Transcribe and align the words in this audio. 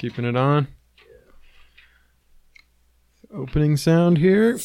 Keeping 0.00 0.24
it 0.24 0.34
on. 0.34 0.66
Opening 3.30 3.76
sound 3.76 4.16
here. 4.16 4.58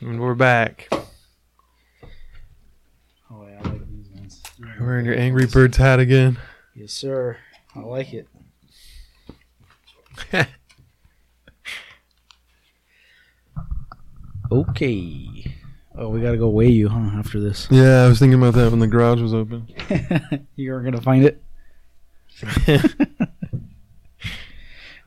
And 0.00 0.20
we're 0.20 0.34
back. 0.34 0.88
Oh 3.30 3.46
yeah, 3.46 3.60
I 3.62 3.68
like 3.68 3.88
these 3.88 4.08
ones. 4.08 4.42
Wearing 4.80 5.06
your 5.06 5.14
Angry 5.14 5.46
Birds 5.46 5.76
hat 5.76 6.00
again. 6.00 6.40
Yes, 6.74 6.90
sir. 6.90 7.36
I 7.76 7.80
like 7.82 8.12
it. 8.12 8.26
Okay. 14.52 15.54
Oh, 15.94 16.08
we 16.08 16.20
gotta 16.20 16.36
go 16.36 16.48
weigh 16.48 16.70
you, 16.70 16.88
huh? 16.88 17.16
After 17.16 17.38
this, 17.38 17.68
Yeah, 17.70 18.02
I 18.02 18.08
was 18.08 18.18
thinking 18.18 18.36
about 18.36 18.54
that 18.54 18.72
when 18.72 18.80
the 18.80 18.88
garage 18.88 19.20
was 19.20 19.32
open. 19.32 19.68
you 20.56 20.74
are 20.74 20.82
gonna 20.82 21.00
find 21.00 21.24
it. 21.24 21.40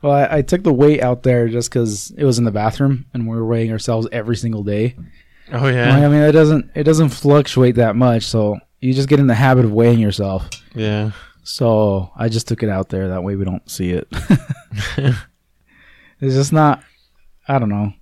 Well, 0.02 0.12
I, 0.12 0.38
I 0.38 0.42
took 0.42 0.62
the 0.62 0.72
weight 0.72 1.02
out 1.02 1.22
there 1.22 1.48
just 1.48 1.70
because 1.70 2.10
it 2.10 2.24
was 2.24 2.38
in 2.38 2.44
the 2.44 2.50
bathroom, 2.50 3.06
and 3.14 3.26
we 3.26 3.34
were 3.34 3.46
weighing 3.46 3.72
ourselves 3.72 4.06
every 4.12 4.36
single 4.36 4.62
day. 4.62 4.96
Oh 5.50 5.66
yeah. 5.66 5.96
I 5.96 6.08
mean, 6.08 6.20
it 6.20 6.32
doesn't 6.32 6.70
it 6.74 6.84
doesn't 6.84 7.08
fluctuate 7.08 7.76
that 7.76 7.96
much, 7.96 8.24
so 8.24 8.58
you 8.80 8.92
just 8.92 9.08
get 9.08 9.18
in 9.18 9.28
the 9.28 9.34
habit 9.34 9.64
of 9.64 9.72
weighing 9.72 9.98
yourself. 9.98 10.50
Yeah. 10.74 11.12
So 11.42 12.10
I 12.16 12.28
just 12.28 12.46
took 12.48 12.62
it 12.62 12.68
out 12.68 12.90
there. 12.90 13.08
That 13.08 13.22
way 13.24 13.34
we 13.36 13.46
don't 13.46 13.66
see 13.70 13.92
it. 13.92 14.06
it's 14.98 16.34
just 16.34 16.52
not. 16.52 16.82
I 17.48 17.58
don't 17.58 17.70
know. 17.70 17.92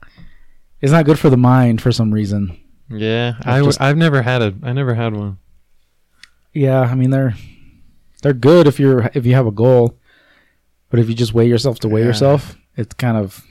It's 0.80 0.90
not 0.92 1.04
good 1.04 1.20
for 1.20 1.30
the 1.30 1.36
mind 1.36 1.80
for 1.80 1.92
some 1.92 2.12
reason. 2.12 2.58
Yeah. 2.90 3.34
It's 3.38 3.46
I 3.46 3.50
w- 3.58 3.66
just- 3.68 3.80
I've 3.80 3.96
never 3.96 4.22
had 4.22 4.42
a 4.42 4.52
I 4.64 4.72
never 4.72 4.94
had 4.94 5.14
one. 5.14 5.38
Yeah, 6.52 6.80
I 6.80 6.96
mean 6.96 7.10
they're 7.10 7.34
they're 8.22 8.32
good 8.32 8.66
if 8.66 8.80
you're 8.80 9.10
if 9.14 9.26
you 9.26 9.34
have 9.34 9.46
a 9.46 9.52
goal, 9.52 9.98
but 10.90 10.98
if 11.00 11.08
you 11.08 11.14
just 11.14 11.34
weigh 11.34 11.48
yourself 11.48 11.78
to 11.80 11.88
weigh 11.88 12.00
Yeah. 12.02 12.06
yourself, 12.08 12.56
it's 12.76 12.94
kind 12.94 13.16
of 13.16 13.44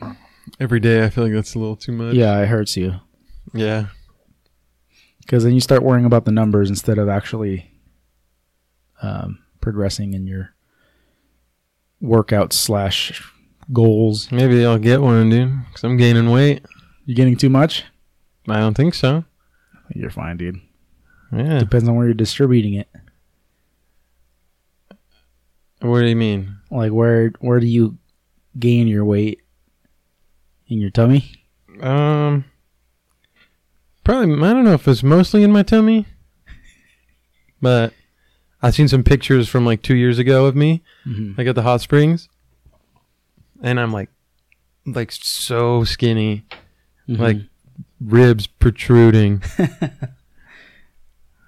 Every 0.60 0.80
day 0.80 1.04
I 1.06 1.10
feel 1.10 1.24
like 1.24 1.34
that's 1.34 1.54
a 1.56 1.60
little 1.60 1.76
too 1.76 1.92
much. 1.92 2.16
yeah, 2.16 2.40
it 2.42 2.48
hurts 2.48 2.76
you 2.76 2.96
Yeah. 3.54 3.88
because 5.20 5.44
then 5.44 5.54
you 5.54 5.60
start 5.62 5.84
worrying 5.84 6.06
about 6.06 6.26
the 6.26 6.32
numbers 6.32 6.70
instead 6.70 6.98
of 6.98 7.08
actually 7.10 7.70
um, 9.02 9.40
progressing 9.62 10.14
in 10.14 10.26
your 10.28 10.54
workout 12.00 12.54
slash 12.54 13.22
goals. 13.72 14.32
Maybe 14.32 14.66
I'll 14.66 14.78
get 14.78 15.02
one, 15.02 15.30
dude. 15.30 15.52
Cause 15.74 15.84
I'm 15.84 15.98
gaining 15.98 16.30
weight. 16.30 16.66
You 17.06 17.16
getting 17.16 17.36
too 17.38 17.50
much? 17.50 17.84
I 18.48 18.58
don't 18.60 18.76
think 18.76 18.94
so. 18.94 19.24
You're 19.96 20.10
fine, 20.10 20.38
dude. 20.38 20.60
Yeah. 21.32 21.60
Depends 21.60 21.88
on 21.88 21.96
where 21.96 22.06
you're 22.06 22.14
distributing 22.14 22.74
it. 22.76 22.90
What 25.82 26.02
do 26.02 26.06
you 26.08 26.16
mean? 26.16 26.58
Like 26.70 26.92
where 26.92 27.32
where 27.40 27.60
do 27.60 27.68
you 27.68 27.98
gain 28.58 28.88
your 28.88 29.04
weight? 29.06 29.42
In 30.68 30.80
your 30.80 30.90
tummy? 30.92 31.46
Um. 31.82 32.46
Probably. 34.04 34.34
I 34.48 34.54
don't 34.54 34.64
know 34.64 34.74
if 34.74 34.88
it's 34.88 35.04
mostly 35.04 35.44
in 35.44 35.52
my 35.52 35.64
tummy, 35.64 36.06
but 37.62 37.94
I've 38.62 38.74
seen 38.76 38.88
some 38.88 39.04
pictures 39.04 39.50
from 39.50 39.66
like 39.66 39.82
two 39.82 39.96
years 39.96 40.18
ago 40.20 40.46
of 40.46 40.56
me, 40.56 40.82
Mm-hmm. 41.06 41.34
like 41.38 41.48
at 41.48 41.56
the 41.56 41.62
hot 41.64 41.82
springs, 41.82 42.30
and 43.62 43.80
I'm 43.80 43.92
like, 43.92 44.10
like 44.86 45.12
so 45.12 45.84
skinny, 45.84 46.46
Mm-hmm. 47.10 47.22
like 47.22 47.38
ribs 48.00 48.48
protruding. 48.48 49.44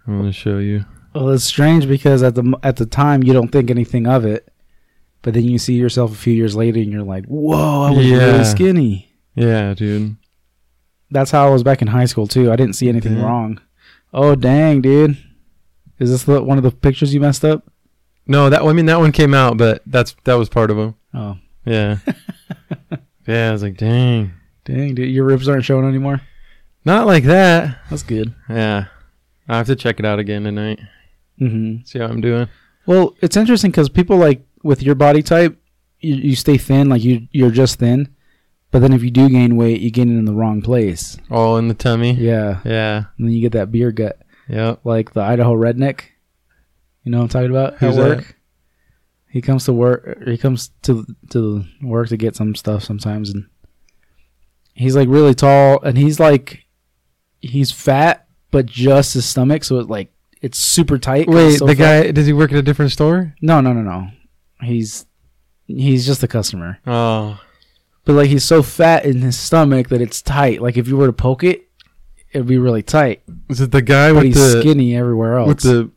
I'm 0.05 0.17
gonna 0.19 0.31
show 0.33 0.57
you. 0.57 0.85
Well, 1.15 1.29
it's 1.29 1.43
strange 1.43 1.87
because 1.87 2.23
at 2.23 2.35
the 2.35 2.57
at 2.63 2.77
the 2.77 2.85
time 2.85 3.23
you 3.23 3.33
don't 3.33 3.49
think 3.51 3.69
anything 3.69 4.07
of 4.07 4.25
it, 4.25 4.51
but 5.21 5.33
then 5.33 5.43
you 5.43 5.57
see 5.59 5.75
yourself 5.75 6.11
a 6.11 6.15
few 6.15 6.33
years 6.33 6.55
later 6.55 6.79
and 6.79 6.91
you're 6.91 7.03
like, 7.03 7.25
"Whoa, 7.25 7.83
I 7.83 7.91
was 7.91 8.05
Yeah. 8.05 8.17
really 8.31 8.43
skinny." 8.45 9.09
Yeah, 9.35 9.73
dude. 9.73 10.15
That's 11.11 11.31
how 11.31 11.47
I 11.47 11.49
was 11.51 11.63
back 11.63 11.81
in 11.81 11.87
high 11.89 12.05
school 12.05 12.27
too. 12.27 12.51
I 12.51 12.55
didn't 12.55 12.75
see 12.75 12.89
anything 12.89 13.17
Yeah. 13.17 13.25
wrong. 13.25 13.59
Oh 14.13 14.35
dang, 14.35 14.81
dude! 14.81 15.17
Is 15.99 16.09
this 16.09 16.23
the, 16.23 16.41
one 16.43 16.57
of 16.57 16.63
the 16.63 16.71
pictures 16.71 17.13
you 17.13 17.19
messed 17.19 17.45
up? 17.45 17.63
No, 18.25 18.49
that 18.49 18.61
I 18.63 18.73
mean 18.73 18.85
that 18.87 18.99
one 18.99 19.11
came 19.11 19.33
out, 19.33 19.57
but 19.57 19.81
that's 19.85 20.15
that 20.23 20.35
was 20.35 20.49
part 20.49 20.71
of 20.71 20.77
them. 20.77 20.95
Oh, 21.13 21.37
Yeah. 21.65 21.97
yeah, 23.27 23.49
I 23.49 23.51
was 23.51 23.63
like, 23.63 23.77
dang, 23.77 24.31
dang, 24.65 24.95
dude! 24.95 25.09
Your 25.11 25.25
ribs 25.25 25.47
aren't 25.47 25.65
showing 25.65 25.85
anymore. 25.87 26.21
not 26.85 27.05
like 27.07 27.23
that. 27.25 27.77
That's 27.89 28.03
good. 28.03 28.33
Yeah, 28.49 28.85
I 29.47 29.57
have 29.57 29.67
to 29.67 29.75
check 29.75 29.99
it 29.99 30.05
out 30.05 30.19
again 30.19 30.43
tonight. 30.43 30.79
Mm-hmm. 31.41 31.83
See 31.85 31.99
how 31.99 32.05
I'm 32.05 32.21
doing. 32.21 32.47
Well, 32.85 33.15
it's 33.21 33.37
interesting 33.37 33.71
because 33.71 33.89
people 33.89 34.17
like 34.17 34.45
with 34.63 34.83
your 34.83 34.95
body 34.95 35.23
type, 35.23 35.57
you, 35.99 36.15
you 36.15 36.35
stay 36.35 36.57
thin, 36.57 36.89
like 36.89 37.03
you 37.03 37.27
you're 37.31 37.51
just 37.51 37.79
thin, 37.79 38.13
but 38.71 38.79
then 38.79 38.93
if 38.93 39.03
you 39.03 39.11
do 39.11 39.29
gain 39.29 39.55
weight, 39.55 39.81
you 39.81 39.89
gain 39.91 40.13
it 40.13 40.19
in 40.19 40.25
the 40.25 40.33
wrong 40.33 40.61
place. 40.61 41.17
All 41.31 41.57
in 41.57 41.67
the 41.69 41.73
tummy. 41.73 42.13
Yeah, 42.13 42.59
Yeah. 42.65 43.03
and 43.17 43.27
then 43.27 43.33
you 43.33 43.41
get 43.41 43.53
that 43.53 43.71
beer 43.71 43.91
gut. 43.91 44.19
Yep. 44.49 44.81
like 44.83 45.13
the 45.13 45.21
Idaho 45.21 45.53
redneck. 45.55 46.01
You 47.03 47.11
know 47.11 47.19
what 47.19 47.23
I'm 47.23 47.29
talking 47.29 47.49
about? 47.49 47.77
Who's 47.79 47.97
At 47.97 48.03
that? 48.03 48.17
work. 48.17 48.35
He 49.29 49.41
comes 49.41 49.65
to 49.65 49.73
work. 49.73 50.23
He 50.27 50.37
comes 50.37 50.69
to 50.83 51.05
to 51.31 51.63
work 51.81 52.09
to 52.09 52.17
get 52.17 52.35
some 52.35 52.53
stuff 52.55 52.83
sometimes, 52.83 53.29
and 53.31 53.47
he's 54.75 54.95
like 54.95 55.07
really 55.09 55.33
tall, 55.33 55.81
and 55.81 55.97
he's 55.97 56.19
like 56.19 56.65
he's 57.41 57.71
fat, 57.71 58.27
but 58.51 58.65
just 58.67 59.13
his 59.15 59.25
stomach, 59.25 59.63
so 59.63 59.79
it 59.79 59.89
like 59.89 60.12
it's 60.43 60.59
super 60.59 60.99
tight. 60.99 61.27
Wait, 61.27 61.57
so 61.57 61.65
the 61.65 61.75
fat. 61.75 62.03
guy 62.03 62.11
does 62.11 62.27
he 62.27 62.33
work 62.33 62.51
at 62.51 62.57
a 62.57 62.61
different 62.61 62.91
store? 62.91 63.33
No, 63.41 63.61
no, 63.61 63.73
no, 63.73 63.81
no. 63.81 64.09
He's 64.61 65.05
he's 65.65 66.05
just 66.05 66.21
a 66.23 66.27
customer, 66.27 66.79
Oh, 66.85 67.39
but 68.05 68.13
like 68.13 68.29
he's 68.29 68.43
so 68.43 68.61
fat 68.61 69.05
in 69.05 69.21
his 69.21 69.37
stomach 69.39 69.89
that 69.89 70.01
it's 70.01 70.21
tight. 70.21 70.61
Like 70.61 70.77
if 70.77 70.87
you 70.87 70.95
were 70.97 71.07
to 71.07 71.13
poke 71.13 71.43
it, 71.43 71.67
it'd 72.31 72.45
be 72.47 72.57
really 72.59 72.83
tight. 72.83 73.23
is 73.49 73.59
it 73.61 73.71
the 73.71 73.81
guy 73.81 74.09
But 74.11 74.15
with 74.17 74.25
he's 74.25 74.35
the 74.53 74.61
skinny 74.61 74.95
everywhere 74.95 75.37
else. 75.39 75.47
with 75.47 75.59
the 75.61 75.89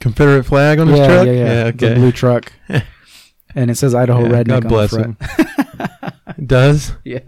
Confederate 0.00 0.44
flag 0.44 0.78
on 0.80 0.88
his 0.88 0.98
yeah, 0.98 1.06
truck? 1.06 1.26
Yeah, 1.26 1.32
yeah, 1.32 1.64
okay. 1.74 1.88
The 1.90 1.94
blue 1.96 2.12
truck. 2.12 2.52
and 3.54 3.70
it 3.70 3.76
says 3.76 3.94
Idaho 3.94 4.22
Yeah, 4.22 4.28
Redneck 4.42 4.46
God 4.46 4.64
on 4.64 4.68
bless 4.68 4.90
the 4.90 4.98
front. 4.98 5.22
him. 5.22 5.48
It 6.38 6.46
does. 6.46 6.92
Yeah. 7.04 7.20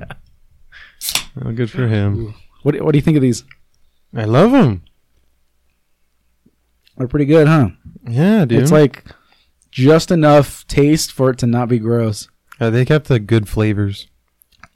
Oh, 1.44 1.52
good 1.52 1.70
for 1.70 1.86
him. 1.88 2.34
What 2.62 2.80
What 2.80 2.92
do 2.92 2.98
you 2.98 3.02
think 3.02 3.16
of 3.16 3.22
these? 3.22 3.44
I 4.16 4.24
love 4.24 4.52
him. 4.52 4.82
They're 6.96 7.08
pretty 7.08 7.26
good, 7.26 7.48
huh? 7.48 7.70
Yeah, 8.08 8.44
dude. 8.44 8.62
It's 8.62 8.70
like 8.70 9.04
just 9.70 10.10
enough 10.10 10.66
taste 10.66 11.12
for 11.12 11.30
it 11.30 11.38
to 11.38 11.46
not 11.46 11.68
be 11.68 11.78
gross. 11.78 12.28
Uh, 12.60 12.70
they 12.70 12.84
kept 12.84 13.08
the 13.08 13.18
good 13.18 13.48
flavors. 13.48 14.06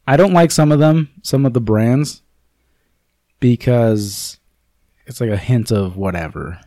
I 0.07 0.17
don't 0.17 0.33
like 0.33 0.51
some 0.51 0.73
of 0.73 0.79
them, 0.79 1.11
some 1.23 1.47
of 1.47 1.53
the 1.53 1.61
brands, 1.61 2.23
because 3.41 4.41
it's 5.07 5.21
like 5.21 5.31
a 5.31 5.37
hint 5.37 5.71
of 5.71 5.97
whatever, 5.97 6.61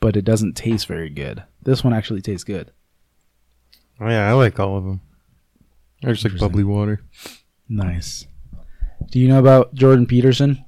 but 0.00 0.16
it 0.16 0.24
doesn't 0.24 0.54
taste 0.54 0.86
very 0.86 1.10
good. 1.10 1.42
This 1.62 1.84
one 1.84 1.92
actually 1.92 2.22
tastes 2.22 2.44
good. 2.44 2.70
Oh 4.00 4.08
yeah, 4.08 4.28
I 4.28 4.32
like 4.32 4.58
all 4.60 4.78
of 4.78 4.84
them. 4.84 5.00
They're 6.02 6.14
just 6.14 6.24
like 6.24 6.38
bubbly 6.38 6.64
water. 6.64 7.02
Nice. 7.68 8.26
Do 9.10 9.18
you 9.18 9.28
know 9.28 9.38
about 9.38 9.74
Jordan 9.74 10.06
Peterson? 10.06 10.64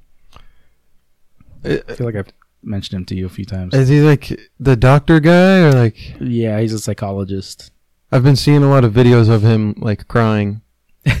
Uh, 1.63 1.77
I 1.87 1.95
feel 1.95 2.05
like 2.05 2.15
I've 2.15 2.33
mentioned 2.63 2.99
him 2.99 3.05
to 3.05 3.15
you 3.15 3.25
a 3.25 3.29
few 3.29 3.45
times. 3.45 3.73
Is 3.73 3.89
he 3.89 4.01
like 4.01 4.39
the 4.59 4.75
doctor 4.75 5.19
guy 5.19 5.59
or 5.59 5.71
like? 5.73 6.15
Yeah, 6.19 6.59
he's 6.59 6.73
a 6.73 6.79
psychologist. 6.79 7.71
I've 8.11 8.23
been 8.23 8.35
seeing 8.35 8.63
a 8.63 8.69
lot 8.69 8.83
of 8.83 8.93
videos 8.93 9.29
of 9.29 9.43
him 9.43 9.75
like 9.77 10.07
crying. 10.07 10.61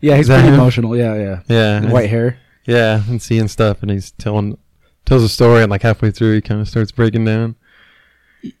Yeah, 0.00 0.16
he's 0.16 0.28
pretty 0.28 0.48
him? 0.48 0.54
emotional. 0.54 0.96
Yeah, 0.96 1.14
yeah. 1.16 1.40
Yeah, 1.48 1.92
White 1.92 2.08
hair. 2.08 2.38
Yeah, 2.66 3.02
and 3.08 3.20
seeing 3.20 3.48
stuff, 3.48 3.82
and 3.82 3.90
he's 3.90 4.12
telling 4.12 4.56
tells 5.04 5.22
a 5.22 5.28
story, 5.28 5.62
and 5.62 5.70
like 5.70 5.82
halfway 5.82 6.10
through, 6.10 6.36
he 6.36 6.40
kind 6.40 6.60
of 6.60 6.68
starts 6.68 6.92
breaking 6.92 7.24
down. 7.24 7.56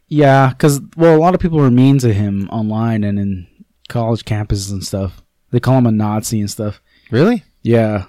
Yeah, 0.08 0.50
because 0.50 0.80
well, 0.96 1.16
a 1.16 1.18
lot 1.18 1.34
of 1.34 1.40
people 1.40 1.60
are 1.60 1.70
mean 1.70 1.98
to 1.98 2.12
him 2.12 2.48
online 2.50 3.04
and 3.04 3.18
in 3.18 3.46
college 3.88 4.24
campuses 4.24 4.70
and 4.70 4.84
stuff. 4.84 5.22
They 5.50 5.60
call 5.60 5.78
him 5.78 5.86
a 5.86 5.92
Nazi 5.92 6.40
and 6.40 6.50
stuff. 6.50 6.82
Really? 7.10 7.44
Yeah, 7.62 8.06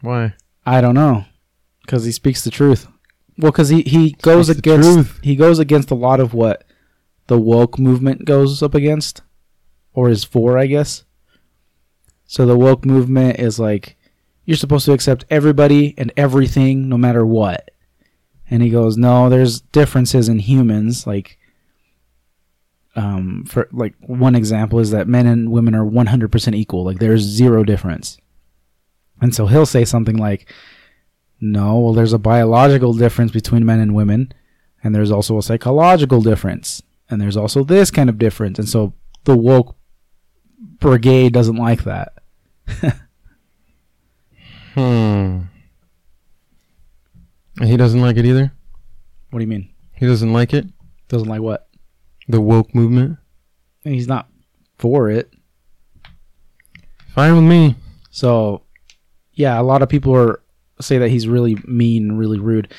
Why? 0.00 0.34
I 0.64 0.80
don't 0.80 0.94
know, 0.94 1.24
because 1.86 2.04
he 2.04 2.12
speaks 2.12 2.42
the 2.42 2.50
truth. 2.50 2.88
Well, 3.38 3.52
because 3.52 3.68
he 3.68 3.82
he 3.82 4.12
goes 4.22 4.46
Speaks 4.46 4.60
the 4.60 4.70
against 4.70 4.92
truth. 4.92 5.20
he 5.22 5.36
goes 5.36 5.58
against 5.58 5.90
a 5.90 5.94
lot 5.94 6.20
of 6.20 6.34
what 6.34 6.64
the 7.26 7.38
woke 7.38 7.78
movement 7.78 8.24
goes 8.24 8.62
up 8.62 8.74
against, 8.74 9.22
or 9.94 10.08
is 10.08 10.24
for, 10.24 10.58
I 10.58 10.66
guess. 10.66 11.04
So 12.26 12.46
the 12.46 12.56
woke 12.56 12.84
movement 12.84 13.38
is 13.38 13.58
like 13.58 13.96
you're 14.44 14.56
supposed 14.56 14.86
to 14.86 14.92
accept 14.92 15.24
everybody 15.28 15.94
and 15.98 16.12
everything, 16.16 16.88
no 16.88 16.96
matter 16.96 17.26
what. 17.26 17.70
And 18.48 18.62
he 18.62 18.70
goes, 18.70 18.96
no, 18.96 19.28
there's 19.28 19.60
differences 19.60 20.28
in 20.28 20.38
humans. 20.38 21.04
Like, 21.04 21.36
um, 22.94 23.44
for 23.44 23.68
like 23.72 23.94
one 24.00 24.36
example 24.36 24.78
is 24.78 24.92
that 24.92 25.08
men 25.08 25.26
and 25.26 25.50
women 25.50 25.74
are 25.74 25.84
100% 25.84 26.54
equal. 26.54 26.84
Like, 26.84 27.00
there's 27.00 27.22
zero 27.22 27.64
difference. 27.64 28.18
And 29.20 29.34
so 29.34 29.46
he'll 29.46 29.66
say 29.66 29.84
something 29.84 30.16
like, 30.16 30.52
no, 31.52 31.78
well, 31.78 31.92
there's 31.94 32.12
a 32.12 32.18
biological 32.18 32.92
difference 32.92 33.32
between 33.32 33.64
men 33.64 33.80
and 33.80 33.94
women, 33.94 34.32
and 34.82 34.94
there's 34.94 35.10
also 35.10 35.38
a 35.38 35.42
psychological 35.42 36.20
difference. 36.22 36.82
and 37.08 37.20
there's 37.20 37.36
also 37.36 37.62
this 37.62 37.90
kind 37.90 38.08
of 38.10 38.18
difference, 38.18 38.58
and 38.58 38.68
so 38.68 38.92
the 39.24 39.36
woke 39.36 39.76
brigade 40.80 41.32
doesn't 41.32 41.56
like 41.56 41.84
that. 41.84 42.12
Hmm. 44.74 45.40
And 47.58 47.68
He 47.70 47.78
doesn't 47.78 48.00
like 48.00 48.18
it 48.18 48.26
either. 48.26 48.52
What 49.30 49.38
do 49.38 49.42
you 49.42 49.48
mean? 49.48 49.70
He 49.92 50.06
doesn't 50.06 50.34
like 50.34 50.52
it. 50.52 50.66
Doesn't 51.08 51.28
like 51.28 51.40
what? 51.40 51.68
The 52.28 52.42
woke 52.42 52.74
movement. 52.74 53.16
And 53.86 53.94
he's 53.94 54.06
not 54.06 54.28
for 54.76 55.08
it. 55.08 55.32
Fine 57.14 57.34
with 57.36 57.44
me. 57.44 57.76
So, 58.10 58.64
yeah, 59.32 59.58
a 59.58 59.62
lot 59.62 59.80
of 59.80 59.88
people 59.88 60.14
are 60.14 60.40
say 60.80 60.98
that 60.98 61.10
he's 61.10 61.28
really 61.28 61.56
mean, 61.64 62.10
and 62.10 62.18
really 62.18 62.38
rude. 62.38 62.72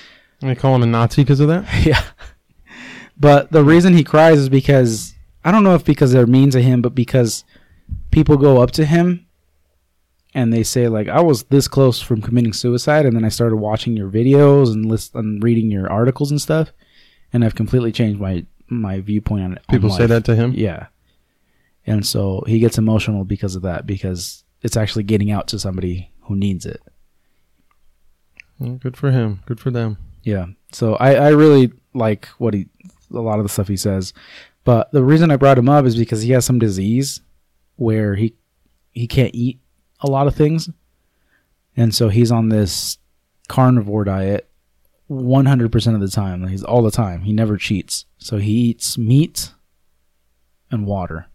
I 0.44 0.56
call 0.56 0.76
him 0.76 0.84
a 0.84 0.86
Nazi 0.86 1.24
because 1.24 1.40
of 1.40 1.48
that. 1.48 1.66
yeah. 1.86 2.04
But 3.20 3.52
the 3.52 3.64
reason 3.64 3.94
he 3.94 4.04
cries 4.04 4.40
is 4.40 4.50
because 4.50 5.16
I 5.44 5.52
don't 5.52 5.64
know 5.64 5.74
if 5.76 5.84
because 5.84 6.12
they're 6.12 6.28
mean 6.28 6.52
to 6.52 6.62
him, 6.62 6.82
but 6.82 6.94
because 6.94 7.44
people 8.12 8.38
go 8.38 8.62
up 8.62 8.72
to 8.72 8.86
him 8.86 9.26
and 10.34 10.54
they 10.54 10.64
say 10.64 10.88
like 10.88 11.08
I 11.08 11.22
was 11.22 11.44
this 11.44 11.68
close 11.68 12.02
from 12.02 12.22
committing 12.22 12.54
suicide 12.54 13.06
and 13.06 13.16
then 13.16 13.26
I 13.26 13.30
started 13.30 13.56
watching 13.56 13.98
your 13.98 14.10
videos 14.10 14.74
and 14.74 14.86
list 14.86 15.16
and 15.16 15.42
reading 15.44 15.72
your 15.72 15.92
articles 15.92 16.32
and 16.32 16.42
stuff 16.42 16.72
and 17.34 17.44
I've 17.44 17.56
completely 17.56 17.92
changed 17.92 18.20
my 18.20 18.46
my 18.70 19.00
viewpoint 19.00 19.44
on 19.44 19.52
it. 19.54 19.64
on 19.68 19.76
People 19.76 19.90
say 19.90 20.06
that 20.06 20.26
to 20.26 20.36
him. 20.36 20.54
Yeah. 20.54 20.88
And 21.86 22.06
so 22.06 22.44
he 22.46 22.60
gets 22.60 22.78
emotional 22.78 23.24
because 23.24 23.56
of 23.56 23.62
that 23.62 23.86
because 23.86 24.44
it's 24.62 24.76
actually 24.76 25.04
getting 25.04 25.32
out 25.32 25.48
to 25.50 25.60
somebody 25.60 26.12
who 26.24 26.36
needs 26.36 26.66
it. 26.66 26.82
Good 28.60 28.98
for 28.98 29.12
him. 29.12 29.42
Good 29.46 29.60
for 29.60 29.72
them. 29.72 29.98
Yeah. 30.24 30.48
So 30.72 30.96
I, 30.96 31.14
I 31.16 31.30
really 31.30 31.72
like 31.94 32.28
what 32.38 32.54
he, 32.54 32.68
a 33.14 33.20
lot 33.20 33.40
of 33.40 33.46
the 33.46 33.50
stuff 33.50 33.68
he 33.68 33.78
says. 33.78 34.14
But 34.64 34.92
the 34.92 35.04
reason 35.04 35.32
I 35.32 35.38
brought 35.38 35.58
him 35.58 35.70
up 35.70 35.86
is 35.86 35.96
because 35.96 36.24
he 36.24 36.32
has 36.32 36.46
some 36.46 36.60
disease 36.60 37.22
where 37.76 38.16
he, 38.16 38.34
he 38.92 39.08
can't 39.08 39.34
eat 39.34 39.60
a 40.02 40.10
lot 40.10 40.28
of 40.28 40.36
things. 40.36 40.70
And 41.76 41.94
so 41.94 42.10
he's 42.10 42.32
on 42.32 42.50
this 42.50 42.98
carnivore 43.48 44.04
diet 44.04 44.50
100% 45.10 45.96
of 45.96 46.02
the 46.02 46.08
time. 46.10 46.48
He's 46.48 46.64
all 46.64 46.82
the 46.82 46.92
time. 46.92 47.22
He 47.22 47.32
never 47.32 47.58
cheats. 47.58 48.06
So 48.18 48.38
he 48.38 48.52
eats 48.52 48.98
meat 48.98 49.52
and 50.70 50.86
water. 50.86 51.28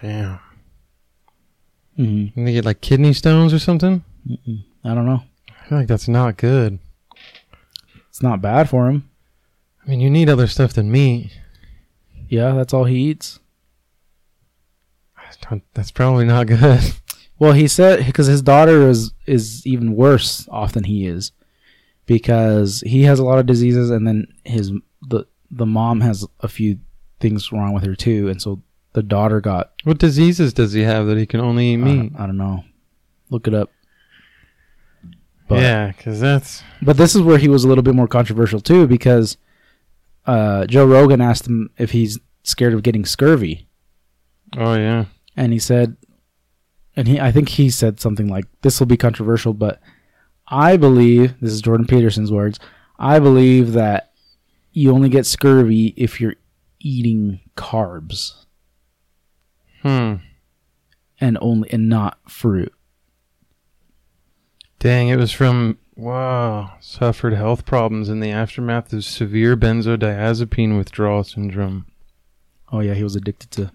Damn. 0.00 0.38
Mm-hmm. 1.98 2.38
And 2.38 2.48
they 2.48 2.52
get 2.52 2.64
like 2.64 2.80
kidney 2.80 3.12
stones 3.12 3.52
or 3.52 3.58
something. 3.58 4.04
I 4.84 4.94
don't 4.94 5.06
know. 5.06 5.22
I 5.48 5.68
feel 5.68 5.78
like 5.78 5.88
that's 5.88 6.08
not 6.08 6.36
good. 6.36 6.78
It's 8.08 8.22
not 8.22 8.42
bad 8.42 8.68
for 8.68 8.88
him. 8.88 9.08
I 9.84 9.90
mean, 9.90 10.00
you 10.00 10.10
need 10.10 10.28
other 10.28 10.46
stuff 10.46 10.72
than 10.72 10.90
meat. 10.92 11.38
Yeah, 12.28 12.52
that's 12.52 12.72
all 12.74 12.84
he 12.84 12.96
eats. 12.96 13.40
That's 15.74 15.90
probably 15.90 16.24
not 16.24 16.46
good. 16.46 16.80
Well, 17.38 17.54
he 17.54 17.66
said 17.66 18.06
because 18.06 18.28
his 18.28 18.40
daughter 18.40 18.88
is 18.88 19.12
is 19.26 19.66
even 19.66 19.96
worse 19.96 20.46
off 20.48 20.74
than 20.74 20.84
he 20.84 21.06
is, 21.06 21.32
because 22.06 22.84
he 22.86 23.02
has 23.02 23.18
a 23.18 23.24
lot 23.24 23.40
of 23.40 23.46
diseases, 23.46 23.90
and 23.90 24.06
then 24.06 24.28
his 24.44 24.70
the 25.08 25.24
the 25.50 25.66
mom 25.66 26.02
has 26.02 26.24
a 26.38 26.46
few 26.46 26.78
things 27.18 27.50
wrong 27.50 27.72
with 27.72 27.84
her 27.84 27.96
too, 27.96 28.28
and 28.28 28.40
so 28.40 28.62
the 28.92 29.02
daughter 29.02 29.40
got 29.40 29.72
What 29.82 29.98
diseases 29.98 30.52
does 30.52 30.72
he 30.72 30.82
have 30.82 31.08
that 31.08 31.18
he 31.18 31.26
can 31.26 31.40
only 31.40 31.72
eat 31.72 31.78
meat? 31.78 32.12
don't, 32.12 32.16
I 32.16 32.26
don't 32.26 32.36
know, 32.36 32.62
look 33.30 33.48
it 33.48 33.54
up. 33.54 33.72
But, 35.52 35.62
yeah, 35.62 35.88
because 35.88 36.20
that's 36.20 36.62
but 36.80 36.96
this 36.96 37.14
is 37.14 37.22
where 37.22 37.38
he 37.38 37.48
was 37.48 37.64
a 37.64 37.68
little 37.68 37.82
bit 37.82 37.94
more 37.94 38.08
controversial 38.08 38.60
too, 38.60 38.86
because 38.86 39.36
uh, 40.26 40.66
Joe 40.66 40.86
Rogan 40.86 41.20
asked 41.20 41.46
him 41.46 41.70
if 41.78 41.90
he's 41.92 42.18
scared 42.44 42.74
of 42.74 42.82
getting 42.82 43.04
scurvy, 43.04 43.68
oh 44.56 44.74
yeah. 44.74 45.06
and 45.36 45.52
he 45.52 45.58
said 45.58 45.96
and 46.96 47.08
he 47.08 47.18
I 47.20 47.32
think 47.32 47.48
he 47.50 47.70
said 47.70 48.00
something 48.00 48.28
like 48.28 48.44
this 48.62 48.78
will 48.80 48.86
be 48.86 48.96
controversial 48.96 49.52
but 49.54 49.80
I 50.48 50.76
believe 50.76 51.38
this 51.40 51.52
is 51.52 51.62
Jordan 51.62 51.86
Peterson's 51.86 52.30
words 52.32 52.58
I 52.98 53.18
believe 53.18 53.72
that 53.72 54.12
you 54.72 54.92
only 54.92 55.08
get 55.08 55.24
scurvy 55.26 55.94
if 55.96 56.20
you're 56.20 56.34
eating 56.80 57.40
carbs 57.56 58.32
Hmm. 59.82 60.14
and 61.20 61.36
only 61.40 61.70
and 61.72 61.88
not 61.88 62.18
fruit 62.28 62.72
Dang, 64.82 65.10
it 65.10 65.16
was 65.16 65.30
from 65.30 65.78
wow. 65.94 66.72
Suffered 66.80 67.34
health 67.34 67.64
problems 67.64 68.08
in 68.08 68.18
the 68.18 68.32
aftermath 68.32 68.92
of 68.92 69.04
severe 69.04 69.56
benzodiazepine 69.56 70.76
withdrawal 70.76 71.22
syndrome. 71.22 71.86
oh 72.72 72.80
yeah 72.80 72.94
he 72.94 73.04
was 73.04 73.14
addicted 73.14 73.52
to 73.52 73.70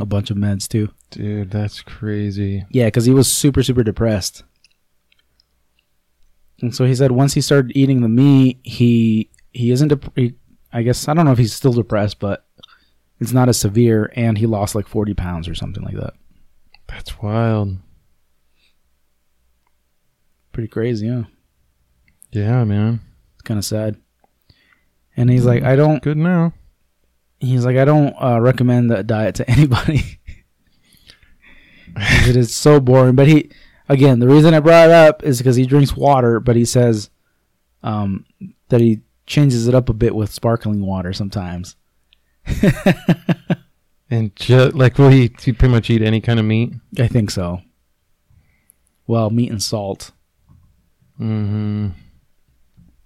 a 0.00 0.04
bunch 0.04 0.30
of 0.32 0.36
meds 0.36 0.66
too 0.68 0.90
Dude, 1.10 1.52
that's 1.52 1.80
crazy. 1.80 2.64
yeah 2.70 2.90
cuz 2.90 3.04
he 3.04 3.12
was 3.14 3.30
super 3.30 3.62
super 3.62 3.84
depressed 3.84 4.42
and 6.60 6.74
so 6.74 6.84
he 6.84 6.94
said 6.94 7.12
once 7.12 7.34
he 7.34 7.40
started 7.40 7.70
eating 7.76 8.00
the 8.02 8.08
meat 8.08 8.58
he 8.64 9.30
he 9.52 9.70
isn't 9.70 9.88
dep- 9.88 10.16
he, 10.16 10.34
I 10.72 10.82
guess 10.82 11.06
I 11.06 11.14
don't 11.14 11.24
know 11.24 11.32
if 11.32 11.38
he's 11.38 11.54
still 11.54 11.72
depressed 11.72 12.18
but 12.18 12.44
it's 13.20 13.32
not 13.32 13.48
as 13.48 13.58
severe 13.60 14.10
and 14.16 14.36
he 14.38 14.46
lost 14.46 14.74
like 14.74 14.88
40 14.88 15.14
pounds 15.14 15.46
or 15.48 15.54
something 15.54 15.84
like 15.84 15.94
that 15.96 16.14
That's 16.88 17.22
wild. 17.22 17.78
Pretty 20.56 20.68
crazy 20.68 21.06
yeah 21.06 21.24
Yeah, 22.32 22.64
man. 22.64 23.00
it's 23.34 23.42
kind 23.42 23.58
of 23.58 23.64
sad 23.64 23.96
and 25.14 25.28
he's 25.28 25.44
like 25.44 25.62
i 25.64 25.76
don't 25.76 26.02
Good 26.02 26.16
now. 26.16 26.54
he's 27.38 27.62
like 27.66 27.76
i 27.76 27.84
don't 27.84 28.14
uh, 28.18 28.40
recommend 28.40 28.90
that 28.90 29.06
diet 29.06 29.34
to 29.34 29.50
anybody. 29.56 30.18
it 31.94 32.36
is 32.36 32.56
so 32.56 32.80
boring 32.80 33.14
but 33.14 33.26
he 33.28 33.50
again 33.90 34.18
the 34.18 34.26
reason 34.28 34.54
i 34.54 34.60
brought 34.60 34.88
it 34.88 34.92
up 34.94 35.22
is 35.24 35.36
because 35.36 35.56
he 35.56 35.66
drinks 35.66 35.94
water 35.94 36.40
but 36.40 36.56
he 36.56 36.64
says 36.64 37.10
um, 37.82 38.24
that 38.70 38.80
he 38.80 39.02
changes 39.26 39.68
it 39.68 39.74
up 39.74 39.90
a 39.90 39.92
bit 39.94 40.14
with 40.14 40.32
sparkling 40.32 40.80
water 40.86 41.12
sometimes 41.12 41.76
And 44.08 44.34
just 44.36 44.74
like, 44.76 44.98
will 44.98 45.08
he, 45.08 45.32
he 45.42 45.52
pretty 45.52 45.72
much 45.74 45.90
eat 45.90 46.00
any 46.00 46.20
kind 46.22 46.38
of 46.40 46.46
meat? 46.46 46.72
i 46.98 47.06
think 47.08 47.30
so 47.30 47.60
well 49.06 49.28
meat 49.30 49.50
and 49.50 49.62
salt 49.62 50.12
Mm-hmm. 51.20 51.88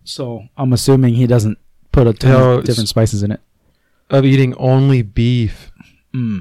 so 0.04 0.42
i'm 0.56 0.72
assuming 0.72 1.14
he 1.14 1.26
doesn't 1.28 1.58
put 1.92 2.06
a 2.08 2.12
ton 2.12 2.32
No, 2.32 2.52
of 2.58 2.64
different 2.64 2.88
spices 2.88 3.22
in 3.22 3.30
it 3.30 3.40
Of 4.10 4.24
eating 4.24 4.54
only 4.56 5.02
beef. 5.02 5.70
mm. 6.14 6.40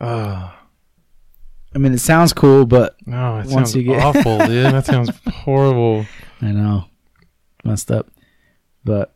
Oh, 0.00 0.54
i 1.74 1.78
mean 1.78 1.92
it 1.92 1.98
sounds 2.00 2.32
cool 2.32 2.64
but 2.66 2.96
no, 3.06 3.36
it 3.38 3.46
Once 3.46 3.52
sounds 3.52 3.76
you 3.76 3.82
get- 3.84 4.02
awful, 4.04 4.38
dude. 4.46 4.72
That 4.72 4.86
sounds 4.86 5.10
horrible. 5.28 6.06
I 6.40 6.52
know. 6.52 6.84
Messed 7.64 7.90
up. 7.90 8.08
But 8.84 9.14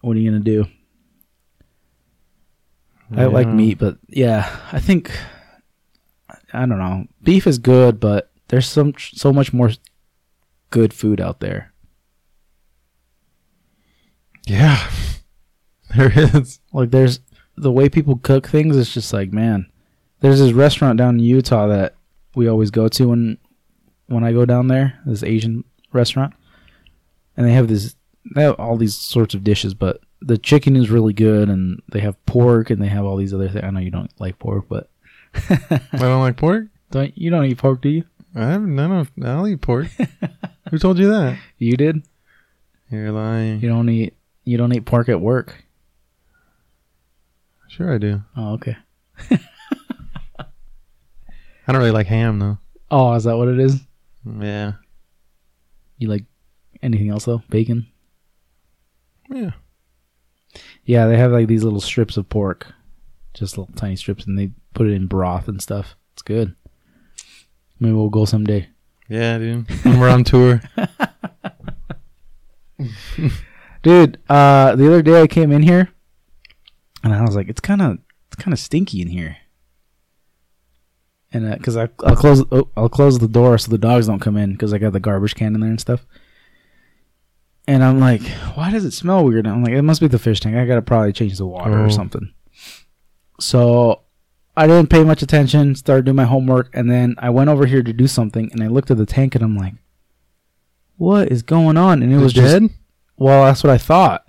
what 0.00 0.16
are 0.16 0.20
you 0.20 0.30
gonna 0.30 0.42
do? 0.42 0.66
I 3.14 3.26
like 3.26 3.46
meat, 3.46 3.78
but 3.78 3.98
yeah, 4.08 4.50
I 4.72 4.80
think 4.80 5.12
I 6.52 6.60
don't 6.66 6.78
know. 6.78 7.06
Beef 7.22 7.46
is 7.46 7.58
good, 7.58 8.00
but 8.00 8.30
there's 8.48 8.68
some 8.68 8.94
so 8.98 9.32
much 9.32 9.52
more 9.52 9.70
good 10.70 10.92
food 10.92 11.20
out 11.20 11.40
there. 11.40 11.72
Yeah, 14.46 14.88
there 15.96 16.12
is. 16.16 16.60
Like 16.72 16.90
there's 16.90 17.20
the 17.56 17.72
way 17.72 17.88
people 17.88 18.16
cook 18.16 18.46
things 18.46 18.76
is 18.76 18.92
just 18.92 19.12
like, 19.12 19.32
man. 19.32 19.70
There's 20.20 20.40
this 20.40 20.52
restaurant 20.52 20.98
down 20.98 21.16
in 21.16 21.24
Utah 21.24 21.66
that 21.66 21.94
we 22.34 22.48
always 22.48 22.70
go 22.70 22.88
to 22.88 23.08
when 23.08 23.38
when 24.06 24.24
I 24.24 24.32
go 24.32 24.44
down 24.44 24.68
there, 24.68 25.00
this 25.04 25.22
Asian 25.22 25.64
restaurant. 25.92 26.34
And 27.36 27.46
they 27.46 27.52
have 27.52 27.68
this 27.68 27.96
they 28.34 28.42
have 28.42 28.58
all 28.58 28.76
these 28.76 28.96
sorts 28.96 29.34
of 29.34 29.44
dishes, 29.44 29.74
but 29.74 30.00
the 30.20 30.38
chicken 30.38 30.74
is 30.76 30.90
really 30.90 31.12
good 31.12 31.48
and 31.48 31.82
they 31.92 32.00
have 32.00 32.24
pork 32.26 32.70
and 32.70 32.80
they 32.82 32.88
have 32.88 33.04
all 33.04 33.16
these 33.16 33.34
other 33.34 33.48
things. 33.48 33.64
I 33.64 33.70
know 33.70 33.80
you 33.80 33.90
don't 33.90 34.10
like 34.18 34.38
pork, 34.38 34.66
but 34.68 34.88
I 35.34 35.80
don't 35.92 36.22
like 36.22 36.36
pork. 36.36 36.66
don't 36.90 37.16
you 37.16 37.30
don't 37.30 37.44
eat 37.44 37.58
pork, 37.58 37.82
do 37.82 37.88
you? 37.88 38.04
I 38.36 38.50
have 38.50 38.62
none 38.62 38.92
of. 38.92 39.10
I'll 39.24 39.48
eat 39.48 39.62
pork. 39.62 39.86
Who 40.70 40.78
told 40.78 40.98
you 40.98 41.08
that? 41.08 41.38
You 41.58 41.76
did? 41.76 42.02
You're 42.90 43.10
lying. 43.10 43.60
You 43.60 43.68
don't 43.68 43.88
eat 43.88 44.14
you 44.44 44.56
don't 44.56 44.72
eat 44.72 44.84
pork 44.84 45.08
at 45.08 45.20
work. 45.20 45.64
Sure, 47.68 47.92
I 47.92 47.98
do. 47.98 48.22
Oh, 48.36 48.54
okay. 48.54 48.76
I 51.68 51.72
don't 51.72 51.78
really 51.78 51.90
like 51.90 52.06
ham 52.06 52.38
though. 52.38 52.58
Oh, 52.90 53.14
is 53.14 53.24
that 53.24 53.36
what 53.36 53.48
it 53.48 53.58
is? 53.58 53.80
Yeah. 54.24 54.74
You 55.98 56.08
like 56.08 56.24
anything 56.82 57.10
else 57.10 57.24
though? 57.24 57.42
Bacon? 57.48 57.86
Yeah. 59.30 59.50
Yeah, 60.84 61.06
they 61.06 61.16
have 61.16 61.32
like 61.32 61.48
these 61.48 61.64
little 61.64 61.80
strips 61.80 62.16
of 62.16 62.28
pork, 62.28 62.72
just 63.34 63.58
little 63.58 63.74
tiny 63.74 63.96
strips, 63.96 64.26
and 64.26 64.38
they 64.38 64.52
put 64.74 64.86
it 64.86 64.92
in 64.92 65.06
broth 65.06 65.48
and 65.48 65.60
stuff. 65.60 65.96
It's 66.12 66.22
good. 66.22 66.54
Maybe 67.80 67.92
we'll 67.94 68.08
go 68.10 68.24
someday. 68.24 68.68
Yeah, 69.08 69.38
dude. 69.38 69.70
When 69.84 70.00
we're 70.00 70.08
on 70.08 70.24
tour. 70.24 70.60
Dude, 73.82 74.18
uh, 74.28 74.74
the 74.74 74.86
other 74.86 75.02
day 75.02 75.22
I 75.22 75.26
came 75.28 75.52
in 75.52 75.62
here, 75.62 75.90
and 77.04 77.14
I 77.14 77.22
was 77.22 77.36
like, 77.36 77.48
it's 77.48 77.60
kind 77.60 77.80
of 77.80 77.98
it's 78.32 78.36
kind 78.42 78.52
of 78.52 78.58
stinky 78.58 79.00
in 79.00 79.08
here. 79.08 79.36
And 81.32 81.48
because 81.56 81.76
I 81.76 81.88
I'll 82.04 82.16
close 82.16 82.44
oh, 82.50 82.68
I'll 82.76 82.88
close 82.88 83.18
the 83.18 83.28
door 83.28 83.58
so 83.58 83.70
the 83.70 83.78
dogs 83.78 84.06
don't 84.08 84.18
come 84.20 84.36
in 84.36 84.52
because 84.52 84.72
I 84.72 84.78
got 84.78 84.92
the 84.92 85.00
garbage 85.00 85.34
can 85.36 85.54
in 85.54 85.60
there 85.60 85.70
and 85.70 85.80
stuff. 85.80 86.04
And 87.68 87.82
I'm 87.84 87.98
like, 88.00 88.22
why 88.54 88.70
does 88.70 88.84
it 88.84 88.92
smell 88.92 89.24
weird? 89.24 89.46
And 89.46 89.54
I'm 89.56 89.62
like, 89.64 89.72
it 89.72 89.82
must 89.82 90.00
be 90.00 90.06
the 90.08 90.18
fish 90.18 90.40
tank. 90.40 90.56
I 90.56 90.66
gotta 90.66 90.82
probably 90.82 91.12
change 91.12 91.38
the 91.38 91.46
water 91.46 91.78
Oh. 91.78 91.84
or 91.84 91.90
something. 91.90 92.32
So 93.40 94.02
I 94.56 94.66
didn't 94.66 94.90
pay 94.90 95.04
much 95.04 95.22
attention. 95.22 95.74
Started 95.74 96.06
doing 96.06 96.16
my 96.16 96.24
homework, 96.24 96.70
and 96.74 96.90
then 96.90 97.14
I 97.18 97.30
went 97.30 97.50
over 97.50 97.66
here 97.66 97.82
to 97.82 97.92
do 97.92 98.06
something, 98.06 98.50
and 98.52 98.62
I 98.62 98.68
looked 98.68 98.90
at 98.90 98.96
the 98.96 99.06
tank, 99.06 99.34
and 99.34 99.44
I'm 99.44 99.56
like, 99.56 99.74
what 100.96 101.30
is 101.30 101.42
going 101.42 101.76
on? 101.76 102.02
And 102.02 102.12
it 102.12 102.18
was 102.18 102.32
just 102.32 102.60
dead. 102.60 102.70
well, 103.16 103.44
that's 103.44 103.62
what 103.62 103.72
I 103.72 103.78
thought. 103.78 104.24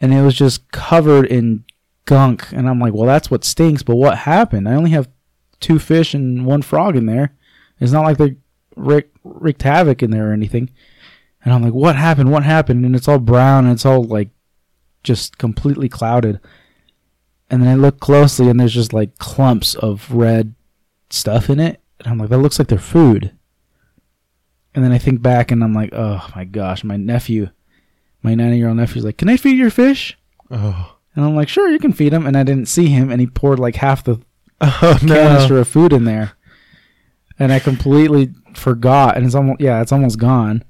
And 0.00 0.12
it 0.12 0.22
was 0.22 0.34
just 0.34 0.70
covered 0.72 1.26
in 1.26 1.64
gunk. 2.04 2.52
And 2.52 2.68
I'm 2.68 2.78
like, 2.78 2.92
well, 2.92 3.06
that's 3.06 3.30
what 3.30 3.44
stinks. 3.44 3.82
But 3.82 3.96
what 3.96 4.18
happened? 4.18 4.68
I 4.68 4.74
only 4.74 4.90
have 4.90 5.08
two 5.60 5.78
fish 5.78 6.14
and 6.14 6.44
one 6.44 6.62
frog 6.62 6.96
in 6.96 7.06
there. 7.06 7.34
It's 7.80 7.92
not 7.92 8.04
like 8.04 8.18
they 8.18 8.36
wreak, 8.76 9.10
wreaked 9.24 9.62
havoc 9.62 10.02
in 10.02 10.10
there 10.10 10.30
or 10.30 10.32
anything. 10.32 10.70
And 11.44 11.54
I'm 11.54 11.62
like, 11.62 11.72
what 11.72 11.96
happened? 11.96 12.30
What 12.30 12.42
happened? 12.42 12.84
And 12.84 12.94
it's 12.94 13.08
all 13.08 13.18
brown 13.18 13.64
and 13.64 13.74
it's 13.74 13.86
all 13.86 14.02
like 14.02 14.30
just 15.02 15.38
completely 15.38 15.88
clouded. 15.88 16.40
And 17.50 17.62
then 17.62 17.68
I 17.68 17.74
look 17.74 18.00
closely 18.00 18.48
and 18.48 18.58
there's 18.58 18.74
just 18.74 18.92
like 18.92 19.18
clumps 19.18 19.74
of 19.76 20.10
red 20.10 20.54
stuff 21.10 21.48
in 21.48 21.60
it. 21.60 21.80
And 22.00 22.08
I'm 22.08 22.18
like, 22.18 22.28
that 22.30 22.38
looks 22.38 22.58
like 22.58 22.68
their 22.68 22.78
food. 22.78 23.32
And 24.74 24.84
then 24.84 24.92
I 24.92 24.98
think 24.98 25.22
back 25.22 25.50
and 25.50 25.62
I'm 25.64 25.72
like, 25.72 25.90
oh 25.92 26.28
my 26.34 26.44
gosh, 26.44 26.84
my 26.84 26.96
nephew 26.96 27.48
my 28.22 28.34
nine 28.34 28.54
year 28.56 28.66
old 28.68 28.76
nephew's 28.78 29.04
like, 29.04 29.18
Can 29.18 29.28
I 29.28 29.36
feed 29.36 29.56
your 29.56 29.70
fish? 29.70 30.18
Oh. 30.50 30.96
And 31.14 31.24
I'm 31.24 31.36
like, 31.36 31.48
Sure, 31.48 31.70
you 31.70 31.78
can 31.78 31.92
feed 31.92 32.12
him. 32.12 32.26
And 32.26 32.36
I 32.36 32.42
didn't 32.42 32.66
see 32.66 32.88
him, 32.88 33.10
and 33.12 33.20
he 33.20 33.26
poured 33.28 33.60
like 33.60 33.76
half 33.76 34.02
the 34.02 34.20
Oh 34.60 34.98
no. 35.02 35.14
canister 35.14 35.58
of 35.58 35.68
food 35.68 35.92
in 35.92 36.04
there. 36.04 36.32
And 37.38 37.52
I 37.52 37.60
completely 37.60 38.34
forgot, 38.54 39.16
and 39.16 39.24
it's 39.24 39.34
almost 39.36 39.60
yeah, 39.60 39.80
it's 39.80 39.92
almost 39.92 40.18
gone. 40.18 40.64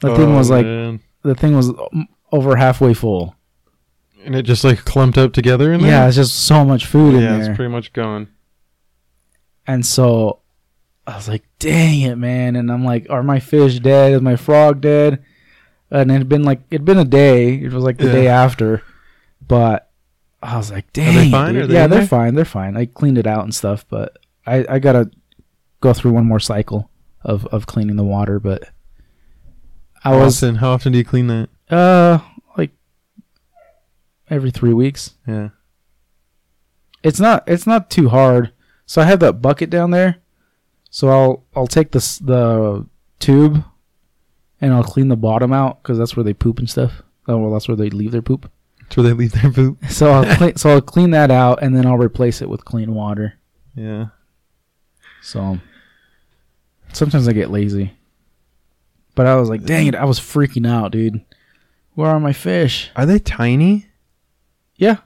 The 0.00 0.16
thing 0.16 0.32
Oh, 0.32 0.38
was 0.38 0.50
like 0.50 0.66
man. 0.66 1.00
the 1.22 1.34
thing 1.36 1.54
was 1.54 1.68
um, 1.68 2.08
over 2.32 2.56
halfway 2.56 2.94
full. 2.94 3.36
And 4.24 4.34
it 4.34 4.42
just 4.42 4.64
like 4.64 4.78
clumped 4.84 5.18
up 5.18 5.32
together 5.32 5.72
in 5.72 5.80
Yeah, 5.80 6.06
it's 6.06 6.16
just 6.16 6.34
so 6.46 6.64
much 6.64 6.86
food 6.86 7.14
in 7.14 7.20
there. 7.20 7.22
yeah, 7.32 7.38
there. 7.38 7.50
it's 7.50 7.56
pretty 7.56 7.70
much 7.72 7.92
gone. 7.92 8.28
and 9.66 9.84
so 9.84 10.40
I 11.06 11.16
was 11.16 11.28
like, 11.28 11.44
"Dang 11.58 12.00
it, 12.00 12.16
man!" 12.16 12.56
And 12.56 12.70
I'm 12.72 12.84
like, 12.84 13.06
"Are 13.10 13.22
my 13.22 13.38
fish 13.40 13.78
dead? 13.78 14.12
Is 14.14 14.22
my 14.22 14.36
frog 14.36 14.80
dead?" 14.80 15.22
And 15.90 16.10
it 16.10 16.14
had 16.14 16.28
been 16.28 16.42
like 16.44 16.62
it'd 16.70 16.84
been 16.84 16.98
a 16.98 17.04
day. 17.04 17.54
It 17.54 17.72
was 17.72 17.84
like 17.84 17.98
the 17.98 18.06
Yeah. 18.06 18.12
day 18.12 18.28
after, 18.28 18.82
but 19.46 19.90
I 20.42 20.56
was 20.56 20.70
like, 20.70 20.90
they 20.92 21.04
"Dang!" 21.04 21.28
it, 21.28 21.30
fine? 21.30 21.54
dude." 21.54 21.62
Are 21.64 21.66
they 21.66 21.74
yeah, 21.74 21.86
they're 21.86 21.98
there? 22.00 22.08
fine. 22.08 22.34
They're 22.34 22.44
fine. 22.44 22.76
I 22.76 22.86
cleaned 22.86 23.18
it 23.18 23.26
out 23.26 23.44
and 23.44 23.54
stuff, 23.54 23.84
but 23.88 24.16
I 24.46 24.64
I 24.68 24.78
gotta 24.78 25.10
go 25.80 25.92
through 25.92 26.12
one 26.12 26.26
more 26.26 26.40
cycle 26.40 26.90
of 27.22 27.44
of 27.46 27.66
cleaning 27.66 27.96
the 27.96 28.04
water. 28.04 28.40
But 28.40 28.70
I 30.04 30.10
How 30.10 30.18
was 30.20 30.42
often? 30.42 30.56
How 30.56 30.70
often 30.70 30.92
do 30.92 30.98
you 30.98 31.04
clean 31.04 31.26
that? 31.28 31.48
uh 31.70 32.18
every 34.30 34.50
three 34.50 34.72
weeks. 34.72 35.14
Yeah. 35.26 35.50
it's 37.02 37.20
not 37.20 37.44
it's 37.46 37.66
not 37.66 37.90
too 37.90 38.08
hard. 38.08 38.52
So 38.86 39.00
I 39.02 39.04
have 39.06 39.20
that 39.20 39.34
bucket 39.42 39.70
down 39.70 39.90
there. 39.90 40.16
So 40.90 41.08
I'll 41.08 41.44
I'll 41.54 41.66
take 41.66 41.90
the 41.92 41.98
the 42.22 42.86
tube 43.18 43.64
and 44.60 44.72
I'll 44.72 44.84
clean 44.84 45.08
the 45.08 45.16
bottom 45.16 45.52
out 45.52 45.82
because 45.82 45.98
that's 45.98 46.16
where 46.16 46.24
they 46.24 46.34
poop 46.34 46.58
and 46.58 46.68
stuff. 46.70 47.02
Oh 47.26 47.38
well, 47.38 47.52
that's 47.52 47.68
where 47.68 47.76
they 47.76 47.90
leave 47.90 48.12
their 48.12 48.22
poop. 48.22 48.50
That's 48.80 48.96
where 48.96 49.04
they 49.04 49.12
leave 49.12 49.32
their 49.32 49.50
poop. 49.50 49.78
So 49.88 50.10
I'll 50.10 50.36
clean 50.36 50.56
so 50.56 50.70
I'll 50.70 50.80
clean 50.80 51.10
that 51.10 51.30
out 51.30 51.62
and 51.62 51.74
then 51.76 51.86
I'll 51.86 51.98
replace 51.98 52.42
it 52.42 52.48
with 52.48 52.64
clean 52.64 52.94
water. 52.94 53.34
Yeah. 53.74 54.06
So 55.22 55.58
sometimes 56.92 57.26
I 57.28 57.32
get 57.32 57.50
lazy. 57.50 57.92
But 59.14 59.26
I 59.26 59.36
was 59.36 59.48
like, 59.48 59.64
dang 59.64 59.86
it, 59.86 59.94
I 59.94 60.04
was 60.04 60.18
freaking 60.18 60.68
out, 60.68 60.90
dude. 60.90 61.24
Where 61.94 62.08
are 62.10 62.18
my 62.18 62.32
fish? 62.32 62.90
Are 62.96 63.06
they 63.06 63.20
tiny? 63.20 63.86
Yeah. 64.76 64.98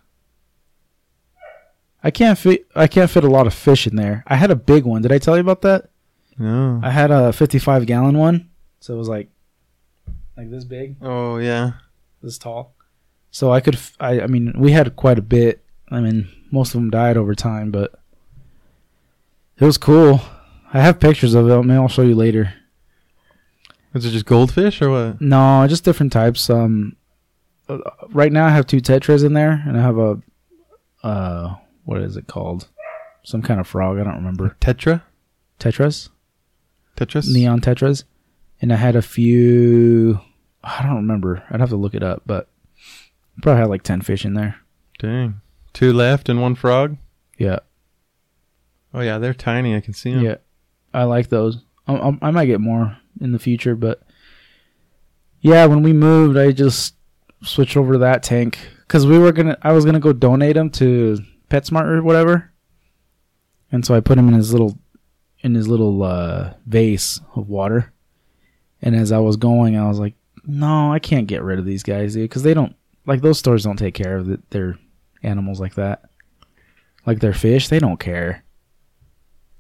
I 2.03 2.11
can't 2.11 2.39
fit 2.39 2.67
I 2.75 2.87
can't 2.87 3.11
fit 3.11 3.25
a 3.25 3.29
lot 3.31 3.47
of 3.47 3.55
fish 3.55 3.87
in 3.87 3.97
there. 3.97 4.23
I 4.27 4.37
had 4.37 4.51
a 4.51 4.57
big 4.57 4.85
one. 4.85 5.03
Did 5.03 5.13
I 5.13 5.19
tell 5.19 5.37
you 5.37 5.41
about 5.41 5.63
that? 5.63 5.91
No. 6.39 6.81
I 6.83 6.91
had 6.91 7.11
a 7.11 7.33
55 7.33 7.87
gallon 7.87 8.17
one, 8.17 8.51
so 8.81 8.95
it 8.95 8.99
was 8.99 9.09
like 9.09 9.29
like 10.37 10.51
this 10.51 10.65
big, 10.65 10.97
oh 11.03 11.39
yeah. 11.39 11.73
this 12.23 12.39
tall. 12.39 12.75
So 13.33 13.53
I 13.53 13.61
could, 13.61 13.75
f- 13.75 13.97
I, 14.01 14.21
I 14.23 14.27
mean, 14.29 14.55
we 14.57 14.71
had 14.71 14.95
quite 14.97 15.19
a 15.19 15.23
bit. 15.23 15.65
I 15.91 16.01
mean, 16.01 16.29
most 16.53 16.69
of 16.69 16.81
them 16.81 16.91
died 16.91 17.17
over 17.17 17.35
time, 17.35 17.71
but 17.73 17.93
it 19.59 19.65
was 19.65 19.77
cool. 19.77 20.21
I 20.73 20.81
have 20.81 21.01
pictures 21.01 21.35
of 21.35 21.49
it. 21.49 21.71
I'll 21.71 21.89
show 21.89 22.03
you 22.03 22.15
later. 22.15 22.55
Is 23.95 24.05
it 24.05 24.11
just 24.11 24.27
goldfish 24.27 24.81
or 24.81 24.91
what? 24.91 25.21
No, 25.21 25.67
just 25.69 25.85
different 25.85 26.13
types. 26.13 26.49
Um, 26.49 26.95
right 28.11 28.33
now 28.33 28.47
I 28.47 28.51
have 28.51 28.67
two 28.67 28.81
tetras 28.81 29.25
in 29.25 29.33
there, 29.35 29.63
and 29.67 29.77
I 29.79 29.83
have 29.83 29.99
a, 29.99 30.21
uh, 31.03 31.55
what 31.85 32.01
is 32.03 32.17
it 32.17 32.27
called? 32.27 32.69
Some 33.25 33.43
kind 33.43 33.61
of 33.61 33.67
frog. 33.67 33.99
I 33.99 34.05
don't 34.05 34.17
remember. 34.17 34.57
Tetra? 34.61 35.03
Tetras. 35.61 36.09
Tetris? 36.97 37.33
neon 37.33 37.61
tetras, 37.61 38.05
and 38.61 38.73
I 38.73 38.77
had 38.77 38.97
a 38.97 39.03
few. 39.03 40.21
I 40.65 40.83
don't 40.83 40.97
remember. 40.97 41.45
I'd 41.51 41.61
have 41.61 41.69
to 41.69 41.77
look 41.77 41.95
it 41.95 42.03
up, 42.03 42.23
but 42.27 42.49
probably 43.43 43.61
had 43.61 43.69
like 43.69 43.83
ten 43.83 44.01
fish 44.01 44.25
in 44.25 44.35
there. 44.35 44.57
Dang. 44.99 45.41
Two 45.73 45.93
left 45.93 46.29
and 46.29 46.41
one 46.43 46.57
frog? 46.57 46.97
Yeah, 47.39 47.61
Oh 48.93 49.01
yeah, 49.01 49.19
they're 49.19 49.35
tiny. 49.35 49.77
I 49.77 49.81
can 49.81 49.95
see 49.95 50.13
them. 50.13 50.25
yeah, 50.25 50.37
I 50.93 51.05
like 51.05 51.29
those. 51.29 51.59
I, 51.87 51.95
I, 51.95 52.19
I 52.23 52.31
might 52.33 52.47
get 52.47 52.61
more 52.61 52.97
in 53.21 53.31
the 53.33 53.39
future, 53.39 53.77
but 53.77 54.03
yeah, 55.41 55.67
when 55.67 55.83
we 55.83 55.93
moved, 55.93 56.37
I 56.37 56.51
just 56.51 56.95
switched 57.43 57.77
over 57.77 57.95
to 57.95 57.99
that 58.01 58.23
tank 58.23 58.59
because 58.81 59.07
we 59.07 59.19
were 59.19 59.33
gonna. 59.33 59.57
I 59.63 59.73
was 59.73 59.85
gonna 59.85 60.01
go 60.01 60.13
donate 60.13 60.55
them 60.55 60.71
to 60.71 61.19
PetSmart 61.51 61.87
or 61.87 62.03
whatever, 62.03 62.53
and 63.73 63.85
so 63.85 63.95
I 63.95 64.01
put 64.01 64.19
him 64.19 64.29
in 64.29 64.35
his 64.35 64.53
little 64.53 64.79
in 65.41 65.55
his 65.55 65.69
little 65.69 66.03
uh, 66.03 66.55
vase 66.67 67.21
of 67.35 67.49
water. 67.49 67.93
And 68.81 68.95
as 68.95 69.11
I 69.13 69.19
was 69.19 69.37
going, 69.37 69.77
I 69.77 69.89
was 69.89 69.99
like, 69.99 70.15
"No, 70.45 70.93
I 70.93 70.99
can't 70.99 71.27
get 71.27 71.43
rid 71.43 71.59
of 71.59 71.65
these 71.65 71.83
guys, 71.83 72.15
dude, 72.15 72.25
because 72.25 72.43
they 72.43 72.55
don't 72.55 72.77
like 73.07 73.23
those 73.23 73.39
stores 73.39 73.65
don't 73.65 73.79
take 73.79 73.95
care 73.95 74.17
of 74.17 74.27
the, 74.27 74.41
their 74.51 74.79
animals 75.23 75.61
like 75.61 75.75
that. 75.75 76.03
Like 77.07 77.21
their 77.21 77.33
fish, 77.33 77.69
they 77.69 77.79
don't 77.79 77.99
care. 77.99 78.45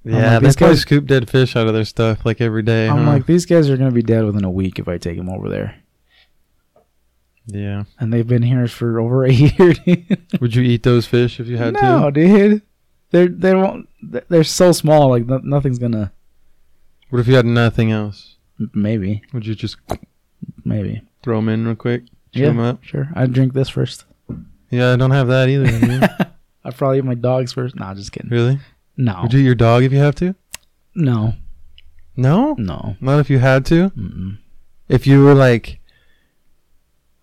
Yeah, 0.04 0.34
like, 0.34 0.42
they 0.42 0.52
probably 0.52 0.74
guys- 0.74 0.80
scoop 0.80 1.06
dead 1.06 1.28
fish 1.28 1.56
out 1.56 1.66
of 1.66 1.74
their 1.74 1.84
stuff 1.84 2.24
like 2.24 2.40
every 2.40 2.62
day. 2.62 2.88
I'm 2.88 3.04
huh? 3.04 3.12
like, 3.12 3.26
these 3.26 3.46
guys 3.46 3.68
are 3.68 3.76
gonna 3.76 3.90
be 3.90 4.02
dead 4.02 4.24
within 4.24 4.44
a 4.44 4.50
week 4.50 4.78
if 4.78 4.86
I 4.88 4.98
take 4.98 5.16
them 5.16 5.28
over 5.28 5.48
there, 5.48 5.74
yeah. 7.48 7.84
and 7.98 8.12
they've 8.12 8.26
been 8.26 8.42
here 8.42 8.66
for 8.68 9.00
over 9.00 9.24
a 9.24 9.32
year. 9.32 9.72
dude. 9.74 10.26
Would 10.40 10.54
you 10.54 10.62
eat 10.62 10.82
those 10.84 11.06
fish 11.06 11.40
if 11.40 11.46
you 11.48 11.56
had 11.56 11.74
no, 11.74 11.80
to? 11.80 11.86
No, 11.86 12.10
dude, 12.10 12.62
they're 13.10 13.28
they 13.28 13.54
won't. 13.54 13.88
They're 14.02 14.44
so 14.44 14.72
small. 14.72 15.10
Like 15.10 15.26
no, 15.26 15.38
nothing's 15.42 15.78
gonna. 15.78 16.12
What 17.10 17.20
if 17.20 17.26
you 17.28 17.34
had 17.34 17.46
nothing 17.46 17.90
else? 17.90 18.36
Maybe, 18.74 19.22
Would 19.32 19.46
you 19.46 19.54
just 19.54 19.76
maybe. 20.64 21.00
throw 21.22 21.36
them 21.36 21.48
in 21.48 21.64
real 21.66 21.76
quick? 21.76 22.02
Yeah, 22.32 22.74
sure. 22.82 23.08
I'd 23.14 23.32
drink 23.32 23.52
this 23.54 23.68
first. 23.68 24.04
Yeah, 24.70 24.92
I 24.92 24.96
don't 24.96 25.12
have 25.12 25.28
that 25.28 25.48
either. 25.48 26.32
I'd 26.64 26.76
probably 26.76 26.98
eat 26.98 27.04
my 27.04 27.14
dogs 27.14 27.52
first. 27.52 27.76
Nah, 27.76 27.94
just 27.94 28.12
kidding. 28.12 28.30
really? 28.30 28.58
No, 28.96 29.20
Would 29.22 29.32
you 29.32 29.40
eat 29.40 29.44
your 29.44 29.54
dog 29.54 29.84
if 29.84 29.92
you 29.92 29.98
have 29.98 30.16
to? 30.16 30.34
no, 30.94 31.34
No? 32.16 32.54
no. 32.58 32.96
Not 33.00 33.20
if 33.20 33.30
you 33.30 33.38
had 33.38 33.64
to? 33.66 33.90
Mm-mm. 33.90 34.38
If 34.88 35.06
you 35.06 35.22
were 35.22 35.34
like, 35.34 35.78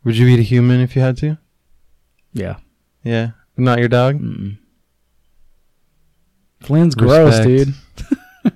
would 0.05 0.15
you 0.17 0.27
eat 0.27 0.39
a 0.39 0.43
human 0.43 0.79
if 0.79 0.95
you 0.95 1.01
had 1.01 1.17
to? 1.17 1.37
Yeah. 2.33 2.57
Yeah. 3.03 3.31
Not 3.57 3.79
your 3.79 3.87
dog? 3.89 4.19
Mm-mm. 4.21 4.57
Flynn's 6.61 6.95
gross, 6.95 7.37
Respect. 7.45 7.47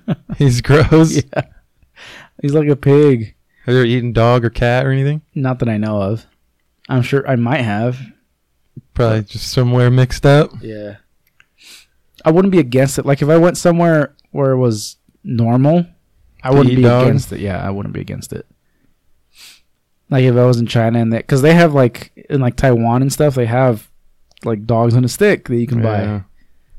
dude. 0.08 0.16
He's 0.38 0.60
gross. 0.60 1.14
yeah. 1.34 1.42
He's 2.42 2.54
like 2.54 2.68
a 2.68 2.76
pig. 2.76 3.34
Have 3.66 3.74
you 3.74 3.80
ever 3.80 3.86
eaten 3.86 4.12
dog 4.12 4.44
or 4.44 4.50
cat 4.50 4.86
or 4.86 4.90
anything? 4.90 5.22
Not 5.34 5.58
that 5.58 5.68
I 5.68 5.76
know 5.76 6.00
of. 6.00 6.26
I'm 6.88 7.02
sure 7.02 7.28
I 7.28 7.36
might 7.36 7.60
have. 7.60 8.00
Probably 8.94 9.22
just 9.22 9.52
somewhere 9.52 9.90
mixed 9.90 10.26
up. 10.26 10.50
Yeah. 10.60 10.96
I 12.24 12.30
wouldn't 12.30 12.52
be 12.52 12.58
against 12.58 12.98
it. 12.98 13.06
Like 13.06 13.22
if 13.22 13.28
I 13.28 13.36
went 13.36 13.56
somewhere 13.56 14.14
where 14.30 14.52
it 14.52 14.58
was 14.58 14.96
normal, 15.22 15.86
I 16.42 16.50
wouldn't 16.50 16.74
be 16.74 16.82
dog? 16.82 17.06
against 17.06 17.32
it. 17.32 17.40
Yeah, 17.40 17.64
I 17.64 17.70
wouldn't 17.70 17.94
be 17.94 18.00
against 18.00 18.32
it. 18.32 18.46
Like 20.10 20.24
if 20.24 20.34
I 20.36 20.44
was 20.44 20.58
in 20.58 20.66
China 20.66 20.98
and 20.98 21.12
that, 21.12 21.18
because 21.26 21.42
they 21.42 21.54
have 21.54 21.72
like 21.72 22.12
in 22.28 22.40
like 22.40 22.56
Taiwan 22.56 23.02
and 23.02 23.12
stuff, 23.12 23.34
they 23.36 23.46
have 23.46 23.88
like 24.44 24.66
dogs 24.66 24.94
on 24.94 25.04
a 25.04 25.08
stick 25.08 25.48
that 25.48 25.56
you 25.56 25.66
can 25.66 25.82
buy. 25.82 26.02
Yeah. 26.02 26.20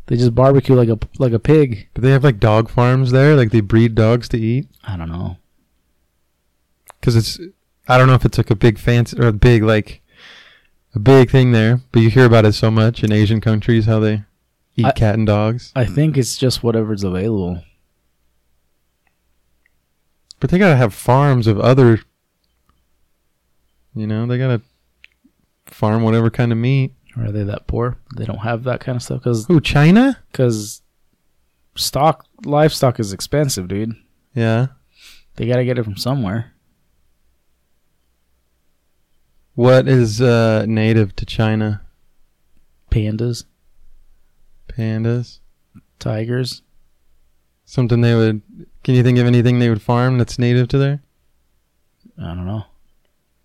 They 0.08 0.18
just 0.18 0.36
barbecue 0.36 0.76
like 0.76 0.90
a 0.90 1.00
like 1.18 1.32
a 1.32 1.40
pig. 1.40 1.88
Do 1.94 2.02
they 2.02 2.12
have 2.12 2.24
like 2.24 2.40
dog 2.40 2.70
farms 2.70 3.12
there? 3.12 3.36
Like 3.36 3.52
they 3.52 3.62
breed 3.62 3.96
dogs 3.96 4.28
to 4.30 4.38
eat? 4.38 4.68
I 4.84 4.98
don't 4.98 5.10
know. 5.10 5.38
Because 7.00 7.16
it's, 7.16 7.40
I 7.88 7.98
don't 7.98 8.08
know 8.08 8.16
if 8.16 8.26
it's 8.26 8.38
like 8.38 8.50
a 8.52 8.56
big 8.56 8.78
fancy 8.78 9.18
or 9.18 9.28
a 9.28 9.34
big 9.34 9.64
like 9.64 10.02
a 10.94 11.00
big 11.00 11.32
thing 11.32 11.54
there, 11.54 11.80
but 11.94 12.02
you 12.02 12.10
hear 12.10 12.26
about 12.26 12.46
it 12.46 12.54
so 12.54 12.70
much 12.70 13.04
in 13.04 13.12
Asian 13.14 13.40
countries 13.40 13.86
how 13.86 14.00
they 14.00 14.24
eat 14.76 14.86
I- 14.88 14.92
cat 14.92 15.16
and 15.16 15.26
dogs. 15.26 15.72
I 15.76 15.86
think 15.86 16.18
it's 16.18 16.38
just 16.38 16.64
whatever's 16.64 17.04
available. 17.06 17.64
But 20.42 20.50
they 20.50 20.58
gotta 20.58 20.76
have 20.76 20.94
farms 20.94 21.48
of 21.48 21.60
other. 21.60 22.02
You 23.96 24.08
know, 24.08 24.26
they 24.26 24.38
gotta 24.38 24.62
farm 25.66 26.04
whatever 26.04 26.30
kind 26.30 26.52
of 26.52 26.58
meat. 26.58 26.94
Or 27.18 27.26
are 27.26 27.32
they 27.32 27.44
that 27.44 27.68
poor? 27.68 27.98
They 28.16 28.26
don't 28.26 28.38
have 28.40 28.64
that 28.64 28.80
kind 28.80 28.96
of 28.96 29.04
stuff 29.04 29.20
because 29.20 29.50
Ooh, 29.50 29.60
China? 29.60 30.18
because 30.32 30.82
stock 31.76 32.26
livestock 32.46 33.00
is 33.00 33.12
expensive, 33.12 33.68
dude. 33.68 33.96
Yeah. 34.34 34.68
They 35.36 35.46
got 35.48 35.58
to 35.58 35.66
get 35.66 35.78
it 35.78 35.84
from 35.84 35.98
somewhere. 35.98 36.54
What 39.56 39.88
is 39.88 40.22
uh, 40.22 40.66
native 40.68 41.16
to 41.18 41.26
China? 41.26 41.82
Pandas, 42.90 43.46
Pandas. 44.68 45.40
tigers. 46.00 46.62
Something 47.66 48.02
they 48.02 48.16
would. 48.16 48.42
Can 48.84 48.96
you 48.96 49.04
think 49.04 49.18
of 49.20 49.26
anything 49.28 49.60
they 49.60 49.70
would 49.70 49.82
farm 49.82 50.18
that's 50.18 50.40
native 50.40 50.68
to 50.70 50.78
there? 50.78 51.02
I 52.18 52.34
don't 52.34 52.46
know. 52.46 52.66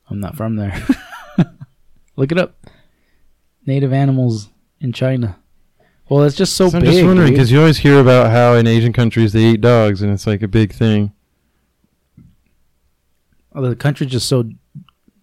I'm 0.09 0.21
not 0.21 0.37
from 0.37 0.57
there. 0.57 0.81
Look 2.17 2.33
it 2.33 2.39
up. 2.39 2.57
Native 3.67 3.93
animals 3.93 4.49
in 4.81 4.93
China. 4.93 5.39
Well, 6.09 6.23
it's 6.23 6.37
just 6.37 6.55
so 6.55 6.69
So 6.69 6.79
I'm 6.79 6.85
big. 6.85 6.93
just 6.93 7.05
wondering 7.05 7.33
because 7.33 7.51
you 7.51 7.59
always 7.59 7.79
hear 7.79 7.99
about 8.01 8.31
how 8.31 8.55
in 8.55 8.67
Asian 8.67 8.93
countries 8.93 9.33
they 9.33 9.43
eat 9.45 9.61
dogs 9.61 10.03
and 10.03 10.13
it's 10.13 10.27
like 10.27 10.43
a 10.43 10.49
big 10.49 10.73
thing. 10.73 11.13
Oh, 13.53 13.63
the 13.63 13.75
country's 13.75 14.11
just 14.13 14.29
so 14.29 14.49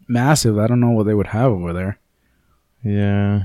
massive. 0.08 0.58
I 0.58 0.68
don't 0.68 0.80
know 0.82 0.90
what 0.90 1.06
they 1.06 1.14
would 1.14 1.28
have 1.28 1.52
over 1.52 1.72
there. 1.72 2.00
Yeah. 2.84 3.44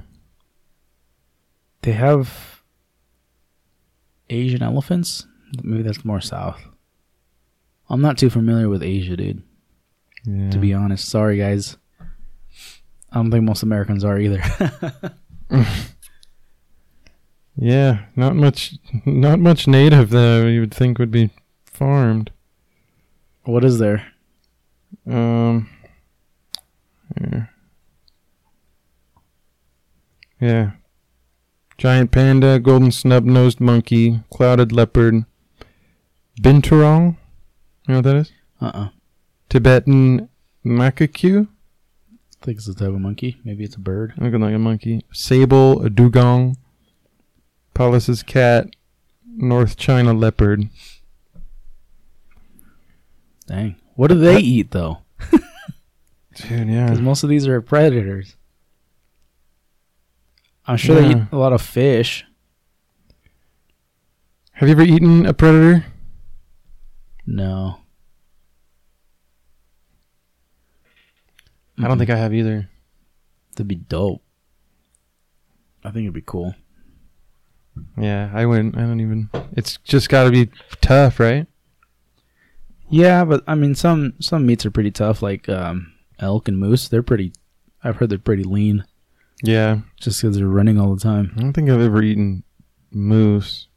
They 1.83 1.93
have 1.93 2.63
Asian 4.31 4.63
elephants. 4.63 5.27
Maybe 5.63 5.83
that's 5.83 6.05
more 6.05 6.21
south. 6.21 6.61
I'm 7.89 8.01
not 8.01 8.19
too 8.19 8.31
familiar 8.31 8.69
with 8.69 8.83
Asia, 8.83 9.17
dude. 9.17 9.43
Yeah. 10.29 10.51
To 10.51 10.59
be 10.59 10.75
honest, 10.75 11.09
sorry 11.09 11.39
guys. 11.39 11.77
I 13.11 13.15
don't 13.15 13.31
think 13.31 13.45
most 13.45 13.63
Americans 13.63 14.05
are 14.05 14.19
either. 14.19 14.43
Yeah, 17.61 18.05
not 18.15 18.37
much. 18.37 18.77
Not 19.05 19.41
much 19.41 19.67
native 19.67 20.11
though. 20.11 20.47
You 20.47 20.61
would 20.61 20.73
think 20.73 20.99
would 21.01 21.11
be 21.11 21.31
farmed. 21.65 22.31
what 23.45 23.65
is 23.65 23.79
there? 23.81 24.07
Um. 25.11 25.69
Yeah. 27.21 27.47
Yeah. 30.41 30.71
Giant 31.79 32.11
panda, 32.13 32.59
golden 32.61 32.93
snub-nosed 32.93 33.61
monkey, 33.61 34.21
clouded 34.33 34.71
leopard, 34.73 35.25
binturong. 36.41 37.17
You 37.87 37.95
know 37.95 37.99
what 37.99 38.05
that 38.05 38.17
is? 38.17 38.33
Uh-uh. 38.61 38.89
Tibetan 39.49 40.29
macaque, 40.65 41.49
I 42.41 42.45
think 42.45 42.59
it's 42.59 42.69
a 42.69 42.75
type 42.75 42.89
of 42.89 43.01
monkey. 43.01 43.39
Maybe 43.45 43.65
it's 43.65 43.77
a 43.77 43.81
bird. 43.81 44.15
looking 44.19 44.41
like 44.41 44.55
a 44.55 44.59
monkey. 44.59 45.05
Sable, 45.13 45.83
a 45.85 45.91
dugong, 45.91 46.57
Pallas's 47.75 48.23
cat, 48.23 48.69
North 49.27 49.77
China 49.77 50.13
leopard. 50.13 50.69
Dang. 53.47 53.77
What 53.95 54.09
do 54.09 54.19
they 54.19 54.39
eat 54.39 54.71
though? 54.71 54.99
Dude, 56.35 56.69
yeah. 56.69 56.85
Because 56.85 57.01
most 57.01 57.25
of 57.25 57.31
these 57.31 57.47
are 57.49 57.61
predators. 57.61 58.37
I'm 60.67 60.77
sure 60.77 61.01
they 61.01 61.11
eat 61.11 61.23
a 61.33 61.37
lot 61.37 61.55
of 61.55 61.63
fish. 61.63 62.25
Have 64.53 64.69
you 64.69 64.75
ever 64.75 64.83
eaten 64.83 65.25
a 65.25 65.33
predator? 65.33 65.87
No. 67.27 67.79
I 71.83 71.87
don't 71.89 71.99
think 71.99 72.11
I 72.11 72.17
have 72.17 72.35
either. 72.35 72.69
That'd 73.53 73.69
be 73.69 73.77
dope. 73.77 74.23
I 75.85 75.91
think 75.91 76.05
it'd 76.05 76.15
be 76.15 76.23
cool. 76.23 76.55
Yeah, 77.97 78.31
I 78.35 78.45
wouldn't. 78.47 78.77
I 78.77 78.81
don't 78.81 79.01
even. 79.01 79.31
It's 79.53 79.79
just 79.85 80.09
got 80.09 80.25
to 80.25 80.31
be 80.31 80.51
tough, 80.81 81.21
right? 81.21 81.47
Yeah, 82.91 83.25
but 83.25 83.45
I 83.47 83.55
mean, 83.55 83.75
some 83.75 84.15
some 84.21 84.47
meats 84.47 84.67
are 84.67 84.71
pretty 84.71 84.91
tough, 84.91 85.23
like 85.23 85.49
um, 85.49 85.93
elk 86.19 86.49
and 86.49 86.59
moose. 86.59 86.89
They're 86.89 87.03
pretty. 87.03 87.33
I've 87.85 87.97
heard 87.97 88.11
they're 88.11 88.19
pretty 88.19 88.43
lean, 88.43 88.85
Yeah, 89.43 89.81
just 90.01 90.21
because 90.21 90.37
they're 90.37 90.49
running 90.49 90.81
all 90.81 90.95
the 90.95 91.01
time. 91.01 91.33
I 91.37 91.41
don't 91.41 91.53
think 91.53 91.71
I've 91.71 91.81
ever 91.81 92.03
eaten 92.03 92.43
moose. 92.91 93.69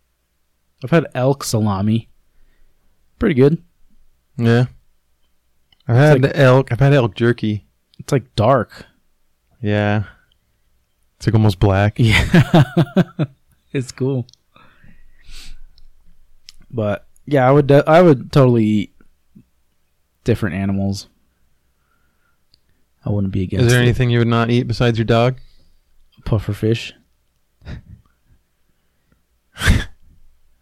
I've 0.84 0.90
had 0.90 1.06
elk 1.14 1.44
salami. 1.44 2.10
Pretty 3.20 3.36
good. 3.36 3.62
Yeah, 4.38 4.66
I've 5.88 5.96
had 5.98 6.22
like- 6.24 6.32
elk. 6.36 6.72
I've 6.72 6.80
had 6.80 6.94
elk 6.94 7.14
jerky. 7.16 7.68
It's 8.02 8.12
like 8.12 8.36
dark. 8.36 8.88
Yeah, 9.62 10.06
it's 11.18 11.28
like 11.28 11.36
almost 11.36 11.60
black. 11.60 11.94
Yeah, 11.98 12.64
it's 13.74 13.92
cool. 13.92 14.26
But 16.72 17.06
yeah, 17.28 17.48
I 17.48 17.52
would. 17.52 17.68
de- 17.68 17.88
I 17.88 18.02
would 18.02 18.32
totally 18.32 18.66
eat 18.66 18.94
different 20.24 20.56
animals. 20.56 21.10
I 23.06 23.12
wouldn't 23.12 23.34
be 23.34 23.44
against. 23.44 23.68
Is 23.68 23.72
there 23.72 23.82
it. 23.82 23.86
anything 23.86 24.10
you 24.10 24.18
would 24.18 24.28
not 24.28 24.50
eat 24.50 24.64
besides 24.64 24.98
your 24.98 25.06
dog? 25.06 25.40
puffer 26.26 26.54
fish? 26.54 26.94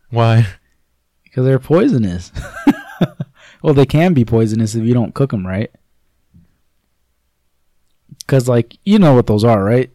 Why? 0.10 0.46
Because 1.24 1.46
they're 1.46 1.58
poisonous. 1.58 2.34
well, 3.62 3.74
they 3.74 3.86
can 3.86 4.14
be 4.14 4.26
poisonous 4.26 4.76
if 4.76 4.84
you 4.84 4.94
don't 4.94 5.16
cook 5.16 5.32
them 5.32 5.48
right. 5.48 5.72
Because, 8.30 8.48
like, 8.48 8.78
you 8.86 9.00
know 9.00 9.14
what 9.16 9.26
those 9.28 9.44
are, 9.44 9.64
right? 9.64 9.90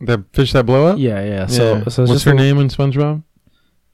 The 0.00 0.24
fish 0.32 0.52
that 0.54 0.66
blow 0.66 0.86
up? 0.88 0.98
Yeah, 0.98 1.24
yeah. 1.24 1.46
So, 1.46 1.74
Yeah. 1.76 1.88
so 1.88 2.02
what's 2.02 2.12
just 2.14 2.24
her 2.24 2.32
a- 2.32 2.34
name 2.34 2.58
in 2.58 2.66
SpongeBob? 2.68 3.22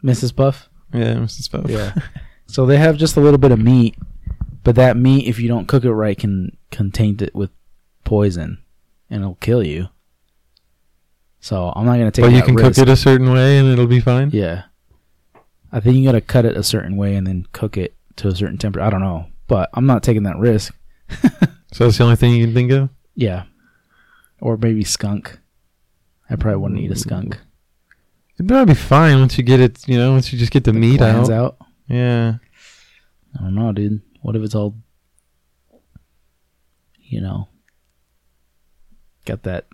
Mrs. 0.03 0.35
Puff. 0.35 0.71
Yeah, 0.95 1.15
Mrs. 1.17 1.51
Puff. 1.51 1.69
Yeah. 1.71 1.95
so 2.47 2.65
they 2.65 2.79
have 2.79 2.97
just 2.97 3.17
a 3.17 3.21
little 3.21 3.39
bit 3.39 3.53
of 3.53 3.59
meat, 3.59 3.97
but 4.65 4.77
that 4.77 4.97
meat, 4.97 5.27
if 5.27 5.39
you 5.39 5.47
don't 5.49 5.67
cook 5.69 5.85
it 5.85 5.93
right, 5.93 6.19
can 6.19 6.57
taint 6.93 7.21
it 7.21 7.35
with 7.35 7.51
poison, 8.05 8.59
and 9.11 9.21
it'll 9.23 9.35
kill 9.37 9.63
you. 9.63 9.89
So 11.41 11.73
I'm 11.77 11.85
not 11.87 11.93
gonna 11.99 12.11
take. 12.11 12.25
but 12.25 12.33
you 12.33 12.43
can 12.43 12.55
risk. 12.55 12.77
cook 12.77 12.89
it 12.89 12.91
a 12.91 12.97
certain 12.97 13.33
way 13.33 13.59
and 13.59 13.69
it'll 13.69 13.87
be 13.87 14.01
fine. 14.01 14.31
Yeah. 14.33 14.65
I 15.73 15.81
think 15.81 15.97
you 15.97 16.05
gotta 16.05 16.21
cut 16.21 16.45
it 16.45 16.57
a 16.57 16.63
certain 16.63 16.97
way 16.97 17.15
and 17.15 17.27
then 17.27 17.47
cook 17.53 17.77
it 17.77 17.95
to 18.17 18.29
a 18.29 18.35
certain 18.35 18.59
temperature. 18.59 18.85
I 18.85 18.91
don't 18.91 19.01
know, 19.01 19.27
but 19.47 19.71
I'm 19.75 19.87
not 19.87 20.03
taking 20.03 20.23
that 20.25 20.39
risk. 20.39 20.75
So 21.73 21.85
that's 21.85 21.99
the 21.99 22.03
only 22.05 22.17
thing 22.17 22.35
you 22.35 22.45
can 22.47 22.53
think 22.53 22.73
of. 22.73 22.89
Yeah. 23.15 23.45
Or 24.41 24.57
maybe 24.57 24.85
skunk. 24.85 25.39
I 26.29 26.37
probably 26.37 26.61
wouldn't 26.61 26.81
eat 26.81 26.91
a 26.91 26.97
skunk. 26.97 27.39
It'd 28.35 28.49
probably 28.49 28.75
be 28.75 28.81
fine 28.81 29.19
once 29.19 29.37
you 29.37 29.45
get 29.45 29.61
it. 29.61 29.87
You 29.87 29.99
know, 29.99 30.13
once 30.13 30.33
you 30.33 30.39
just 30.39 30.53
get 30.53 30.65
the, 30.65 30.73
meat 30.73 30.99
Glands 30.99 31.29
out. 31.29 31.57
out. 31.61 31.67
Yeah. 31.89 32.35
I 33.39 33.43
don't 33.43 33.55
know, 33.55 33.73
dude. 33.73 34.01
What 34.23 34.37
if 34.37 34.43
it's 34.43 34.55
all, 34.55 34.77
you 36.99 37.21
know, 37.21 37.49
got 39.25 39.43
that 39.43 39.67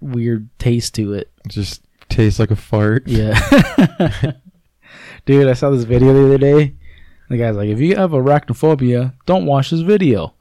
weird 0.00 0.48
taste 0.58 0.94
to 0.94 1.12
it? 1.12 1.30
Just 1.46 1.82
tastes 2.08 2.40
like 2.40 2.50
a 2.50 2.56
fart. 2.56 3.06
Yeah. 3.06 3.38
Dude, 5.26 5.48
I 5.48 5.52
saw 5.52 5.70
this 5.70 5.84
video 5.84 6.12
the 6.12 6.24
other 6.26 6.38
day. 6.38 6.74
The 7.28 7.36
guy's 7.36 7.56
like, 7.56 7.68
if 7.68 7.78
you 7.78 7.96
have 7.96 8.10
arachnophobia, 8.10 9.14
don't 9.26 9.46
watch 9.46 9.70
this 9.70 9.80
video. 9.80 10.34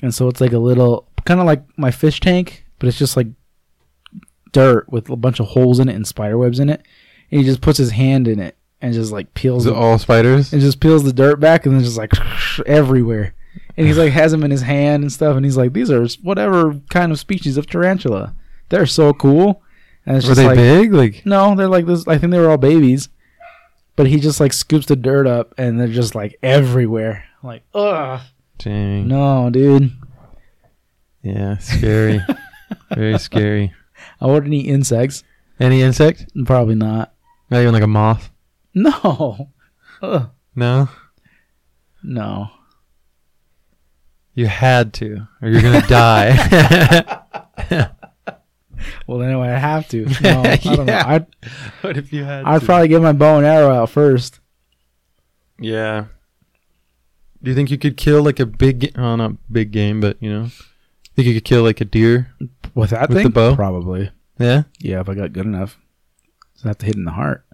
And 0.00 0.14
so 0.14 0.28
it's 0.28 0.40
like 0.40 0.52
a 0.52 0.58
little, 0.58 1.08
kind 1.24 1.40
of 1.40 1.46
like 1.46 1.64
my 1.76 1.90
fish 1.90 2.20
tank, 2.20 2.65
but 2.78 2.88
it's 2.88 2.98
just 2.98 3.16
like 3.16 3.28
dirt 4.52 4.90
with 4.90 5.08
a 5.10 5.16
bunch 5.16 5.40
of 5.40 5.46
holes 5.48 5.78
in 5.80 5.88
it 5.88 5.94
and 5.96 6.06
spider 6.06 6.38
webs 6.38 6.58
in 6.60 6.68
it. 6.68 6.82
And 7.30 7.40
he 7.40 7.46
just 7.46 7.60
puts 7.60 7.78
his 7.78 7.90
hand 7.90 8.28
in 8.28 8.38
it 8.38 8.56
and 8.80 8.94
just 8.94 9.12
like 9.12 9.34
peels 9.34 9.66
Is 9.66 9.72
it 9.72 9.76
all 9.76 9.98
spiders? 9.98 10.52
and 10.52 10.62
just 10.62 10.80
peels 10.80 11.02
the 11.04 11.12
dirt 11.12 11.40
back 11.40 11.66
and 11.66 11.74
then 11.74 11.82
just 11.84 11.98
like 11.98 12.12
everywhere. 12.66 13.34
And 13.76 13.86
he's 13.86 13.98
like 13.98 14.12
has 14.12 14.32
them 14.32 14.44
in 14.44 14.50
his 14.50 14.62
hand 14.62 15.02
and 15.02 15.12
stuff. 15.12 15.36
And 15.36 15.44
he's 15.44 15.56
like, 15.56 15.72
these 15.72 15.90
are 15.90 16.06
whatever 16.22 16.80
kind 16.90 17.12
of 17.12 17.18
species 17.18 17.56
of 17.56 17.66
tarantula. 17.66 18.34
They're 18.68 18.86
so 18.86 19.12
cool. 19.12 19.62
And 20.06 20.16
it's 20.16 20.26
Were 20.26 20.34
just 20.34 20.40
they 20.40 20.46
like, 20.46 20.56
big? 20.56 20.92
Like 20.94 21.26
no, 21.26 21.54
they're 21.56 21.68
like 21.68 21.86
this. 21.86 22.06
I 22.06 22.16
think 22.18 22.30
they 22.32 22.38
were 22.38 22.48
all 22.50 22.56
babies, 22.58 23.08
but 23.96 24.06
he 24.06 24.20
just 24.20 24.38
like 24.40 24.52
scoops 24.52 24.86
the 24.86 24.94
dirt 24.94 25.26
up, 25.26 25.52
and 25.58 25.80
they're 25.80 25.88
just 25.88 26.14
like 26.14 26.38
everywhere. 26.44 27.24
Like, 27.42 27.64
ugh, 27.74 28.20
dang. 28.58 29.08
no, 29.08 29.50
dude. 29.50 29.90
Yeah, 31.22 31.58
scary. 31.58 32.20
Very 32.94 33.18
scary. 33.18 33.72
I 34.20 34.26
wouldn't 34.26 34.52
eat 34.54 34.66
insects. 34.66 35.24
Any 35.58 35.82
insect? 35.82 36.26
Probably 36.44 36.74
not. 36.74 37.14
Not 37.50 37.60
even 37.62 37.72
like 37.72 37.82
a 37.82 37.86
moth. 37.86 38.30
No, 38.74 39.48
ugh, 40.02 40.30
No. 40.54 40.88
no. 42.02 42.48
You 44.34 44.46
had 44.48 44.92
to, 44.94 45.26
or 45.40 45.48
you're 45.48 45.62
gonna 45.62 45.86
die. 45.86 47.22
Well, 49.06 49.22
anyway, 49.22 49.48
I 49.48 49.58
have 49.58 49.88
to. 49.88 50.04
No, 50.22 50.42
I 50.42 50.56
don't 50.56 50.86
know. 50.86 50.92
Yeah. 50.92 51.04
I'd, 51.06 51.26
what 51.80 51.96
if 51.96 52.12
you 52.12 52.24
had? 52.24 52.44
I'd 52.44 52.60
to? 52.60 52.66
probably 52.66 52.88
get 52.88 53.00
my 53.02 53.12
bow 53.12 53.38
and 53.38 53.46
arrow 53.46 53.70
out 53.74 53.90
first. 53.90 54.40
Yeah. 55.58 56.06
Do 57.42 57.50
you 57.50 57.54
think 57.56 57.70
you 57.70 57.78
could 57.78 57.96
kill 57.96 58.22
like 58.22 58.38
a 58.38 58.46
big? 58.46 58.92
Oh, 58.96 59.16
not 59.16 59.32
big 59.50 59.70
game, 59.72 60.00
but 60.00 60.16
you 60.20 60.30
know, 60.30 60.48
think 61.16 61.26
you 61.28 61.34
could 61.34 61.44
kill 61.44 61.62
like 61.62 61.80
a 61.80 61.84
deer? 61.84 62.30
With 62.74 62.90
that 62.90 63.08
With 63.08 63.16
the 63.18 63.22
thing? 63.24 63.32
bow? 63.32 63.54
Probably. 63.56 64.10
Yeah. 64.38 64.64
Yeah, 64.78 65.00
if 65.00 65.08
I 65.08 65.14
got 65.14 65.32
good 65.32 65.46
enough. 65.46 65.78
I 66.64 66.68
have 66.68 66.78
to 66.78 66.86
hit 66.86 66.94
in 66.96 67.04
the 67.04 67.12
heart. 67.12 67.44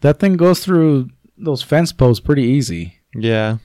That 0.00 0.18
thing 0.18 0.36
goes 0.36 0.64
through 0.64 1.10
those 1.38 1.62
fence 1.62 1.92
posts 1.92 2.24
pretty 2.24 2.42
easy. 2.44 2.96
Yeah. 3.14 3.58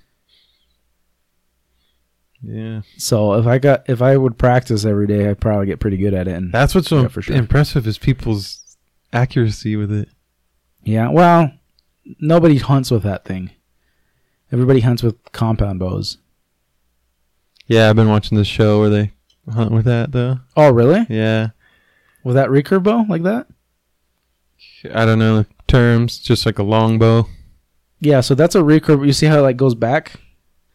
Yeah. 2.44 2.82
So 2.98 3.34
if 3.34 3.46
I 3.46 3.58
got 3.60 3.88
if 3.90 4.02
I 4.02 4.18
would 4.18 4.38
practice 4.38 4.84
every 4.86 5.08
day, 5.08 5.30
I'd 5.30 5.40
probably 5.40 5.68
get 5.68 5.80
pretty 5.80 5.98
good 5.98 6.14
at 6.14 6.28
it. 6.28 6.36
And 6.36 6.52
That's 6.52 6.74
what's 6.74 6.88
so 6.88 7.02
Yeah, 7.04 7.08
for 7.10 7.22
sure. 7.22 7.36
impressive 7.36 7.86
is 7.86 7.98
people's 7.98 8.78
accuracy 9.14 9.76
with 9.76 9.92
it. 9.92 10.10
yeah, 10.84 11.10
well, 11.10 11.52
nobody 12.20 12.58
hunts 12.58 12.90
with 12.90 13.04
that 13.04 13.26
thing. 13.26 13.52
Everybody 14.52 14.80
hunts 14.80 15.04
with 15.04 15.16
compound 15.32 15.80
bows. 15.80 16.18
Yeah, 17.72 17.90
I've 17.90 17.96
been 17.96 18.10
watching 18.10 18.38
this 18.38 18.48
show 18.48 18.80
where 18.80 18.90
they 18.90 19.12
hunt 19.52 19.72
with 19.72 19.86
that 19.86 20.12
though. 20.12 20.40
Oh, 20.58 20.72
really? 20.72 21.06
Yeah. 21.10 21.50
With 22.24 22.36
that 22.36 22.50
recurve 22.50 22.84
bow 22.84 23.06
like 23.08 23.24
that? 23.24 23.48
I 24.94 25.06
don't 25.06 25.20
know 25.20 25.38
the 25.38 25.48
terms, 25.68 26.20
just 26.20 26.46
like 26.46 26.60
a 26.60 26.64
long 26.64 27.00
bow. 27.00 27.28
Yeah. 28.00 28.22
So 28.22 28.36
that's 28.36 28.56
a 28.56 28.60
recurve. 28.62 29.06
You 29.06 29.14
see 29.14 29.28
how 29.28 29.40
it 29.40 29.42
like 29.42 29.58
goes 29.58 29.76
back? 29.76 30.20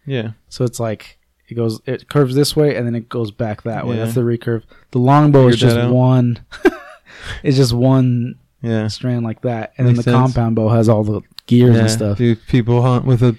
Yeah. 0.06 0.32
So 0.48 0.64
it's 0.64 0.80
like 0.80 1.18
it 1.48 1.54
goes, 1.54 1.80
it 1.87 2.09
curves 2.09 2.35
this 2.35 2.56
way, 2.56 2.74
and 2.76 2.87
then 2.87 2.94
it 2.94 3.09
goes 3.09 3.30
back 3.30 3.62
that 3.62 3.87
way. 3.87 3.96
Yeah. 3.96 4.04
That's 4.04 4.14
the 4.16 4.22
recurve. 4.22 4.62
The 4.92 4.98
longbow 4.98 5.48
is 5.48 5.56
just 5.56 5.76
one. 5.90 6.44
it's 7.42 7.56
just 7.56 7.72
one 7.72 8.38
Yeah. 8.62 8.88
strand 8.88 9.24
like 9.24 9.42
that, 9.42 9.72
and 9.76 9.87
Makes 9.87 10.04
then 10.04 10.14
the 10.14 10.18
sense. 10.18 10.32
compound 10.35 10.56
bow 10.56 10.68
has 10.70 10.88
all 10.88 11.04
the 11.04 11.20
gears 11.46 11.74
yeah. 11.74 11.82
and 11.82 11.90
stuff. 11.90 12.18
Do 12.18 12.35
people 12.37 12.82
hunt 12.82 13.04
with 13.04 13.22
a 13.22 13.37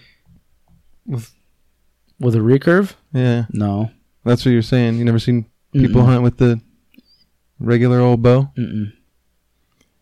With 1.05 1.33
a 2.35 2.39
recurve? 2.39 2.93
yeah. 3.13 3.45
No. 3.51 3.91
That's 4.23 4.43
what 4.45 4.51
you're 4.51 4.61
saying. 4.61 4.97
You 4.97 5.05
never 5.05 5.19
seen 5.19 5.45
people 5.71 6.01
Mm-mm. 6.01 6.05
hunt 6.05 6.23
with 6.23 6.37
the 6.37 6.59
regular 7.59 7.99
old 7.99 8.21
bow? 8.21 8.49
Mm-mm. 8.57 8.91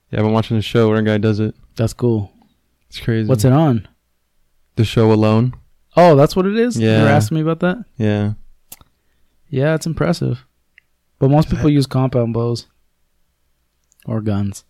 Yeah, 0.09 0.19
I've 0.19 0.25
been 0.25 0.33
watching 0.33 0.57
a 0.57 0.61
show 0.61 0.87
where 0.89 0.97
a 0.97 1.03
guy 1.03 1.17
does 1.19 1.39
it. 1.39 1.55
That's 1.75 1.93
cool. 1.93 2.31
It's 2.89 2.99
crazy. 2.99 3.27
What's 3.27 3.45
it 3.45 3.51
on? 3.53 3.87
The 4.77 4.85
show 4.85 5.11
alone. 5.11 5.53
Oh, 5.95 6.15
that's 6.15 6.35
what 6.35 6.45
it 6.45 6.57
is. 6.57 6.77
Yeah. 6.79 6.97
You 6.97 7.03
were 7.03 7.09
Yeah. 7.09 7.15
asking 7.15 7.35
me 7.35 7.41
about 7.41 7.59
that. 7.61 7.85
Yeah. 7.97 8.33
Yeah, 9.49 9.75
it's 9.75 9.85
impressive. 9.85 10.45
But 11.19 11.29
most 11.29 11.49
people 11.49 11.69
use 11.69 11.85
compound 11.85 12.33
bows 12.33 12.67
or 14.05 14.21
guns. 14.21 14.63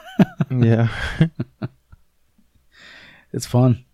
yeah. 0.50 0.88
It's 3.32 3.46
fun. 3.46 3.84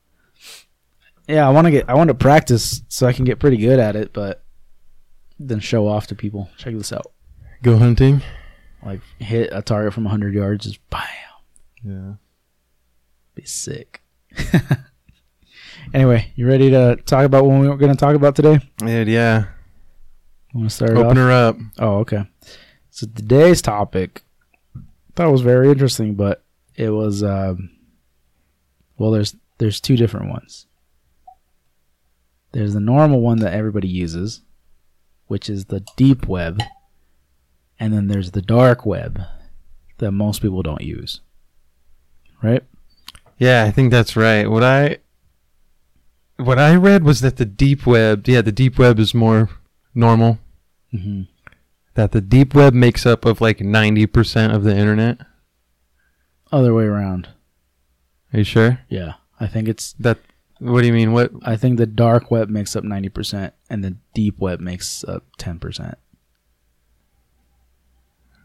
Yeah, 1.28 1.46
I 1.46 1.50
want 1.50 1.66
to 1.66 1.70
get. 1.70 1.88
I 1.88 1.94
want 1.94 2.08
to 2.08 2.14
practice 2.14 2.82
so 2.88 3.06
I 3.06 3.12
can 3.12 3.24
get 3.24 3.38
pretty 3.38 3.56
good 3.56 3.78
at 3.78 3.96
it, 3.96 4.12
but 4.12 4.44
then 5.38 5.61
show 5.61 5.87
off 5.88 6.06
to 6.08 6.14
people. 6.14 6.50
Check 6.56 6.74
this 6.74 6.92
out. 6.92 7.12
Go 7.62 7.78
hunting. 7.78 8.22
Like 8.85 9.00
hit 9.18 9.50
a 9.52 9.62
target 9.62 9.94
from 9.94 10.04
100 10.04 10.35
yards, 10.35 10.64
just 10.66 10.90
bam. 10.90 11.02
Yeah. 11.85 12.12
Be 13.35 13.44
sick. 13.44 14.02
anyway, 15.94 16.32
you 16.35 16.46
ready 16.46 16.70
to 16.70 16.96
talk 17.06 17.24
about 17.24 17.44
what 17.44 17.61
we're 17.61 17.76
going 17.76 17.92
to 17.92 17.98
talk 17.98 18.16
about 18.16 18.35
today? 18.35 18.61
Dude, 18.78 19.08
yeah. 19.08 19.46
Want 20.52 20.68
to 20.68 20.74
start 20.74 20.90
Open 20.92 21.16
her 21.16 21.30
up. 21.30 21.56
Oh, 21.78 21.98
okay. 21.98 22.24
So 22.90 23.06
today's 23.06 23.62
topic, 23.62 24.22
I 24.76 24.80
thought 25.14 25.32
was 25.32 25.40
very 25.40 25.70
interesting, 25.70 26.14
but 26.14 26.44
it 26.74 26.90
was 26.90 27.22
um, 27.22 27.70
well, 28.98 29.11
there's 29.11 29.35
there's 29.58 29.80
two 29.80 29.96
different 29.96 30.28
ones. 30.28 30.66
There's 32.52 32.74
the 32.74 32.80
normal 32.80 33.20
one 33.20 33.38
that 33.38 33.54
everybody 33.54 33.88
uses, 33.88 34.42
which 35.26 35.48
is 35.48 35.66
the 35.66 35.80
deep 35.96 36.26
web, 36.26 36.62
and 37.80 37.92
then 37.92 38.08
there's 38.08 38.32
the 38.32 38.42
dark 38.42 38.86
web 38.86 39.20
that 39.98 40.12
most 40.12 40.42
people 40.42 40.62
don't 40.62 40.82
use. 40.82 41.20
Right? 42.42 42.62
Yeah, 43.38 43.64
I 43.64 43.70
think 43.70 43.90
that's 43.90 44.16
right. 44.16 44.48
What 44.50 44.62
I 44.62 44.98
what 46.36 46.58
I 46.58 46.74
read 46.74 47.04
was 47.04 47.20
that 47.20 47.36
the 47.36 47.44
deep 47.44 47.86
web, 47.86 48.26
yeah, 48.28 48.42
the 48.42 48.52
deep 48.52 48.78
web 48.78 48.98
is 48.98 49.14
more 49.14 49.48
normal. 49.94 50.38
Mm-hmm. 50.92 51.22
That 51.94 52.12
the 52.12 52.20
deep 52.20 52.54
web 52.54 52.74
makes 52.74 53.04
up 53.06 53.24
of 53.24 53.40
like 53.40 53.58
90% 53.58 54.54
of 54.54 54.64
the 54.64 54.76
internet. 54.76 55.18
Other 56.50 56.74
way 56.74 56.84
around. 56.84 57.28
Are 58.32 58.38
you 58.38 58.44
sure? 58.44 58.80
Yeah, 58.88 59.14
I 59.38 59.46
think 59.46 59.68
it's. 59.68 59.92
That 59.94 60.18
what 60.62 60.83
do 60.83 60.87
you 60.87 60.92
mean? 60.92 61.12
What 61.12 61.33
I 61.42 61.57
think 61.57 61.79
the 61.79 61.87
dark 61.87 62.31
web 62.31 62.48
makes 62.48 62.77
up 62.77 62.85
ninety 62.85 63.09
percent, 63.09 63.55
and 63.68 63.83
the 63.83 63.96
deep 64.14 64.38
web 64.38 64.61
makes 64.61 65.05
up 65.05 65.25
ten 65.38 65.59
percent. 65.59 65.98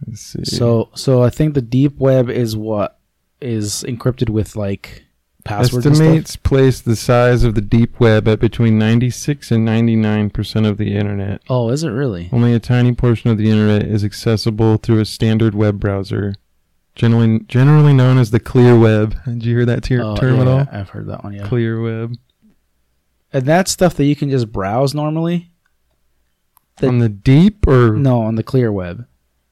let's 0.06 0.21
see. 0.21 0.43
So 0.45 0.89
so 0.95 1.23
I 1.23 1.30
think 1.30 1.53
the 1.53 1.62
deep 1.62 1.97
web 1.97 2.30
is 2.30 2.56
what 2.58 2.99
is 3.39 3.84
encrypted 3.88 4.30
with 4.30 4.56
like 4.56 5.03
passwords 5.43 5.86
estimates 5.86 6.36
place 6.36 6.82
the 6.82 6.95
size 6.95 7.43
of 7.43 7.56
the 7.56 7.62
deep 7.62 7.99
web 7.99 8.27
at 8.27 8.39
between 8.39 8.77
96 8.77 9.49
and 9.51 9.65
99% 9.65 10.67
of 10.67 10.77
the 10.77 10.95
internet. 10.95 11.41
Oh, 11.49 11.69
is 11.69 11.84
it 11.84 11.89
really? 11.89 12.30
Only 12.34 12.53
a 12.53 12.60
tiny 12.60 12.93
portion 12.93 13.30
of 13.30 13.38
the 13.38 13.49
internet 13.49 13.84
is 13.84 14.03
accessible 14.03 14.77
through 14.77 14.99
a 14.99 15.06
standard 15.06 15.56
web 15.56 15.80
browser, 15.80 16.36
generally 16.97 17.39
generally 17.47 17.93
known 17.93 18.17
as 18.17 18.31
the 18.31 18.39
clear 18.39 18.77
web. 18.77 19.15
Did 19.25 19.45
you 19.45 19.55
hear 19.55 19.65
that 19.65 19.83
ter- 19.83 20.01
Oh, 20.01 20.15
term 20.15 20.39
at 20.41 20.47
yeah, 20.47 20.51
all? 20.53 20.67
I've 20.71 20.89
heard 20.89 21.07
that 21.07 21.23
one. 21.23 21.33
Yeah, 21.33 21.47
Clear 21.47 21.79
web. 21.81 22.15
and 23.31 23.45
that's 23.45 23.71
stuff 23.71 23.93
that 23.95 24.05
you 24.05 24.15
can 24.15 24.29
just 24.29 24.51
browse 24.51 24.93
normally. 24.93 25.51
The- 26.77 26.88
on 26.88 26.99
the 26.99 27.10
deep 27.10 27.65
or 27.67 27.93
No, 27.95 28.21
on 28.21 28.36
the 28.36 28.43
clear 28.43 28.71
web. 28.71 29.05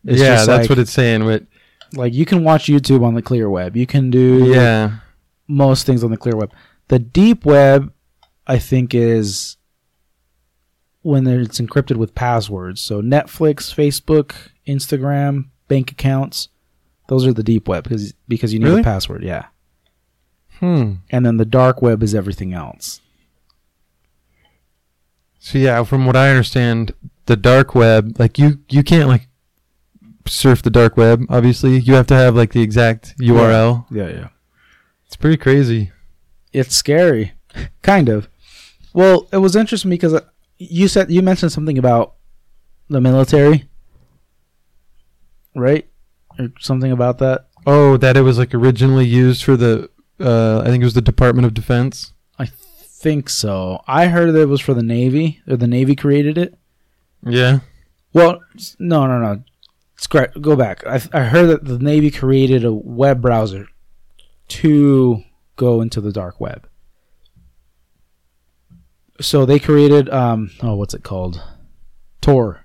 It's 0.03 0.19
yeah, 0.19 0.35
that's 0.35 0.47
like, 0.47 0.69
what 0.69 0.79
it's 0.79 0.91
saying. 0.91 1.23
But 1.23 1.45
like 1.93 2.13
you 2.13 2.25
can 2.25 2.43
watch 2.43 2.65
YouTube 2.65 3.03
on 3.03 3.13
the 3.13 3.21
clear 3.21 3.49
web. 3.49 3.75
You 3.77 3.87
can 3.87 4.09
do 4.09 4.51
yeah, 4.51 4.97
most 5.47 5.85
things 5.85 6.03
on 6.03 6.11
the 6.11 6.17
clear 6.17 6.35
web. 6.35 6.51
The 6.87 6.99
deep 6.99 7.45
web, 7.45 7.91
I 8.45 8.59
think, 8.59 8.93
is 8.93 9.57
when 11.01 11.25
it's 11.27 11.59
encrypted 11.59 11.97
with 11.97 12.15
passwords. 12.15 12.81
So 12.81 13.01
Netflix, 13.01 13.73
Facebook, 13.73 14.33
Instagram, 14.67 15.45
bank 15.67 15.91
accounts, 15.91 16.49
those 17.07 17.25
are 17.25 17.33
the 17.33 17.43
deep 17.43 17.67
web 17.67 17.83
because 17.83 18.13
because 18.27 18.53
you 18.53 18.59
need 18.59 18.65
Really? 18.69 18.81
a 18.81 18.83
password. 18.83 19.23
Yeah, 19.23 19.45
hmm. 20.59 20.93
and 21.09 21.25
then 21.25 21.37
the 21.37 21.45
dark 21.45 21.81
web 21.81 22.01
is 22.03 22.13
everything 22.15 22.53
else. 22.53 23.01
So 25.39 25.59
yeah, 25.59 25.83
from 25.83 26.05
what 26.07 26.15
I 26.15 26.29
understand, 26.29 26.91
the 27.27 27.35
dark 27.35 27.75
web, 27.75 28.15
like 28.19 28.39
you, 28.39 28.59
you 28.69 28.81
can't 28.81 29.07
like 29.07 29.27
surf 30.25 30.63
the 30.63 30.71
dark 30.71 30.97
web. 30.97 31.23
Obviously, 31.29 31.77
you 31.79 31.93
have 31.93 32.07
to 32.07 32.15
have 32.15 32.35
like 32.35 32.51
the 32.53 32.61
exact 32.63 33.15
URL. 33.19 33.85
Yeah, 33.91 34.07
yeah. 34.07 34.27
It's 35.05 35.15
pretty 35.15 35.37
crazy. 35.37 35.91
It's 36.51 36.75
scary, 36.75 37.33
kind 37.83 38.09
of. 38.09 38.27
Well, 38.93 39.27
it 39.31 39.37
was 39.37 39.55
interesting 39.55 39.91
because 39.91 40.13
uh, 40.15 40.21
you 40.57 40.87
said 40.87 41.11
you 41.11 41.21
mentioned 41.21 41.51
something 41.51 41.77
about 41.77 42.15
the 42.89 42.99
military, 43.01 43.69
right? 45.55 45.87
Or 46.37 46.51
something 46.59 46.91
about 46.91 47.19
that. 47.19 47.47
Oh, 47.65 47.97
that 47.97 48.17
it 48.17 48.21
was 48.21 48.37
like 48.37 48.53
originally 48.53 49.05
used 49.05 49.43
for 49.43 49.57
the, 49.57 49.89
uh, 50.19 50.59
I 50.59 50.65
think 50.65 50.81
it 50.81 50.85
was 50.85 50.93
the 50.93 51.01
Department 51.01 51.45
of 51.45 51.53
Defense. 51.53 52.13
I 52.37 52.45
think 52.45 53.29
so. 53.29 53.81
I 53.87 54.07
heard 54.07 54.33
that 54.33 54.41
it 54.41 54.49
was 54.49 54.61
for 54.61 54.73
the 54.73 54.83
Navy, 54.83 55.41
or 55.47 55.57
the 55.57 55.67
Navy 55.67 55.95
created 55.95 56.37
it. 56.37 56.57
Yeah. 57.25 57.59
Well, 58.13 58.41
no, 58.79 59.07
no, 59.07 59.19
no. 59.19 59.43
Go 60.39 60.55
back. 60.55 60.85
I, 60.85 61.01
I 61.13 61.23
heard 61.23 61.47
that 61.47 61.65
the 61.65 61.79
Navy 61.79 62.11
created 62.11 62.63
a 62.63 62.73
web 62.73 63.21
browser 63.21 63.67
to 64.49 65.23
go 65.55 65.81
into 65.81 66.01
the 66.01 66.11
dark 66.11 66.39
web. 66.39 66.67
So 69.21 69.45
they 69.45 69.59
created, 69.59 70.09
um, 70.09 70.51
oh, 70.61 70.75
what's 70.75 70.93
it 70.93 71.03
called? 71.03 71.41
Tor. 72.21 72.64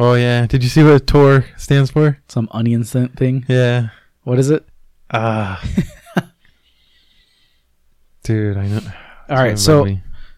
Oh 0.00 0.14
yeah. 0.14 0.46
Did 0.46 0.62
you 0.62 0.68
see 0.68 0.84
what 0.84 1.08
Tor 1.08 1.44
stands 1.56 1.90
for? 1.90 2.20
Some 2.28 2.48
onion 2.52 2.84
scent 2.84 3.16
thing. 3.18 3.44
Yeah. 3.48 3.88
What 4.22 4.38
is 4.38 4.48
it? 4.48 4.64
Ah. 5.10 5.60
Dude, 8.22 8.56
I 8.56 8.68
know. 8.68 8.80
All 9.28 9.36
right. 9.36 9.58
So, 9.58 9.88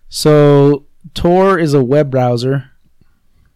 so 0.09 0.87
Tor 1.13 1.59
is 1.59 1.75
a 1.75 1.85
web 1.85 2.11
browser. 2.11 2.71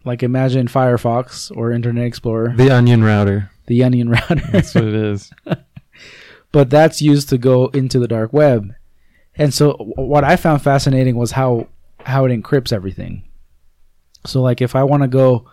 Like 0.04 0.22
imagine 0.22 0.68
Firefox 0.68 1.50
or 1.56 1.72
Internet 1.72 2.04
Explorer, 2.04 2.52
the 2.54 2.70
Onion 2.70 3.02
router. 3.02 3.50
the 3.66 3.82
onion 3.82 4.10
router. 4.10 4.42
That's 4.52 4.74
what 4.74 4.84
it 4.84 4.94
is. 4.94 5.32
but 6.52 6.68
that's 6.68 7.00
used 7.00 7.30
to 7.30 7.38
go 7.38 7.68
into 7.68 7.98
the 7.98 8.08
dark 8.08 8.30
web. 8.30 8.74
And 9.36 9.54
so 9.54 9.72
what 9.96 10.22
I 10.22 10.36
found 10.36 10.60
fascinating 10.60 11.16
was 11.16 11.30
how 11.30 11.68
how 12.00 12.26
it 12.26 12.28
encrypts 12.28 12.70
everything. 12.70 13.24
So 14.26 14.42
like 14.42 14.60
if 14.60 14.76
I 14.76 14.84
want 14.84 15.02
to 15.04 15.08
go 15.08 15.48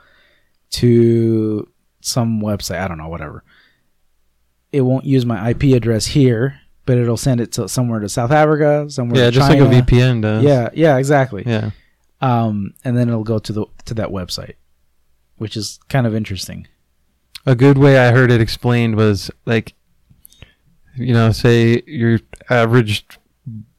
to 0.71 1.67
some 2.01 2.41
website, 2.41 2.79
I 2.79 2.88
don't 2.88 2.97
know, 2.97 3.07
whatever. 3.10 3.43
It 4.71 4.81
won't 4.81 5.05
use 5.05 5.25
my 5.25 5.49
IP 5.51 5.63
address 5.75 6.07
here, 6.07 6.60
but 6.86 6.97
it'll 6.97 7.17
send 7.17 7.41
it 7.41 7.51
to 7.53 7.67
somewhere 7.67 7.99
to 7.99 8.10
South 8.10 8.31
Africa, 8.31 8.89
somewhere 8.89 9.21
Yeah, 9.23 9.29
just 9.29 9.49
China. 9.49 9.65
like 9.65 9.88
a 9.88 9.91
VPN 9.91 10.21
does. 10.21 10.43
Yeah, 10.43 10.69
yeah, 10.73 10.97
exactly. 10.97 11.43
Yeah. 11.45 11.71
Um, 12.21 12.73
and 12.84 12.95
then 12.97 13.10
it'll 13.10 13.23
go 13.23 13.39
to 13.39 13.51
the 13.53 13.65
to 13.86 13.93
that 13.95 14.10
website, 14.10 14.53
which 15.38 15.57
is 15.57 15.79
kind 15.89 16.05
of 16.07 16.15
interesting. 16.15 16.67
A 17.45 17.55
good 17.55 17.77
way 17.77 17.97
I 17.97 18.12
heard 18.12 18.31
it 18.31 18.39
explained 18.39 18.95
was 18.95 19.31
like, 19.45 19.73
you 20.95 21.13
know, 21.13 21.31
say 21.31 21.81
you're 21.88 22.19
average 22.49 23.05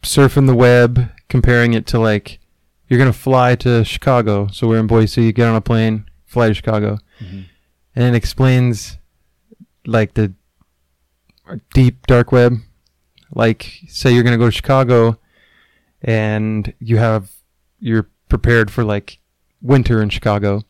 surfing 0.03 0.47
the 0.49 0.55
web, 0.55 1.09
comparing 1.29 1.73
it 1.75 1.87
to 1.87 2.01
like, 2.01 2.41
you're 2.89 2.99
going 2.99 3.13
to 3.13 3.17
fly 3.19 3.55
to 3.57 3.85
Chicago. 3.85 4.49
So 4.49 4.67
we're 4.67 4.81
in 4.81 4.89
Boise, 4.89 5.23
you 5.23 5.33
get 5.33 5.47
on 5.49 5.55
a 5.55 5.61
plane, 5.61 6.05
fly 6.33 6.49
to 6.49 6.55
Chicago. 6.55 6.99
And 7.21 8.05
it 8.05 8.15
explains 8.15 8.99
like 9.87 10.15
the 10.15 10.33
deep 11.75 12.07
dark 12.07 12.33
web. 12.33 12.57
Like, 13.35 13.81
say 13.89 14.13
you're 14.13 14.23
going 14.23 14.33
to 14.39 14.39
go 14.39 14.47
to 14.47 14.51
Chicago 14.53 15.19
and 16.03 16.73
you 16.81 16.97
have, 16.99 17.31
you're 17.81 18.09
prepared 18.29 18.71
for 18.71 18.85
like 18.85 19.19
winter 19.61 20.03
in 20.03 20.09
Chicago. 20.11 20.63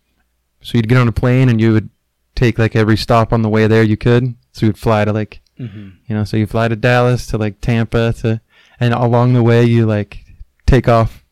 So 0.61 0.79
you'd 0.79 0.88
get 0.88 0.98
on 0.98 1.09
a 1.09 1.12
plane 1.12 1.48
and 1.48 1.61
you 1.61 1.72
would 1.72 1.90
take 2.35 2.59
like 2.59 2.77
every 2.77 2.96
stop 2.96 3.33
on 3.33 3.42
the 3.42 3.48
way 3.48 3.66
there 3.66 3.83
you 3.83 3.96
could. 3.96 4.35
So 4.53 4.66
you'd 4.66 4.79
fly 4.79 5.05
to 5.05 5.12
like, 5.12 5.40
Mm-hmm. 5.61 5.88
you 6.07 6.16
know, 6.16 6.25
so 6.25 6.37
you 6.38 6.46
fly 6.46 6.66
to 6.66 6.75
Dallas 6.75 7.27
to 7.27 7.38
like 7.38 7.61
Tampa 7.61 8.14
to, 8.14 8.40
and 8.81 8.94
along 8.94 9.35
the 9.35 9.42
way 9.42 9.62
you 9.64 9.85
like 9.87 10.25
take 10.66 10.88
off 10.88 11.22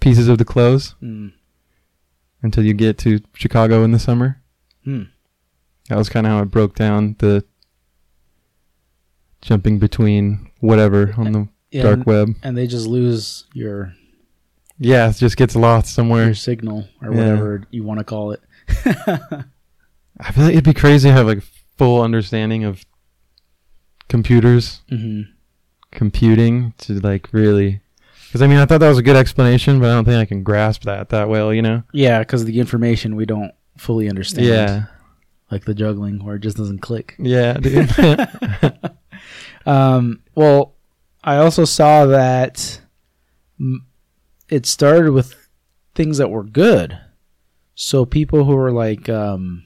pieces 0.00 0.26
of 0.28 0.36
the 0.36 0.44
clothes 0.44 0.94
Mm. 1.02 1.32
Until 2.42 2.64
you 2.64 2.74
get 2.74 2.98
to 2.98 3.20
Chicago 3.34 3.84
in 3.84 3.92
the 3.92 3.98
summer. 3.98 4.42
Hmm. 4.84 5.04
That 5.88 5.96
was 5.98 6.08
kind 6.08 6.26
of 6.26 6.32
how 6.32 6.42
it 6.42 6.46
broke 6.46 6.74
down 6.74 7.16
the 7.18 7.44
jumping 9.40 9.78
between 9.78 10.50
whatever 10.60 11.14
on 11.16 11.32
the 11.32 11.48
Yeah, 11.70 11.82
dark 11.82 11.96
and, 11.98 12.06
web. 12.06 12.28
and 12.42 12.56
they 12.56 12.66
just 12.66 12.86
lose 12.86 13.44
your 13.54 13.94
Yeah, 14.78 15.10
it 15.10 15.16
just 15.16 15.36
gets 15.36 15.54
lost 15.56 15.94
somewhere. 15.94 16.26
your 16.26 16.34
signal 16.34 16.88
or 17.00 17.12
Yeah. 17.12 17.16
whatever 17.18 17.62
you 17.70 17.82
want 17.84 17.98
to 17.98 18.04
call 18.04 18.32
it. 18.32 18.40
I 20.20 20.30
feel 20.32 20.44
like 20.44 20.52
it'd 20.52 20.64
be 20.64 20.74
crazy 20.74 21.08
to 21.08 21.12
have 21.12 21.26
like 21.26 21.42
full 21.76 22.00
understanding 22.02 22.64
of 22.64 22.84
computers, 24.08 24.82
hmm 24.88 25.22
computing 25.90 26.72
to 26.78 26.98
like 27.00 27.28
really. 27.32 27.81
Because 28.32 28.40
I 28.40 28.46
mean, 28.46 28.56
I 28.56 28.64
thought 28.64 28.78
that 28.78 28.88
was 28.88 28.96
a 28.96 29.02
good 29.02 29.14
explanation, 29.14 29.78
but 29.78 29.90
I 29.90 29.92
don't 29.92 30.06
think 30.06 30.16
I 30.16 30.24
can 30.24 30.42
grasp 30.42 30.84
that 30.84 31.10
that 31.10 31.28
well. 31.28 31.52
You 31.52 31.60
know? 31.60 31.82
Yeah, 31.92 32.20
because 32.20 32.46
the 32.46 32.58
information 32.60 33.14
we 33.14 33.26
don't 33.26 33.52
fully 33.76 34.08
understand. 34.08 34.46
Yeah, 34.46 34.84
like 35.50 35.66
the 35.66 35.74
juggling 35.74 36.24
where 36.24 36.36
it 36.36 36.40
just 36.40 36.56
doesn't 36.56 36.78
click. 36.78 37.14
yeah, 37.18 37.52
dude. 37.54 37.90
Um, 39.66 40.22
well, 40.34 40.74
I 41.22 41.36
also 41.36 41.64
saw 41.64 42.06
that 42.06 42.80
it 44.48 44.66
started 44.66 45.12
with 45.12 45.48
things 45.94 46.18
that 46.18 46.30
were 46.30 46.42
good. 46.42 46.98
So 47.74 48.04
people 48.04 48.44
who 48.44 48.56
were 48.56 48.72
like 48.72 49.08
um, 49.08 49.64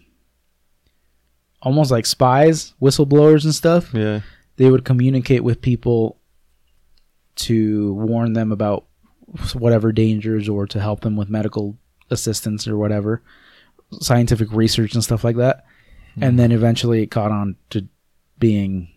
almost 1.62 1.90
like 1.90 2.06
spies, 2.06 2.74
whistleblowers 2.80 3.44
and 3.44 3.54
stuff, 3.54 3.92
yeah, 3.94 4.20
they 4.56 4.70
would 4.70 4.84
communicate 4.84 5.42
with 5.42 5.60
people 5.60 6.18
to 7.36 7.94
warn 7.94 8.32
them 8.32 8.52
about 8.52 8.86
whatever 9.54 9.92
dangers 9.92 10.48
or 10.48 10.66
to 10.66 10.80
help 10.80 11.00
them 11.00 11.16
with 11.16 11.28
medical 11.28 11.76
assistance 12.10 12.66
or 12.66 12.76
whatever, 12.76 13.22
scientific 14.00 14.50
research 14.52 14.94
and 14.94 15.02
stuff 15.02 15.24
like 15.24 15.36
that. 15.36 15.64
Hmm. 16.14 16.22
And 16.22 16.38
then 16.38 16.52
eventually 16.52 17.02
it 17.02 17.10
caught 17.10 17.32
on 17.32 17.56
to 17.70 17.86
being 18.38 18.88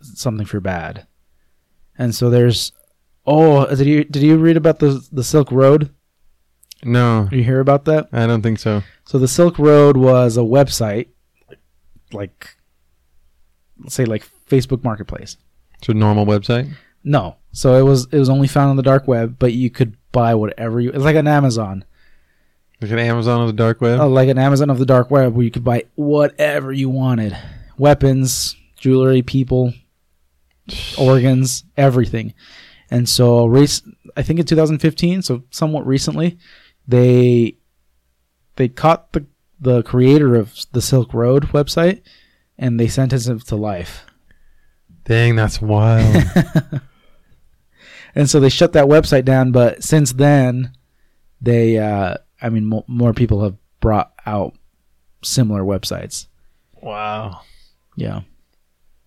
something 0.00 0.46
for 0.46 0.60
bad. 0.60 1.06
And 1.96 2.14
so 2.14 2.30
there's 2.30 2.72
oh, 3.26 3.66
did 3.74 3.86
you 3.86 4.04
did 4.04 4.22
you 4.22 4.36
read 4.38 4.56
about 4.56 4.78
the 4.78 5.06
the 5.12 5.24
Silk 5.24 5.50
Road? 5.50 5.94
no, 6.84 7.26
Did 7.28 7.38
you 7.38 7.44
hear 7.44 7.58
about 7.58 7.86
that? 7.86 8.08
I 8.12 8.26
don't 8.28 8.40
think 8.40 8.60
so. 8.60 8.82
So 9.04 9.18
the 9.18 9.26
Silk 9.26 9.58
Road 9.58 9.96
was 9.96 10.36
a 10.36 10.42
website 10.42 11.08
like 12.12 12.56
let's 13.80 13.94
say 13.94 14.04
like 14.04 14.28
Facebook 14.48 14.84
Marketplace. 14.84 15.36
It's 15.78 15.88
a 15.88 15.94
normal 15.94 16.26
website. 16.26 16.72
No. 17.04 17.36
So 17.58 17.74
it 17.74 17.82
was 17.82 18.06
it 18.12 18.18
was 18.20 18.28
only 18.30 18.46
found 18.46 18.70
on 18.70 18.76
the 18.76 18.84
dark 18.84 19.08
web, 19.08 19.34
but 19.36 19.52
you 19.52 19.68
could 19.68 19.96
buy 20.12 20.36
whatever 20.36 20.80
you. 20.80 20.90
It's 20.90 21.02
like 21.02 21.16
an 21.16 21.26
Amazon, 21.26 21.84
Like 22.80 22.92
an 22.92 23.00
Amazon 23.00 23.40
of 23.40 23.48
the 23.48 23.52
dark 23.52 23.80
web. 23.80 23.98
oh, 23.98 24.06
like 24.06 24.28
an 24.28 24.38
Amazon 24.38 24.70
of 24.70 24.78
the 24.78 24.86
dark 24.86 25.10
web, 25.10 25.34
where 25.34 25.44
you 25.44 25.50
could 25.50 25.64
buy 25.64 25.86
whatever 25.96 26.72
you 26.72 26.88
wanted: 26.88 27.36
weapons, 27.76 28.54
jewelry, 28.76 29.22
people, 29.22 29.74
organs, 30.96 31.64
everything. 31.76 32.32
And 32.92 33.08
so, 33.08 33.52
I 34.16 34.22
think 34.22 34.38
in 34.38 34.46
2015, 34.46 35.22
so 35.22 35.42
somewhat 35.50 35.84
recently, 35.84 36.38
they 36.86 37.56
they 38.54 38.68
caught 38.68 39.12
the 39.14 39.26
the 39.60 39.82
creator 39.82 40.36
of 40.36 40.54
the 40.70 40.80
Silk 40.80 41.12
Road 41.12 41.48
website, 41.48 42.02
and 42.56 42.78
they 42.78 42.86
sentenced 42.86 43.26
him 43.26 43.40
to 43.40 43.56
life. 43.56 44.06
Dang, 45.02 45.34
that's 45.34 45.60
wild. 45.60 46.22
and 48.14 48.28
so 48.28 48.40
they 48.40 48.48
shut 48.48 48.72
that 48.72 48.86
website 48.86 49.24
down 49.24 49.52
but 49.52 49.82
since 49.82 50.12
then 50.12 50.72
they 51.40 51.78
uh 51.78 52.14
i 52.42 52.48
mean 52.48 52.64
mo- 52.66 52.84
more 52.88 53.12
people 53.12 53.42
have 53.42 53.56
brought 53.80 54.12
out 54.26 54.54
similar 55.22 55.62
websites 55.62 56.26
wow. 56.82 57.40
yeah 57.96 58.20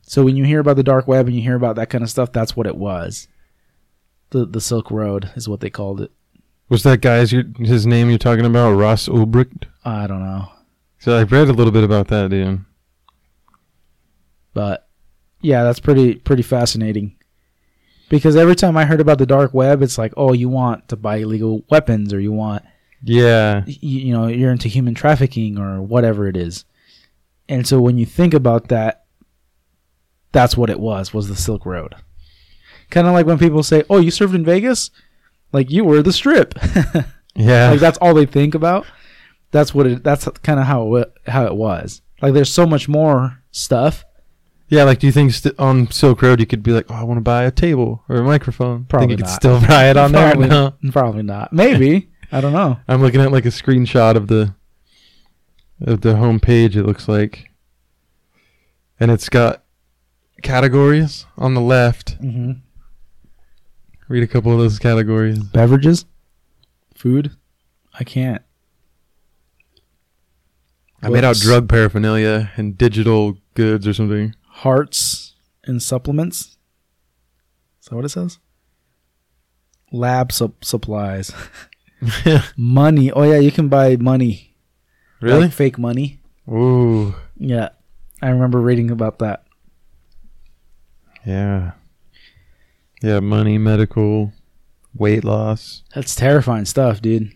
so 0.01 0.23
when 0.23 0.35
you 0.35 0.43
hear 0.43 0.59
about 0.59 0.75
the 0.75 0.83
dark 0.83 1.07
web 1.07 1.27
and 1.27 1.35
you 1.35 1.41
hear 1.41 1.55
about 1.55 1.75
that 1.77 1.89
kind 1.89 2.03
of 2.03 2.09
stuff 2.09 2.31
that's 2.31 2.55
what 2.55 2.67
it 2.67 2.75
was 2.75 3.27
the 4.31 4.45
the 4.45 4.61
silk 4.61 4.91
road 4.91 5.29
is 5.35 5.47
what 5.49 5.59
they 5.61 5.69
called 5.69 6.01
it 6.01 6.11
Was 6.69 6.83
that 6.83 7.01
guy's 7.01 7.31
his 7.31 7.85
name 7.85 8.09
you're 8.09 8.17
talking 8.17 8.45
about? 8.45 8.71
Ross 8.73 9.07
Ulbricht. 9.07 9.65
i 9.83 10.07
don't 10.07 10.23
know 10.23 10.49
So 10.99 11.17
I 11.17 11.23
read 11.23 11.49
a 11.49 11.53
little 11.53 11.71
bit 11.73 11.83
about 11.83 12.07
that, 12.09 12.29
dude. 12.29 12.63
but 14.53 14.87
yeah 15.41 15.63
that's 15.63 15.79
pretty 15.79 16.15
pretty 16.15 16.43
fascinating 16.43 17.15
because 18.11 18.35
every 18.35 18.55
time 18.55 18.77
i 18.77 18.85
heard 18.85 19.01
about 19.01 19.17
the 19.17 19.25
dark 19.25 19.53
web 19.53 19.81
it's 19.81 19.97
like 19.97 20.13
oh 20.17 20.33
you 20.33 20.47
want 20.49 20.87
to 20.87 20.95
buy 20.95 21.17
illegal 21.17 21.63
weapons 21.71 22.13
or 22.13 22.19
you 22.19 22.31
want 22.31 22.63
Yeah. 23.03 23.63
y- 23.65 23.77
you 23.81 24.13
know 24.13 24.27
you're 24.27 24.51
into 24.51 24.67
human 24.69 24.93
trafficking 24.93 25.57
or 25.57 25.81
whatever 25.81 26.27
it 26.27 26.37
is. 26.37 26.65
And 27.49 27.65
so 27.67 27.81
when 27.81 27.97
you 27.97 28.05
think 28.05 28.33
about 28.35 28.67
that 28.67 29.05
that's 30.31 30.55
what 30.55 30.69
it 30.69 30.79
was 30.79 31.13
was 31.13 31.27
the 31.27 31.35
silk 31.35 31.65
road. 31.65 31.95
Kind 32.89 33.07
of 33.07 33.13
like 33.13 33.25
when 33.25 33.39
people 33.39 33.63
say 33.63 33.83
oh 33.89 33.97
you 33.99 34.11
served 34.11 34.35
in 34.35 34.45
vegas? 34.45 34.91
Like 35.51 35.69
you 35.71 35.83
were 35.83 36.01
the 36.03 36.13
strip. 36.13 36.53
Yeah. 37.33 37.71
like 37.71 37.79
that's 37.79 37.97
all 37.99 38.13
they 38.13 38.25
think 38.25 38.55
about. 38.55 38.85
That's 39.51 39.73
what 39.73 39.87
it 39.87 40.03
that's 40.03 40.27
kind 40.43 40.59
of 40.59 40.65
how 40.65 40.95
it, 40.95 41.13
how 41.27 41.45
it 41.45 41.55
was. 41.55 42.01
Like 42.21 42.33
there's 42.33 42.53
so 42.53 42.65
much 42.65 42.89
more 42.89 43.39
stuff 43.51 44.03
yeah, 44.71 44.83
like 44.85 44.99
do 44.99 45.05
you 45.07 45.11
think 45.13 45.31
st- 45.33 45.59
on 45.59 45.91
Silk 45.91 46.21
Road 46.21 46.39
you 46.39 46.45
could 46.47 46.63
be 46.63 46.71
like, 46.71 46.85
oh, 46.89 46.95
I 46.95 47.03
want 47.03 47.17
to 47.17 47.21
buy 47.21 47.43
a 47.43 47.51
table 47.51 48.03
or 48.09 48.15
a 48.15 48.23
microphone? 48.23 48.85
Probably 48.85 49.07
think 49.09 49.19
you 49.19 49.23
could 49.25 49.29
not. 49.29 49.35
still 49.35 49.59
buy 49.61 49.89
it 49.89 49.97
on 49.97 50.11
there? 50.13 50.31
probably, 50.31 50.47
No. 50.49 50.73
probably 50.91 51.23
not 51.23 51.51
maybe 51.53 52.09
i 52.31 52.39
don't 52.41 52.53
know 52.53 52.79
I'm 52.87 53.01
looking 53.01 53.19
at 53.21 53.31
like 53.31 53.45
a 53.45 53.49
screenshot 53.49 54.15
of 54.15 54.27
the 54.27 54.55
of 55.85 56.01
the 56.01 56.15
home 56.15 56.39
page. 56.39 56.77
It 56.77 56.83
looks 56.85 57.07
like, 57.07 57.49
and 58.99 59.09
it's 59.11 59.29
got 59.29 59.63
categories 60.43 61.25
on 61.37 61.53
the 61.55 61.61
left. 61.61 62.21
mm-hmm. 62.21 62.51
Read 64.07 64.23
a 64.23 64.27
couple 64.27 64.51
of 64.51 64.59
those 64.59 64.77
categories. 64.79 65.39
beverages 65.39 66.05
food 66.95 67.31
i 67.99 68.03
can't 68.03 68.41
I 71.03 71.09
made 71.09 71.23
out 71.23 71.35
drug 71.37 71.67
paraphernalia 71.67 72.51
and 72.57 72.77
digital 72.77 73.37
goods 73.55 73.87
or 73.87 73.93
something. 73.93 74.35
Hearts 74.63 75.33
and 75.63 75.81
supplements. 75.81 76.57
Is 77.81 77.87
that 77.89 77.95
what 77.95 78.05
it 78.05 78.09
says? 78.09 78.39
Lab 79.91 80.31
sup- 80.31 80.63
supplies. 80.63 81.31
money. 82.57 83.11
Oh 83.11 83.23
yeah, 83.23 83.39
you 83.39 83.51
can 83.51 83.67
buy 83.67 83.95
money. 83.97 84.55
really? 85.19 85.41
Like 85.41 85.51
fake 85.51 85.77
money. 85.77 86.19
Ooh, 86.49 87.13
Yeah. 87.37 87.69
I 88.23 88.29
remember 88.29 88.59
reading 88.61 88.91
about 88.91 89.17
that. 89.19 89.43
yeah, 91.25 91.71
yeah. 93.01 93.19
Money, 93.19 93.57
medical, 93.57 94.31
weight 94.93 95.23
loss. 95.23 95.81
That's 95.95 96.15
terrifying 96.15 96.65
stuff, 96.65 97.01
dude. 97.01 97.31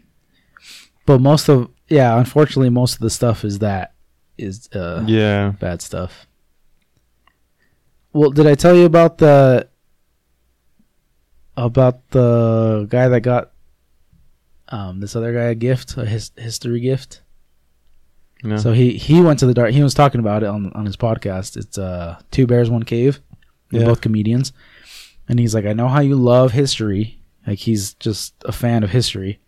But 1.07 1.21
most 1.21 1.49
of 1.49 1.69
yeah, 1.89 2.17
unfortunately 2.19 2.69
most 2.69 2.93
of 2.95 2.99
the 2.99 3.09
stuff 3.09 3.43
is 3.43 3.59
that 3.59 3.93
is 4.37 4.69
uh 4.73 5.03
Yeah. 5.07 5.53
bad 5.59 5.81
stuff. 5.81 6.27
Well, 8.15 8.29
did 8.29 8.47
I 8.47 8.55
tell 8.55 8.73
you 8.73 8.85
about 8.85 9.17
the 9.17 9.67
about 11.57 12.09
the 12.11 12.87
guy 12.89 13.09
that 13.09 13.19
got 13.19 13.51
um, 14.69 15.01
this 15.01 15.17
other 15.17 15.33
guy 15.33 15.47
a 15.47 15.55
gift, 15.55 15.97
a 15.97 16.05
his, 16.05 16.31
history 16.37 16.79
gift. 16.79 17.21
No. 18.41 18.55
So 18.55 18.71
he 18.71 18.97
he 18.97 19.19
went 19.19 19.39
to 19.39 19.45
the 19.45 19.53
dark. 19.53 19.71
He 19.71 19.83
was 19.83 19.93
talking 19.93 20.21
about 20.21 20.43
it 20.43 20.45
on 20.45 20.71
on 20.71 20.85
his 20.85 20.95
podcast. 20.95 21.57
It's 21.57 21.77
uh 21.77 22.17
two 22.31 22.47
bears 22.47 22.69
one 22.69 22.83
cave. 22.83 23.19
They're 23.69 23.81
Yeah. 23.81 23.87
both 23.87 23.99
comedians, 23.99 24.53
and 25.27 25.37
he's 25.37 25.53
like, 25.53 25.65
I 25.65 25.73
know 25.73 25.89
how 25.89 25.99
you 25.99 26.15
love 26.15 26.53
history. 26.53 27.19
Like 27.45 27.59
he's 27.59 27.95
just 27.95 28.33
a 28.45 28.53
fan 28.53 28.83
of 28.83 28.91
history. 28.91 29.41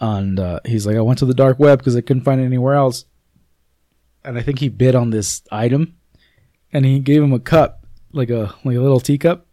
And 0.00 0.40
uh, 0.40 0.60
he's 0.64 0.86
like, 0.86 0.96
I 0.96 1.02
went 1.02 1.18
to 1.18 1.26
the 1.26 1.34
dark 1.34 1.58
web 1.58 1.80
because 1.80 1.96
I 1.96 2.00
couldn't 2.00 2.24
find 2.24 2.40
it 2.40 2.44
anywhere 2.46 2.74
else. 2.76 3.04
And 4.24 4.38
I 4.38 4.42
think 4.42 4.58
he 4.58 4.70
bid 4.70 4.94
on 4.94 5.10
this 5.10 5.42
item, 5.52 5.96
and 6.72 6.84
he 6.84 6.98
gave 6.98 7.22
him 7.22 7.32
a 7.32 7.40
cup, 7.40 7.86
like 8.12 8.30
a 8.30 8.54
like 8.64 8.76
a 8.76 8.80
little 8.80 9.00
teacup. 9.00 9.46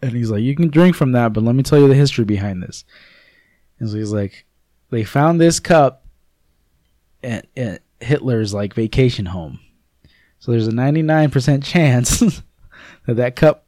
And 0.00 0.12
he's 0.12 0.30
like, 0.30 0.42
you 0.42 0.56
can 0.56 0.68
drink 0.68 0.96
from 0.96 1.12
that, 1.12 1.32
but 1.32 1.44
let 1.44 1.54
me 1.54 1.62
tell 1.62 1.78
you 1.78 1.86
the 1.86 1.94
history 1.94 2.24
behind 2.24 2.62
this. 2.62 2.84
And 3.78 3.88
so 3.88 3.96
he's 3.96 4.12
like, 4.12 4.46
they 4.90 5.04
found 5.04 5.40
this 5.40 5.60
cup 5.60 6.04
at, 7.22 7.46
at 7.56 7.82
Hitler's 8.00 8.52
like 8.52 8.74
vacation 8.74 9.26
home. 9.26 9.60
So 10.40 10.50
there's 10.50 10.66
a 10.66 10.72
99% 10.72 11.62
chance 11.62 12.18
that 13.06 13.14
that 13.14 13.36
cup 13.36 13.66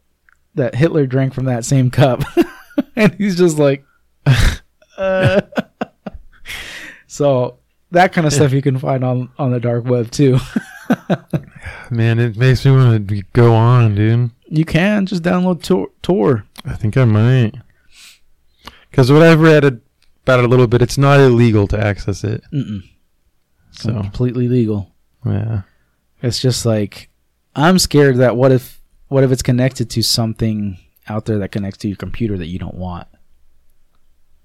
that 0.56 0.74
Hitler 0.74 1.06
drank 1.06 1.34
from 1.34 1.44
that 1.44 1.64
same 1.64 1.90
cup. 1.90 2.22
and 2.96 3.14
he's 3.14 3.36
just 3.36 3.58
like 3.58 3.84
uh. 4.98 5.40
So 7.06 7.58
that 7.92 8.12
kind 8.12 8.26
of 8.26 8.32
stuff 8.32 8.52
you 8.52 8.62
can 8.62 8.78
find 8.78 9.04
on 9.04 9.30
on 9.38 9.52
the 9.52 9.60
dark 9.60 9.84
web 9.84 10.10
too. 10.10 10.38
Man, 11.90 12.18
it 12.18 12.36
makes 12.36 12.64
me 12.64 12.72
want 12.72 13.08
to 13.08 13.22
go 13.32 13.54
on, 13.54 13.94
dude. 13.94 14.30
You 14.48 14.64
can 14.64 15.06
just 15.06 15.22
download 15.22 15.62
Tor. 15.62 15.88
Tor. 16.02 16.44
I 16.64 16.74
think 16.74 16.96
I 16.96 17.04
might. 17.04 17.54
Because 18.90 19.10
what 19.10 19.22
I've 19.22 19.40
read 19.40 19.64
about 19.64 20.38
it 20.38 20.44
a 20.44 20.48
little 20.48 20.66
bit, 20.66 20.82
it's 20.82 20.98
not 20.98 21.20
illegal 21.20 21.66
to 21.68 21.78
access 21.78 22.24
it. 22.24 22.42
Mm-mm. 22.52 22.88
So, 23.72 23.92
completely 23.92 24.48
legal. 24.48 24.92
yeah. 25.26 25.62
It's 26.22 26.40
just 26.40 26.64
like 26.64 27.10
I'm 27.56 27.78
scared 27.78 28.16
that 28.16 28.36
what 28.36 28.52
if 28.52 28.80
what 29.08 29.24
if 29.24 29.32
it's 29.32 29.42
connected 29.42 29.90
to 29.90 30.02
something 30.02 30.78
out 31.08 31.26
there 31.26 31.38
that 31.38 31.52
connects 31.52 31.78
to 31.78 31.88
your 31.88 31.96
computer 31.96 32.38
that 32.38 32.46
you 32.46 32.58
don't 32.58 32.76
want? 32.76 33.08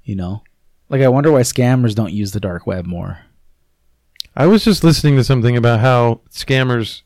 You 0.03 0.15
know? 0.15 0.43
Like 0.89 1.01
I 1.01 1.07
wonder 1.07 1.31
why 1.31 1.41
scammers 1.41 1.95
don't 1.95 2.11
use 2.11 2.31
the 2.31 2.39
dark 2.39 2.67
web 2.67 2.85
more. 2.85 3.19
I 4.35 4.45
was 4.47 4.63
just 4.63 4.83
listening 4.83 5.15
to 5.17 5.23
something 5.23 5.57
about 5.57 5.79
how 5.81 6.21
scammers 6.31 7.01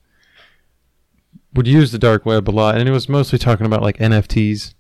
would 1.54 1.68
use 1.68 1.92
the 1.92 2.00
dark 2.00 2.26
web 2.26 2.50
a 2.50 2.52
lot, 2.52 2.78
and 2.78 2.88
it 2.88 2.92
was 2.92 3.08
mostly 3.10 3.40
talking 3.40 3.66
about 3.66 3.82
like 3.82 3.98
NFTs, 3.98 4.74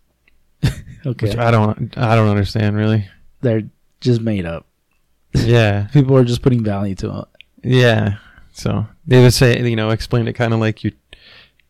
Okay. 1.05 1.27
which 1.27 1.37
I 1.37 1.51
don't, 1.51 1.97
I 1.97 2.15
don't 2.15 2.29
understand 2.29 2.75
really. 2.75 3.07
They're 3.41 3.63
just 4.01 4.21
made 4.21 4.45
up. 4.45 4.65
Yeah, 5.33 5.87
People 5.93 6.15
are 6.17 6.23
just 6.23 6.41
putting 6.41 6.63
value 6.63 6.95
to 6.95 7.19
it. 7.19 7.25
yeah. 7.69 8.17
So 8.55 8.85
they 9.07 9.19
would 9.19 9.33
say, 9.33 9.59
you 9.67 9.75
know, 9.75 9.89
explain 9.89 10.27
it 10.27 10.33
kind 10.33 10.53
of 10.53 10.59
like 10.59 10.83
you, 10.83 10.91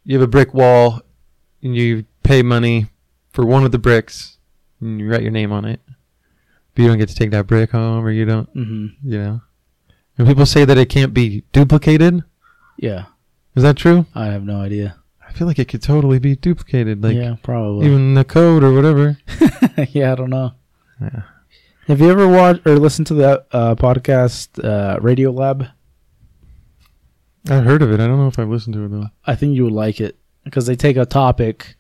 you 0.03 0.17
have 0.19 0.21
a 0.27 0.29
brick 0.29 0.53
wall, 0.53 0.99
and 1.61 1.73
you 1.75 2.03
pay 2.23 2.41
money 2.43 2.87
for 3.31 3.45
one 3.45 3.63
of 3.63 3.71
the 3.71 3.79
bricks, 3.79 4.37
and 4.81 4.99
you 4.99 5.09
write 5.09 5.21
your 5.21 5.31
name 5.31 5.53
on 5.53 5.63
it, 5.63 5.79
but 6.75 6.81
you 6.81 6.87
don't 6.89 6.97
get 6.97 7.07
to 7.07 7.15
take 7.15 7.31
that 7.31 7.47
brick 7.47 7.71
home, 7.71 8.05
or 8.05 8.11
you 8.11 8.25
don't, 8.25 8.49
hmm 8.49 8.87
you 9.03 9.17
know. 9.17 9.41
And 10.17 10.27
people 10.27 10.45
say 10.45 10.63
that 10.65 10.77
it 10.77 10.89
can't 10.89 11.13
be 11.13 11.43
duplicated. 11.51 12.23
Yeah. 12.77 13.05
Is 13.55 13.63
that 13.63 13.77
true? 13.77 14.05
I 14.15 14.25
have 14.27 14.43
no 14.43 14.61
idea. 14.61 14.95
I 15.27 15.31
feel 15.33 15.47
like 15.47 15.57
it 15.59 15.67
could 15.67 15.81
totally 15.81 16.19
be 16.19 16.35
duplicated, 16.35 17.01
like 17.03 17.15
yeah, 17.15 17.35
probably. 17.41 17.87
even 17.87 18.13
the 18.13 18.23
code 18.23 18.63
or 18.63 18.73
whatever. 18.73 19.17
yeah, 19.89 20.11
I 20.11 20.15
don't 20.15 20.29
know. 20.29 20.51
Yeah. 21.01 21.23
Have 21.87 21.99
you 21.99 22.09
ever 22.11 22.27
watched 22.27 22.65
or 22.67 22.77
listened 22.77 23.07
to 23.07 23.13
that 23.15 23.47
uh, 23.51 23.75
podcast, 23.75 24.63
uh, 24.63 24.99
Radiolab? 24.99 25.71
I 27.49 27.55
heard 27.55 27.81
of 27.81 27.91
it. 27.91 27.99
I 27.99 28.07
don't 28.07 28.17
know 28.17 28.27
if 28.27 28.39
I've 28.39 28.49
listened 28.49 28.75
to 28.75 28.85
it 28.85 28.89
though. 28.89 29.07
I 29.25 29.35
think 29.35 29.55
you 29.55 29.63
would 29.65 29.73
like 29.73 29.99
it 29.99 30.17
because 30.43 30.65
they 30.65 30.75
take 30.75 30.97
a 30.97 31.05
topic. 31.05 31.75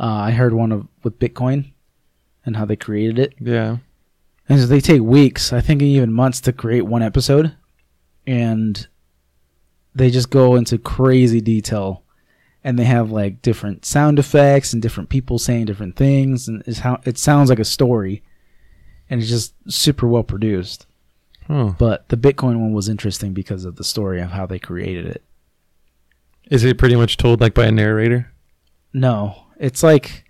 Uh, 0.00 0.04
I 0.04 0.30
heard 0.32 0.52
one 0.52 0.72
of 0.72 0.86
with 1.04 1.18
Bitcoin 1.18 1.72
and 2.44 2.56
how 2.56 2.64
they 2.64 2.76
created 2.76 3.18
it, 3.18 3.34
Yeah. 3.40 3.78
and 4.48 4.60
so 4.60 4.66
they 4.66 4.80
take 4.80 5.00
weeks, 5.02 5.52
I 5.52 5.60
think 5.60 5.82
even 5.82 6.12
months 6.12 6.40
to 6.42 6.52
create 6.52 6.82
one 6.82 7.02
episode, 7.02 7.54
and 8.26 8.86
they 9.94 10.10
just 10.10 10.30
go 10.30 10.56
into 10.56 10.78
crazy 10.78 11.40
detail, 11.40 12.02
and 12.62 12.78
they 12.78 12.84
have 12.84 13.10
like 13.10 13.42
different 13.42 13.84
sound 13.84 14.18
effects 14.18 14.72
and 14.72 14.82
different 14.82 15.08
people 15.08 15.38
saying 15.38 15.66
different 15.66 15.96
things, 15.96 16.48
and 16.48 16.62
it's 16.66 16.80
how 16.80 17.00
it 17.04 17.18
sounds 17.18 17.48
like 17.48 17.58
a 17.58 17.64
story, 17.64 18.22
and 19.08 19.20
it's 19.20 19.30
just 19.30 19.54
super 19.68 20.06
well 20.06 20.24
produced. 20.24 20.86
Oh. 21.48 21.76
But 21.78 22.08
the 22.08 22.16
Bitcoin 22.16 22.60
one 22.60 22.72
was 22.72 22.88
interesting 22.88 23.32
because 23.32 23.64
of 23.64 23.76
the 23.76 23.84
story 23.84 24.20
of 24.20 24.30
how 24.30 24.46
they 24.46 24.58
created 24.58 25.06
it. 25.06 25.22
Is 26.50 26.64
it 26.64 26.78
pretty 26.78 26.96
much 26.96 27.16
told 27.16 27.40
like 27.40 27.54
by 27.54 27.66
a 27.66 27.72
narrator? 27.72 28.32
No, 28.92 29.44
it's 29.58 29.82
like 29.82 30.24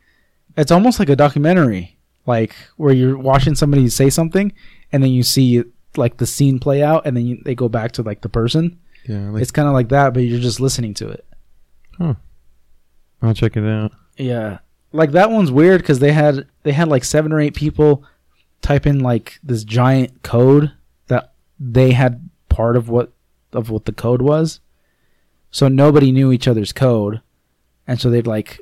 it's 0.56 0.70
almost 0.70 0.98
like 0.98 1.08
a 1.08 1.16
documentary, 1.16 1.98
like 2.26 2.54
where 2.76 2.92
you're 2.92 3.18
watching 3.18 3.54
somebody 3.54 3.88
say 3.88 4.10
something, 4.10 4.52
and 4.92 5.02
then 5.02 5.10
you 5.10 5.22
see 5.22 5.64
like 5.98 6.16
the 6.16 6.26
scene 6.26 6.58
play 6.58 6.82
out, 6.82 7.06
and 7.06 7.16
then 7.16 7.26
you, 7.26 7.42
they 7.44 7.54
go 7.54 7.68
back 7.68 7.92
to 7.92 8.02
like 8.02 8.20
the 8.20 8.28
person. 8.28 8.78
Yeah. 9.06 9.30
Like, 9.30 9.42
it's 9.42 9.50
kind 9.50 9.68
of 9.68 9.74
like 9.74 9.88
that, 9.90 10.14
but 10.14 10.20
you're 10.20 10.40
just 10.40 10.60
listening 10.60 10.94
to 10.94 11.08
it. 11.08 11.24
Huh. 11.98 12.14
I'll 13.22 13.34
check 13.34 13.56
it 13.56 13.64
out. 13.64 13.92
Yeah, 14.16 14.58
like 14.92 15.12
that 15.12 15.30
one's 15.30 15.50
weird 15.50 15.80
because 15.80 15.98
they 15.98 16.12
had 16.12 16.46
they 16.62 16.72
had 16.72 16.88
like 16.88 17.04
seven 17.04 17.32
or 17.32 17.40
eight 17.40 17.54
people 17.54 18.04
type 18.62 18.86
in 18.86 19.00
like 19.00 19.38
this 19.42 19.64
giant 19.64 20.22
code 20.22 20.72
that 21.08 21.32
they 21.58 21.92
had 21.92 22.28
part 22.48 22.76
of 22.76 22.88
what 22.88 23.12
of 23.52 23.70
what 23.70 23.84
the 23.84 23.92
code 23.92 24.22
was, 24.22 24.60
so 25.50 25.68
nobody 25.68 26.12
knew 26.12 26.32
each 26.32 26.48
other's 26.48 26.72
code, 26.72 27.20
and 27.86 28.00
so 28.00 28.10
they'd 28.10 28.26
like 28.26 28.60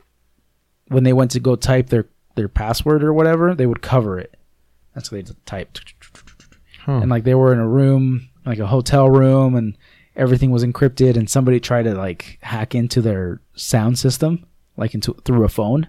when 0.88 1.05
they 1.05 1.12
went 1.12 1.31
to 1.33 1.40
go 1.40 1.57
type 1.57 1.88
their 1.88 2.07
their 2.35 2.49
password 2.49 3.03
or 3.03 3.12
whatever, 3.12 3.55
they 3.55 3.66
would 3.66 3.83
cover 3.83 4.18
it. 4.18 4.37
That's 4.94 5.11
what 5.11 5.27
they 5.27 5.33
typed, 5.47 5.94
Huh. 6.85 6.99
and 6.99 7.11
like 7.11 7.25
they 7.25 7.35
were 7.35 7.53
in 7.53 7.59
a 7.59 7.68
room, 7.68 8.29
like 8.44 8.59
a 8.59 8.66
hotel 8.66 9.09
room, 9.09 9.55
and 9.55 9.77
everything 10.16 10.51
was 10.51 10.64
encrypted, 10.64 11.16
and 11.16 11.29
somebody 11.29 11.61
tried 11.61 11.85
to 11.85 11.94
like 11.94 12.38
hack 12.42 12.75
into 12.75 13.01
their 13.01 13.40
sound 13.55 13.99
system, 13.99 14.47
like 14.77 14.94
into 14.94 15.14
through 15.25 15.44
a 15.44 15.49
phone, 15.49 15.88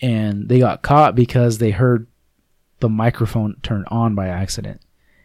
and 0.00 0.48
they 0.48 0.58
got 0.58 0.82
caught 0.82 1.14
because 1.14 1.58
they 1.58 1.70
heard 1.70 2.06
the 2.80 2.88
microphone 2.88 3.56
turn 3.62 3.84
on 3.88 4.14
by 4.14 4.28
accident, 4.28 4.80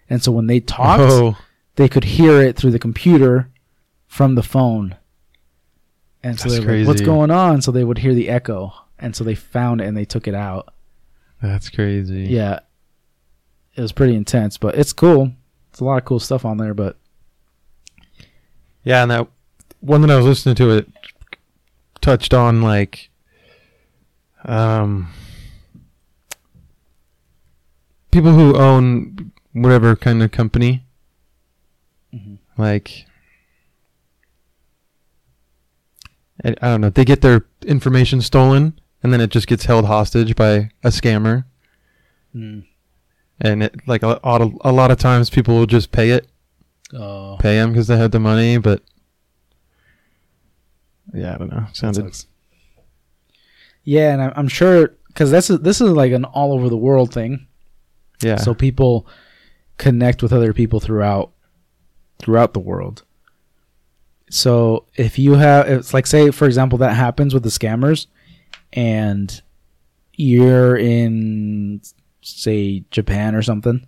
and 0.09 0.23
so 0.23 0.31
when 0.31 0.47
they 0.47 0.59
talked, 0.59 1.03
oh. 1.03 1.37
they 1.75 1.87
could 1.87 2.03
hear 2.03 2.41
it 2.41 2.55
through 2.55 2.71
the 2.71 2.79
computer 2.79 3.49
from 4.09 4.35
the 4.35 4.43
phone. 4.43 4.95
And 6.21 6.37
so 6.37 6.49
That's 6.49 6.65
they're 6.65 6.79
like, 6.79 6.87
what's 6.87 7.01
going 7.01 7.31
on? 7.31 7.61
So 7.61 7.71
they 7.71 7.85
would 7.85 7.99
hear 7.99 8.13
the 8.13 8.27
echo. 8.27 8.73
And 8.97 9.15
so 9.15 9.23
they 9.23 9.35
found 9.35 9.79
it 9.79 9.85
and 9.85 9.95
they 9.95 10.03
took 10.03 10.27
it 10.27 10.35
out. 10.35 10.73
That's 11.41 11.69
crazy. 11.69 12.23
Yeah. 12.23 12.59
It 13.79 13.81
was 13.83 13.93
pretty 13.93 14.13
intense, 14.13 14.57
but 14.57 14.75
it's 14.75 14.91
cool. 14.91 15.31
It's 15.71 15.79
a 15.79 15.85
lot 15.85 15.99
of 15.99 16.03
cool 16.03 16.19
stuff 16.19 16.43
on 16.43 16.57
there, 16.57 16.73
but 16.73 16.97
Yeah, 18.83 19.03
and 19.03 19.09
that 19.11 19.29
one 19.79 20.01
that 20.01 20.11
I 20.11 20.17
was 20.17 20.25
listening 20.25 20.55
to 20.55 20.71
it 20.71 20.89
touched 22.01 22.33
on 22.33 22.61
like 22.61 23.09
um 24.43 25.13
people 28.11 28.33
who 28.33 28.57
own 28.57 29.31
whatever 29.53 29.95
kind 29.95 30.21
of 30.21 30.31
company 30.31 30.83
Mhm. 32.13 32.39
like 32.57 33.05
I 36.43 36.49
I 36.49 36.67
don't 36.67 36.81
know, 36.81 36.89
they 36.89 37.05
get 37.05 37.21
their 37.21 37.45
information 37.65 38.19
stolen 38.21 38.77
and 39.01 39.13
then 39.13 39.21
it 39.21 39.29
just 39.29 39.47
gets 39.47 39.63
held 39.65 39.85
hostage 39.85 40.35
by 40.35 40.71
a 40.83 40.89
scammer 40.89 41.45
mm. 42.35 42.65
And 43.41 43.63
it 43.63 43.75
like 43.87 44.03
a, 44.03 44.19
a 44.23 44.71
lot 44.71 44.91
of 44.91 44.97
times 44.97 45.29
people 45.29 45.55
will 45.55 45.65
just 45.65 45.91
pay 45.91 46.11
it 46.11 46.27
oh, 46.93 47.37
pay 47.39 47.55
them 47.55 47.71
because 47.71 47.87
they 47.87 47.97
had 47.97 48.11
the 48.11 48.19
money, 48.19 48.57
but 48.57 48.81
yeah, 51.13 51.35
I 51.35 51.37
don't 51.37 51.51
know. 51.51 51.65
that 51.67 51.75
Sounded. 51.75 52.25
Yeah, 53.83 54.13
and 54.13 54.21
I'm, 54.21 54.33
I'm 54.35 54.47
sure 54.47 54.95
because 55.07 55.31
this 55.31 55.49
is 55.49 55.59
this 55.59 55.81
is 55.81 55.91
like 55.91 56.11
an 56.11 56.25
all 56.25 56.53
over 56.53 56.69
the 56.69 56.77
world 56.77 57.13
thing. 57.13 57.47
yeah. 58.21 58.37
So 58.37 58.53
people 58.53 59.07
connect 59.77 60.21
with 60.21 60.33
other 60.33 60.53
people 60.53 60.79
throughout 60.79 61.31
throughout 62.19 62.53
the 62.53 62.59
world. 62.59 63.03
So 64.29 64.85
if 64.95 65.17
you 65.17 65.35
have 65.35 65.67
it's 65.67 65.93
like 65.93 66.05
say 66.05 66.31
for 66.31 66.45
example 66.45 66.77
that 66.79 66.95
happens 66.95 67.33
with 67.33 67.43
the 67.43 67.49
scammers 67.49 68.05
and 68.73 69.41
you're 70.13 70.77
in 70.77 71.81
say 72.21 72.83
Japan 72.91 73.35
or 73.35 73.41
something 73.41 73.85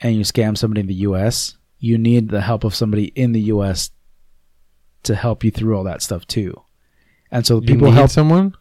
and 0.00 0.16
you 0.16 0.22
scam 0.22 0.56
somebody 0.56 0.80
in 0.80 0.86
the 0.86 0.94
US, 0.94 1.56
you 1.78 1.98
need 1.98 2.28
the 2.28 2.40
help 2.42 2.64
of 2.64 2.74
somebody 2.74 3.06
in 3.14 3.32
the 3.32 3.40
US 3.42 3.90
to 5.04 5.14
help 5.14 5.44
you 5.44 5.50
through 5.50 5.76
all 5.76 5.84
that 5.84 6.02
stuff 6.02 6.26
too. 6.26 6.60
And 7.30 7.46
so 7.46 7.60
people 7.60 7.90
help 7.90 8.10
someone. 8.10 8.54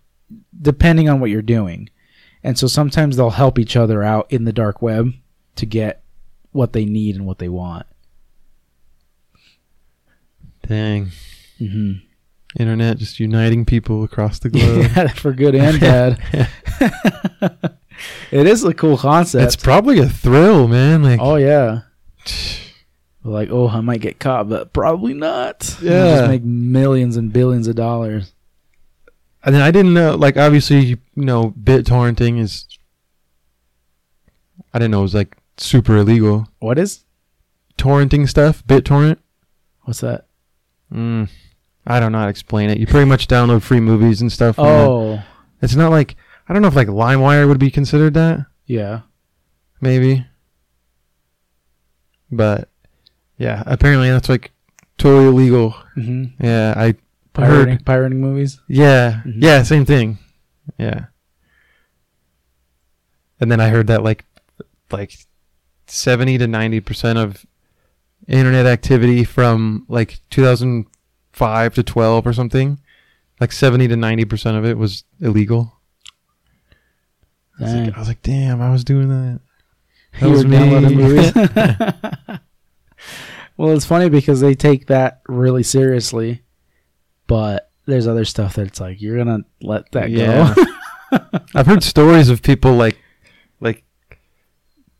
depending 0.61 1.07
on 1.09 1.19
what 1.19 1.29
you're 1.29 1.41
doing. 1.41 1.89
And 2.43 2.57
so 2.57 2.67
sometimes 2.67 3.15
they'll 3.15 3.29
help 3.29 3.57
each 3.59 3.75
other 3.75 4.03
out 4.03 4.31
in 4.31 4.43
the 4.45 4.51
dark 4.53 4.81
web 4.81 5.13
to 5.55 5.65
get 5.65 6.03
what 6.51 6.73
they 6.73 6.83
need 6.85 7.15
and 7.15 7.25
what 7.25 7.37
they 7.39 7.49
want. 7.49 7.85
Dang. 10.67 11.11
hmm 11.57 11.93
Internet 12.59 12.97
just 12.99 13.19
uniting 13.19 13.65
people 13.65 14.03
across 14.03 14.37
the 14.39 14.49
globe. 14.49 14.85
Yeah, 14.95 15.07
for 15.07 15.33
good 15.33 15.55
and 15.55 15.79
bad. 15.79 16.19
it 18.31 18.47
is 18.47 18.63
a 18.63 18.73
cool 18.73 18.97
concept. 18.97 19.43
it's 19.43 19.55
probably 19.55 19.99
a 19.99 20.09
thrill, 20.09 20.67
man. 20.67 21.03
Like, 21.03 21.19
oh 21.21 21.35
yeah. 21.35 21.81
Like, 23.25 23.47
oh, 23.51 23.69
I 23.69 23.79
might 23.79 24.01
get 24.01 24.19
caught, 24.19 24.49
but 24.49 24.73
probably 24.73 25.13
not. 25.13 25.77
Yeah. 25.81 26.17
just 26.17 26.29
make 26.29 26.43
millions 26.43 27.15
and 27.15 27.31
billions 27.31 27.67
of 27.69 27.75
dollars. 27.77 28.33
and 29.45 29.55
then 29.55 29.61
I 29.61 29.71
didn't 29.71 29.93
know. 29.93 30.15
Like, 30.15 30.35
obviously, 30.35 30.79
you 30.85 30.97
know, 31.15 31.51
bit 31.51 31.85
torrenting 31.85 32.37
is. 32.37 32.65
I 34.73 34.77
didn't 34.79 34.91
know 34.91 34.99
it 34.99 35.03
was 35.03 35.15
like 35.15 35.37
super 35.55 35.95
illegal. 35.95 36.49
What 36.59 36.77
is? 36.77 37.05
Torrenting 37.77 38.27
stuff, 38.27 38.61
BitTorrent. 38.67 39.19
What's 39.83 40.01
that? 40.01 40.25
Mm, 40.91 41.29
I 41.87 42.01
don't 42.01 42.11
know 42.11 42.17
how 42.19 42.25
to 42.25 42.29
explain 42.29 42.69
it. 42.69 42.77
You 42.77 42.87
pretty 42.87 43.05
much 43.05 43.27
download 43.29 43.61
free 43.61 43.79
movies 43.79 44.19
and 44.19 44.31
stuff. 44.31 44.55
Oh, 44.59 45.23
it's 45.61 45.75
not 45.75 45.91
like 45.91 46.15
I 46.47 46.53
don't 46.53 46.61
know 46.61 46.67
if 46.67 46.75
like 46.75 46.87
LimeWire 46.89 47.47
would 47.47 47.59
be 47.59 47.71
considered 47.71 48.13
that. 48.15 48.45
yeah. 48.65 49.01
maybe. 49.81 50.25
But 52.31 52.69
yeah, 53.37 53.63
apparently 53.65 54.09
that's 54.09 54.29
like 54.29 54.51
totally 54.97 55.27
illegal. 55.27 55.71
hmm 55.95 56.25
Yeah, 56.39 56.73
I 56.75 56.95
Pirating, 57.33 57.73
heard. 57.77 57.85
pirating 57.85 58.21
movies. 58.21 58.59
Yeah, 58.67 59.21
Mhm. 59.25 59.35
yeah, 59.41 59.63
same 59.63 59.85
thing. 59.85 60.19
Yeah. 60.77 61.05
And 63.39 63.51
then 63.51 63.59
I 63.59 63.69
heard 63.69 63.87
that 63.87 64.03
like 64.03 64.25
like 64.91 65.17
70 65.87 66.37
to 66.37 66.45
90% 66.47 67.17
of 67.17 67.45
internet 68.27 68.65
activity 68.65 69.23
from 69.23 69.85
like 69.89 70.19
2005 70.29 71.73
to 71.73 71.83
12 71.83 72.27
or 72.27 72.33
something, 72.33 72.79
like 73.39 73.51
70 73.51 73.87
to 73.89 73.95
90% 73.95 74.57
of 74.57 74.65
it 74.65 74.77
was 74.77 75.03
illegal. 75.19 75.79
I 77.59 77.63
was, 77.63 77.73
like, 77.73 77.95
I 77.95 77.99
was 77.99 78.07
like, 78.07 78.21
damn, 78.23 78.61
I 78.61 78.71
was 78.71 78.83
doing 78.83 79.09
that. 79.09 79.39
That 80.19 80.27
You 80.27 80.31
was 80.31 80.45
me. 80.45 80.57
well, 83.57 83.75
it's 83.75 83.85
funny 83.85 84.09
because 84.09 84.41
they 84.41 84.53
take 84.55 84.87
that 84.87 85.21
really 85.27 85.63
seriously, 85.63 86.43
but 87.27 87.71
there's 87.85 88.07
other 88.07 88.25
stuff 88.25 88.55
that's 88.55 88.79
like 88.79 89.01
you're 89.01 89.17
gonna 89.17 89.39
let 89.61 89.91
that 89.91 90.09
Yeah. 90.11 90.53
go. 90.53 91.19
I've 91.55 91.65
heard 91.65 91.83
stories 91.83 92.29
of 92.29 92.41
people 92.41 92.73
like 92.75 92.97
like 93.59 93.83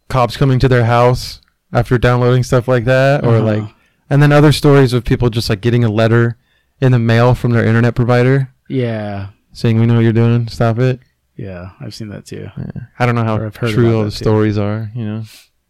cops 0.09 0.35
coming 0.37 0.59
to 0.59 0.67
their 0.67 0.85
house 0.85 1.41
after 1.71 1.97
downloading 1.97 2.43
stuff 2.43 2.67
like 2.67 2.85
that 2.85 3.23
or 3.23 3.35
Uh-huh. 3.37 3.45
like 3.61 3.63
and 4.09 4.21
then 4.21 4.31
other 4.31 4.51
stories 4.51 4.93
of 4.93 5.03
people 5.03 5.29
just 5.29 5.49
like 5.49 5.61
getting 5.61 5.83
a 5.83 5.89
letter 5.89 6.37
in 6.81 6.91
the 6.91 6.99
mail 6.99 7.33
from 7.35 7.51
their 7.51 7.65
internet 7.65 7.95
provider 7.95 8.49
yeah, 8.67 9.29
saying 9.51 9.79
we 9.79 9.85
know 9.85 9.95
what 9.95 9.99
you're 10.03 10.13
doing, 10.13 10.47
stop 10.47 10.79
it. 10.79 10.99
Yeah, 11.35 11.71
I've 11.79 11.93
seen 11.95 12.09
that 12.09 12.25
too. 12.25 12.49
Yeah. 12.57 12.71
I 12.99 13.05
don't 13.05 13.15
know 13.15 13.23
how 13.23 13.49
true 13.49 13.97
all 13.97 14.03
the 14.05 14.11
stories 14.11 14.57
are, 14.57 14.91
you 14.95 15.05
know. 15.05 15.23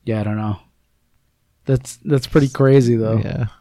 Yeah, 0.04 0.20
I 0.20 0.24
don't 0.24 0.38
know. 0.38 0.60
That's 1.66 1.98
that's 2.04 2.28
pretty 2.28 2.50
crazy 2.50 2.96
though. 2.96 3.18
Yeah. 3.18 3.46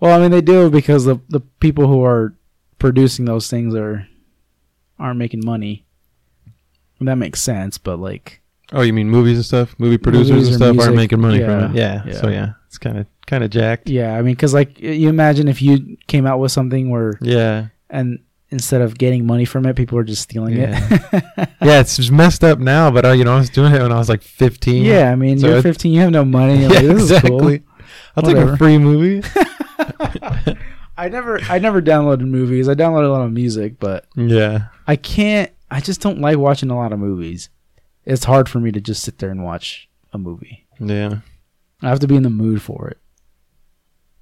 Well, 0.00 0.16
I 0.18 0.20
mean, 0.20 0.32
they 0.32 0.40
do 0.40 0.68
because 0.70 1.04
the 1.04 1.20
the 1.28 1.38
people 1.40 1.86
who 1.86 2.02
are 2.02 2.34
producing 2.80 3.24
those 3.26 3.48
things 3.48 3.74
are 3.74 4.08
aren't 4.98 5.18
making 5.18 5.44
money. 5.44 5.84
And 6.98 7.06
that 7.06 7.16
makes 7.16 7.40
sense, 7.40 7.78
but 7.78 7.98
like, 8.00 8.40
Oh, 8.72 8.80
you 8.82 8.92
mean 8.92 9.08
movies 9.10 9.36
and 9.36 9.44
stuff? 9.44 9.74
Movie 9.78 9.98
producers 9.98 10.48
and 10.48 10.56
stuff 10.56 10.72
music, 10.74 10.82
aren't 10.86 10.96
making 10.96 11.20
money 11.20 11.38
yeah, 11.40 11.46
from 11.46 11.70
it. 11.70 11.78
Yeah. 11.78 12.02
yeah. 12.06 12.20
So 12.20 12.28
yeah, 12.28 12.52
it's 12.66 12.78
kind 12.78 12.98
of 12.98 13.06
kind 13.26 13.44
of 13.44 13.50
jacked. 13.50 13.88
yeah, 13.88 14.16
I 14.16 14.22
mean, 14.22 14.34
because 14.34 14.54
like 14.54 14.80
you 14.80 15.08
imagine 15.08 15.46
if 15.46 15.62
you 15.62 15.96
came 16.08 16.26
out 16.26 16.40
with 16.40 16.50
something 16.52 16.90
where 16.90 17.16
Yeah. 17.20 17.66
and 17.90 18.18
instead 18.50 18.80
of 18.80 18.98
getting 18.98 19.26
money 19.26 19.44
from 19.44 19.66
it, 19.66 19.76
people 19.76 19.96
were 19.96 20.04
just 20.04 20.22
stealing 20.22 20.56
it. 20.58 20.70
Yeah, 21.62 21.80
it's 21.80 21.96
just 21.96 22.10
messed 22.10 22.42
up 22.42 22.58
now, 22.58 22.90
but 22.90 23.04
uh, 23.04 23.10
you 23.12 23.22
know, 23.22 23.34
I 23.34 23.38
was 23.38 23.50
doing 23.50 23.74
it 23.74 23.82
when 23.82 23.92
I 23.92 23.98
was 23.98 24.08
like 24.08 24.22
15. 24.22 24.82
yeah, 24.82 25.12
I 25.12 25.14
mean, 25.16 25.38
So 25.38 25.48
you're 25.48 25.62
15, 25.62 25.92
you 25.92 26.00
have 26.00 26.10
no 26.10 26.24
money. 26.24 26.54
Yeah, 26.62 26.68
like, 26.68 26.82
this 26.82 27.02
is 27.02 27.10
exactly. 27.10 27.58
cool. 27.58 27.66
I'll 28.16 28.22
take 28.22 28.36
a 28.36 28.56
free 28.56 28.78
movie. 28.78 29.22
I 30.96 31.08
never, 31.08 31.38
I 31.42 31.58
never 31.58 31.80
downloaded 31.82 32.22
movies. 32.22 32.68
I 32.68 32.74
downloaded 32.74 33.06
a 33.06 33.12
lot 33.12 33.22
of 33.22 33.32
music, 33.32 33.78
but 33.78 34.06
yeah. 34.16 34.68
I 34.86 34.96
can't. 34.96 35.50
I 35.70 35.80
just 35.80 36.00
don't 36.00 36.20
like 36.20 36.38
watching 36.38 36.70
a 36.70 36.76
lot 36.76 36.92
of 36.92 36.98
movies. 36.98 37.50
It's 38.04 38.24
hard 38.24 38.48
for 38.48 38.58
me 38.58 38.72
to 38.72 38.80
just 38.80 39.02
sit 39.02 39.18
there 39.18 39.30
and 39.30 39.44
watch 39.44 39.88
a 40.12 40.18
movie. 40.18 40.66
Yeah. 40.78 41.18
I 41.82 41.88
have 41.90 42.00
to 42.00 42.08
be 42.08 42.16
in 42.16 42.22
the 42.22 42.30
mood 42.30 42.62
for 42.62 42.88
it. 42.88 42.98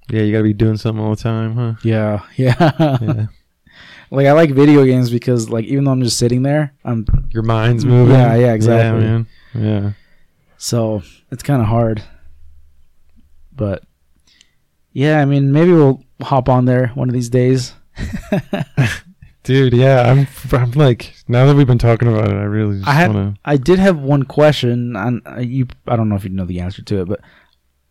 Yeah, 0.09 0.23
you 0.23 0.31
gotta 0.31 0.43
be 0.43 0.53
doing 0.53 0.77
something 0.77 1.03
all 1.03 1.15
the 1.15 1.21
time, 1.21 1.55
huh? 1.55 1.73
Yeah, 1.83 2.23
yeah. 2.35 2.97
Yeah. 3.01 3.25
Like 4.11 4.27
I 4.27 4.31
like 4.33 4.51
video 4.51 4.83
games 4.85 5.09
because 5.09 5.49
like 5.49 5.65
even 5.65 5.83
though 5.83 5.91
I'm 5.91 6.01
just 6.03 6.17
sitting 6.17 6.41
there, 6.43 6.73
I'm 6.83 7.05
Your 7.31 7.43
mind's 7.43 7.85
moving. 7.85 8.15
Yeah, 8.15 8.35
yeah, 8.35 8.53
exactly. 8.53 9.03
Yeah, 9.03 9.09
man. 9.09 9.27
Yeah. 9.53 9.91
so 10.57 11.01
it's 11.31 11.43
kind 11.43 11.61
of 11.61 11.67
hard. 11.67 12.03
But 13.55 13.83
yeah, 14.93 15.19
I 15.21 15.25
mean 15.25 15.51
maybe 15.51 15.71
we'll 15.71 16.03
hop 16.21 16.49
on 16.49 16.65
there 16.65 16.87
one 16.89 17.09
of 17.09 17.13
these 17.13 17.29
days. 17.29 17.73
Dude, 19.43 19.73
yeah, 19.73 20.01
I'm 20.11 20.27
I'm 20.51 20.71
like 20.71 21.13
now 21.27 21.45
that 21.45 21.55
we've 21.55 21.65
been 21.67 21.77
talking 21.77 22.07
about 22.07 22.29
it, 22.29 22.35
I 22.35 22.43
really 22.43 22.77
just 22.77 22.87
I 22.87 22.93
had- 22.93 23.13
wanna 23.13 23.35
I 23.45 23.57
did 23.57 23.79
have 23.79 23.97
one 23.99 24.23
question, 24.23 24.95
and 24.95 25.21
uh, 25.25 25.39
you 25.39 25.67
I 25.87 25.95
don't 25.95 26.09
know 26.09 26.15
if 26.15 26.23
you 26.23 26.29
know 26.29 26.45
the 26.45 26.59
answer 26.59 26.81
to 26.83 27.01
it, 27.01 27.07
but 27.07 27.19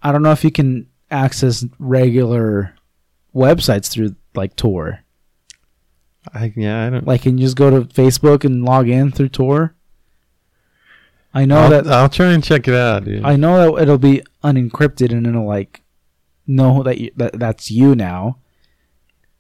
I 0.02 0.12
don't 0.12 0.22
know 0.22 0.32
if 0.32 0.44
you 0.44 0.52
can 0.52 0.88
access 1.10 1.64
regular 1.78 2.74
websites 3.34 3.90
through 3.90 4.14
like 4.34 4.56
Tor. 4.56 5.00
I 6.34 6.52
yeah, 6.56 6.86
I 6.86 6.90
don't 6.90 7.06
Like, 7.06 7.22
can 7.22 7.38
you 7.38 7.46
just 7.46 7.56
go 7.56 7.70
to 7.70 7.82
Facebook 7.82 8.44
and 8.44 8.64
log 8.64 8.88
in 8.88 9.10
through 9.12 9.30
Tor? 9.30 9.74
I 11.34 11.44
know 11.44 11.58
I'll, 11.58 11.70
that 11.70 11.86
I'll 11.86 12.08
try 12.08 12.32
and 12.32 12.42
check 12.42 12.66
it 12.68 12.74
out, 12.74 13.04
dude. 13.04 13.24
I 13.24 13.36
know 13.36 13.74
that 13.76 13.82
it'll 13.82 13.98
be 13.98 14.22
unencrypted 14.42 15.12
and 15.12 15.26
it'll 15.26 15.46
like 15.46 15.82
know 16.46 16.82
that 16.82 16.98
you, 16.98 17.10
that 17.16 17.38
that's 17.38 17.70
you 17.70 17.94
now. 17.94 18.38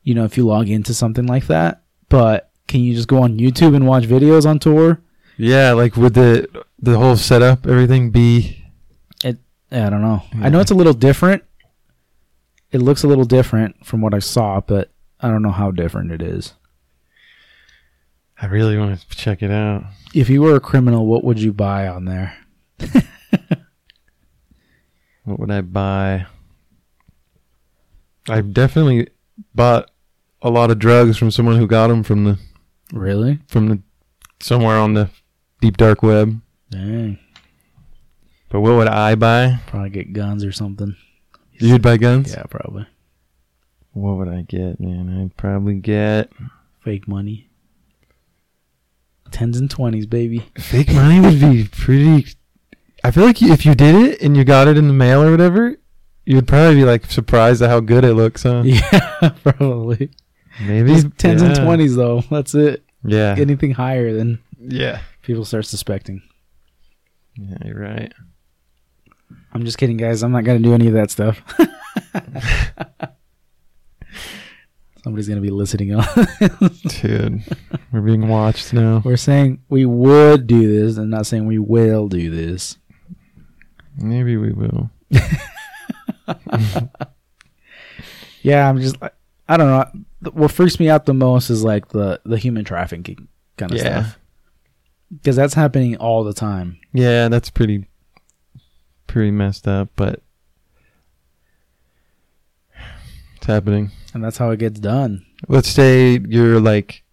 You 0.02 0.14
know, 0.14 0.24
if 0.24 0.36
you 0.36 0.46
log 0.46 0.68
into 0.68 0.94
something 0.94 1.26
like 1.26 1.46
that. 1.46 1.82
But 2.08 2.50
can 2.66 2.80
you 2.80 2.94
just 2.94 3.08
go 3.08 3.22
on 3.22 3.38
YouTube 3.38 3.74
and 3.74 3.86
watch 3.86 4.04
videos 4.04 4.46
on 4.46 4.58
Tor? 4.58 5.00
yeah, 5.36 5.72
like 5.72 5.96
would 5.96 6.14
the 6.14 6.64
the 6.78 6.98
whole 6.98 7.16
setup, 7.16 7.66
everything 7.66 8.10
be 8.10 8.64
Yeah, 9.70 9.86
I 9.86 9.90
don't 9.90 10.02
know. 10.02 10.22
I 10.40 10.48
know 10.48 10.60
it's 10.60 10.70
a 10.70 10.74
little 10.74 10.94
different. 10.94 11.44
It 12.70 12.78
looks 12.78 13.02
a 13.02 13.06
little 13.06 13.24
different 13.24 13.84
from 13.86 14.00
what 14.00 14.14
I 14.14 14.18
saw, 14.18 14.60
but 14.60 14.90
I 15.20 15.28
don't 15.28 15.42
know 15.42 15.50
how 15.50 15.70
different 15.70 16.12
it 16.12 16.22
is. 16.22 16.54
I 18.40 18.46
really 18.46 18.76
want 18.78 18.98
to 19.00 19.16
check 19.16 19.42
it 19.42 19.50
out. 19.50 19.84
If 20.14 20.28
you 20.30 20.42
were 20.42 20.54
a 20.56 20.60
criminal, 20.60 21.06
what 21.06 21.24
would 21.24 21.40
you 21.40 21.52
buy 21.52 21.88
on 21.88 22.04
there? 22.04 22.36
What 25.24 25.40
would 25.40 25.50
I 25.50 25.60
buy? 25.60 26.24
I've 28.30 28.54
definitely 28.54 29.08
bought 29.54 29.90
a 30.40 30.48
lot 30.48 30.70
of 30.70 30.78
drugs 30.78 31.18
from 31.18 31.30
someone 31.30 31.56
who 31.58 31.66
got 31.66 31.88
them 31.88 32.02
from 32.02 32.24
the 32.24 32.38
Really? 32.94 33.38
from 33.46 33.68
the 33.68 33.82
somewhere 34.40 34.78
on 34.78 34.94
the 34.94 35.10
deep 35.60 35.76
dark 35.76 36.02
web. 36.02 36.40
Dang. 36.70 37.18
But 38.48 38.60
what 38.60 38.76
would 38.76 38.88
I 38.88 39.16
buy? 39.16 39.60
Probably 39.66 39.90
get 39.90 40.14
guns 40.14 40.44
or 40.44 40.52
something. 40.52 40.96
You'd 41.58 41.82
buy 41.82 41.98
guns? 41.98 42.30
Yeah, 42.32 42.44
probably. 42.44 42.86
What 43.92 44.16
would 44.16 44.28
I 44.28 44.42
get, 44.42 44.80
man? 44.80 45.20
I'd 45.20 45.36
probably 45.36 45.74
get 45.74 46.30
Fake 46.82 47.06
money. 47.06 47.47
Tens 49.30 49.58
and 49.58 49.70
twenties, 49.70 50.06
baby. 50.06 50.44
fake 50.58 50.92
money 50.92 51.20
would 51.20 51.40
be 51.40 51.68
pretty 51.70 52.26
I 53.04 53.10
feel 53.10 53.24
like 53.24 53.40
if 53.40 53.64
you 53.64 53.74
did 53.74 53.94
it 53.94 54.22
and 54.22 54.36
you 54.36 54.44
got 54.44 54.66
it 54.68 54.76
in 54.76 54.88
the 54.88 54.92
mail 54.94 55.22
or 55.22 55.30
whatever, 55.30 55.76
you'd 56.24 56.48
probably 56.48 56.74
be 56.76 56.84
like 56.84 57.06
surprised 57.06 57.62
at 57.62 57.70
how 57.70 57.80
good 57.80 58.04
it 58.04 58.14
looks, 58.14 58.42
huh? 58.42 58.62
Yeah, 58.66 59.30
probably. 59.42 60.10
Maybe 60.60 60.94
Just 60.94 61.16
tens 61.18 61.40
and 61.42 61.54
twenties 61.54 61.94
though. 61.94 62.22
That's 62.30 62.54
it. 62.54 62.82
Yeah. 63.04 63.36
Anything 63.38 63.70
higher 63.72 64.12
than 64.12 64.40
Yeah. 64.58 65.00
people 65.22 65.44
start 65.44 65.66
suspecting. 65.66 66.22
Yeah, 67.36 67.56
you're 67.64 67.78
right. 67.80 68.12
I'm 69.52 69.64
just 69.64 69.78
kidding, 69.78 69.96
guys. 69.96 70.22
I'm 70.24 70.32
not 70.32 70.44
gonna 70.44 70.58
do 70.58 70.74
any 70.74 70.88
of 70.88 70.94
that 70.94 71.10
stuff. 71.12 71.40
Somebody's 75.08 75.26
gonna 75.26 75.40
be 75.40 75.48
listening 75.48 75.94
on. 75.94 76.04
Dude, 77.00 77.42
we're 77.90 78.02
being 78.02 78.28
watched 78.28 78.74
now. 78.74 79.00
We're 79.02 79.16
saying 79.16 79.62
we 79.70 79.86
would 79.86 80.46
do 80.46 80.68
this, 80.86 80.98
and 80.98 81.08
not 81.10 81.26
saying 81.26 81.46
we 81.46 81.58
will 81.58 82.08
do 82.08 82.30
this. 82.30 82.76
Maybe 83.96 84.36
we 84.36 84.52
will. 84.52 84.90
Yeah, 88.42 88.68
I'm 88.68 88.80
just. 88.80 88.96
I, 89.02 89.10
I 89.48 89.56
don't 89.56 89.66
know. 89.66 90.30
What 90.32 90.52
freaks 90.52 90.78
me 90.78 90.88
out 90.90 91.06
the 91.06 91.14
most 91.14 91.48
is 91.50 91.64
like 91.64 91.88
the 91.88 92.20
the 92.24 92.36
human 92.38 92.64
trafficking 92.64 93.28
kind 93.56 93.72
of 93.72 93.78
Yeah. 93.78 94.02
stuff. 94.02 94.18
because 95.10 95.36
that's 95.36 95.54
happening 95.54 95.96
all 95.96 96.22
the 96.22 96.32
time. 96.34 96.78
Yeah, 96.92 97.28
that's 97.28 97.50
pretty 97.50 97.86
pretty 99.06 99.30
messed 99.32 99.66
up, 99.66 99.88
but 99.96 100.22
it's 103.36 103.46
happening. 103.46 103.90
And 104.18 104.24
that's 104.24 104.38
how 104.38 104.50
it 104.50 104.58
gets 104.58 104.80
done. 104.80 105.24
Let's 105.46 105.68
say 105.68 106.18
you're 106.28 106.58
like 106.58 107.04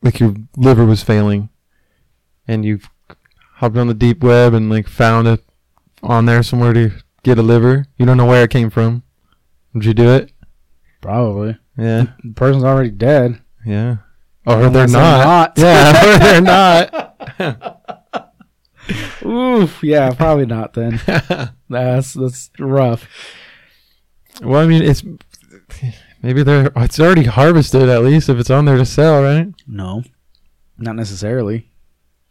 like 0.00 0.18
your 0.20 0.34
liver 0.56 0.86
was 0.86 1.02
failing 1.02 1.50
and 2.48 2.64
you've 2.64 2.88
hopped 3.56 3.76
on 3.76 3.88
the 3.88 3.92
deep 3.92 4.22
web 4.24 4.54
and 4.54 4.70
like 4.70 4.88
found 4.88 5.28
it 5.28 5.44
on 6.02 6.24
there 6.24 6.42
somewhere 6.42 6.72
to 6.72 6.92
get 7.22 7.36
a 7.36 7.42
liver. 7.42 7.84
You 7.98 8.06
don't 8.06 8.16
know 8.16 8.24
where 8.24 8.44
it 8.44 8.50
came 8.50 8.70
from. 8.70 9.02
Would 9.74 9.84
you 9.84 9.92
do 9.92 10.08
it? 10.14 10.32
Probably. 11.02 11.58
Yeah. 11.76 12.06
The 12.24 12.32
person's 12.32 12.64
already 12.64 12.88
dead. 12.88 13.42
Yeah. 13.66 13.96
Or 14.46 14.70
they're 14.70 14.84
Unless 14.84 14.92
they're 14.92 15.02
not. 15.02 15.58
not. 15.58 15.58
Yeah, 15.58 16.14
or 16.14 16.18
they're 17.36 18.00
not. 18.00 18.32
Oof. 19.26 19.82
Yeah, 19.82 20.14
probably 20.14 20.46
not 20.46 20.72
then. 20.72 21.02
That's 21.68 22.14
that's 22.14 22.48
rough. 22.58 23.06
Well, 24.42 24.60
I 24.60 24.66
mean, 24.66 24.82
it's 24.82 25.02
maybe 26.22 26.42
they're 26.42 26.70
it's 26.76 27.00
already 27.00 27.24
harvested 27.24 27.88
at 27.88 28.02
least 28.02 28.28
if 28.28 28.38
it's 28.38 28.50
on 28.50 28.64
there 28.64 28.76
to 28.76 28.86
sell, 28.86 29.22
right? 29.22 29.48
No. 29.66 30.02
Not 30.78 30.96
necessarily. 30.96 31.70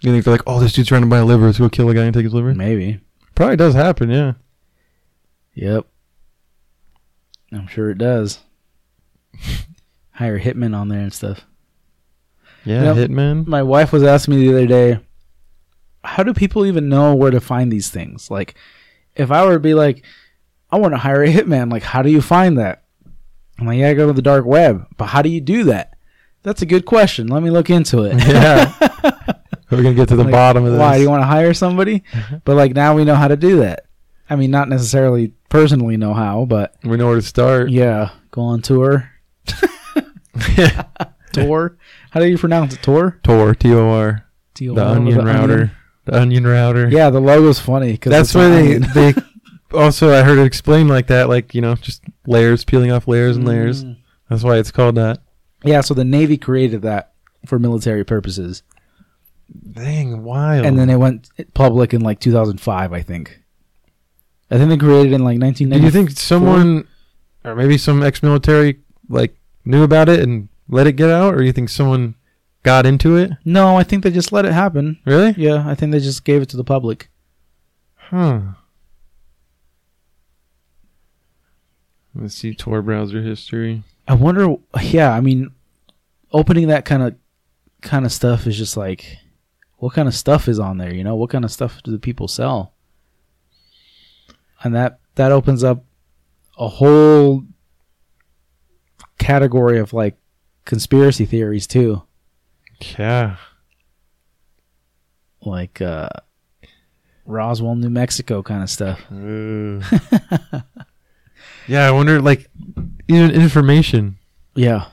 You 0.01 0.11
think 0.11 0.23
they're 0.25 0.33
like, 0.33 0.43
oh, 0.45 0.59
this 0.59 0.73
dude's 0.73 0.87
trying 0.89 1.01
to 1.01 1.07
buy 1.07 1.17
a 1.19 1.25
liver, 1.25 1.45
let's 1.45 1.57
go 1.57 1.69
kill 1.69 1.89
a 1.89 1.93
guy 1.95 2.03
and 2.03 2.13
take 2.13 2.25
his 2.25 2.33
liver. 2.33 2.53
Maybe. 2.53 2.99
Probably 3.33 3.55
does 3.55 3.73
happen, 3.73 4.09
yeah. 4.09 4.33
Yep. 5.55 5.87
I'm 7.51 7.67
sure 7.67 7.89
it 7.89 7.97
does. 7.97 8.39
Hire 10.11 10.39
hitmen 10.39 10.75
on 10.75 10.89
there 10.89 10.99
and 10.99 11.13
stuff. 11.13 11.41
Yeah, 12.65 12.93
Yep. 12.93 13.09
hitman. 13.09 13.47
My 13.47 13.63
wife 13.63 13.91
was 13.91 14.03
asking 14.03 14.35
me 14.35 14.47
the 14.47 14.53
other 14.55 14.67
day, 14.67 14.99
how 16.03 16.23
do 16.23 16.33
people 16.33 16.65
even 16.65 16.87
know 16.89 17.15
where 17.15 17.31
to 17.31 17.41
find 17.41 17.71
these 17.71 17.89
things? 17.89 18.29
Like, 18.29 18.55
if 19.15 19.31
I 19.31 19.43
were 19.45 19.53
to 19.53 19.59
be 19.59 19.73
like, 19.73 20.03
I 20.71 20.77
want 20.79 20.93
to 20.93 20.97
hire 20.97 21.23
a 21.23 21.27
hitman, 21.33 21.71
like, 21.71 21.83
how 21.83 22.01
do 22.01 22.09
you 22.09 22.21
find 22.21 22.57
that? 22.57 22.83
I'm 23.59 23.67
like, 23.67 23.77
yeah, 23.79 23.93
go 23.93 24.07
to 24.07 24.13
the 24.13 24.21
dark 24.21 24.45
web. 24.45 24.85
But 24.97 25.05
how 25.05 25.21
do 25.21 25.29
you 25.29 25.39
do 25.41 25.63
that? 25.65 25.93
That's 26.43 26.61
a 26.61 26.65
good 26.65 26.85
question. 26.85 27.27
Let 27.27 27.41
me 27.41 27.49
look 27.49 27.69
into 27.69 28.03
it. 28.03 28.15
Yeah. 28.27 28.73
We're 29.71 29.81
gonna 29.81 29.95
get 29.95 30.09
to 30.09 30.15
the 30.15 30.23
Like, 30.23 30.31
bottom 30.31 30.63
of 30.63 30.71
this. 30.73 30.79
Why 30.79 30.97
do 30.97 31.01
you 31.01 31.09
want 31.09 31.23
to 31.23 31.25
hire 31.27 31.53
somebody? 31.55 32.01
Mm-hmm. 32.11 32.35
but 32.45 32.55
like 32.55 32.73
now 32.75 32.95
we 32.95 33.03
know 33.03 33.15
how 33.15 33.27
to 33.27 33.35
do 33.35 33.57
that. 33.57 33.87
I 34.29 34.35
mean, 34.35 34.51
not 34.51 34.69
necessarily 34.69 35.33
personally 35.49 35.97
know 35.97 36.13
how, 36.13 36.45
but 36.45 36.75
we 36.83 36.97
know 36.97 37.07
where 37.07 37.15
to 37.15 37.21
start. 37.23 37.71
yeah, 37.71 38.11
go 38.29 38.41
on 38.43 38.61
tour. 38.61 39.09
Tour. 41.33 41.77
How 42.11 42.19
do 42.19 42.27
you 42.27 42.37
pronounce 42.37 42.75
it? 42.75 42.83
Tour. 42.83 43.19
Tor, 43.23 43.55
T 43.55 43.73
O 43.73 43.89
R. 43.89 44.25
T-O-R 44.53 44.75
The 44.75 44.85
onion 44.87 45.25
router. 45.25 45.71
The 46.05 46.15
onion 46.21 46.45
router. 46.45 46.87
Yeah, 46.89 47.09
the 47.09 47.19
logo's 47.19 47.59
funny 47.59 47.93
because 47.93 48.11
That's 48.11 48.33
why 48.35 48.47
they 48.49 48.77
they 48.77 49.13
also 49.75 50.13
I 50.13 50.23
heard 50.23 50.37
it 50.37 50.45
explained 50.45 50.89
like 50.89 51.07
that, 51.07 51.29
like, 51.29 51.53
you 51.53 51.61
know, 51.61 51.75
just 51.75 52.03
layers, 52.25 52.63
peeling 52.63 52.91
off 52.91 53.07
layers 53.07 53.37
and 53.37 53.45
layers. 53.45 53.83
Mm. 53.83 53.97
That's 54.29 54.43
why 54.43 54.57
it's 54.57 54.71
called 54.71 54.95
that. 54.95 55.19
Yeah, 55.63 55.81
so 55.81 55.93
the 55.93 56.03
Navy 56.05 56.37
created 56.37 56.81
that 56.83 57.13
for 57.45 57.59
military 57.59 58.03
purposes, 58.03 58.63
Dang, 59.73 60.23
wild. 60.23 60.65
and 60.65 60.77
then 60.77 60.89
it 60.89 60.97
went 60.97 61.29
public 61.53 61.93
in 61.93 62.01
like 62.01 62.19
2005, 62.19 62.93
I 62.93 63.01
think. 63.01 63.39
I 64.49 64.57
think 64.57 64.69
they 64.69 64.77
created 64.77 65.11
it 65.11 65.15
in 65.15 65.23
like 65.23 65.39
1990. 65.39 65.79
Do 65.79 65.85
you 65.85 65.91
think 65.91 66.17
someone, 66.17 66.87
or 67.43 67.55
maybe 67.55 67.77
some 67.77 68.03
ex-military, 68.03 68.79
like 69.09 69.35
knew 69.63 69.83
about 69.83 70.09
it 70.09 70.19
and 70.19 70.49
let 70.67 70.87
it 70.87 70.93
get 70.93 71.09
out, 71.09 71.33
or 71.33 71.43
you 71.43 71.51
think 71.51 71.69
someone 71.69 72.15
got 72.63 72.85
into 72.85 73.15
it? 73.15 73.31
No, 73.43 73.75
I 73.75 73.83
think 73.83 74.03
they 74.03 74.11
just 74.11 74.31
let 74.31 74.45
it 74.45 74.53
happen. 74.53 74.99
Really? 75.05 75.33
Yeah, 75.37 75.67
I 75.67 75.75
think 75.75 75.91
they 75.91 75.99
just 75.99 76.25
gave 76.25 76.41
it 76.41 76.49
to 76.49 76.57
the 76.57 76.63
public. 76.63 77.09
Huh. 77.95 78.41
Let's 82.15 82.33
see 82.35 82.53
Tor 82.55 82.81
browser 82.81 83.21
history. 83.21 83.83
I 84.07 84.13
wonder. 84.13 84.55
Yeah, 84.81 85.11
I 85.11 85.19
mean, 85.19 85.51
opening 86.31 86.67
that 86.69 86.85
kind 86.85 87.03
of 87.03 87.15
kind 87.81 88.05
of 88.05 88.11
stuff 88.11 88.47
is 88.47 88.57
just 88.57 88.77
like, 88.77 89.17
what 89.77 89.93
kind 89.93 90.07
of 90.07 90.15
stuff 90.15 90.47
is 90.47 90.59
on 90.59 90.77
there? 90.77 90.93
You 90.93 91.03
know, 91.03 91.15
what 91.15 91.29
kind 91.29 91.43
of 91.43 91.51
stuff 91.51 91.81
do 91.83 91.91
the 91.91 91.99
people 91.99 92.27
sell? 92.27 92.73
And 94.63 94.73
that 94.73 94.99
that 95.15 95.31
opens 95.31 95.63
up 95.63 95.83
a 96.57 96.67
whole 96.67 97.43
category 99.19 99.77
of 99.79 99.91
like 99.93 100.15
conspiracy 100.65 101.25
theories 101.25 101.67
too, 101.67 102.03
Yeah. 102.97 103.35
like 105.41 105.81
uh, 105.81 106.09
Roswell, 107.25 107.75
New 107.75 107.89
Mexico 107.89 108.41
kind 108.41 108.63
of 108.63 108.69
stuff. 108.69 108.99
yeah, 111.67 111.87
I 111.87 111.91
wonder, 111.91 112.21
like, 112.21 112.49
even 113.07 113.31
information. 113.31 114.17
Yeah. 114.55 114.87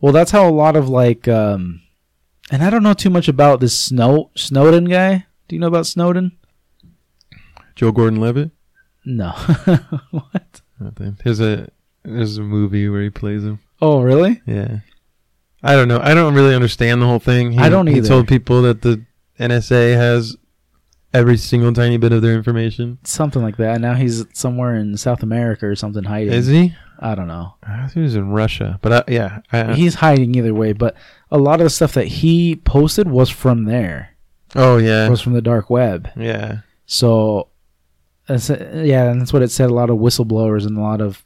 Well, 0.00 0.12
that's 0.12 0.30
how 0.30 0.48
a 0.48 0.50
lot 0.50 0.76
of 0.76 0.88
like, 0.88 1.26
um, 1.26 1.82
and 2.50 2.62
I 2.62 2.70
don't 2.70 2.82
know 2.82 2.94
too 2.94 3.10
much 3.10 3.28
about 3.28 3.60
this 3.60 3.76
Snow 3.76 4.30
Snowden 4.36 4.84
guy. 4.84 5.26
Do 5.48 5.56
you 5.56 5.60
know 5.60 5.66
about 5.66 5.86
Snowden? 5.86 6.36
Joe 7.74 7.92
Gordon 7.92 8.20
Levitt. 8.20 8.50
No. 9.04 9.30
what? 10.10 10.60
Nothing. 10.78 11.18
There's 11.24 11.40
a 11.40 11.68
there's 12.04 12.38
a 12.38 12.42
movie 12.42 12.88
where 12.88 13.02
he 13.02 13.10
plays 13.10 13.44
him. 13.44 13.60
Oh, 13.80 14.02
really? 14.02 14.40
Yeah. 14.46 14.78
I 15.62 15.74
don't 15.74 15.88
know. 15.88 16.00
I 16.00 16.14
don't 16.14 16.34
really 16.34 16.54
understand 16.54 17.02
the 17.02 17.06
whole 17.06 17.18
thing. 17.18 17.52
He, 17.52 17.58
I 17.58 17.68
don't 17.68 17.88
either. 17.88 18.02
He 18.02 18.08
told 18.08 18.28
people 18.28 18.62
that 18.62 18.82
the 18.82 19.04
NSA 19.40 19.96
has 19.96 20.36
every 21.12 21.36
single 21.36 21.72
tiny 21.72 21.96
bit 21.96 22.12
of 22.12 22.22
their 22.22 22.34
information. 22.34 22.98
Something 23.04 23.42
like 23.42 23.56
that. 23.56 23.80
Now 23.80 23.94
he's 23.94 24.24
somewhere 24.32 24.74
in 24.74 24.96
South 24.96 25.22
America 25.22 25.66
or 25.66 25.76
something 25.76 26.04
hiding. 26.04 26.32
Is 26.32 26.46
he? 26.46 26.74
I 27.00 27.14
don't 27.14 27.28
know. 27.28 27.54
I 27.62 27.82
think 27.82 27.92
he 27.92 28.00
was 28.00 28.16
in 28.16 28.30
Russia, 28.30 28.78
but 28.82 28.92
I, 28.92 29.12
yeah, 29.12 29.40
I, 29.52 29.74
He's 29.74 29.96
hiding 29.96 30.34
either 30.34 30.52
way, 30.52 30.72
but 30.72 30.96
a 31.30 31.38
lot 31.38 31.60
of 31.60 31.64
the 31.64 31.70
stuff 31.70 31.94
that 31.94 32.08
he 32.08 32.56
posted 32.56 33.08
was 33.08 33.30
from 33.30 33.64
there. 33.64 34.16
oh 34.56 34.78
yeah, 34.78 35.08
Was 35.08 35.20
from 35.20 35.34
the 35.34 35.42
dark 35.42 35.70
web. 35.70 36.10
yeah, 36.16 36.60
So, 36.86 37.48
yeah, 38.28 39.10
and 39.10 39.20
that's 39.20 39.32
what 39.32 39.42
it 39.42 39.50
said. 39.52 39.70
A 39.70 39.74
lot 39.74 39.90
of 39.90 39.98
whistleblowers 39.98 40.66
and 40.66 40.76
a 40.76 40.80
lot 40.80 41.00
of 41.00 41.24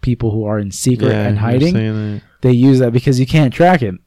people 0.00 0.30
who 0.30 0.44
are 0.44 0.58
in 0.58 0.70
secret 0.70 1.10
yeah. 1.10 1.26
and 1.26 1.38
hiding. 1.38 2.22
they 2.42 2.52
use 2.52 2.78
that 2.78 2.92
because 2.92 3.18
you 3.18 3.26
can't 3.26 3.52
track 3.52 3.80
him. 3.80 4.00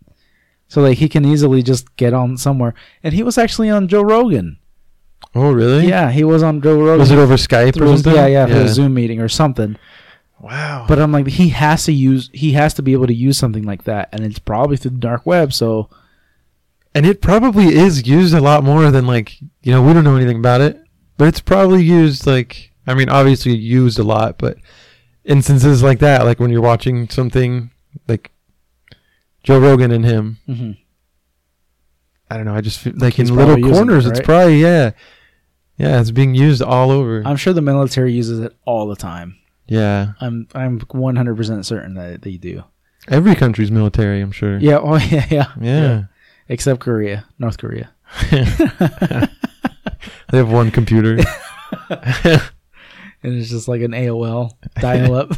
So 0.68 0.82
like 0.82 0.97
he 0.97 1.09
can 1.09 1.26
easily 1.26 1.61
just 1.61 1.95
get 1.97 2.14
on 2.14 2.38
somewhere. 2.38 2.74
And 3.03 3.14
he 3.14 3.22
was 3.22 3.38
actually 3.38 3.70
on 3.70 3.88
Joe 3.88 4.01
Rogan. 4.01 4.57
Oh 5.36 5.51
really? 5.51 5.88
Yeah, 5.88 6.11
he 6.11 6.24
was 6.24 6.43
on 6.43 6.61
Joe 6.61 6.80
Rogan. 6.80 6.99
Was 6.99 7.11
it 7.11 7.17
over 7.17 7.36
Skype 7.36 7.82
or 7.82 7.88
something? 7.88 8.13
Yeah, 8.13 8.28
yeah, 8.28 8.45
for 8.45 8.53
a 8.53 8.67
Zoom 8.67 8.93
meeting 8.93 9.19
or 9.19 9.30
something. 9.30 9.78
Wow. 10.39 10.86
But 10.88 10.99
I'm 10.99 11.11
like, 11.11 11.28
he 11.28 11.49
has 11.49 11.86
to 11.86 11.93
use, 11.93 12.30
he 12.34 12.51
has 12.51 12.74
to 12.74 12.82
be 12.82 12.93
able 12.93 13.07
to 13.07 13.13
use 13.13 13.38
something 13.38 13.63
like 13.63 13.86
that, 13.86 14.09
and 14.11 14.26
it's 14.26 14.39
probably 14.39 14.78
through 14.78 14.91
the 14.91 14.97
dark 14.97 15.26
web. 15.26 15.53
So 15.53 15.89
and 16.95 17.05
it 17.05 17.21
probably 17.21 17.76
is 17.76 18.07
used 18.07 18.34
a 18.34 18.41
lot 18.41 18.63
more 18.63 18.91
than 18.91 19.07
like 19.07 19.39
you 19.39 19.71
know 19.71 19.82
we 19.82 19.93
don't 19.93 20.03
know 20.03 20.15
anything 20.15 20.38
about 20.38 20.61
it, 20.61 20.82
but 21.17 21.28
it's 21.28 21.41
probably 21.41 21.84
used 21.84 22.28
like 22.28 22.71
I 22.86 22.93
mean 22.93 23.09
obviously 23.09 23.55
used 23.55 23.99
a 23.99 24.03
lot, 24.03 24.38
but 24.38 24.57
instances 25.24 25.82
like 25.82 25.99
that, 25.99 26.26
like 26.26 26.39
when 26.39 26.51
you're 26.51 26.61
watching 26.61 27.09
something 27.09 27.71
like 28.07 28.32
Joe 29.43 29.59
Rogan 29.59 29.91
and 29.91 30.05
him, 30.05 30.39
mm-hmm. 30.47 30.71
I 32.34 32.38
don't 32.38 32.45
know. 32.47 32.55
I 32.55 32.61
just 32.61 32.79
feel 32.79 32.93
like 32.95 33.13
He's 33.13 33.29
in 33.29 33.36
little 33.36 33.59
using 33.59 33.71
it, 33.71 33.75
corners, 33.75 34.07
it's 34.07 34.19
probably 34.21 34.59
yeah, 34.59 34.91
yeah. 35.77 36.01
It's 36.01 36.09
being 36.09 36.34
used 36.34 36.63
all 36.63 36.89
over. 36.89 37.21
I'm 37.23 37.38
sure 37.38 37.53
the 37.53 37.61
military 37.61 38.11
uses 38.11 38.39
it 38.39 38.57
all 38.65 38.88
the 38.88 38.95
time. 38.95 39.38
yeah, 39.67 40.13
I'm 40.19 40.47
I'm 40.55 40.79
100 40.79 41.38
percent 41.38 41.63
certain 41.63 41.93
that 41.93 42.23
they 42.23 42.38
do. 42.38 42.63
every 43.07 43.36
country's 43.36 43.69
military. 43.69 44.19
I'm 44.19 44.31
sure. 44.31 44.57
Yeah. 44.57 44.79
Oh 44.79 44.95
yeah, 45.11 45.27
yeah. 45.29 45.51
yeah. 45.61 46.03
Except 46.49 46.79
Korea, 46.79 47.25
North 47.38 47.59
Korea. 47.59 47.91
they 48.31 49.27
have 50.31 50.51
one 50.51 50.71
computer. 50.71 51.19
and 51.89 52.41
it's 53.21 53.51
just 53.51 53.67
like 53.67 53.81
an 53.81 53.91
AOL 53.91 54.53
dial 54.79 55.13
up. 55.13 55.31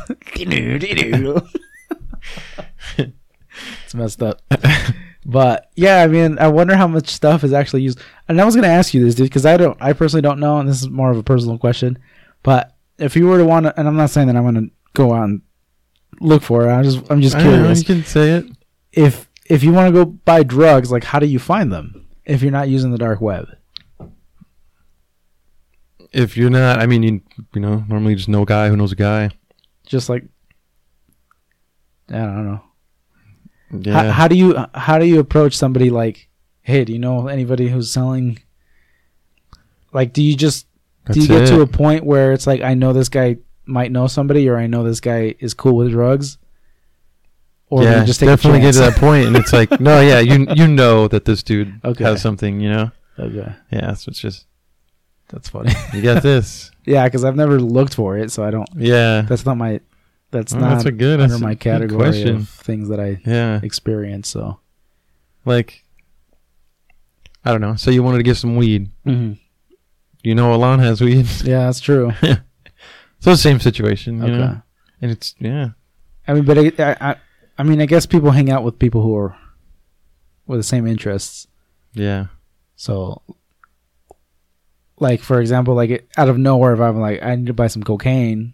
it's 2.98 3.94
messed 3.94 4.24
up. 4.24 4.42
But 5.26 5.72
yeah, 5.76 6.04
I 6.04 6.08
mean, 6.08 6.38
I 6.38 6.48
wonder 6.48 6.76
how 6.76 6.88
much 6.88 7.10
stuff 7.10 7.44
is 7.44 7.52
actually 7.52 7.82
used. 7.82 8.00
And 8.28 8.40
I 8.40 8.46
was 8.46 8.56
gonna 8.56 8.68
ask 8.68 8.94
you 8.94 9.04
this, 9.04 9.16
dude, 9.16 9.26
because 9.28 9.46
I 9.46 9.58
don't, 9.58 9.76
I 9.82 9.94
personally 9.94 10.22
don't 10.22 10.40
know, 10.40 10.60
and 10.60 10.70
this 10.70 10.82
is 10.82 10.90
more 10.90 11.10
of 11.10 11.18
a 11.18 11.24
personal 11.24 11.58
question. 11.58 11.98
But 12.44 12.76
if 13.00 13.16
you 13.16 13.28
were 13.28 13.40
to 13.40 13.46
want 13.46 13.66
to, 13.66 13.78
and 13.78 13.88
I'm 13.88 13.96
not 13.96 14.12
saying 14.12 14.28
that 14.28 14.36
I'm 14.36 14.44
gonna 14.44 14.68
go 14.94 15.14
out 15.14 15.24
and 15.24 15.42
look 16.22 16.44
for 16.44 16.70
it. 16.70 16.72
I'm 16.72 16.84
just, 16.84 17.12
I'm 17.12 17.22
just 17.22 17.36
I 17.36 17.40
don't 17.40 17.52
know, 17.52 17.58
curious. 17.58 17.80
you 17.80 17.86
can 17.86 18.06
say 18.06 18.32
it. 18.34 18.46
If 18.92 19.28
if 19.48 19.64
you 19.64 19.74
want 19.74 19.88
to 19.88 19.92
go 19.92 20.06
buy 20.06 20.44
drugs, 20.44 20.92
like 20.92 21.04
how 21.04 21.20
do 21.20 21.26
you 21.26 21.40
find 21.40 21.72
them 21.72 22.08
if 22.26 22.42
you're 22.42 22.52
not 22.52 22.70
using 22.70 22.92
the 22.92 22.98
dark 22.98 23.20
web? 23.20 23.48
If 26.12 26.38
you're 26.38 26.50
not, 26.50 26.80
I 26.80 26.86
mean, 26.86 27.04
you 27.04 27.22
you 27.54 27.62
know, 27.62 27.84
normally 27.90 28.16
just 28.16 28.30
know 28.30 28.44
a 28.44 28.46
guy 28.46 28.70
who 28.70 28.78
knows 28.78 28.92
a 28.92 28.96
guy. 28.96 29.32
Just 29.86 30.08
like 30.08 30.24
I 32.10 32.20
don't 32.20 32.46
know. 32.46 32.62
Yeah. 33.84 33.94
How, 34.04 34.12
how 34.12 34.28
do 34.28 34.36
you 34.36 34.66
how 34.74 34.98
do 35.00 35.06
you 35.06 35.20
approach 35.20 35.56
somebody 35.56 35.90
like, 35.90 36.30
hey, 36.62 36.86
do 36.86 36.94
you 36.94 37.00
know 37.00 37.28
anybody 37.28 37.70
who's 37.70 37.92
selling? 37.92 38.40
Like, 39.94 40.14
do 40.14 40.22
you 40.22 40.36
just 40.36 40.68
do 41.12 41.20
you 41.22 41.28
That's 41.28 41.50
get 41.52 41.56
to 41.56 41.62
a 41.62 41.68
point 41.68 42.04
where 42.06 42.34
it's 42.34 42.48
like, 42.48 42.62
I 42.62 42.74
know 42.74 42.92
this 42.94 43.10
guy 43.10 43.38
might 43.66 43.92
know 43.92 44.08
somebody, 44.08 44.48
or 44.50 44.58
I 44.58 44.68
know 44.68 44.84
this 44.84 45.00
guy 45.00 45.36
is 45.40 45.54
cool 45.54 45.76
with 45.78 45.92
drugs, 45.92 46.38
or 47.70 47.84
yeah, 47.84 48.02
you 48.02 48.06
just 48.06 48.20
take 48.20 48.28
definitely 48.28 48.60
a 48.60 48.64
get 48.64 48.74
to 48.74 48.80
that 48.80 48.96
point, 48.98 49.28
and 49.28 49.36
it's 49.38 49.54
like, 49.54 49.80
no, 49.80 50.02
yeah, 50.10 50.20
you 50.20 50.48
you 50.56 50.68
know 50.68 51.08
that 51.08 51.26
this 51.26 51.44
dude 51.44 51.80
Okay. 51.84 52.04
has 52.04 52.22
something, 52.22 52.60
you 52.60 52.70
know. 52.70 52.92
okay, 53.20 53.54
Yeah, 53.72 53.94
so 53.94 54.10
it's 54.10 54.20
just 54.20 54.46
that's 55.30 55.50
funny. 55.50 55.72
you 55.94 56.02
got 56.02 56.22
this. 56.24 56.72
yeah, 56.86 57.06
because 57.06 57.24
I've 57.24 57.36
never 57.36 57.60
looked 57.60 57.94
for 57.96 58.18
it, 58.18 58.32
so 58.32 58.44
I 58.44 58.52
don't. 58.52 58.70
Yeah, 58.76 59.22
That's 59.22 59.46
not 59.46 59.58
my. 59.58 59.80
That's 60.36 60.54
Oh, 60.54 60.60
not 60.60 60.70
that's 60.76 60.86
a 60.86 60.92
good 60.92 61.22
under 61.22 61.34
that's 61.34 61.42
my 61.42 61.56
category 61.56 62.24
of 62.24 62.50
things 62.50 62.90
that 62.90 63.00
I 63.00 63.22
Yeah, 63.26 63.62
experience. 63.64 64.28
So. 64.28 64.60
like 65.46 65.84
I 67.46 67.52
don't 67.52 67.62
know. 67.62 67.76
So 67.76 67.90
you 67.92 68.04
wanted 68.04 68.18
to 68.18 68.24
get 68.24 68.36
some 68.38 68.56
weed. 68.58 68.90
hmm 69.06 69.34
You 70.24 70.36
know, 70.36 70.54
Alon 70.54 70.80
has 70.80 71.00
weed. 71.00 71.26
Yeah, 71.46 71.66
that's 71.66 71.80
true. 71.80 72.12
So 73.22 73.34
same 73.34 73.60
situation, 73.60 74.18
you 74.20 74.26
Okay. 74.26 74.38
know. 74.38 74.62
And 75.02 75.10
it's 75.12 75.34
yeah, 75.40 75.70
I 76.28 76.34
mean, 76.34 76.44
but 76.46 76.58
I, 76.60 76.72
I, 76.80 76.96
I- 77.12 77.16
I 77.58 77.64
mean, 77.64 77.80
I 77.82 77.86
guess 77.86 78.06
people 78.06 78.32
hang 78.32 78.52
out 78.52 78.64
with 78.66 78.78
people 78.78 79.02
who 79.02 79.16
are 79.16 79.38
with 80.46 80.60
the 80.60 80.64
same 80.64 80.86
interests. 80.86 81.48
yeah, 81.94 82.26
So, 82.76 83.22
like 85.00 85.22
for 85.22 85.40
example, 85.40 85.74
like 85.74 86.06
out 86.18 86.28
of 86.30 86.38
nowhere, 86.38 86.74
if 86.74 86.82
I'm 86.82 87.00
like, 87.00 87.24
I 87.24 87.34
need 87.36 87.48
to 87.48 87.54
buy 87.54 87.68
some 87.68 87.82
cocaine, 87.84 88.54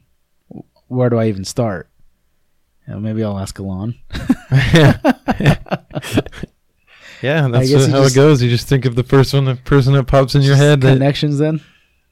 where 0.91 1.09
do 1.09 1.17
I 1.17 1.27
even 1.27 1.45
start? 1.45 1.89
You 2.87 2.93
know, 2.93 2.99
maybe 2.99 3.23
I'll 3.23 3.39
ask 3.39 3.57
Alon. 3.59 3.95
yeah. 4.51 4.97
yeah 7.21 7.47
That's 7.47 7.69
you 7.69 7.77
how 7.79 8.03
just- 8.03 8.11
it 8.13 8.15
goes. 8.15 8.41
You 8.41 8.49
just 8.49 8.67
think 8.67 8.85
of 8.85 8.95
the 8.95 9.03
first 9.03 9.33
one, 9.33 9.45
the 9.45 9.55
person 9.55 9.93
that 9.93 10.07
pops 10.07 10.35
in 10.35 10.41
your 10.41 10.55
head. 10.55 10.81
That, 10.81 10.93
Connections. 10.93 11.37
Then 11.37 11.61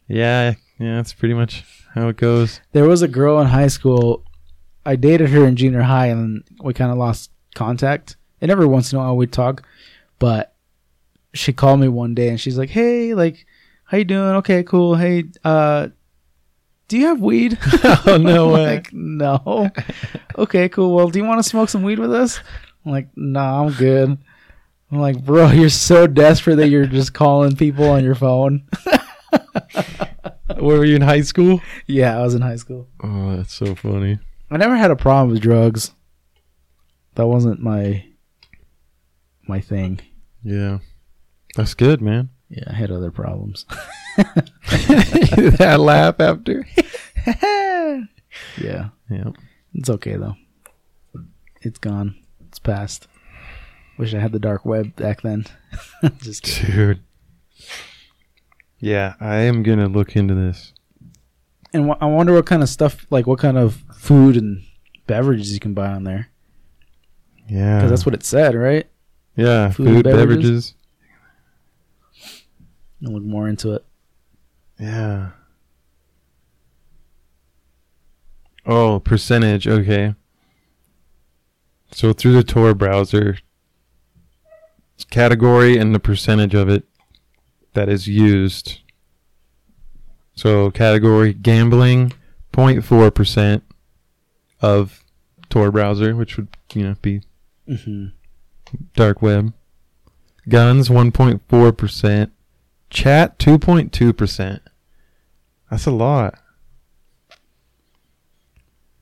yeah, 0.08 0.54
yeah. 0.80 0.96
That's 0.98 1.14
pretty 1.14 1.34
much 1.34 1.64
how 1.94 2.08
it 2.08 2.18
goes. 2.18 2.62
there 2.72 2.88
was 2.88 3.02
a 3.02 3.08
girl 3.08 3.40
in 3.40 3.48
high 3.48 3.68
school. 3.68 4.24
I 4.86 4.96
dated 4.96 5.30
her 5.30 5.46
in 5.46 5.56
junior 5.56 5.82
high, 5.82 6.08
and 6.08 6.44
we 6.64 6.74
kind 6.74 6.92
of 6.92 6.98
lost 6.98 7.32
contact. 7.56 8.16
And 8.42 8.50
every 8.50 8.66
once 8.66 8.92
in 8.94 8.98
a 8.98 9.02
while 9.02 9.18
we'd 9.18 9.34
talk, 9.34 9.64
but 10.18 10.56
she 11.34 11.52
called 11.52 11.80
me 11.80 11.88
one 11.90 12.16
day 12.16 12.30
and 12.30 12.40
she's 12.40 12.58
like, 12.58 12.70
"Hey, 12.70 13.14
like, 13.14 13.46
how 13.86 13.98
you 13.98 14.06
doing? 14.06 14.36
Okay, 14.38 14.64
cool. 14.64 14.96
Hey, 14.96 15.26
uh, 15.44 15.90
do 16.90 16.98
you 16.98 17.08
have 17.08 17.22
weed?" 17.22 17.58
Oh, 18.06 18.18
no 18.20 18.48
I'm 18.48 18.52
way. 18.54 18.66
Like, 18.76 18.92
no. 18.92 19.70
okay, 20.38 20.68
cool. 20.68 20.94
Well, 20.94 21.10
do 21.10 21.20
you 21.20 21.26
want 21.26 21.42
to 21.42 21.50
smoke 21.50 21.70
some 21.70 21.84
weed 21.84 22.00
with 22.00 22.14
us? 22.14 22.42
I'm 22.86 22.92
like, 22.92 23.08
nah, 23.16 23.64
I'm 23.64 23.72
good. 23.72 24.18
I'm 24.92 25.00
like, 25.00 25.24
bro, 25.24 25.48
you're 25.52 25.70
so 25.70 26.08
desperate 26.08 26.58
that 26.58 26.68
you're 26.70 26.86
just 26.88 27.14
calling 27.14 27.56
people 27.56 27.90
on 27.90 28.04
your 28.04 28.16
phone. 28.16 28.64
Where 30.58 30.78
were 30.80 30.86
you 30.86 30.96
in 30.96 31.02
high 31.02 31.22
school? 31.22 31.62
yeah, 31.88 32.18
I 32.18 32.22
was 32.22 32.34
in 32.36 32.42
high 32.42 32.56
school. 32.58 32.88
Oh, 33.02 33.38
that's 33.38 33.54
so 33.54 33.76
funny. 33.76 34.20
I 34.52 34.58
never 34.58 34.76
had 34.76 34.92
a 34.92 34.96
problem 34.96 35.30
with 35.30 35.42
drugs. 35.42 35.92
That 37.16 37.28
wasn't 37.28 37.62
my 37.62 38.04
my 39.48 39.62
thing. 39.62 40.00
Yeah, 40.44 40.80
that's 41.56 41.74
good, 41.76 42.02
man. 42.02 42.30
Yeah, 42.50 42.64
I 42.68 42.74
had 42.74 42.92
other 42.92 43.12
problems. 43.12 43.66
that 45.58 45.78
laugh 45.80 46.20
after. 46.20 46.66
yeah, 48.62 48.90
Yeah. 49.10 49.30
it's 49.74 49.90
okay 49.90 50.16
though. 50.18 50.36
It's 51.62 51.80
gone. 51.80 52.16
It's 52.48 52.60
past. 52.60 53.08
Wish 53.98 54.14
I 54.14 54.20
had 54.20 54.32
the 54.32 54.40
dark 54.40 54.66
web 54.66 54.96
back 54.96 55.22
then. 55.22 55.46
Just 56.22 56.44
kidding. 56.44 56.76
Dude. 56.76 57.00
Yeah, 58.80 59.16
I 59.20 59.38
am 59.38 59.62
gonna 59.64 59.88
look 59.88 60.16
into 60.16 60.34
this. 60.36 60.74
And 61.74 61.90
wh- 61.90 62.02
I 62.02 62.06
wonder 62.06 62.34
what 62.34 62.46
kind 62.46 62.64
of 62.64 62.70
stuff, 62.70 63.06
like 63.10 63.28
what 63.28 63.40
kind 63.40 63.58
of 63.58 63.84
food 63.94 64.38
and 64.38 64.64
beverages 65.06 65.54
you 65.54 65.60
can 65.60 65.74
buy 65.74 65.88
on 65.90 66.04
there. 66.06 66.30
Yeah, 67.48 67.78
Because 67.78 67.90
that's 67.92 68.06
what 68.06 68.16
it 68.16 68.24
said, 68.24 68.56
right? 68.56 68.88
Yeah, 69.36 69.70
food 69.72 69.88
food, 69.88 69.96
and 70.08 70.16
beverages. 70.16 70.74
beverages. 70.74 70.74
I'll 73.06 73.14
look 73.14 73.24
more 73.24 73.48
into 73.48 73.74
it. 73.74 73.86
Yeah. 74.80 75.32
Oh, 78.66 79.00
percentage. 79.00 79.68
Okay. 79.68 80.16
So 81.92 82.14
through 82.14 82.34
the 82.34 82.44
Tor 82.44 82.74
browser, 82.74 83.38
category 85.10 85.78
and 85.78 85.94
the 85.94 86.00
percentage 86.00 86.54
of 86.54 86.70
it 86.70 86.84
that 87.74 87.90
is 87.90 88.08
used. 88.08 88.80
So 90.36 90.70
category 90.72 91.34
gambling, 91.34 92.14
0.4% 92.54 93.62
of 94.62 95.04
Tor 95.50 95.72
browser, 95.72 96.16
which 96.16 96.38
would 96.38 96.50
you 96.74 96.84
know 96.84 96.96
be 97.02 97.22
Mm-hmm. 97.68 98.08
dark 98.96 99.22
web. 99.22 99.54
Guns 100.48 100.90
1.4%. 100.90 102.32
Chat 102.90 103.38
2.2%. 103.38 104.60
That's 105.70 105.86
a 105.86 105.92
lot. 105.92 106.40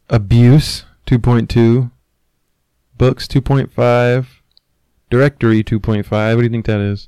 Abuse 0.10 0.86
2.2. 1.06 1.92
Books 2.98 3.28
2.5. 3.28 4.26
Directory 5.10 5.64
2.5. 5.64 6.10
What 6.12 6.38
do 6.38 6.44
you 6.44 6.50
think 6.50 6.66
that 6.66 6.80
is? 6.80 7.08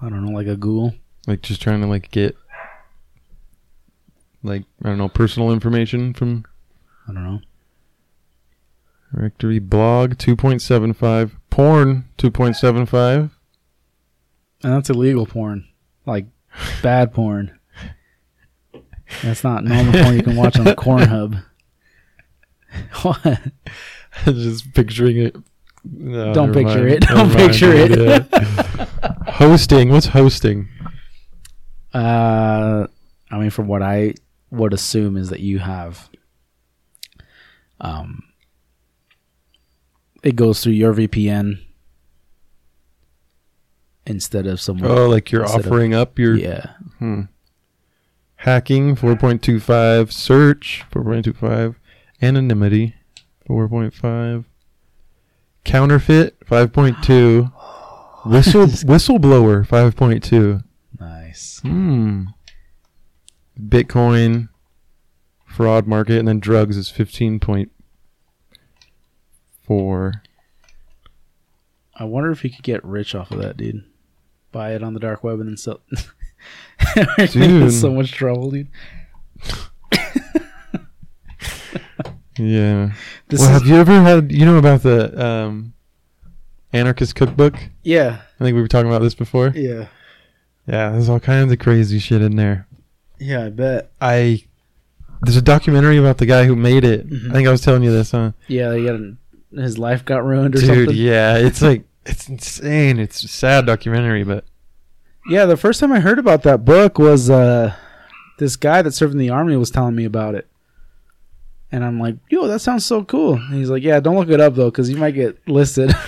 I 0.00 0.08
don't 0.08 0.24
know, 0.24 0.32
like 0.32 0.46
a 0.46 0.56
Google. 0.56 0.94
Like 1.26 1.42
just 1.42 1.60
trying 1.62 1.80
to 1.80 1.86
like 1.86 2.10
get 2.10 2.36
like 4.42 4.64
I 4.82 4.88
don't 4.88 4.98
know 4.98 5.08
personal 5.08 5.50
information 5.50 6.14
from 6.14 6.44
I 7.08 7.12
don't 7.12 7.24
know. 7.24 7.40
directory 9.12 9.58
blog 9.58 10.14
2.75 10.14 11.32
porn 11.50 12.04
2.75 12.18 13.30
And 14.62 14.72
that's 14.72 14.88
illegal 14.90 15.26
porn, 15.26 15.66
like 16.04 16.26
bad 16.82 17.12
porn. 17.12 17.55
That's 19.22 19.44
not 19.44 19.64
normal 19.64 19.92
porn 19.92 20.16
you 20.16 20.22
can 20.22 20.36
watch 20.36 20.58
on 20.58 20.64
the 20.64 20.74
Cornhub. 20.74 21.44
what? 23.02 23.42
just 24.24 24.72
picturing 24.74 25.18
it. 25.18 25.36
No, 25.84 26.34
Don't 26.34 26.52
picture 26.52 26.78
mind. 26.82 26.88
it. 26.88 27.00
Don't 27.02 27.16
Never 27.28 27.38
mind, 27.38 27.50
picture 27.50 27.72
it. 27.72 27.98
yeah. 28.00 28.86
hosting. 29.32 29.90
What's 29.90 30.06
hosting? 30.06 30.68
Uh, 31.94 32.86
I 33.30 33.38
mean, 33.38 33.50
from 33.50 33.68
what 33.68 33.82
I 33.82 34.14
would 34.50 34.72
assume 34.74 35.16
is 35.16 35.30
that 35.30 35.40
you 35.40 35.60
have, 35.60 36.10
um, 37.80 38.24
it 40.24 40.34
goes 40.34 40.60
through 40.62 40.72
your 40.72 40.92
VPN 40.92 41.60
instead 44.06 44.46
of 44.46 44.60
someone. 44.60 44.90
Oh, 44.90 45.08
like 45.08 45.30
you're 45.30 45.42
Instead 45.42 45.60
of- 45.60 45.66
offering 45.66 45.94
up 45.94 46.18
your 46.18 46.34
yeah. 46.36 46.72
hmm. 46.98 47.22
Hacking 48.46 48.94
4.25, 48.94 50.12
search 50.12 50.84
4.25, 50.92 51.74
anonymity 52.22 52.94
4.5, 53.48 54.44
counterfeit 55.64 56.38
5.2, 56.46 57.52
whistle 58.26 58.66
whistleblower 58.66 59.66
5.2. 59.66 60.62
Nice. 61.00 61.58
Hmm. 61.60 62.26
Bitcoin, 63.60 64.48
fraud 65.44 65.88
market, 65.88 66.20
and 66.20 66.28
then 66.28 66.38
drugs 66.38 66.76
is 66.76 66.88
fifteen 66.88 67.40
point 67.40 67.72
four. 69.62 70.22
I 71.94 72.04
wonder 72.04 72.30
if 72.30 72.44
you 72.44 72.50
could 72.50 72.62
get 72.62 72.84
rich 72.84 73.14
off 73.14 73.30
of 73.30 73.38
that, 73.40 73.56
dude. 73.56 73.82
Buy 74.52 74.74
it 74.74 74.82
on 74.82 74.92
the 74.94 75.00
dark 75.00 75.24
web 75.24 75.40
and 75.40 75.48
then 75.48 75.56
sell. 75.56 75.80
Dude. 77.30 77.72
so 77.72 77.92
much 77.92 78.12
trouble, 78.12 78.50
dude. 78.50 78.68
Yeah. 82.38 82.92
This 83.28 83.40
well, 83.40 83.56
is, 83.56 83.62
have 83.62 83.66
you 83.66 83.76
ever 83.76 84.02
had? 84.02 84.30
You 84.30 84.44
know 84.44 84.58
about 84.58 84.82
the 84.82 85.24
um, 85.24 85.72
anarchist 86.72 87.14
cookbook? 87.14 87.54
yeah, 87.82 88.20
I 88.38 88.44
think 88.44 88.54
we 88.54 88.60
were 88.60 88.68
talking 88.68 88.90
about 88.90 89.00
this 89.00 89.14
before. 89.14 89.48
yeah, 89.54 89.86
Yeah, 90.66 90.90
there's 90.90 91.08
all 91.08 91.18
kinds 91.20 91.50
of 91.52 91.58
crazy 91.58 91.98
shit 91.98 92.20
in 92.20 92.36
there. 92.36 92.66
yeah. 93.18 93.46
I 93.46 93.48
bet. 93.48 93.90
I 94.02 94.44
there's 95.22 95.36
a 95.38 95.42
documentary 95.42 95.96
about 95.96 96.18
the 96.18 96.26
guy 96.26 96.44
who 96.44 96.54
made 96.54 96.84
it. 96.84 97.08
Mhm. 97.08 97.30
I 97.30 97.32
think 97.32 97.48
I 97.48 97.50
was 97.50 97.62
telling 97.62 97.82
you 97.82 97.90
this, 97.90 98.10
huh? 98.10 98.32
Yeah, 98.48 98.68
they 98.68 98.84
got 98.84 98.96
an, 98.96 99.16
his 99.52 99.78
life 99.78 100.04
got 100.04 100.22
ruined 100.22 100.56
or 100.56 100.58
Dude, 100.60 100.66
something. 100.88 100.94
yeah, 100.94 101.38
it's 101.38 101.62
like 101.62 101.84
it's 102.04 102.28
insane. 102.28 102.98
It's 102.98 103.24
a 103.24 103.28
sad 103.28 103.64
documentary, 103.64 104.24
but 104.24 104.44
Yeah, 105.28 105.46
the 105.46 105.56
first 105.56 105.80
time 105.80 105.92
I 105.92 106.00
heard 106.00 106.18
about 106.18 106.42
that 106.44 106.64
book 106.64 106.98
was 106.98 107.28
uh, 107.30 107.74
this 108.38 108.56
guy 108.56 108.82
that 108.82 108.92
served 108.92 109.12
in 109.12 109.18
the 109.18 109.30
army 109.30 109.56
was 109.56 109.70
telling 109.70 109.94
me 109.94 110.04
about 110.04 110.34
it. 110.34 110.48
And 111.72 111.84
I'm 111.84 111.98
like, 111.98 112.16
yo, 112.30 112.46
that 112.46 112.60
sounds 112.60 112.86
so 112.86 113.04
cool. 113.04 113.34
And 113.34 113.54
he's 113.54 113.68
like, 113.68 113.82
yeah, 113.82 113.98
don't 114.00 114.16
look 114.16 114.28
it 114.28 114.40
up 114.40 114.54
though, 114.54 114.70
because 114.70 114.88
you 114.88 114.96
might 114.96 115.12
get 115.12 115.36
listed. 115.48 115.92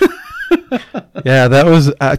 Yeah, 1.25 1.47
that 1.47 1.65
was 1.65 1.93
I, 1.99 2.17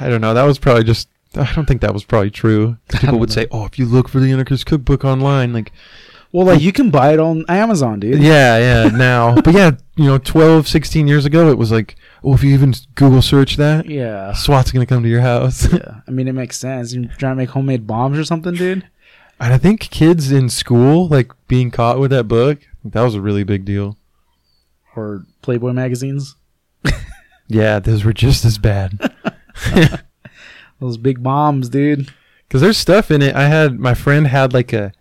I 0.00 0.08
don't 0.08 0.20
know. 0.20 0.34
That 0.34 0.44
was 0.44 0.58
probably 0.58 0.84
just 0.84 1.08
I 1.36 1.52
don't 1.54 1.66
think 1.66 1.80
that 1.82 1.92
was 1.92 2.04
probably 2.04 2.30
true. 2.30 2.78
People 2.88 3.18
would 3.18 3.28
know. 3.28 3.34
say, 3.34 3.46
"Oh, 3.50 3.64
if 3.64 3.78
you 3.78 3.86
look 3.86 4.08
for 4.08 4.20
the 4.20 4.32
Anarchist 4.32 4.66
Cookbook 4.66 5.04
online, 5.04 5.52
like 5.52 5.72
well, 6.32 6.46
like 6.46 6.60
you 6.60 6.72
can 6.72 6.90
buy 6.90 7.12
it 7.12 7.20
on 7.20 7.44
Amazon, 7.48 8.00
dude. 8.00 8.22
yeah, 8.22 8.58
yeah, 8.58 8.96
now." 8.96 9.34
but 9.42 9.54
yeah, 9.54 9.72
you 9.96 10.06
know, 10.06 10.18
12, 10.18 10.68
16 10.68 11.08
years 11.08 11.24
ago, 11.24 11.50
it 11.50 11.58
was 11.58 11.72
like, 11.72 11.96
"Oh, 12.24 12.34
if 12.34 12.42
you 12.44 12.52
even 12.54 12.74
Google 12.94 13.22
search 13.22 13.56
that, 13.56 13.86
Yeah. 13.86 14.32
SWAT's 14.34 14.70
going 14.72 14.84
to 14.86 14.92
come 14.94 15.02
to 15.02 15.08
your 15.08 15.20
house." 15.22 15.72
yeah. 15.72 16.00
I 16.06 16.10
mean, 16.10 16.28
it 16.28 16.32
makes 16.34 16.58
sense. 16.58 16.92
You're 16.94 17.04
trying 17.18 17.32
to 17.32 17.36
make 17.36 17.50
homemade 17.50 17.86
bombs 17.86 18.18
or 18.18 18.24
something, 18.24 18.54
dude? 18.54 18.86
and 19.42 19.54
I 19.54 19.58
think 19.58 19.80
kids 19.80 20.30
in 20.30 20.50
school 20.50 21.08
like 21.08 21.32
being 21.48 21.70
caught 21.70 21.98
with 21.98 22.10
that 22.10 22.24
book, 22.28 22.58
that 22.84 23.00
was 23.02 23.14
a 23.14 23.20
really 23.22 23.42
big 23.42 23.64
deal. 23.64 23.96
Or 24.96 25.24
Playboy 25.42 25.72
magazines? 25.72 26.36
Yeah, 27.52 27.80
those 27.80 28.04
were 28.04 28.12
just 28.12 28.44
as 28.44 28.58
bad. 28.58 29.12
Those 30.80 30.96
big 30.96 31.20
bombs, 31.22 31.68
dude. 31.68 32.12
Cuz 32.48 32.60
there's 32.60 32.78
stuff 32.78 33.10
in 33.10 33.22
it. 33.22 33.34
I 33.34 33.48
had 33.48 33.78
my 33.80 33.94
friend 33.94 34.26
had 34.28 34.52
like 34.54 34.72
a 34.72 34.92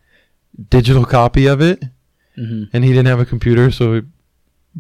digital 0.70 1.06
copy 1.06 1.46
of 1.46 1.62
it. 1.62 1.84
hmm 2.36 2.64
and 2.74 2.84
he 2.84 2.90
didn't 2.92 3.06
have 3.08 3.20
a 3.20 3.26
computer, 3.26 3.70
so 3.72 4.02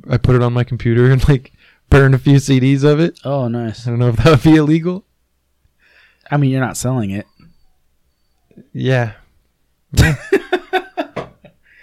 I 0.09 0.17
put 0.17 0.35
it 0.35 0.41
on 0.41 0.51
my 0.53 0.63
computer 0.63 1.11
and 1.11 1.27
like 1.29 1.51
burned 1.89 2.15
a 2.15 2.19
few 2.19 2.35
CDs 2.37 2.83
of 2.83 2.99
it. 2.99 3.19
Oh, 3.23 3.47
nice. 3.47 3.85
I 3.87 3.89
don't 3.91 3.99
know 3.99 4.09
if 4.09 4.17
that 4.17 4.29
would 4.29 4.43
be 4.43 4.55
illegal. 4.55 5.05
I 6.31 6.37
mean, 6.37 6.51
you're 6.51 6.61
not 6.61 6.77
selling 6.77 7.09
it. 7.11 7.25
Yeah. 8.73 9.13
Yeah. 9.93 10.15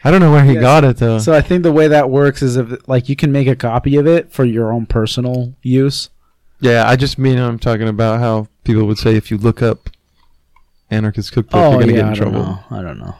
I 0.05 0.11
don't 0.13 0.21
know 0.21 0.31
where 0.31 0.45
he 0.45 0.53
Yes. 0.53 0.61
got 0.61 0.85
it 0.85 0.99
though. 0.99 1.19
So 1.19 1.33
I 1.35 1.41
think 1.41 1.65
the 1.65 1.73
way 1.73 1.89
that 1.89 2.09
works 2.11 2.41
is 2.41 2.57
if 2.57 2.87
like 2.89 3.09
you 3.09 3.17
can 3.17 3.33
make 3.33 3.49
a 3.49 3.57
copy 3.57 3.97
of 3.97 4.07
it 4.07 4.31
for 4.33 4.45
your 4.45 4.73
own 4.73 4.87
personal 4.87 5.55
use. 5.63 6.11
yeah, 6.61 6.89
I 6.89 6.95
just 6.95 7.19
mean 7.19 7.39
I'm 7.39 7.59
talking 7.59 7.89
about 7.89 8.21
how 8.21 8.47
people 8.63 8.85
would 8.87 8.99
say 8.99 9.17
if 9.17 9.33
you 9.33 9.37
look 9.37 9.63
up 9.63 9.91
anarchist 10.91 11.33
cookbook, 11.33 11.61
Oh 11.61 11.71
you're 11.73 11.81
gonna 11.81 11.93
yeah, 11.93 11.99
get 11.99 12.07
in 12.07 12.13
I 12.13 12.15
trouble. 12.15 12.33
don't 12.45 12.47
know. 12.71 12.77
I 12.79 12.83
don't 12.83 12.99
know. 13.01 13.15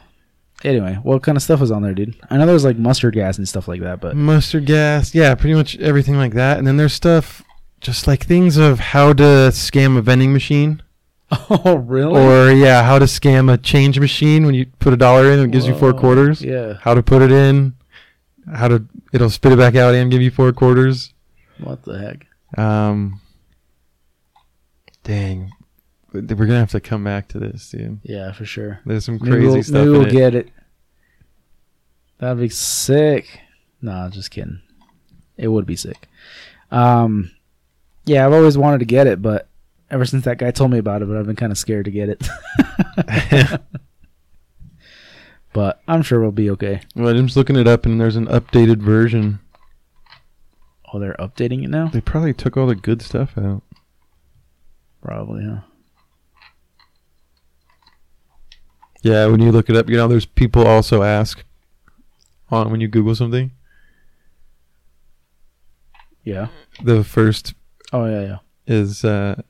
Anyway, 0.63 0.95
what 1.03 1.21
kind 1.21 1.35
of 1.35 1.43
stuff 1.43 1.59
was 1.59 1.71
on 1.71 1.83
there, 1.83 1.93
dude? 1.93 2.15
I 2.29 2.37
know 2.37 2.45
there 2.45 2.53
was 2.53 2.65
like 2.65 2.77
mustard 2.77 3.13
gas 3.13 3.37
and 3.37 3.47
stuff 3.47 3.67
like 3.67 3.81
that, 3.81 4.01
but 4.01 4.15
Mustard 4.15 4.65
gas, 4.65 5.13
yeah, 5.13 5.35
pretty 5.35 5.53
much 5.53 5.77
everything 5.77 6.15
like 6.17 6.33
that. 6.33 6.57
And 6.57 6.65
then 6.65 6.77
there's 6.77 6.93
stuff 6.93 7.43
just 7.79 8.07
like 8.07 8.25
things 8.25 8.57
of 8.57 8.79
how 8.79 9.13
to 9.13 9.23
scam 9.51 9.97
a 9.97 10.01
vending 10.01 10.33
machine. 10.33 10.81
oh 11.49 11.75
really? 11.75 12.19
Or 12.19 12.51
yeah, 12.51 12.83
how 12.83 12.97
to 12.97 13.05
scam 13.05 13.53
a 13.53 13.57
change 13.57 13.99
machine 13.99 14.45
when 14.45 14.55
you 14.55 14.65
put 14.79 14.93
a 14.93 14.97
dollar 14.97 15.31
in 15.31 15.39
and 15.39 15.49
it 15.49 15.51
gives 15.51 15.67
you 15.67 15.75
four 15.75 15.93
quarters. 15.93 16.41
Yeah. 16.41 16.75
how 16.81 16.93
to 16.95 17.03
put 17.03 17.21
it 17.21 17.31
in, 17.31 17.75
how 18.51 18.67
to 18.67 18.83
it'll 19.13 19.29
spit 19.29 19.51
it 19.51 19.57
back 19.57 19.75
out 19.75 19.93
and 19.93 20.09
give 20.09 20.21
you 20.21 20.31
four 20.31 20.51
quarters. 20.53 21.13
What 21.59 21.83
the 21.83 21.99
heck? 21.99 22.25
Um, 22.57 23.19
dang, 25.03 25.51
we're 26.13 26.21
gonna 26.21 26.59
have 26.59 26.71
to 26.71 26.79
come 26.79 27.03
back 27.03 27.27
to 27.29 27.39
this, 27.39 27.69
dude. 27.69 27.99
Yeah, 28.03 28.31
for 28.31 28.45
sure. 28.45 28.79
There's 28.85 29.05
some 29.05 29.19
Maybe 29.21 29.31
crazy 29.31 29.47
we'll, 29.47 29.63
stuff 29.63 29.73
maybe 29.73 29.89
we'll 29.89 30.05
it. 30.05 30.11
get 30.11 30.35
it. 30.35 30.49
That'd 32.19 32.39
be 32.39 32.49
sick. 32.49 33.41
Nah, 33.81 34.09
just 34.09 34.31
kidding. 34.31 34.61
It 35.37 35.49
would 35.49 35.65
be 35.65 35.75
sick. 35.75 36.07
Um, 36.71 37.31
yeah, 38.05 38.25
I've 38.25 38.33
always 38.33 38.57
wanted 38.57 38.79
to 38.79 38.85
get 38.85 39.05
it, 39.07 39.21
but 39.21 39.47
ever 39.91 40.05
since 40.05 40.25
that 40.25 40.39
guy 40.39 40.51
told 40.51 40.71
me 40.71 40.79
about 40.79 41.01
it, 41.01 41.07
but 41.07 41.17
I've 41.17 41.27
been 41.27 41.35
kind 41.35 41.51
of 41.51 41.57
scared 41.57 41.85
to 41.85 41.91
get 41.91 42.09
it. 42.09 42.27
but 45.53 45.81
I'm 45.87 46.01
sure 46.01 46.19
we'll 46.19 46.31
be 46.31 46.49
okay. 46.51 46.81
well, 46.95 47.15
I'm 47.15 47.27
just 47.27 47.37
looking 47.37 47.55
it 47.55 47.67
up, 47.67 47.85
and 47.85 48.01
there's 48.01 48.15
an 48.15 48.27
updated 48.27 48.77
version. 48.77 49.39
Oh, 50.91 50.99
they're 50.99 51.15
updating 51.19 51.63
it 51.63 51.69
now. 51.69 51.89
They 51.89 52.01
probably 52.01 52.33
took 52.33 52.57
all 52.57 52.65
the 52.67 52.75
good 52.75 53.01
stuff 53.01 53.37
out. 53.37 53.61
Probably, 55.01 55.45
huh? 55.45 55.61
Yeah, 59.07 59.27
when 59.27 59.39
you 59.41 59.51
look 59.51 59.69
it 59.69 59.75
up, 59.75 59.89
you 59.89 59.95
know, 59.95 60.07
there's 60.07 60.25
people 60.25 60.67
also 60.67 61.01
ask 61.01 61.43
on 62.49 62.69
when 62.71 62.81
you 62.81 62.87
Google 62.89 63.15
something. 63.15 63.51
Yeah. 66.23 66.47
The 66.83 67.03
first 67.05 67.53
Oh 67.93 68.05
yeah, 68.05 68.21
yeah. 68.21 68.37
is, 68.65 69.05
uh, 69.05 69.41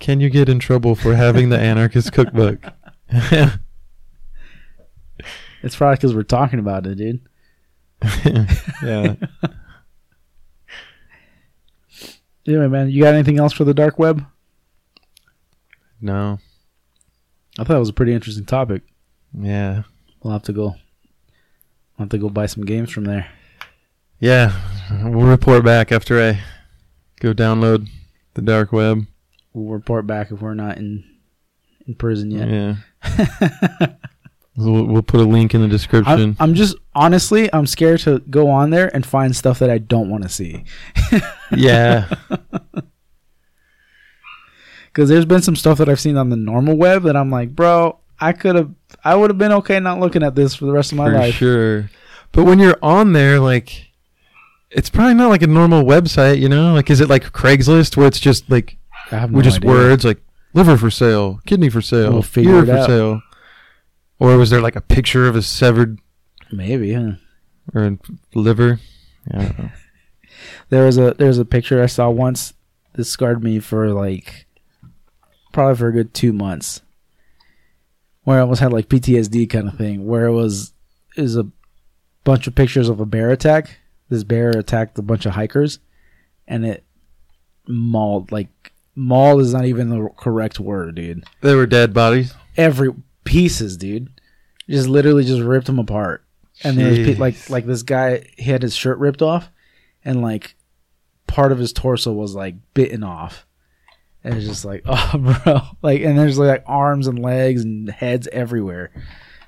"Can 0.00 0.18
you 0.20 0.30
get 0.30 0.48
in 0.48 0.58
trouble 0.58 0.96
for 0.96 1.14
having 1.14 1.48
the 1.48 1.58
anarchist 1.58 2.12
cookbook?" 2.12 2.58
It's 5.62 5.76
probably 5.76 5.96
because 5.96 6.14
we're 6.14 6.24
talking 6.24 6.58
about 6.58 6.86
it, 6.86 6.96
dude. 6.96 7.20
yeah. 8.82 9.14
Anyway, 12.46 12.68
man, 12.68 12.90
you 12.90 13.02
got 13.02 13.14
anything 13.14 13.38
else 13.38 13.54
for 13.54 13.64
the 13.64 13.72
dark 13.72 13.98
web? 13.98 14.22
No. 15.98 16.38
I 17.58 17.64
thought 17.64 17.76
it 17.76 17.80
was 17.80 17.88
a 17.88 17.94
pretty 17.94 18.12
interesting 18.12 18.44
topic. 18.44 18.82
Yeah. 19.38 19.82
We'll 20.22 20.32
have 20.32 20.42
to 20.44 20.52
go. 20.52 20.68
I'll 20.68 22.04
have 22.04 22.08
to 22.10 22.18
go 22.18 22.28
buy 22.28 22.46
some 22.46 22.64
games 22.64 22.90
from 22.90 23.04
there. 23.04 23.28
Yeah. 24.18 24.52
We'll 25.02 25.26
report 25.26 25.64
back 25.64 25.92
after 25.92 26.20
I 26.22 26.40
go 27.20 27.32
download 27.32 27.88
the 28.34 28.42
dark 28.42 28.72
web. 28.72 29.06
We'll 29.52 29.72
report 29.72 30.06
back 30.06 30.30
if 30.30 30.40
we're 30.40 30.54
not 30.54 30.78
in 30.78 31.04
in 31.86 31.94
prison 31.94 32.30
yet. 32.30 32.48
Yeah. 32.48 33.86
We'll, 34.56 34.84
we'll 34.84 35.02
put 35.02 35.18
a 35.18 35.24
link 35.24 35.54
in 35.54 35.62
the 35.62 35.68
description. 35.68 36.12
I'm, 36.14 36.36
I'm 36.38 36.54
just 36.54 36.76
honestly, 36.94 37.52
I'm 37.52 37.66
scared 37.66 38.00
to 38.00 38.20
go 38.20 38.48
on 38.48 38.70
there 38.70 38.88
and 38.94 39.04
find 39.04 39.34
stuff 39.34 39.58
that 39.58 39.68
I 39.68 39.78
don't 39.78 40.08
want 40.08 40.22
to 40.22 40.28
see. 40.28 40.64
yeah. 41.56 42.08
Because 44.86 45.08
there's 45.08 45.24
been 45.24 45.42
some 45.42 45.56
stuff 45.56 45.78
that 45.78 45.88
I've 45.88 45.98
seen 45.98 46.16
on 46.16 46.30
the 46.30 46.36
normal 46.36 46.76
web 46.76 47.02
that 47.02 47.16
I'm 47.16 47.28
like, 47.28 47.50
bro, 47.50 47.98
I 48.20 48.32
could 48.32 48.54
have, 48.54 48.70
I 49.04 49.14
would 49.14 49.30
have 49.30 49.38
been 49.38 49.52
okay 49.52 49.80
not 49.80 49.98
looking 50.00 50.22
at 50.22 50.34
this 50.34 50.54
for 50.54 50.66
the 50.66 50.72
rest 50.72 50.92
of 50.92 50.98
my 50.98 51.06
for 51.10 51.14
life. 51.18 51.34
sure. 51.34 51.90
But 52.32 52.44
when 52.44 52.58
you're 52.58 52.78
on 52.82 53.12
there, 53.12 53.38
like, 53.40 53.90
it's 54.70 54.90
probably 54.90 55.14
not 55.14 55.28
like 55.28 55.42
a 55.42 55.46
normal 55.46 55.82
website, 55.84 56.38
you 56.40 56.48
know? 56.48 56.72
Like, 56.74 56.90
is 56.90 57.00
it 57.00 57.08
like 57.08 57.32
Craigslist 57.32 57.96
where 57.96 58.06
it's 58.06 58.20
just 58.20 58.50
like, 58.50 58.76
I 59.12 59.16
have 59.16 59.30
no 59.32 59.42
just 59.42 59.58
idea. 59.58 59.70
words 59.70 60.04
like 60.04 60.20
liver 60.52 60.76
for 60.76 60.90
sale, 60.90 61.40
kidney 61.46 61.68
for 61.68 61.80
sale, 61.82 62.10
We'll 62.12 62.44
ear 62.46 62.64
for 62.66 62.72
out. 62.72 62.86
sale? 62.86 63.22
Or 64.18 64.36
was 64.36 64.50
there 64.50 64.60
like 64.60 64.76
a 64.76 64.80
picture 64.80 65.26
of 65.28 65.36
a 65.36 65.42
severed 65.42 65.98
Maybe. 66.52 66.92
Huh? 66.94 67.12
or 67.74 67.84
a 67.84 67.98
liver? 68.34 68.80
Yeah, 69.30 69.38
I 69.40 69.44
don't 69.44 69.58
know. 69.58 69.70
There 70.68 70.84
was 70.84 70.98
a 70.98 71.14
there's 71.16 71.38
a 71.38 71.44
picture 71.44 71.82
I 71.82 71.86
saw 71.86 72.10
once. 72.10 72.54
This 72.94 73.08
scarred 73.08 73.42
me 73.44 73.60
for 73.60 73.92
like 73.92 74.46
probably 75.52 75.76
for 75.76 75.88
a 75.88 75.92
good 75.92 76.12
two 76.12 76.32
months. 76.32 76.82
Where 78.24 78.38
I 78.38 78.42
almost 78.42 78.60
had 78.60 78.72
like 78.72 78.88
PTSD 78.88 79.48
kind 79.48 79.68
of 79.68 79.76
thing. 79.76 80.06
Where 80.06 80.26
it 80.26 80.32
was 80.32 80.72
is 81.16 81.36
a 81.36 81.46
bunch 82.24 82.46
of 82.46 82.54
pictures 82.54 82.88
of 82.88 83.00
a 83.00 83.06
bear 83.06 83.30
attack. 83.30 83.78
This 84.08 84.24
bear 84.24 84.50
attacked 84.50 84.98
a 84.98 85.02
bunch 85.02 85.26
of 85.26 85.32
hikers, 85.32 85.78
and 86.46 86.64
it 86.64 86.84
mauled 87.66 88.30
like 88.32 88.72
mauled 88.94 89.40
is 89.40 89.54
not 89.54 89.64
even 89.64 89.88
the 89.88 90.08
correct 90.16 90.60
word, 90.60 90.96
dude. 90.96 91.24
They 91.40 91.54
were 91.54 91.66
dead 91.66 91.94
bodies. 91.94 92.34
Every 92.56 92.90
pieces, 93.24 93.76
dude. 93.76 94.08
Just 94.68 94.88
literally 94.88 95.24
just 95.24 95.42
ripped 95.42 95.66
them 95.66 95.78
apart. 95.78 96.24
And 96.62 96.78
there 96.78 96.90
was 96.90 97.18
like 97.18 97.50
like 97.50 97.66
this 97.66 97.82
guy 97.82 98.26
he 98.36 98.50
had 98.50 98.62
his 98.62 98.76
shirt 98.76 98.98
ripped 98.98 99.22
off 99.22 99.50
and 100.04 100.22
like 100.22 100.54
part 101.26 101.52
of 101.52 101.58
his 101.58 101.72
torso 101.72 102.12
was 102.12 102.34
like 102.34 102.54
bitten 102.74 103.02
off. 103.02 103.46
And 104.24 104.34
it's 104.34 104.46
just 104.46 104.64
like, 104.64 104.82
oh 104.86 105.12
bro. 105.44 105.60
Like 105.82 106.00
and 106.00 106.18
there's 106.18 106.38
like 106.38 106.64
arms 106.66 107.06
and 107.06 107.18
legs 107.18 107.62
and 107.62 107.88
heads 107.88 108.26
everywhere. 108.32 108.90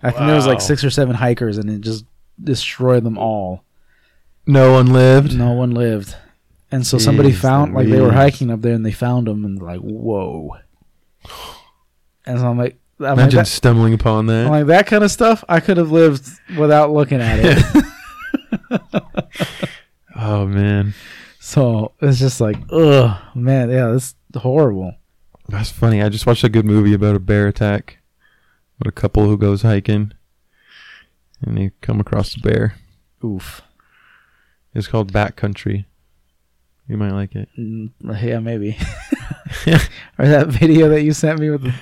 I 0.02 0.10
think 0.10 0.26
there 0.26 0.36
was 0.36 0.46
like 0.46 0.60
six 0.60 0.84
or 0.84 0.90
seven 0.90 1.16
hikers 1.16 1.58
and 1.58 1.68
it 1.70 1.80
just 1.80 2.04
destroyed 2.42 3.02
them 3.02 3.18
all. 3.18 3.64
No 4.46 4.72
one 4.72 4.92
lived. 4.92 5.36
No 5.36 5.52
one 5.52 5.72
lived. 5.72 6.14
And 6.70 6.86
so 6.86 6.98
somebody 6.98 7.30
Jeez 7.30 7.36
found 7.40 7.74
like 7.74 7.88
they 7.88 8.00
were 8.00 8.08
Louise. 8.08 8.14
hiking 8.14 8.50
up 8.50 8.60
there 8.60 8.74
and 8.74 8.84
they 8.84 8.92
found 8.92 9.26
them 9.26 9.44
and 9.44 9.60
like, 9.60 9.80
whoa. 9.80 10.56
And 12.26 12.38
so 12.38 12.46
I'm 12.46 12.58
like 12.58 12.76
I'm 12.98 13.04
like, 13.04 13.18
Imagine 13.18 13.38
that, 13.38 13.46
stumbling 13.46 13.94
upon 13.94 14.26
that. 14.26 14.46
I'm 14.46 14.50
like 14.50 14.66
that 14.66 14.86
kind 14.86 15.04
of 15.04 15.10
stuff 15.10 15.44
I 15.48 15.60
could 15.60 15.76
have 15.76 15.90
lived 15.90 16.26
without 16.56 16.90
looking 16.90 17.20
at 17.20 17.38
it. 17.42 17.84
oh 20.16 20.46
man, 20.46 20.94
so 21.38 21.92
it's 22.00 22.18
just 22.18 22.40
like, 22.40 22.56
ugh, 22.70 23.16
man, 23.34 23.70
yeah, 23.70 23.88
that's 23.88 24.14
horrible. 24.36 24.94
that's 25.48 25.70
funny. 25.70 26.02
I 26.02 26.08
just 26.08 26.26
watched 26.26 26.44
a 26.44 26.48
good 26.48 26.64
movie 26.64 26.94
about 26.94 27.16
a 27.16 27.20
bear 27.20 27.48
attack. 27.48 27.98
With 28.78 28.88
a 28.88 28.92
couple 28.92 29.24
who 29.24 29.38
goes 29.38 29.62
hiking, 29.62 30.12
and 31.40 31.56
they 31.56 31.70
come 31.80 31.98
across 31.98 32.36
a 32.36 32.40
bear. 32.40 32.76
Oof. 33.24 33.62
It's 34.74 34.86
called 34.86 35.12
Backcountry. 35.12 35.86
You 36.86 36.96
might 36.98 37.12
like 37.12 37.34
it. 37.34 37.48
Mm, 37.58 37.90
yeah, 38.22 38.38
maybe. 38.38 38.76
or 40.18 40.28
that 40.28 40.48
video 40.48 40.88
that 40.90 41.02
you 41.02 41.12
sent 41.12 41.40
me 41.40 41.50
with 41.50 41.62
the 41.62 41.74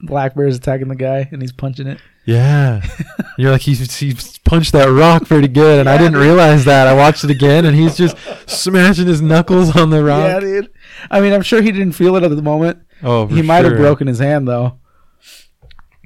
black 0.00 0.34
bears 0.34 0.56
attacking 0.56 0.88
the 0.88 0.94
guy 0.94 1.28
and 1.32 1.42
he's 1.42 1.52
punching 1.52 1.86
it. 1.86 1.98
Yeah. 2.24 2.86
You're 3.38 3.50
like, 3.50 3.62
he, 3.62 3.74
he 3.74 4.14
punched 4.44 4.72
that 4.72 4.86
rock 4.86 5.26
pretty 5.26 5.48
good, 5.48 5.80
and 5.80 5.88
I 5.88 5.96
didn't 5.96 6.12
dude. 6.12 6.22
realize 6.22 6.64
that. 6.66 6.86
I 6.86 6.94
watched 6.94 7.24
it 7.24 7.30
again, 7.30 7.64
and 7.64 7.74
he's 7.74 7.96
just 7.96 8.16
smashing 8.46 9.06
his 9.06 9.20
knuckles 9.20 9.74
on 9.74 9.90
the 9.90 10.04
rock. 10.04 10.28
Yeah, 10.28 10.40
dude. 10.40 10.70
I 11.10 11.20
mean, 11.20 11.32
I'm 11.32 11.42
sure 11.42 11.60
he 11.62 11.72
didn't 11.72 11.92
feel 11.92 12.16
it 12.16 12.22
at 12.22 12.30
the 12.34 12.42
moment. 12.42 12.78
oh, 13.02 13.26
he 13.26 13.42
might 13.42 13.64
have 13.64 13.76
broken 13.76 14.06
his 14.06 14.18
hand 14.18 14.46
though. 14.48 14.78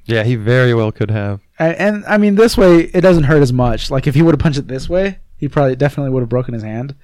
Yeah, 0.05 0.23
he 0.23 0.37
very 0.37 0.73
well 0.73 0.93
could 0.93 1.11
have. 1.11 1.41
And, 1.59 1.75
and 1.77 2.05
I 2.07 2.17
mean, 2.19 2.37
this 2.37 2.57
way 2.57 2.83
it 2.95 3.01
doesn't 3.01 3.25
hurt 3.25 3.43
as 3.43 3.53
much. 3.53 3.91
Like 3.91 4.07
if 4.07 4.15
he 4.15 4.23
would 4.23 4.35
have 4.35 4.41
punched 4.41 4.59
it 4.59 4.69
this 4.69 4.89
way, 4.89 5.19
he 5.37 5.49
probably 5.49 5.75
definitely 5.77 6.11
would 6.11 6.21
have 6.21 6.29
broken 6.29 6.55
his 6.55 6.63
hand. 6.63 6.95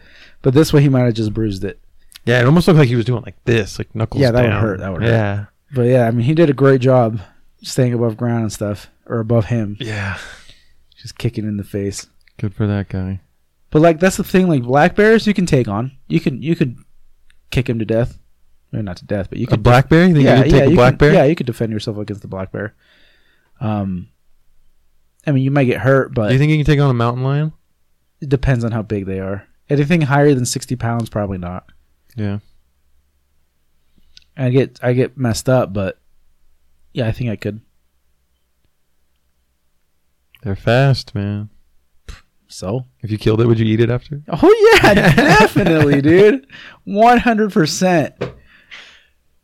But 0.40 0.54
this 0.54 0.72
way, 0.72 0.82
he 0.82 0.88
might 0.88 1.00
have 1.04 1.14
just 1.14 1.34
bruised 1.34 1.64
it. 1.64 1.80
Yeah, 2.24 2.40
it 2.40 2.46
almost 2.46 2.68
looked 2.68 2.78
like 2.78 2.88
he 2.88 2.94
was 2.96 3.04
doing 3.04 3.22
like 3.24 3.42
this, 3.44 3.78
like 3.78 3.92
knuckles 3.94 4.20
Yeah, 4.22 4.30
that 4.30 4.42
would 4.42 4.52
hurt, 4.52 4.78
that 4.80 4.92
would 4.92 5.02
hurt. 5.02 5.08
yeah. 5.10 5.44
But 5.74 5.82
yeah, 5.82 6.06
I 6.06 6.10
mean, 6.12 6.24
he 6.24 6.34
did 6.34 6.50
a 6.50 6.52
great 6.54 6.80
job 6.80 7.20
staying 7.62 7.92
above 7.94 8.16
ground 8.16 8.42
and 8.42 8.52
stuff, 8.52 8.88
or 9.06 9.18
above 9.18 9.46
him, 9.46 9.76
Yeah. 9.80 10.18
just 10.96 11.18
kicking 11.18 11.44
in 11.44 11.56
the 11.56 11.64
face. 11.64 12.06
Good 12.38 12.54
for 12.54 12.66
that 12.68 12.88
guy. 12.88 13.20
But 13.70 13.82
like 13.82 13.98
that's 14.00 14.16
the 14.18 14.24
thing, 14.24 14.48
like 14.48 14.62
black 14.62 14.94
bears, 14.94 15.26
you 15.26 15.34
can 15.34 15.46
take 15.46 15.66
on. 15.66 15.92
You 16.06 16.20
can 16.20 16.42
you 16.42 16.54
could 16.54 16.76
kick 17.52 17.68
him 17.68 17.78
to 17.78 17.84
death. 17.84 18.18
Well, 18.72 18.82
not 18.82 18.96
to 18.96 19.04
death, 19.04 19.28
but 19.30 19.38
you 19.38 19.44
A 19.44 19.50
could 19.50 19.62
black 19.62 19.88
bear? 19.88 20.06
You 20.06 20.14
think 20.14 20.24
yeah, 20.24 20.38
you 20.38 20.42
could 20.44 20.52
yeah, 20.52 20.58
take 20.64 20.72
a 20.72 20.74
black 20.74 20.90
can- 20.92 20.98
bear? 20.98 21.12
Yeah, 21.14 21.24
you 21.24 21.34
could 21.36 21.46
defend 21.46 21.72
yourself 21.72 21.98
against 21.98 22.22
the 22.22 22.28
black 22.28 22.50
bear. 22.50 22.74
Um, 23.60 24.08
I 25.26 25.30
mean, 25.32 25.44
you 25.44 25.50
might 25.52 25.64
get 25.66 25.80
hurt, 25.80 26.14
but 26.14 26.28
Do 26.28 26.32
you 26.32 26.38
think 26.38 26.50
you 26.50 26.56
can 26.58 26.66
take 26.66 26.80
on 26.80 26.90
a 26.90 26.94
mountain 26.94 27.22
lion? 27.22 27.52
it 28.20 28.28
depends 28.28 28.64
on 28.64 28.72
how 28.72 28.82
big 28.82 29.04
they 29.06 29.18
are. 29.20 29.46
Anything 29.68 30.00
higher 30.02 30.32
than 30.34 30.46
sixty 30.46 30.74
pounds, 30.76 31.08
probably 31.10 31.38
not. 31.38 31.70
Yeah. 32.16 32.38
I 34.36 34.48
get 34.50 34.78
I 34.82 34.92
get 34.94 35.16
messed 35.18 35.48
up, 35.48 35.72
but 35.72 35.98
yeah, 36.94 37.06
I 37.06 37.12
think 37.12 37.30
I 37.30 37.36
could. 37.36 37.60
They're 40.42 40.56
fast, 40.56 41.14
man. 41.14 41.50
So, 42.52 42.84
If 43.00 43.10
you 43.10 43.16
killed 43.18 43.40
it, 43.40 43.46
would 43.46 43.58
you 43.58 43.64
eat 43.66 43.80
it 43.80 43.88
after? 43.90 44.22
oh 44.28 44.80
yeah, 44.82 44.94
definitely, 45.16 46.02
dude, 46.02 46.46
one 46.84 47.18
hundred 47.18 47.52
percent. 47.52 48.14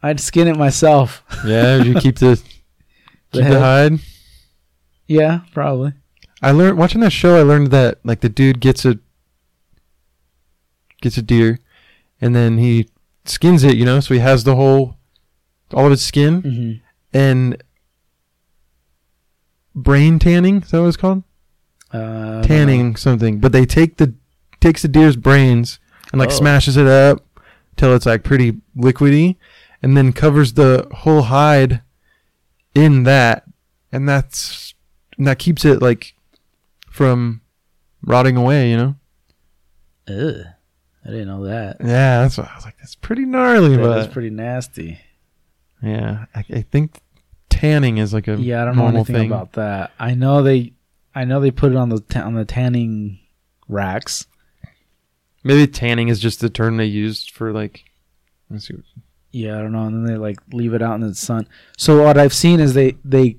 I'd 0.02 0.20
skin 0.20 0.46
it 0.46 0.56
myself. 0.56 1.22
Yeah, 1.44 1.78
would 1.78 1.86
you 1.86 1.94
keep 1.94 2.18
the 2.18 2.36
The 3.32 3.38
keep 3.38 3.42
head? 3.44 3.52
the 3.52 3.60
hide? 3.60 3.92
Yeah, 5.06 5.40
probably. 5.52 5.94
I 6.42 6.50
learned 6.52 6.76
watching 6.78 7.00
that 7.00 7.10
show. 7.10 7.36
I 7.36 7.42
learned 7.42 7.68
that 7.72 7.98
like 8.04 8.20
the 8.20 8.28
dude 8.28 8.60
gets 8.60 8.84
a 8.84 8.98
gets 11.00 11.16
a 11.16 11.22
deer, 11.22 11.58
and 12.20 12.36
then 12.36 12.58
he 12.58 12.90
skins 13.24 13.64
it. 13.64 13.76
You 13.76 13.84
know, 13.86 14.00
so 14.00 14.12
he 14.14 14.20
has 14.20 14.44
the 14.44 14.54
whole 14.54 14.96
all 15.72 15.86
of 15.86 15.92
its 15.92 16.02
skin 16.02 16.42
Mm-hmm. 16.42 16.72
and 17.18 17.62
brain 19.74 20.18
tanning. 20.18 20.62
Is 20.62 20.70
that 20.70 20.80
what 20.80 20.88
it's 20.88 20.96
called? 20.96 21.22
Uh, 21.92 22.42
Tanning 22.42 22.96
something. 22.96 23.38
But 23.38 23.52
they 23.52 23.64
take 23.64 23.96
the 23.96 24.14
takes 24.60 24.82
the 24.82 24.88
deer's 24.88 25.16
brains 25.16 25.78
and 26.12 26.18
like 26.18 26.30
Oh. 26.30 26.34
smashes 26.34 26.76
it 26.76 26.86
up 26.86 27.24
till 27.76 27.94
it's 27.94 28.06
like 28.06 28.24
pretty 28.24 28.58
liquidy, 28.76 29.36
and 29.82 29.96
then 29.96 30.12
covers 30.12 30.54
the 30.54 30.86
whole 30.92 31.22
hide 31.22 31.80
in 32.74 33.04
that, 33.04 33.44
and 33.92 34.08
that's 34.08 34.74
and 35.16 35.26
that 35.26 35.38
keeps 35.38 35.64
it 35.64 35.80
like 35.80 36.14
from 36.90 37.40
rotting 38.02 38.36
away. 38.36 38.70
You 38.70 38.76
know. 38.76 38.94
Ugh, 40.08 40.44
I 41.04 41.08
didn't 41.10 41.28
know 41.28 41.44
that. 41.44 41.76
Yeah, 41.80 42.22
that's 42.22 42.36
what 42.38 42.48
I 42.50 42.54
was 42.56 42.64
like. 42.64 42.76
That's 42.78 42.94
pretty 42.96 43.24
gnarly, 43.24 43.76
That 43.76 43.82
but 43.82 43.98
is 44.00 44.06
pretty 44.08 44.30
nasty. 44.30 44.98
yeah, 45.82 46.24
I, 46.34 46.44
I 46.50 46.62
think 46.62 47.00
tanning 47.50 47.98
is 47.98 48.12
like 48.14 48.26
a 48.28 48.36
Yeah, 48.36 48.62
I 48.62 48.64
don't 48.66 48.76
know 48.76 48.86
anything 48.88 49.16
thing. 49.16 49.30
about 49.30 49.52
that. 49.52 49.92
I 49.98 50.14
know 50.14 50.42
they, 50.42 50.72
I 51.18 51.24
know 51.24 51.40
they 51.40 51.50
put 51.50 51.72
it 51.72 51.76
on 51.76 51.88
the 51.88 51.98
ta- 51.98 52.22
on 52.22 52.34
the 52.34 52.44
tanning 52.44 53.18
racks. 53.66 54.26
Maybe 55.42 55.66
tanning 55.66 56.06
is 56.06 56.20
just 56.20 56.38
the 56.38 56.48
term 56.48 56.76
they 56.76 56.84
used 56.84 57.32
for 57.32 57.52
like. 57.52 57.84
Let's 58.48 58.68
see. 58.68 58.76
Yeah, 59.32 59.58
I 59.58 59.62
don't 59.62 59.72
know. 59.72 59.82
And 59.82 60.06
then 60.06 60.14
they 60.14 60.16
like 60.16 60.38
leave 60.52 60.74
it 60.74 60.82
out 60.82 60.94
in 60.94 61.00
the 61.00 61.16
sun. 61.16 61.48
So 61.76 62.04
what 62.04 62.18
I've 62.18 62.32
seen 62.32 62.60
is 62.60 62.74
they 62.74 62.96
they 63.04 63.38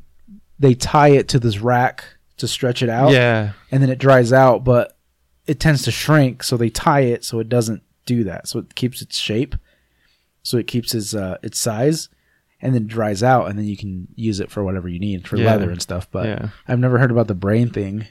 they 0.59 0.73
tie 0.73 1.11
it 1.11 1.29
to 1.29 1.39
this 1.39 1.59
rack 1.59 2.03
to 2.35 2.49
stretch 2.49 2.83
it 2.83 2.89
out. 2.89 3.13
Yeah, 3.13 3.53
and 3.71 3.81
then 3.81 3.89
it 3.89 3.97
dries 3.97 4.33
out, 4.33 4.65
but 4.65 4.97
it 5.47 5.61
tends 5.61 5.83
to 5.83 5.91
shrink, 5.91 6.43
so 6.43 6.57
they 6.57 6.69
tie 6.69 7.01
it 7.01 7.23
so 7.23 7.39
it 7.39 7.47
doesn't 7.47 7.81
do 8.05 8.25
that. 8.25 8.49
So 8.49 8.59
it 8.59 8.75
keeps 8.75 9.01
its 9.01 9.17
shape, 9.17 9.55
so 10.43 10.57
it 10.57 10.67
keeps 10.67 10.93
its 10.93 11.15
uh, 11.15 11.37
its 11.43 11.57
size, 11.57 12.09
and 12.61 12.73
then 12.75 12.87
dries 12.87 13.23
out, 13.23 13.49
and 13.49 13.57
then 13.57 13.65
you 13.65 13.77
can 13.77 14.07
use 14.15 14.39
it 14.39 14.51
for 14.51 14.63
whatever 14.63 14.87
you 14.89 14.99
need 14.99 15.27
for 15.27 15.37
Yeah. 15.37 15.47
leather 15.47 15.69
and 15.71 15.81
stuff. 15.81 16.07
But 16.11 16.25
yeah, 16.25 16.49
I've 16.67 16.79
never 16.79 16.97
heard 16.97 17.11
about 17.11 17.27
the 17.27 17.35
brain 17.35 17.69
thing. 17.69 18.05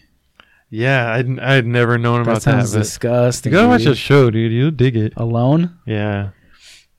yeah. 0.71 1.13
I'd 1.13 1.39
I'd 1.39 1.67
never 1.67 1.99
known 1.99 2.23
That 2.23 2.31
about 2.31 2.35
that. 2.43 2.43
sounds 2.43 2.73
But 2.73 2.79
disgusting. 2.81 3.53
you 3.53 3.59
gotta 3.59 3.69
watch 3.69 3.83
dude. 3.83 3.93
the 3.93 3.97
show, 3.97 4.31
dude. 4.31 4.53
You'll 4.53 4.71
dig 4.71 4.97
it. 4.97 5.13
Alone. 5.17 5.79
Yeah, 5.87 6.31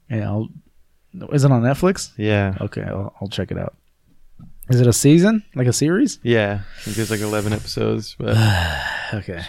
Yeah, 0.09 0.27
I'll, 0.29 0.49
is 1.33 1.43
it 1.43 1.51
on 1.51 1.61
Netflix? 1.63 2.11
yeah, 2.17 2.55
Okay, 2.61 2.83
I'll, 2.83 3.13
I'll 3.21 3.27
check 3.29 3.51
it 3.51 3.57
out. 3.57 3.75
Is 4.69 4.79
it 4.79 4.85
a 4.85 4.93
season, 4.93 5.43
like 5.55 5.65
a 5.65 5.73
series? 5.73 6.19
yeah. 6.21 6.59
I 6.77 6.81
think 6.81 6.95
there's 6.97 7.09
like 7.09 7.21
11 7.21 7.53
episodes, 7.53 8.15
but 8.19 8.37
Okay, 9.15 9.41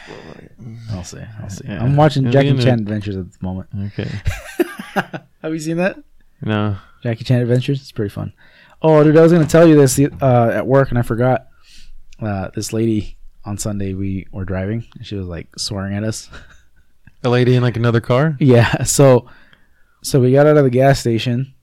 I'll 0.93 1.05
see. 1.05 1.19
I'll 1.43 1.51
see. 1.51 1.65
Yeah. 1.69 1.83
I'm 1.85 1.95
watching 1.97 2.31
Jackie 2.31 2.57
Chan. 2.57 2.79
Adventures 2.81 3.17
at 3.19 3.31
the 3.31 3.39
moment. 3.43 3.69
okay. 3.89 4.09
Have 5.43 5.53
you 5.53 5.59
seen 5.59 5.77
that? 5.77 5.99
No, 6.41 6.77
Jackie 7.03 7.25
Chan 7.25 7.41
Adventures. 7.41 7.81
It's 7.81 7.93
pretty 7.93 8.11
fun. 8.11 8.33
Oh, 8.83 9.03
dude, 9.05 9.17
I 9.17 9.23
was 9.23 9.33
gonna 9.33 9.47
tell 9.47 9.67
you 9.67 9.77
this 9.77 9.99
uh, 9.99 10.51
at 10.53 10.67
work 10.67 10.91
and 10.91 10.99
I 10.99 11.03
forgot. 11.03 11.47
Uh, 12.21 12.51
this 12.55 12.73
lady 12.73 13.17
on 13.45 13.57
Sunday 13.57 13.95
we 13.95 14.27
were 14.31 14.45
driving 14.45 14.87
and 14.95 15.07
she 15.07 15.17
was 15.17 15.27
like 15.27 15.49
swearing 15.59 15.95
at 15.97 16.05
us. 16.05 16.29
a 17.25 17.29
lady 17.29 17.55
in 17.55 17.63
like 17.63 17.77
another 17.77 18.01
car. 18.01 18.37
yeah. 18.41 18.85
So, 18.85 19.27
so 20.03 20.21
we 20.21 20.33
got 20.33 20.47
out 20.47 20.57
of 20.57 20.65
the 20.65 20.71
gas 20.71 21.01
station 21.01 21.55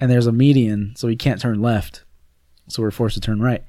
and 0.00 0.10
there's 0.10 0.26
a 0.26 0.32
median, 0.32 0.94
so 0.96 1.06
we 1.06 1.16
can't 1.16 1.40
turn 1.40 1.60
left. 1.60 2.04
So 2.68 2.82
we're 2.82 2.90
forced 2.90 3.14
to 3.14 3.20
turn 3.20 3.40
right. 3.40 3.64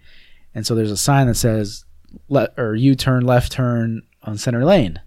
And 0.55 0.65
so 0.65 0.75
there's 0.75 0.91
a 0.91 0.97
sign 0.97 1.27
that 1.27 1.35
says 1.35 1.85
let 2.29 2.53
or 2.57 2.75
U 2.75 2.95
turn 2.95 3.25
left 3.25 3.51
turn 3.51 4.03
on 4.23 4.37
center 4.37 4.63
lane. 4.63 4.99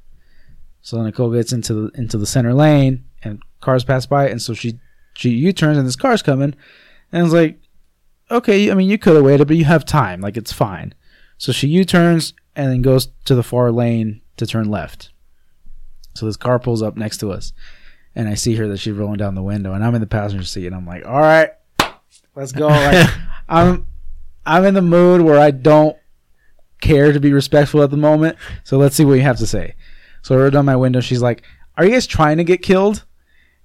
So 0.83 1.03
Nicole 1.03 1.33
gets 1.33 1.53
into 1.53 1.75
the 1.75 2.01
into 2.01 2.19
the 2.19 2.27
center 2.27 2.55
lane 2.55 3.05
and 3.23 3.43
cars 3.61 3.85
pass 3.85 4.07
by 4.07 4.29
and 4.29 4.41
so 4.41 4.55
she 4.55 4.79
she 5.17 5.31
U 5.31 5.53
turns 5.53 5.79
and 5.79 5.87
this 5.87 5.97
car's 5.97 6.23
coming 6.23 6.55
and 7.13 7.25
it's 7.25 7.35
like 7.35 7.59
okay, 8.31 8.71
I 8.71 8.75
mean 8.75 8.89
you 8.89 8.99
could 8.99 9.17
have 9.17 9.25
waited 9.25 9.49
but 9.49 9.57
you 9.57 9.65
have 9.65 9.85
time, 9.85 10.21
like 10.21 10.37
it's 10.37 10.53
fine. 10.53 10.95
So 11.39 11.53
she 11.53 11.69
U 11.69 11.85
turns 11.85 12.35
and 12.55 12.71
then 12.71 12.83
goes 12.83 13.09
to 13.25 13.35
the 13.35 13.43
far 13.43 13.71
lane 13.71 14.21
to 14.37 14.47
turn 14.47 14.69
left. 14.71 15.11
So 16.15 16.27
this 16.27 16.37
car 16.37 16.59
pulls 16.59 16.83
up 16.83 16.97
next 16.97 17.19
to 17.19 17.31
us 17.31 17.53
and 18.15 18.29
I 18.29 18.35
see 18.35 18.57
her 18.57 18.67
that 18.69 18.79
she's 18.79 18.95
rolling 18.95 19.19
down 19.19 19.35
the 19.35 19.43
window 19.43 19.73
and 19.73 19.85
I'm 19.85 19.95
in 19.95 20.01
the 20.01 20.07
passenger 20.07 20.45
seat 20.45 20.67
and 20.67 20.75
I'm 20.75 20.87
like, 20.87 21.05
"All 21.07 21.21
right, 21.21 21.51
let's 22.35 22.53
go." 22.53 22.69
Like 22.69 23.09
I'm 23.49 23.87
I'm 24.45 24.65
in 24.65 24.75
the 24.75 24.83
mood 24.83 25.21
where 25.21 25.39
I 25.39 25.51
don't 25.51 25.97
care 26.81 27.13
to 27.13 27.21
be 27.21 27.33
respectful 27.33 27.83
at 27.83 27.91
the 27.91 27.97
moment. 27.97 28.39
So 28.65 28.79
let's 28.79 28.97
see 28.97 29.05
what 29.05 29.15
you 29.15 29.23
have 29.23 29.39
to 29.39 29.47
say. 29.47 29.75
So 30.23 30.35
I 30.35 30.39
rolled 30.39 30.55
down 30.55 30.65
my 30.65 30.77
window. 30.77 31.01
She's 31.01 31.23
like, 31.23 31.43
"Are 31.77 31.85
you 31.85 31.93
guys 31.93 32.07
trying 32.07 32.39
to 32.39 32.45
get 32.45 32.63
killed?" 32.63 33.05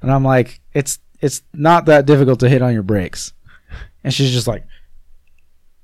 And 0.01 0.11
I'm 0.11 0.23
like, 0.23 0.59
"It's 0.73 0.99
it's 1.21 1.41
not 1.53 1.85
that 1.85 2.05
difficult 2.05 2.39
to 2.41 2.49
hit 2.49 2.61
on 2.61 2.73
your 2.73 2.83
brakes." 2.83 3.33
And 4.03 4.13
she's 4.13 4.31
just 4.31 4.47
like, 4.47 4.65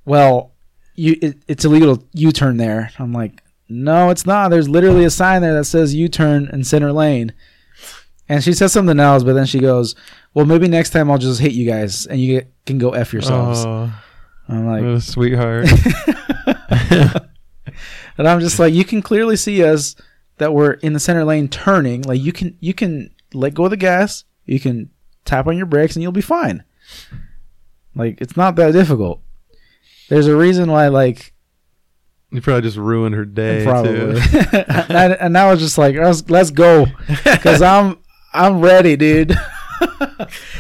"Well, 0.06 0.54
you 0.96 1.18
it, 1.22 1.38
it's 1.48 1.66
illegal 1.66 1.98
to 1.98 2.06
U-turn 2.14 2.58
there." 2.58 2.92
I'm 3.00 3.14
like, 3.14 3.42
"No, 3.70 4.10
it's 4.10 4.26
not. 4.26 4.50
There's 4.50 4.70
literally 4.70 5.06
a 5.06 5.10
sign 5.10 5.42
there 5.42 5.54
that 5.56 5.66
says 5.66 5.96
U-turn 5.96 6.50
in 6.52 6.64
center 6.64 6.92
lane." 6.92 7.34
And 8.30 8.44
she 8.44 8.52
says 8.52 8.74
something 8.74 9.00
else, 9.00 9.24
but 9.24 9.34
then 9.34 9.46
she 9.46 9.60
goes, 9.60 9.96
"Well, 10.34 10.46
maybe 10.46 10.68
next 10.68 10.90
time 10.90 11.10
I'll 11.10 11.18
just 11.18 11.40
hit 11.40 11.54
you 11.54 11.66
guys, 11.70 12.06
and 12.06 12.20
you 12.20 12.40
get, 12.40 12.54
can 12.66 12.78
go 12.78 12.92
f 12.92 13.14
yourselves." 13.14 13.64
Oh, 13.66 13.92
I'm 14.50 14.66
like, 14.66 15.02
sweetheart. 15.02 15.68
and 18.18 18.28
I'm 18.28 18.40
just 18.40 18.60
like, 18.60 18.74
you 18.74 18.86
can 18.86 19.02
clearly 19.02 19.36
see 19.36 19.64
us 19.64 19.96
that 20.38 20.54
we're 20.54 20.74
in 20.74 20.94
the 20.94 21.00
center 21.00 21.24
lane 21.24 21.48
turning. 21.48 22.04
Like 22.04 22.22
you 22.22 22.32
can 22.32 22.58
you 22.60 22.74
can 22.74 23.12
let 23.34 23.54
go 23.54 23.66
of 23.66 23.72
the 23.72 23.78
gas, 23.78 24.24
you 24.46 24.60
can 24.60 24.90
tap 25.28 25.48
on 25.48 25.58
your 25.58 25.66
brakes, 25.66 25.96
and 25.96 26.04
you'll 26.04 26.12
be 26.12 26.22
fine. 26.22 26.64
Like 27.96 28.22
it's 28.22 28.38
not 28.38 28.56
that 28.56 28.72
difficult. 28.72 29.22
There's 30.10 30.28
a 30.28 30.36
reason 30.36 30.72
why, 30.72 30.88
like 30.88 31.34
you 32.32 32.42
probably 32.42 32.62
just 32.62 32.78
ruined 32.78 33.16
her 33.16 33.26
day. 33.26 33.64
probably, 33.64 34.20
Too. 34.20 34.20
and, 34.90 35.14
and 35.14 35.38
I 35.38 35.50
was 35.50 35.60
just 35.60 35.78
like, 35.78 35.96
let's, 35.96 36.30
let's 36.30 36.52
go, 36.52 36.86
because 37.24 37.62
I'm 37.62 37.98
I'm 38.34 38.62
ready, 38.62 38.96
dude. 38.96 39.34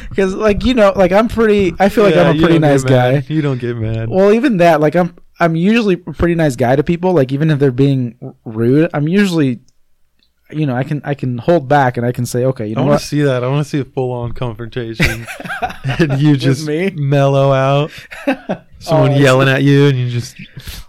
Because 0.09 0.33
like 0.33 0.63
you 0.63 0.73
know, 0.73 0.93
like 0.95 1.11
I'm 1.11 1.27
pretty. 1.27 1.73
I 1.79 1.89
feel 1.89 2.03
like 2.03 2.15
Yeah, 2.15 2.29
I'm 2.29 2.37
a 2.37 2.39
pretty 2.39 2.59
nice 2.59 2.83
guy. 2.83 3.23
You 3.27 3.41
don't 3.41 3.59
get 3.59 3.75
mad. 3.77 4.09
Well, 4.09 4.31
even 4.31 4.57
that, 4.57 4.79
like 4.79 4.95
I'm, 4.95 5.15
I'm 5.39 5.55
usually 5.55 5.95
a 5.95 6.13
pretty 6.13 6.35
nice 6.35 6.55
guy 6.55 6.75
to 6.75 6.83
people. 6.83 7.13
Like 7.13 7.31
even 7.31 7.49
if 7.51 7.59
they're 7.59 7.71
being 7.71 8.15
rude, 8.45 8.89
I'm 8.93 9.07
usually, 9.07 9.59
you 10.51 10.65
know, 10.65 10.75
I 10.75 10.83
can 10.83 11.01
I 11.03 11.13
can 11.13 11.37
hold 11.37 11.67
back 11.67 11.97
and 11.97 12.05
I 12.05 12.11
can 12.11 12.25
say, 12.25 12.45
okay, 12.45 12.67
you 12.67 12.75
I 12.77 12.81
know 12.81 12.87
want 12.87 13.01
to 13.01 13.05
see 13.05 13.21
that. 13.21 13.43
I 13.43 13.47
want 13.47 13.65
to 13.65 13.69
see 13.69 13.79
a 13.79 13.85
full 13.85 14.11
on 14.11 14.31
confrontation, 14.31 15.27
and 15.99 16.19
you 16.21 16.37
just 16.37 16.65
me? 16.67 16.89
mellow 16.91 17.51
out. 17.51 17.91
Someone 18.79 19.11
Oh, 19.13 19.15
yelling 19.17 19.49
at 19.49 19.63
you, 19.63 19.87
and 19.87 19.97
you 19.97 20.09
just 20.09 20.37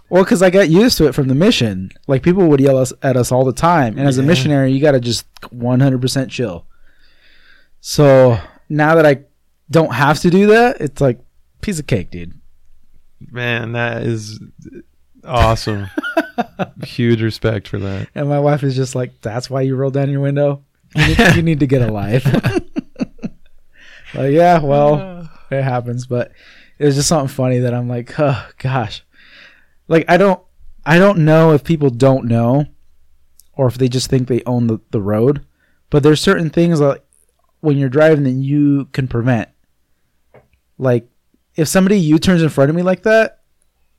Well, 0.09 0.23
because 0.23 0.41
I 0.43 0.49
got 0.49 0.69
used 0.69 0.97
to 0.99 1.07
it 1.07 1.15
from 1.15 1.27
the 1.27 1.35
mission. 1.35 1.91
Like 2.07 2.21
people 2.23 2.47
would 2.47 2.59
yell 2.59 2.77
us, 2.77 2.93
at 3.01 3.17
us 3.17 3.31
all 3.31 3.43
the 3.43 3.51
time, 3.53 3.97
and 3.97 4.07
as 4.07 4.17
a 4.17 4.23
missionary, 4.23 4.71
you 4.71 4.79
got 4.79 4.91
to 4.91 4.99
just 4.99 5.25
100% 5.41 6.29
chill. 6.29 6.65
So 7.81 8.39
now 8.69 8.95
that 8.95 9.05
I 9.05 9.23
don't 9.71 9.93
have 9.93 10.19
to 10.19 10.29
do 10.29 10.47
that, 10.47 10.79
it's 10.81 11.01
like 11.01 11.19
piece 11.61 11.79
of 11.79 11.87
cake, 11.87 12.11
dude. 12.11 12.39
man, 13.31 13.71
that 13.73 14.03
is 14.03 14.39
awesome. 15.29 15.89
Huge 16.83 17.21
respect 17.21 17.67
for 17.67 17.79
that. 17.79 18.09
And 18.15 18.29
my 18.29 18.39
wife 18.39 18.63
is 18.63 18.75
just 18.75 18.95
like, 18.95 19.21
"That's 19.21 19.49
why 19.49 19.61
you 19.61 19.75
rolled 19.75 19.93
down 19.93 20.09
your 20.09 20.21
window. 20.21 20.63
You 20.95 21.07
need, 21.07 21.35
you 21.35 21.41
need 21.41 21.59
to 21.59 21.67
get 21.67 21.81
a 21.81 21.91
life." 21.91 22.25
like, 24.13 24.31
yeah, 24.31 24.59
well, 24.59 25.29
it 25.51 25.63
happens, 25.63 26.07
but 26.07 26.31
it 26.77 26.85
was 26.85 26.95
just 26.95 27.09
something 27.09 27.27
funny 27.27 27.59
that 27.59 27.73
I'm 27.73 27.89
like, 27.89 28.17
oh 28.19 28.49
gosh, 28.57 29.03
like 29.87 30.05
I 30.07 30.17
don't, 30.17 30.41
I 30.85 30.97
don't 30.97 31.19
know 31.19 31.51
if 31.53 31.63
people 31.63 31.89
don't 31.89 32.25
know, 32.25 32.65
or 33.53 33.67
if 33.67 33.77
they 33.77 33.89
just 33.89 34.09
think 34.09 34.27
they 34.27 34.41
own 34.45 34.67
the, 34.67 34.79
the 34.91 35.01
road, 35.01 35.45
but 35.89 36.03
there's 36.03 36.21
certain 36.21 36.49
things 36.49 36.79
like 36.79 37.03
when 37.59 37.77
you're 37.77 37.89
driving 37.89 38.23
that 38.23 38.31
you 38.31 38.85
can 38.93 39.07
prevent. 39.07 39.49
Like, 40.77 41.09
if 41.55 41.67
somebody 41.67 41.99
U 41.99 42.19
turns 42.19 42.41
in 42.41 42.47
front 42.47 42.69
of 42.69 42.75
me 42.75 42.83
like 42.83 43.03
that, 43.03 43.38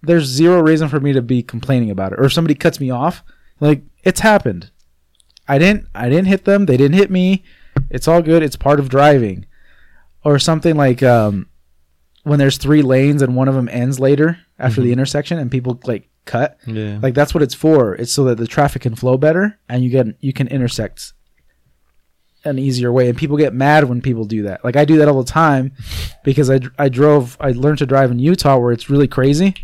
there's 0.02 0.24
zero 0.24 0.60
reason 0.62 0.88
for 0.88 1.00
me 1.00 1.12
to 1.12 1.22
be 1.22 1.42
complaining 1.42 1.90
about 1.90 2.12
it. 2.12 2.18
Or 2.20 2.24
if 2.24 2.32
somebody 2.32 2.54
cuts 2.54 2.80
me 2.80 2.90
off, 2.90 3.22
like 3.60 3.82
it's 4.02 4.20
happened. 4.20 4.70
I 5.48 5.58
didn't, 5.58 5.86
I 5.94 6.08
didn't 6.08 6.26
hit 6.28 6.44
them. 6.44 6.66
They 6.66 6.76
didn't 6.76 6.96
hit 6.96 7.10
me. 7.10 7.42
It's 7.90 8.06
all 8.08 8.22
good. 8.22 8.42
It's 8.42 8.56
part 8.56 8.78
of 8.80 8.88
driving. 8.88 9.46
Or 10.24 10.38
something 10.38 10.76
like 10.76 11.02
um, 11.02 11.48
when 12.24 12.38
there's 12.38 12.56
three 12.58 12.82
lanes 12.82 13.20
and 13.22 13.34
one 13.34 13.48
of 13.48 13.54
them 13.54 13.68
ends 13.70 13.98
later 13.98 14.38
after 14.58 14.80
the 14.80 14.88
Mhm. 14.90 14.92
intersection 14.94 15.38
and 15.38 15.50
people 15.50 15.80
like 15.84 16.08
cut 16.26 16.58
Yeah. 16.66 16.98
like 17.02 17.14
that's 17.14 17.32
what 17.32 17.42
it's 17.42 17.54
for 17.54 17.94
it's 17.94 18.12
so 18.12 18.24
that 18.24 18.36
the 18.36 18.46
traffic 18.46 18.82
can 18.82 18.94
flow 18.94 19.16
better 19.16 19.58
and 19.70 19.82
you 19.82 19.88
get 19.88 20.06
you 20.20 20.34
can 20.34 20.46
intersect 20.48 21.14
an 22.44 22.58
easier 22.58 22.92
way 22.92 23.08
and 23.08 23.16
people 23.18 23.38
get 23.38 23.54
mad 23.54 23.84
when 23.84 24.00
people 24.02 24.24
do 24.26 24.42
that 24.42 24.62
like 24.62 24.76
i 24.76 24.84
do 24.84 24.98
that 24.98 25.08
all 25.08 25.22
the 25.22 25.30
time 25.30 25.72
because 26.22 26.50
i, 26.50 26.60
I 26.78 26.90
drove 26.90 27.38
i 27.40 27.50
learned 27.52 27.78
to 27.78 27.86
drive 27.86 28.10
in 28.10 28.18
utah 28.18 28.58
where 28.58 28.70
it's 28.70 28.90
really 28.90 29.08
crazy 29.08 29.54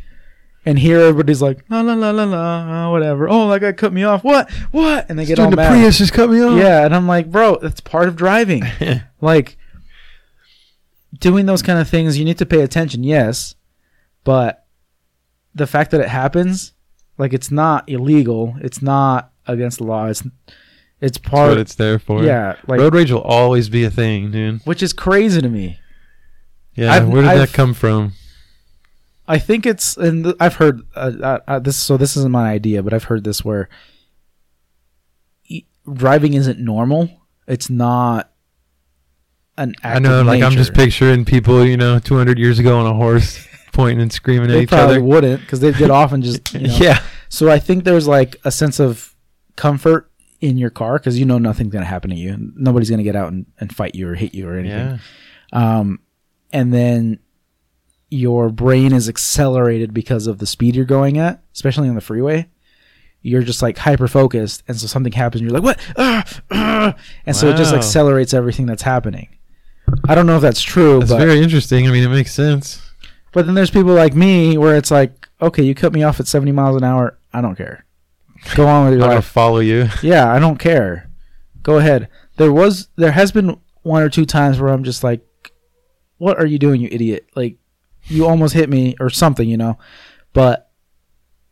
and 0.67 0.79
here 0.79 1.01
everybody's 1.01 1.41
like 1.41 1.65
la 1.71 1.81
la 1.81 1.95
la 1.95 2.11
la 2.11 2.25
la 2.25 2.87
uh, 2.89 2.91
whatever 2.91 3.29
oh 3.31 3.49
that 3.49 3.61
guy 3.61 3.73
cut 3.73 3.93
me 3.93 4.03
off 4.03 4.23
what 4.25 4.51
what 4.73 5.09
and 5.09 5.19
they 5.19 5.25
get 5.25 5.39
all 5.39 5.47
Dude, 5.47 5.53
the 5.53 5.57
mad 5.57 5.71
Prius 5.71 5.97
just 5.99 6.13
cut 6.13 6.29
me 6.29 6.43
off. 6.43 6.59
yeah 6.59 6.85
and 6.85 6.95
i'm 6.95 7.07
like 7.07 7.31
bro 7.31 7.57
that's 7.63 7.81
part 7.81 8.09
of 8.09 8.17
driving 8.17 8.63
like 9.21 9.57
doing 11.19 11.47
those 11.47 11.63
kind 11.63 11.79
of 11.79 11.89
things 11.89 12.19
you 12.19 12.25
need 12.25 12.39
to 12.39 12.47
pay 12.47 12.61
attention 12.61 13.03
yes 13.05 13.55
but 14.25 14.67
the 15.55 15.67
fact 15.67 15.91
that 15.93 16.01
it 16.01 16.09
happens 16.09 16.73
like 17.17 17.33
it's 17.33 17.51
not 17.51 17.89
illegal 17.89 18.57
it's 18.61 18.83
not 18.83 19.33
against 19.47 19.79
the 19.79 19.85
law 19.85 20.07
it's 20.07 20.23
it's 21.01 21.19
That's 21.19 21.19
part 21.19 21.49
what 21.51 21.59
it's 21.59 21.75
there 21.77 21.99
for. 21.99 22.23
yeah 22.25 22.57
like 22.67 22.81
Road 22.81 22.95
rage 22.95 23.11
will 23.13 23.21
always 23.23 23.69
be 23.69 23.85
a 23.85 23.91
thing, 23.91 24.31
dude. 24.31 24.63
which 24.65 24.83
is 24.83 24.93
crazy 24.93 25.41
to 25.41 25.49
me 25.49 25.79
Yeah. 26.75 26.93
I've- 26.93 27.07
where 27.07 27.23
did 27.23 27.31
I've- 27.31 27.39
that 27.41 27.53
come 27.53 27.73
from? 27.75 28.13
I 29.29 29.39
think 29.39 29.67
it's 29.67 29.97
and 29.97 30.25
th- 30.25 30.37
i've 30.41 30.55
heard 30.57 30.83
uh, 30.95 31.13
uh, 31.23 31.39
uh, 31.49 31.59
this 31.59 31.77
so 31.77 31.97
this 31.97 32.17
isn't 32.17 32.33
my 32.33 32.51
idea 32.51 32.83
but 32.83 32.93
i've 32.95 33.05
heard 33.05 33.25
this 33.25 33.45
where 33.45 33.69
e- 35.47 35.65
driving 35.93 36.35
isn't 36.35 36.59
normal 36.59 37.09
it's 37.47 37.71
not 37.71 38.31
an 39.59 39.75
act 39.83 39.97
I 39.97 39.99
know, 40.01 40.23
like 40.23 40.43
I'm 40.43 40.53
just 40.53 40.75
picturing 40.75 41.25
people, 41.25 41.65
you 41.65 41.79
know, 41.79 41.99
200 41.99 42.39
years 42.39 42.59
ago 42.59 42.79
on 42.79 42.85
a 42.87 42.93
horse, 42.93 43.47
pointing 43.73 44.03
and 44.03 44.13
screaming 44.13 44.51
at 44.51 44.53
they 44.53 44.63
each 44.65 44.69
probably 44.69 44.97
other. 44.97 45.05
wouldn't 45.05 45.41
because 45.41 45.61
they'd 45.61 45.77
get 45.79 45.91
off 45.91 46.13
and 46.13 46.23
just 46.23 46.53
you 46.55 46.69
know. 46.69 46.77
Yeah. 46.77 47.03
So 47.31 47.51
I 47.51 47.59
think 47.59 47.85
there's 47.85 48.07
like 48.07 48.37
a 48.45 48.51
sense 48.51 48.79
of 48.81 49.15
comfort 49.57 50.11
in 50.43 50.59
your 50.59 50.69
car 50.69 50.99
because 50.99 51.19
you 51.19 51.25
know 51.25 51.39
nothing's 51.39 51.73
gonna 51.73 51.87
happen 51.87 52.11
to 52.11 52.17
you. 52.17 52.37
Nobody's 52.55 52.91
gonna 52.91 53.03
get 53.03 53.17
out 53.17 53.33
and, 53.33 53.47
and 53.59 53.75
fight 53.75 53.95
you 53.95 54.07
or 54.09 54.15
hit 54.15 54.35
you 54.35 54.47
or 54.47 54.59
anything. 54.59 55.01
Yeah. 55.55 55.79
Um, 55.79 56.01
and 56.53 56.71
then 56.73 57.19
your 58.09 58.49
brain 58.51 58.93
is 58.93 59.09
accelerated 59.09 59.93
because 59.93 60.27
of 60.27 60.39
the 60.39 60.47
speed 60.47 60.77
you're 60.77 60.85
going 60.85 61.19
at, 61.19 61.43
especially 61.55 61.89
on 61.89 61.95
the 61.95 62.01
freeway. 62.01 62.47
You're 63.23 63.43
just 63.43 63.63
like 63.63 63.79
hyper 63.79 64.07
focused, 64.07 64.63
and 64.69 64.79
so 64.79 64.87
something 64.87 65.13
happens, 65.13 65.41
and 65.41 65.51
you're 65.51 65.59
like, 65.61 65.65
"What?" 65.65 65.81
Ah, 65.97 66.25
ah," 66.53 66.95
and 67.27 67.35
so 67.35 67.49
it 67.49 67.57
just 67.57 67.73
Wow. 67.73 67.79
accelerates 67.79 68.33
everything 68.33 68.67
that's 68.67 68.83
happening. 68.83 69.29
I 70.09 70.15
don't 70.15 70.27
know 70.27 70.37
if 70.37 70.43
that's 70.43 70.63
true, 70.63 71.01
That's 71.01 71.11
but 71.11 71.19
very 71.19 71.41
interesting. 71.43 71.89
I 71.89 71.91
mean, 71.91 72.05
it 72.05 72.09
makes 72.09 72.33
sense. 72.33 72.81
but 73.33 73.47
then 73.47 73.55
there's 73.55 73.71
people 73.71 73.93
like 73.95 74.15
me 74.15 74.57
where 74.57 74.77
it's 74.77 74.91
like, 74.91 75.29
okay, 75.43 75.63
you 75.65 75.75
cut 75.75 75.93
me 75.93 76.03
off 76.05 76.21
at 76.21 76.27
70 76.29 76.53
miles 76.53 76.77
an 76.77 76.85
hour. 76.85 77.19
I 77.33 77.41
don't 77.41 77.57
care. 77.57 77.85
Go 78.55 78.67
on 78.67 78.85
with 78.85 78.93
I'm 78.95 78.99
your 78.99 79.09
gonna 79.09 79.15
life. 79.17 79.25
follow 79.27 79.59
you. 79.59 79.89
Yeah, 80.03 80.31
I 80.33 80.39
don't 80.39 80.59
care. 80.59 81.11
Go 81.65 81.79
ahead. 81.79 82.09
There 82.37 82.53
was, 82.53 82.89
there 82.97 83.13
has 83.13 83.33
been 83.33 83.59
one 83.83 84.03
or 84.03 84.09
two 84.09 84.25
times 84.27 84.61
where 84.61 84.73
I'm 84.73 84.85
just 84.85 85.03
like, 85.05 85.21
what 86.19 86.39
are 86.39 86.47
you 86.47 86.59
doing, 86.59 86.81
you 86.81 86.89
idiot? 86.93 87.27
Like, 87.35 87.57
you 88.09 88.27
almost 88.27 88.55
hit 88.55 88.69
me 88.69 88.95
or 89.01 89.11
something, 89.11 89.49
you 89.49 89.57
know? 89.57 89.79
But 90.33 90.71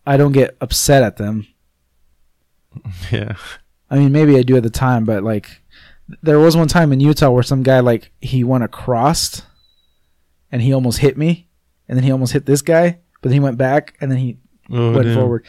I 0.07 0.17
don't 0.17 0.33
get 0.33 0.57
upset 0.61 1.03
at 1.03 1.17
them. 1.17 1.47
Yeah. 3.11 3.37
I 3.91 3.99
mean, 3.99 4.11
maybe 4.13 4.37
I 4.37 4.43
do 4.43 4.57
at 4.57 4.63
the 4.65 4.71
time, 4.71 5.05
but 5.05 5.23
like, 5.23 5.63
there 6.23 6.39
was 6.41 6.57
one 6.57 6.67
time 6.69 6.93
in 6.93 7.01
Utah 7.01 7.31
where 7.31 7.43
some 7.43 7.63
guy 7.63 7.81
like 7.81 8.11
he 8.21 8.43
went 8.43 8.65
across, 8.65 9.43
and 10.51 10.61
he 10.61 10.73
almost 10.75 10.99
hit 10.99 11.17
me, 11.17 11.49
and 11.89 11.97
then 11.97 12.03
he 12.05 12.11
almost 12.11 12.33
hit 12.33 12.47
this 12.47 12.63
guy, 12.63 12.99
but 13.23 13.29
then 13.29 13.33
he 13.35 13.41
went 13.41 13.59
back, 13.59 13.95
and 14.01 14.11
then 14.11 14.19
he 14.19 14.39
Oh, 14.71 14.93
went 14.93 15.05
damn. 15.05 15.15
forward, 15.15 15.45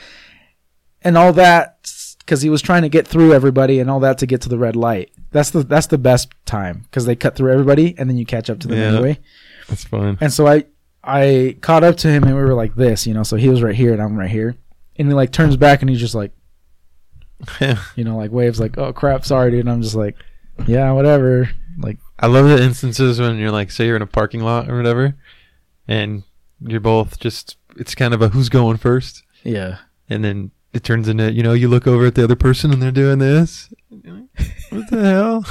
and 1.01 1.18
all 1.18 1.32
that 1.34 1.80
because 2.20 2.41
he 2.41 2.49
was 2.49 2.62
trying 2.62 2.82
to 2.84 2.89
get 2.89 3.08
through 3.08 3.34
everybody, 3.34 3.80
and 3.80 3.89
all 3.89 4.01
that 4.01 4.18
to 4.20 4.26
get 4.28 4.41
to 4.41 4.49
the 4.49 4.58
red 4.60 4.76
light. 4.76 5.12
That's 5.32 5.49
the 5.49 5.64
that's 5.64 5.88
the 5.88 5.97
best 5.97 6.32
time 6.45 6.82
because 6.84 7.06
they 7.06 7.16
cut 7.16 7.36
through 7.36 7.51
everybody, 7.51 7.95
and 7.97 8.10
then 8.10 8.18
you 8.18 8.26
catch 8.26 8.49
up 8.49 8.60
to 8.60 8.68
them 8.68 8.78
Yeah. 8.78 8.93
anyway. 8.97 9.20
That's 9.68 9.84
fun. 9.86 10.18
And 10.22 10.32
so 10.32 10.45
I 10.47 10.66
I 11.06 11.58
caught 11.62 11.84
up 11.84 11.97
to 11.97 12.08
him, 12.10 12.24
and 12.24 12.36
we 12.36 12.41
were 12.41 12.53
like 12.53 12.76
this, 12.76 13.06
you 13.06 13.14
know. 13.14 13.24
So 13.24 13.36
he 13.36 13.49
was 13.49 13.62
right 13.62 13.76
here, 13.76 13.93
and 13.93 14.01
I'm 14.01 14.18
right 14.18 14.30
here, 14.30 14.56
and 14.97 15.08
he 15.08 15.14
like 15.14 15.32
turns 15.32 15.56
back, 15.58 15.82
and 15.82 15.89
he's 15.89 15.99
just 15.99 16.16
like. 16.16 16.32
you 17.95 18.03
know, 18.03 18.18
like 18.18 18.32
waves 18.32 18.60
like, 18.60 18.78
"Oh 18.78 18.93
crap, 18.93 19.26
sorry, 19.26 19.51
dude." 19.51 19.60
And 19.62 19.70
I'm 19.70 19.82
just 19.82 19.95
like, 19.95 20.16
"Yeah, 20.68 20.91
whatever." 20.93 21.49
Like, 21.78 21.97
I 22.20 22.28
love 22.28 22.47
the 22.47 22.64
instances 22.64 23.20
when 23.20 23.38
you're 23.38 23.51
like, 23.51 23.70
say 23.72 23.86
you're 23.86 23.97
in 23.97 24.01
a 24.01 24.08
parking 24.08 24.39
lot 24.41 24.70
or 24.70 24.78
whatever, 24.78 25.16
and 25.88 26.24
you're 26.62 26.80
both 26.80 27.20
just, 27.20 27.58
it's 27.76 27.93
kind 27.93 28.14
of 28.14 28.22
a 28.22 28.30
who's 28.30 28.47
going 28.47 28.78
first. 28.78 29.24
yeah, 29.43 29.80
And 30.10 30.24
then 30.24 30.51
it 30.72 30.86
turns 30.86 31.10
into, 31.10 31.32
you 31.34 31.43
know, 31.43 31.51
you 31.51 31.68
look 31.68 31.86
over 31.86 32.06
at 32.06 32.16
the 32.16 32.24
other 32.24 32.38
person 32.38 32.72
and 32.72 32.82
they're 32.82 32.91
doing 32.91 33.20
this. 33.20 33.74
Like, 33.91 34.24
what 34.70 34.89
the 34.89 35.01
hell? 35.01 35.45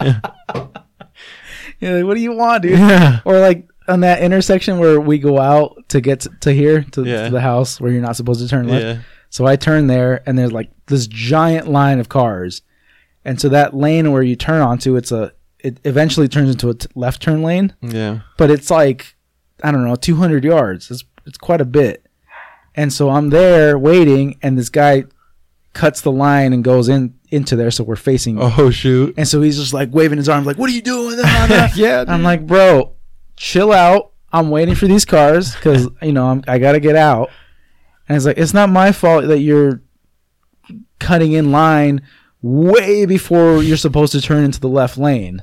yeah. 1.80 1.92
Like, 1.94 2.04
what 2.04 2.14
do 2.14 2.20
you 2.20 2.32
want, 2.32 2.62
dude? 2.62 2.72
yeah. 2.78 3.20
Or 3.24 3.38
like 3.38 3.68
on 3.88 4.00
that 4.00 4.22
intersection 4.22 4.78
where 4.78 5.00
we 5.00 5.18
go 5.18 5.38
out 5.38 5.88
to 5.88 6.00
get 6.00 6.20
to, 6.20 6.30
to 6.40 6.52
here 6.52 6.82
to, 6.92 7.04
Yeah. 7.04 7.24
to 7.26 7.30
the 7.30 7.40
house 7.40 7.80
where 7.80 7.90
you're 7.90 8.02
not 8.02 8.16
supposed 8.16 8.40
to 8.40 8.48
turn 8.48 8.68
left. 8.68 8.84
Yeah. 8.84 8.98
So 9.30 9.46
I 9.46 9.56
turn 9.56 9.86
there, 9.88 10.22
and 10.26 10.38
there's 10.38 10.52
like 10.52 10.70
this 10.86 11.06
giant 11.06 11.68
line 11.68 11.98
of 12.00 12.08
cars, 12.08 12.62
and 13.24 13.40
so 13.40 13.48
that 13.50 13.74
lane 13.74 14.10
where 14.12 14.22
you 14.22 14.36
turn 14.36 14.60
onto, 14.62 14.96
it's 14.96 15.12
a 15.12 15.32
it 15.60 15.78
eventually 15.84 16.28
turns 16.28 16.50
into 16.50 16.70
a 16.70 16.74
t- 16.74 16.86
left 16.94 17.20
turn 17.20 17.42
lane, 17.42 17.74
Yeah. 17.82 18.20
but 18.36 18.50
it's 18.50 18.70
like 18.70 19.16
I 19.62 19.70
don't 19.72 19.84
know, 19.84 19.96
200 19.96 20.44
yards. 20.44 20.90
It's 20.90 21.04
it's 21.26 21.36
quite 21.38 21.60
a 21.60 21.64
bit, 21.66 22.06
and 22.74 22.92
so 22.92 23.10
I'm 23.10 23.28
there 23.30 23.78
waiting, 23.78 24.38
and 24.42 24.56
this 24.56 24.70
guy 24.70 25.04
cuts 25.74 26.00
the 26.00 26.10
line 26.12 26.52
and 26.52 26.64
goes 26.64 26.88
in 26.88 27.14
into 27.30 27.54
there, 27.54 27.70
so 27.70 27.84
we're 27.84 27.96
facing, 27.96 28.38
Oh, 28.40 28.70
shoot. 28.70 29.12
and 29.18 29.28
so 29.28 29.42
he's 29.42 29.58
just 29.58 29.74
like 29.74 29.90
waving 29.92 30.16
his 30.16 30.28
arms, 30.30 30.46
like, 30.46 30.56
"What 30.56 30.70
are 30.70 30.72
you 30.72 30.80
doing?" 30.80 31.18
yeah. 31.74 32.04
I'm 32.08 32.22
like, 32.22 32.46
bro, 32.46 32.92
chill 33.38 33.72
out. 33.72 34.12
I'm 34.32 34.50
waiting 34.50 34.74
for 34.74 34.86
these 34.86 35.04
cars 35.04 35.54
because 35.54 35.88
you 36.02 36.12
know 36.12 36.26
I'm, 36.26 36.44
I 36.46 36.58
gotta 36.58 36.80
get 36.80 36.96
out. 36.96 37.30
And 38.08 38.16
it's 38.16 38.26
like 38.26 38.38
it's 38.38 38.54
not 38.54 38.68
my 38.68 38.92
fault 38.92 39.26
that 39.28 39.40
you're 39.40 39.82
cutting 40.98 41.32
in 41.32 41.50
line 41.50 42.02
way 42.42 43.06
before 43.06 43.62
you're 43.62 43.76
supposed 43.76 44.12
to 44.12 44.20
turn 44.20 44.44
into 44.44 44.60
the 44.60 44.68
left 44.68 44.98
lane. 44.98 45.42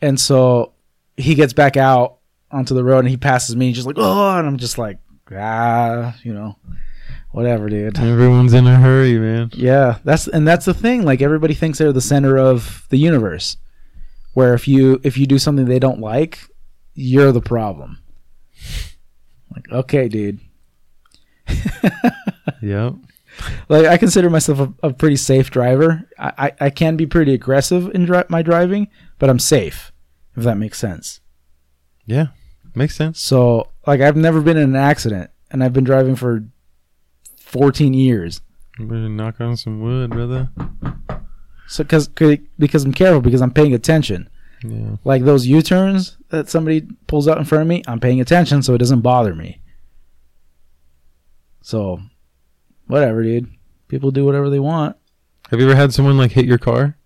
And 0.00 0.20
so 0.20 0.72
he 1.16 1.34
gets 1.34 1.52
back 1.52 1.76
out 1.76 2.18
onto 2.50 2.74
the 2.74 2.84
road 2.84 3.00
and 3.00 3.08
he 3.08 3.16
passes 3.16 3.56
me. 3.56 3.68
He's 3.68 3.76
just 3.76 3.86
like, 3.86 3.98
oh, 3.98 4.38
and 4.38 4.46
I'm 4.46 4.58
just 4.58 4.78
like, 4.78 4.98
ah, 5.32 6.16
you 6.22 6.32
know, 6.32 6.56
whatever, 7.30 7.68
dude. 7.68 7.98
Everyone's 7.98 8.54
in 8.54 8.66
a 8.66 8.76
hurry, 8.76 9.18
man. 9.18 9.50
Yeah, 9.52 9.98
that's 10.04 10.28
and 10.28 10.46
that's 10.46 10.64
the 10.64 10.74
thing. 10.74 11.04
Like 11.04 11.22
everybody 11.22 11.54
thinks 11.54 11.78
they're 11.78 11.92
the 11.92 12.00
center 12.00 12.36
of 12.36 12.86
the 12.90 12.98
universe. 12.98 13.56
Where 14.34 14.54
if 14.54 14.66
you 14.66 15.00
if 15.04 15.16
you 15.16 15.26
do 15.26 15.38
something 15.38 15.66
they 15.66 15.78
don't 15.78 16.00
like, 16.00 16.40
you're 16.94 17.32
the 17.32 17.40
problem. 17.40 17.98
Like, 19.54 19.70
okay, 19.70 20.08
dude. 20.08 20.40
Yep. 22.62 22.94
like 23.68 23.86
I 23.86 23.96
consider 23.98 24.30
myself 24.30 24.58
a, 24.82 24.88
a 24.88 24.92
pretty 24.92 25.16
safe 25.16 25.50
driver. 25.50 26.08
I, 26.18 26.32
I, 26.38 26.52
I 26.66 26.70
can 26.70 26.96
be 26.96 27.04
pretty 27.06 27.34
aggressive 27.34 27.90
in 27.94 28.06
dri- 28.06 28.24
my 28.28 28.40
driving, 28.42 28.88
but 29.18 29.28
I'm 29.28 29.38
safe, 29.38 29.92
if 30.36 30.44
that 30.44 30.56
makes 30.56 30.78
sense. 30.78 31.20
Yeah, 32.06 32.28
makes 32.74 32.94
sense. 32.96 33.20
So 33.20 33.68
like 33.86 34.00
I've 34.00 34.16
never 34.16 34.40
been 34.40 34.56
in 34.56 34.70
an 34.70 34.76
accident, 34.76 35.30
and 35.50 35.62
I've 35.62 35.72
been 35.74 35.84
driving 35.84 36.16
for 36.16 36.44
14 37.38 37.92
years. 37.92 38.40
You 38.78 38.86
better 38.86 39.08
knock 39.08 39.40
on 39.40 39.56
some 39.56 39.80
wood, 39.80 40.10
brother. 40.10 40.48
So 41.68 41.84
because 41.84 42.08
because 42.08 42.84
I'm 42.84 42.92
careful 42.94 43.20
because 43.20 43.42
I'm 43.42 43.52
paying 43.52 43.74
attention. 43.74 44.28
Yeah. 44.66 44.96
Like 45.04 45.24
those 45.24 45.46
U-turns 45.46 46.16
that 46.30 46.48
somebody 46.48 46.86
pulls 47.06 47.28
out 47.28 47.38
in 47.38 47.44
front 47.44 47.62
of 47.62 47.68
me, 47.68 47.82
I'm 47.86 48.00
paying 48.00 48.20
attention 48.20 48.62
so 48.62 48.74
it 48.74 48.78
doesn't 48.78 49.02
bother 49.02 49.34
me. 49.34 49.60
So, 51.60 52.00
whatever, 52.86 53.22
dude. 53.22 53.50
People 53.88 54.10
do 54.10 54.24
whatever 54.24 54.48
they 54.50 54.58
want. 54.58 54.96
Have 55.50 55.60
you 55.60 55.66
ever 55.66 55.76
had 55.76 55.92
someone 55.92 56.16
like 56.16 56.32
hit 56.32 56.46
your 56.46 56.58
car? 56.58 56.96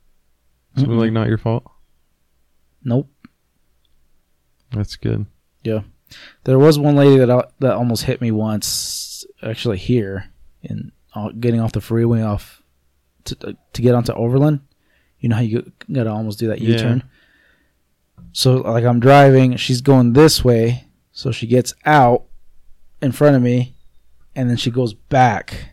Something 0.76 0.94
Mm-mm. 0.94 1.00
like 1.00 1.12
not 1.12 1.28
your 1.28 1.38
fault. 1.38 1.64
Nope. 2.84 3.10
That's 4.70 4.96
good. 4.96 5.26
Yeah. 5.64 5.80
There 6.44 6.58
was 6.58 6.78
one 6.78 6.96
lady 6.96 7.18
that 7.18 7.28
al- 7.28 7.52
that 7.58 7.74
almost 7.74 8.04
hit 8.04 8.20
me 8.20 8.30
once, 8.30 9.26
actually 9.42 9.78
here, 9.78 10.30
in 10.62 10.92
uh, 11.14 11.30
getting 11.38 11.60
off 11.60 11.72
the 11.72 11.80
freeway 11.80 12.22
off 12.22 12.62
to 13.24 13.56
to 13.72 13.82
get 13.82 13.94
onto 13.94 14.12
Overland. 14.12 14.60
You 15.18 15.28
know 15.28 15.36
how 15.36 15.42
you 15.42 15.70
gotta 15.92 16.10
almost 16.10 16.38
do 16.38 16.48
that 16.48 16.60
U 16.60 16.78
turn. 16.78 16.98
Yeah. 16.98 17.17
So 18.38 18.58
like 18.58 18.84
I'm 18.84 19.00
driving, 19.00 19.56
she's 19.56 19.80
going 19.80 20.12
this 20.12 20.44
way, 20.44 20.84
so 21.10 21.32
she 21.32 21.48
gets 21.48 21.74
out 21.84 22.22
in 23.02 23.10
front 23.10 23.34
of 23.34 23.42
me, 23.42 23.74
and 24.36 24.48
then 24.48 24.56
she 24.56 24.70
goes 24.70 24.94
back 24.94 25.70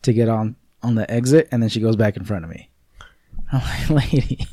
to 0.00 0.14
get 0.14 0.30
on 0.30 0.56
on 0.82 0.94
the 0.94 1.08
exit, 1.10 1.48
and 1.52 1.62
then 1.62 1.68
she 1.68 1.78
goes 1.78 1.94
back 1.94 2.16
in 2.16 2.24
front 2.24 2.46
of 2.46 2.50
me. 2.50 2.70
I'm 3.52 3.60
like, 3.94 4.12
lady. 4.12 4.46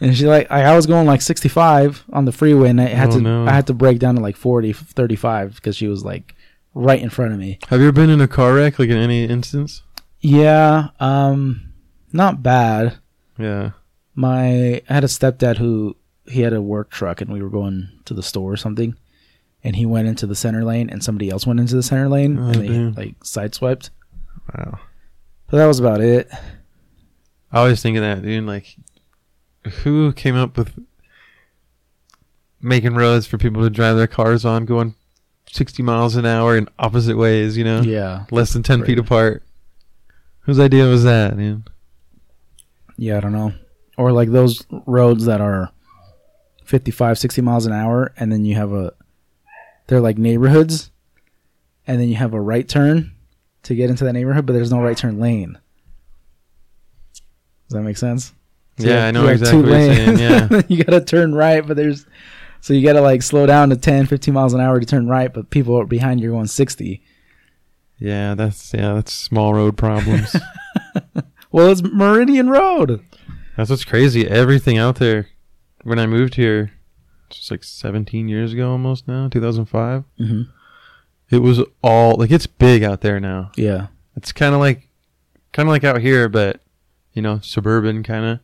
And 0.00 0.16
she 0.16 0.26
like 0.26 0.50
I, 0.50 0.64
I 0.72 0.74
was 0.74 0.86
going 0.86 1.06
like 1.06 1.22
65 1.22 2.02
on 2.12 2.24
the 2.24 2.32
freeway 2.32 2.70
and 2.70 2.80
I 2.80 2.86
had 2.86 3.10
Oh, 3.10 3.18
to 3.18 3.20
no. 3.20 3.46
I 3.46 3.52
had 3.52 3.68
to 3.68 3.72
break 3.72 4.00
down 4.00 4.16
to 4.16 4.20
like 4.20 4.34
40 4.34 4.72
35 4.72 5.54
because 5.54 5.76
she 5.76 5.86
was 5.86 6.04
like 6.04 6.34
right 6.74 7.00
in 7.00 7.10
front 7.10 7.32
of 7.32 7.38
me. 7.38 7.60
Have 7.68 7.78
you 7.78 7.86
ever 7.86 7.92
been 7.94 8.10
in 8.10 8.20
a 8.20 8.26
car 8.26 8.54
wreck, 8.54 8.80
like 8.80 8.88
in 8.88 8.96
any 8.96 9.22
instance? 9.22 9.84
Yeah, 10.18 10.88
um 10.98 11.72
not 12.12 12.42
bad. 12.42 12.98
Yeah. 13.38 13.70
My 14.14 14.82
I 14.88 14.92
had 14.94 15.04
a 15.04 15.08
stepdad 15.08 15.56
who 15.58 15.96
he 16.26 16.42
had 16.42 16.52
a 16.52 16.62
work 16.62 16.90
truck 16.90 17.20
and 17.20 17.32
we 17.32 17.42
were 17.42 17.48
going 17.50 17.88
to 18.04 18.14
the 18.14 18.22
store 18.22 18.52
or 18.52 18.56
something 18.56 18.94
and 19.64 19.74
he 19.76 19.86
went 19.86 20.06
into 20.08 20.26
the 20.26 20.34
center 20.34 20.64
lane 20.64 20.88
and 20.90 21.02
somebody 21.02 21.30
else 21.30 21.46
went 21.46 21.60
into 21.60 21.74
the 21.74 21.82
center 21.82 22.08
lane 22.08 22.38
Oh, 22.38 22.42
and 22.46 22.54
they 22.54 22.68
damn. 22.68 22.92
like 22.94 23.18
sideswiped. 23.20 23.90
Wow. 24.54 24.78
But 25.48 25.56
that 25.58 25.66
was 25.66 25.78
about 25.80 26.00
it. 26.00 26.30
I 27.50 27.58
always 27.60 27.82
think 27.82 27.96
of 27.96 28.02
that, 28.02 28.22
dude. 28.22 28.44
Like, 28.44 28.76
who 29.82 30.12
came 30.14 30.34
up 30.36 30.56
with 30.56 30.72
making 32.60 32.94
roads 32.94 33.26
for 33.26 33.38
people 33.38 33.62
to 33.62 33.70
drive 33.70 33.96
their 33.96 34.06
cars 34.06 34.44
on, 34.44 34.64
going 34.64 34.94
60 35.50 35.82
miles 35.82 36.16
an 36.16 36.24
hour 36.24 36.56
in 36.56 36.68
opposite 36.78 37.16
ways, 37.16 37.56
you 37.56 37.64
know? 37.64 37.82
Yeah. 37.82 38.24
Less 38.30 38.52
than 38.52 38.62
10 38.62 38.84
feet 38.84 38.98
apart. 38.98 39.42
Whose 40.40 40.58
idea 40.58 40.86
was 40.86 41.04
that, 41.04 41.36
man? 41.36 41.64
Yeah, 42.96 43.18
I 43.18 43.20
don't 43.20 43.32
know. 43.32 43.52
Or 44.02 44.10
like 44.10 44.30
those 44.32 44.64
roads 44.84 45.26
that 45.26 45.40
are 45.40 45.70
55, 46.64 47.18
60 47.18 47.40
miles 47.40 47.66
an 47.66 47.72
hour, 47.72 48.12
and 48.16 48.32
then 48.32 48.44
you 48.44 48.56
have 48.56 48.72
a, 48.72 48.92
they're 49.86 50.00
like 50.00 50.18
neighborhoods, 50.18 50.90
and 51.86 52.00
then 52.00 52.08
you 52.08 52.16
have 52.16 52.34
a 52.34 52.40
right 52.40 52.68
turn 52.68 53.12
to 53.62 53.76
get 53.76 53.90
into 53.90 54.02
that 54.02 54.12
neighborhood, 54.12 54.44
but 54.44 54.54
there's 54.54 54.72
no 54.72 54.82
right 54.82 54.96
turn 54.96 55.20
lane. 55.20 55.56
Does 57.68 57.76
that 57.76 57.82
make 57.82 57.96
sense? 57.96 58.32
So 58.78 58.88
yeah, 58.88 58.94
have- 58.94 59.04
I 59.04 59.10
know 59.12 59.28
exactly 59.28 59.62
two 59.62 59.70
what 59.70 59.78
you're 59.78 59.94
saying. 59.94 60.18
Yeah. 60.18 60.62
you 60.68 60.82
gotta 60.82 61.04
turn 61.04 61.32
right, 61.32 61.64
but 61.64 61.76
there's, 61.76 62.04
so 62.60 62.74
you 62.74 62.84
gotta 62.84 63.00
like 63.02 63.22
slow 63.22 63.46
down 63.46 63.70
to 63.70 63.76
10, 63.76 64.06
15 64.06 64.34
miles 64.34 64.52
an 64.52 64.60
hour 64.60 64.80
to 64.80 64.86
turn 64.86 65.06
right, 65.06 65.32
but 65.32 65.50
people 65.50 65.78
are 65.78 65.86
behind 65.86 66.20
you 66.20 66.30
are 66.30 66.32
going 66.32 66.48
60. 66.48 67.00
yeah, 68.00 68.34
that's 68.34 68.74
yeah, 68.74 68.94
that's 68.94 69.12
small 69.12 69.54
road 69.54 69.76
problems. 69.76 70.34
Well, 71.54 71.70
it's 71.70 71.82
Meridian 71.82 72.48
Road. 72.48 73.04
That's 73.62 73.70
what's 73.70 73.84
crazy. 73.84 74.26
Everything 74.26 74.76
out 74.76 74.96
there 74.96 75.28
when 75.84 75.98
I 76.00 76.06
moved 76.06 76.34
here, 76.34 76.72
it's 77.30 77.50
like 77.50 77.62
17 77.62 78.28
years 78.28 78.52
ago 78.52 78.72
almost 78.72 79.06
now, 79.06 79.28
2005. 79.28 80.04
Mm-hmm. 80.18 80.42
It 81.30 81.38
was 81.38 81.60
all 81.80 82.16
like 82.16 82.32
it's 82.32 82.48
big 82.48 82.82
out 82.82 83.02
there 83.02 83.20
now. 83.20 83.52
Yeah. 83.56 83.86
It's 84.16 84.32
kind 84.32 84.52
of 84.54 84.60
like, 84.60 84.88
kind 85.52 85.68
of 85.68 85.70
like 85.70 85.84
out 85.84 86.00
here, 86.00 86.28
but 86.28 86.60
you 87.12 87.22
know, 87.22 87.38
suburban 87.40 88.02
kind 88.02 88.24
of. 88.24 88.40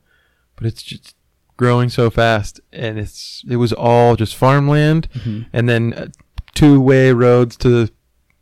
But 0.56 0.66
it's 0.66 0.82
just 0.82 1.16
growing 1.56 1.88
so 1.88 2.10
fast, 2.10 2.60
and 2.72 2.98
it's 2.98 3.44
it 3.48 3.56
was 3.56 3.72
all 3.72 4.16
just 4.16 4.36
farmland, 4.36 5.08
hmm 5.24 5.42
and 5.52 5.68
then 5.68 5.92
uh, 5.92 6.06
two-way 6.54 7.12
roads 7.12 7.56
to 7.58 7.88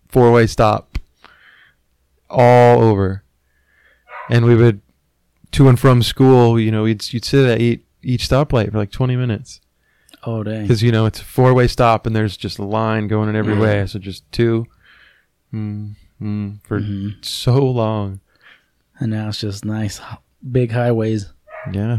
four-way 0.08 0.46
stop, 0.46 0.98
all 2.30 2.82
over. 2.82 3.22
And 4.30 4.44
we 4.44 4.54
would 4.54 4.80
to 5.53 5.68
and 5.68 5.78
from 5.78 6.03
school. 6.03 6.59
You 6.61 6.70
know, 6.70 6.84
you'd 6.84 7.12
you'd 7.12 7.24
sit 7.24 7.49
at 7.49 7.61
each 7.61 7.82
each 8.03 8.28
stoplight 8.28 8.70
for 8.70 8.78
like 8.78 8.90
20 8.92 9.16
minutes 9.16 9.61
Oh, 10.24 10.42
dang. 10.44 10.62
because 10.62 10.82
you 10.82 10.92
know 10.92 11.07
it's 11.07 11.20
a 11.20 11.24
four-way 11.24 11.66
stop, 11.66 12.07
and 12.07 12.14
there's 12.14 12.36
just 12.36 12.59
a 12.59 12.64
line 12.64 13.09
going 13.09 13.28
in 13.28 13.36
every 13.36 13.55
Yeah. 13.55 13.61
way. 13.61 13.86
So 13.86 13.99
just 13.99 14.30
two, 14.32 14.66
mm, 15.53 15.94
mm, 16.22 16.59
for 16.64 16.80
Mhm. 16.80 17.24
so 17.24 17.64
long. 17.64 18.20
And 18.99 19.11
now 19.11 19.28
it's 19.28 19.40
just 19.40 19.64
nice, 19.64 20.01
big 20.53 20.72
highways. 20.72 21.26
Yeah. 21.72 21.99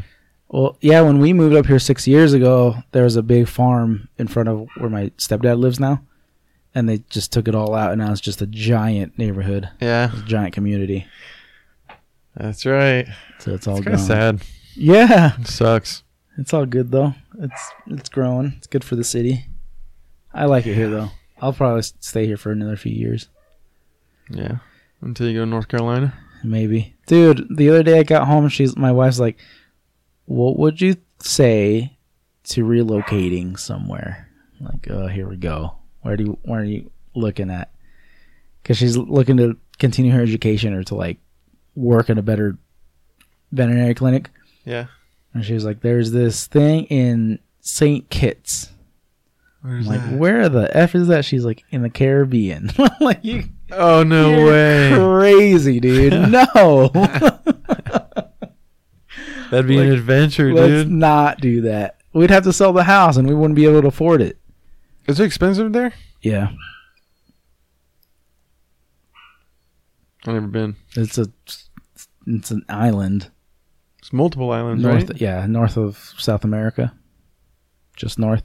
Well, 0.50 0.78
yeah, 0.82 1.02
when 1.02 1.20
we 1.20 1.34
moved 1.34 1.56
up 1.56 1.66
here 1.66 1.78
six 1.80 2.08
years 2.08 2.34
ago, 2.34 2.78
there 2.94 3.04
was 3.04 3.18
a 3.18 3.22
big 3.22 3.48
farm 3.48 4.08
in 4.18 4.28
front 4.28 4.48
of 4.50 4.68
where 4.78 4.90
my 4.90 5.12
stepdad 5.18 5.60
lives 5.60 5.80
now. 5.80 6.02
And 6.74 6.88
they 6.88 7.00
just 7.10 7.34
took 7.34 7.48
it 7.48 7.56
all 7.56 7.74
out, 7.76 7.92
and 7.92 8.00
now 8.00 8.12
it's 8.12 8.22
just 8.22 8.42
a 8.42 8.46
giant 8.48 9.18
neighborhood, 9.18 9.68
Yeah. 9.82 10.12
a 10.16 10.26
giant 10.28 10.54
community. 10.54 11.06
That's 12.40 12.66
right. 12.66 13.08
So 13.40 13.54
it's 13.54 13.68
all 13.68 13.78
It's 13.78 13.86
kind 13.86 13.94
of 13.96 14.00
gone. 14.00 14.08
sad. 14.08 14.42
Yeah, 14.76 15.40
It 15.40 15.48
sucks. 15.48 16.04
it's 16.38 16.54
all 16.54 16.66
good 16.66 16.92
though. 16.92 17.14
It's 17.40 17.72
it's 17.88 18.10
growing. 18.10 18.54
It's 18.58 18.68
good 18.68 18.84
for 18.84 18.96
the 18.96 19.04
city. 19.04 19.46
I 20.34 20.46
like 20.46 20.68
it 20.68 20.76
here 20.76 20.90
though. 20.90 21.10
I'll 21.42 21.54
probably 21.54 21.82
stay 21.82 22.26
here 22.26 22.38
for 22.38 22.52
another 22.52 22.76
few 22.78 22.92
years, 22.92 23.28
Yeah. 24.30 24.58
Until 25.02 25.28
you 25.28 25.36
go 25.36 25.46
to 25.46 25.50
North 25.50 25.68
Carolina. 25.68 26.14
maybe. 26.44 26.96
Dude, 27.08 27.48
the 27.56 27.70
other 27.70 27.84
day 27.84 28.00
I 28.00 28.04
got 28.04 28.28
home, 28.28 28.50
she's 28.50 28.76
my 28.78 28.92
wife's 28.92 29.20
like, 29.20 29.38
"What 30.26 30.58
would 30.60 30.82
you 30.82 30.96
say 31.20 31.98
to 32.46 32.64
relocating 32.66 33.58
somewhere?" 33.58 34.28
I'm 34.60 34.66
like, 34.66 34.88
oh, 34.90 35.08
here 35.08 35.28
we 35.28 35.38
go. 35.38 35.76
Where 36.02 36.18
do 36.18 36.24
you, 36.26 36.38
where 36.44 36.62
are 36.62 36.64
you 36.66 36.92
looking 37.16 37.50
at? 37.52 37.72
Because 38.62 38.78
she's 38.78 38.98
looking 38.98 39.38
to 39.38 39.58
continue 39.80 40.12
her 40.12 40.22
education 40.22 40.74
or 40.74 40.84
to 40.86 40.96
like 40.96 41.18
work 41.78 42.10
in 42.10 42.18
a 42.18 42.22
better 42.22 42.58
veterinary 43.52 43.94
clinic. 43.94 44.30
Yeah. 44.66 44.88
And 45.34 45.46
she 45.46 45.54
was 45.54 45.64
like, 45.64 45.82
"There's 45.82 46.12
this 46.12 46.48
thing 46.48 46.86
in 46.86 47.40
Saint 47.62 48.10
Kitts." 48.10 48.70
I'm 49.64 49.70
Where's 49.72 49.88
like, 49.88 50.02
where 50.20 50.50
the 50.50 50.76
f 50.76 50.96
is 50.96 51.08
that? 51.08 51.26
She's 51.26 51.44
like, 51.44 51.64
in 51.72 51.82
the 51.82 51.90
Caribbean. 51.90 52.72
Like, 53.02 53.20
you 53.24 53.44
Oh 53.72 54.04
no 54.04 54.30
you're 54.30 54.48
way. 54.48 54.94
crazy, 54.96 55.80
dude. 55.80 56.14
No, 56.32 56.90
That'd 59.50 59.68
be 59.68 59.78
an 59.80 59.92
adventure, 59.92 60.54
let's 60.54 60.68
dude. 60.84 60.92
not 60.92 61.40
do 61.42 61.62
that. 61.62 61.98
We'd 62.14 62.30
have 62.32 62.44
to 62.44 62.54
sell 62.54 62.72
the 62.74 62.84
house, 62.84 63.16
and 63.18 63.28
we 63.28 63.34
wouldn't 63.34 63.56
be 63.56 63.66
able 63.66 63.82
to 63.82 63.88
afford 63.88 64.22
it. 64.22 64.38
Is 65.08 65.20
it 65.20 65.26
expensive 65.26 65.72
there? 65.74 65.94
Yeah, 66.22 66.50
I've 70.26 70.34
never 70.34 70.48
been. 70.48 70.76
it's 70.96 71.18
a 71.18 71.28
it's 72.28 72.52
an 72.52 72.64
island 72.70 73.32
It's 74.00 74.12
multiple 74.14 74.52
islands, 74.52 74.84
north. 74.84 75.10
right? 75.10 75.22
Yeah, 75.22 75.46
north 75.48 75.78
of 75.78 76.14
South 76.20 76.44
America, 76.44 76.94
just 77.96 78.20
north. 78.20 78.44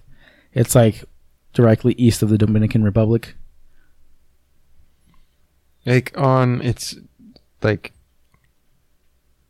It's 0.54 0.74
like 0.74 1.04
directly 1.52 1.94
east 1.98 2.22
of 2.22 2.28
the 2.30 2.38
Dominican 2.38 2.82
Republic. 2.84 3.34
Like 5.84 6.16
on 6.16 6.62
it's 6.62 6.94
like 7.62 7.92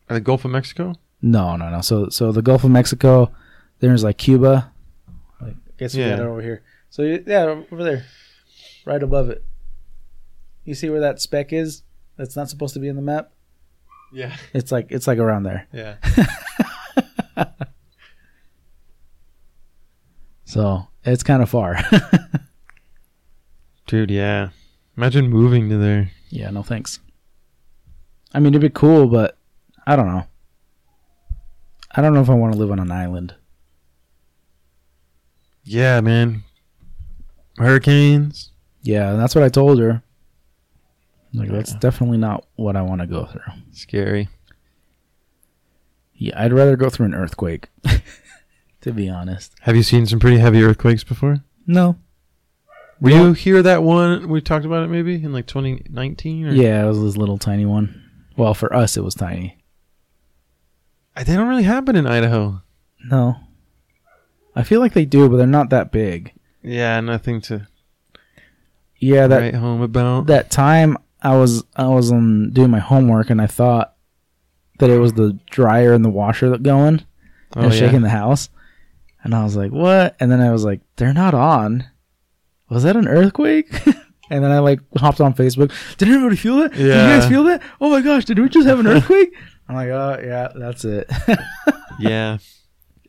the 0.09 0.21
Gulf 0.21 0.45
of 0.45 0.51
Mexico. 0.51 0.95
No, 1.21 1.57
no, 1.57 1.71
no. 1.71 1.81
So, 1.81 2.09
so 2.09 2.33
the 2.33 2.43
Gulf 2.43 2.65
of 2.65 2.71
Mexico. 2.71 3.31
There's 3.81 4.05
like 4.05 4.19
Cuba. 4.19 4.71
Like, 5.41 5.55
I 5.55 5.73
guess 5.79 5.95
we 5.95 6.01
Yeah. 6.03 6.11
got 6.17 6.21
it 6.21 6.27
over 6.27 6.43
here. 6.43 6.63
So 6.91 7.03
yeah, 7.03 7.63
over 7.71 7.83
there, 7.85 8.05
right 8.85 9.03
above 9.03 9.29
it. 9.31 9.45
You 10.65 10.75
see 10.75 10.89
where 10.91 11.01
that 11.01 11.21
speck 11.21 11.53
is? 11.53 11.83
That's 12.17 12.37
not 12.37 12.49
supposed 12.49 12.75
to 12.75 12.81
be 12.81 12.89
in 12.89 12.97
the 12.97 13.03
map. 13.03 13.33
Yeah. 14.13 14.37
It's 14.55 14.71
like 14.71 14.89
it's 14.91 15.07
like 15.07 15.19
around 15.19 15.45
there. 15.45 15.67
Yeah. 15.73 15.97
So 20.53 20.87
it's 21.03 21.23
kind 21.23 21.43
of 21.43 21.49
far. 21.49 21.79
Dude, 23.87 24.11
yeah. 24.11 24.51
Imagine 24.99 25.31
moving 25.31 25.71
to 25.71 25.79
there. 25.79 26.11
Yeah, 26.29 26.51
no 26.51 26.63
thanks. 26.63 27.01
I 28.35 28.39
mean, 28.39 28.53
it'd 28.53 28.61
be 28.61 28.69
cool, 28.69 29.07
but 29.07 29.39
I 29.87 29.97
don't 29.97 30.09
know. 30.09 30.27
I 31.91 32.03
don't 32.03 32.13
know 32.13 32.21
if 32.21 32.29
I 32.29 32.35
want 32.35 32.53
to 32.53 32.59
live 32.59 32.71
on 32.71 32.81
an 32.81 32.93
island. 32.93 33.35
Yeah, 35.65 36.03
man. 36.03 36.43
Hurricanes. 37.57 38.51
Yeah, 38.83 39.15
that's 39.15 39.35
what 39.35 39.45
I 39.45 39.49
told 39.49 39.79
her. 39.79 40.03
Like, 41.35 41.49
that's 41.51 41.75
definitely 41.75 42.19
not 42.19 42.45
what 42.57 42.77
I 42.77 42.83
want 42.83 43.01
to 43.01 43.07
go 43.07 43.25
through. 43.25 43.41
Scary. 43.73 44.29
Yeah, 46.15 46.41
I'd 46.43 46.53
rather 46.53 46.77
go 46.77 46.91
through 46.91 47.07
an 47.07 47.15
earthquake, 47.15 47.69
to 48.83 48.93
be 48.93 49.09
honest. 49.09 49.55
Have 49.63 49.75
you 49.77 49.83
seen 49.83 50.07
some 50.07 50.21
pretty 50.21 50.39
heavy 50.39 50.63
earthquakes 50.63 51.03
before? 51.05 51.39
No. 51.67 51.97
Were 53.01 53.11
Well- 53.11 53.27
you 53.29 53.33
here 53.33 53.63
that 53.63 53.83
one 53.83 54.29
we 54.29 54.41
talked 54.41 54.65
about 54.65 54.85
it 54.85 54.89
maybe 54.89 55.15
in 55.15 55.33
like 55.33 55.47
2019? 55.47 56.47
Or? 56.49 56.53
Yeah, 56.53 56.85
it 56.85 56.89
was 56.89 57.01
this 57.03 57.17
little 57.17 57.39
tiny 57.39 57.67
one. 57.67 58.01
Well, 58.37 58.55
for 58.55 58.73
us, 58.75 58.97
it 58.97 59.03
was 59.05 59.15
tiny. 59.15 59.59
Uh, 61.17 61.25
They 61.25 61.35
don't 61.35 61.49
really 61.49 61.65
happen 61.65 61.97
in 61.97 62.07
Idaho. 62.07 62.63
No. 63.05 63.37
I 64.55 64.63
feel 64.63 64.81
like 64.81 64.93
they 64.93 65.05
do, 65.05 65.29
but 65.29 65.37
they're 65.39 65.47
not 65.47 65.71
that 65.71 65.91
big. 65.91 66.33
Yeah, 66.63 67.01
nothing 67.01 67.41
to 67.43 67.67
Yeah, 68.99 69.27
that 69.27 69.55
home 69.55 69.81
about. 69.83 70.27
that 70.27 70.51
time 70.51 70.97
I 71.23 71.37
was 71.37 71.65
I 71.77 71.87
was 71.87 72.11
um, 72.13 72.51
doing 72.53 72.71
my 72.71 72.81
homework 72.81 73.31
and 73.31 73.41
I 73.41 73.47
thought 73.47 73.95
that 74.79 74.91
it 74.91 74.99
was 74.99 75.13
the 75.13 75.39
dryer 75.51 75.93
and 75.93 76.05
the 76.05 76.11
washer 76.11 76.51
that 76.51 76.63
going 76.63 77.05
oh, 77.57 77.61
and 77.63 77.73
yeah. 77.73 77.79
shaking 77.79 78.03
the 78.03 78.09
house, 78.09 78.49
and 79.23 79.35
I 79.35 79.45
was 79.45 79.55
like, 79.57 79.71
"What?" 79.71 80.17
And 80.19 80.31
then 80.31 80.41
I 80.41 80.51
was 80.51 80.65
like, 80.65 80.81
"They're 80.97 81.13
not 81.13 81.35
on." 81.35 81.85
Was 82.69 82.83
that 82.85 82.97
an 82.97 83.07
earthquake? 83.07 83.71
and 84.31 84.43
then 84.43 84.51
I 84.51 84.59
like 84.59 84.81
hopped 84.97 85.21
on 85.21 85.35
Facebook. 85.35 85.71
Did 85.99 86.09
everybody 86.09 86.37
feel 86.37 86.57
that? 86.57 86.73
Did 86.73 86.81
you 86.81 86.89
Yeah. 86.89 87.21
guys 87.21 87.29
feel 87.29 87.45
that? 87.45 87.63
Oh 87.81 87.91
my 87.91 88.01
gosh! 88.01 88.25
Did 88.25 88.39
we 88.39 88.49
just 88.49 88.67
have 88.67 88.81
an 88.81 88.87
earthquake? 88.87 89.33
I'm 89.69 89.77
like, 89.77 89.89
"Oh 89.91 90.19
yeah, 90.23 90.49
that's 90.55 90.85
it." 90.85 91.11
yeah. 91.99 92.39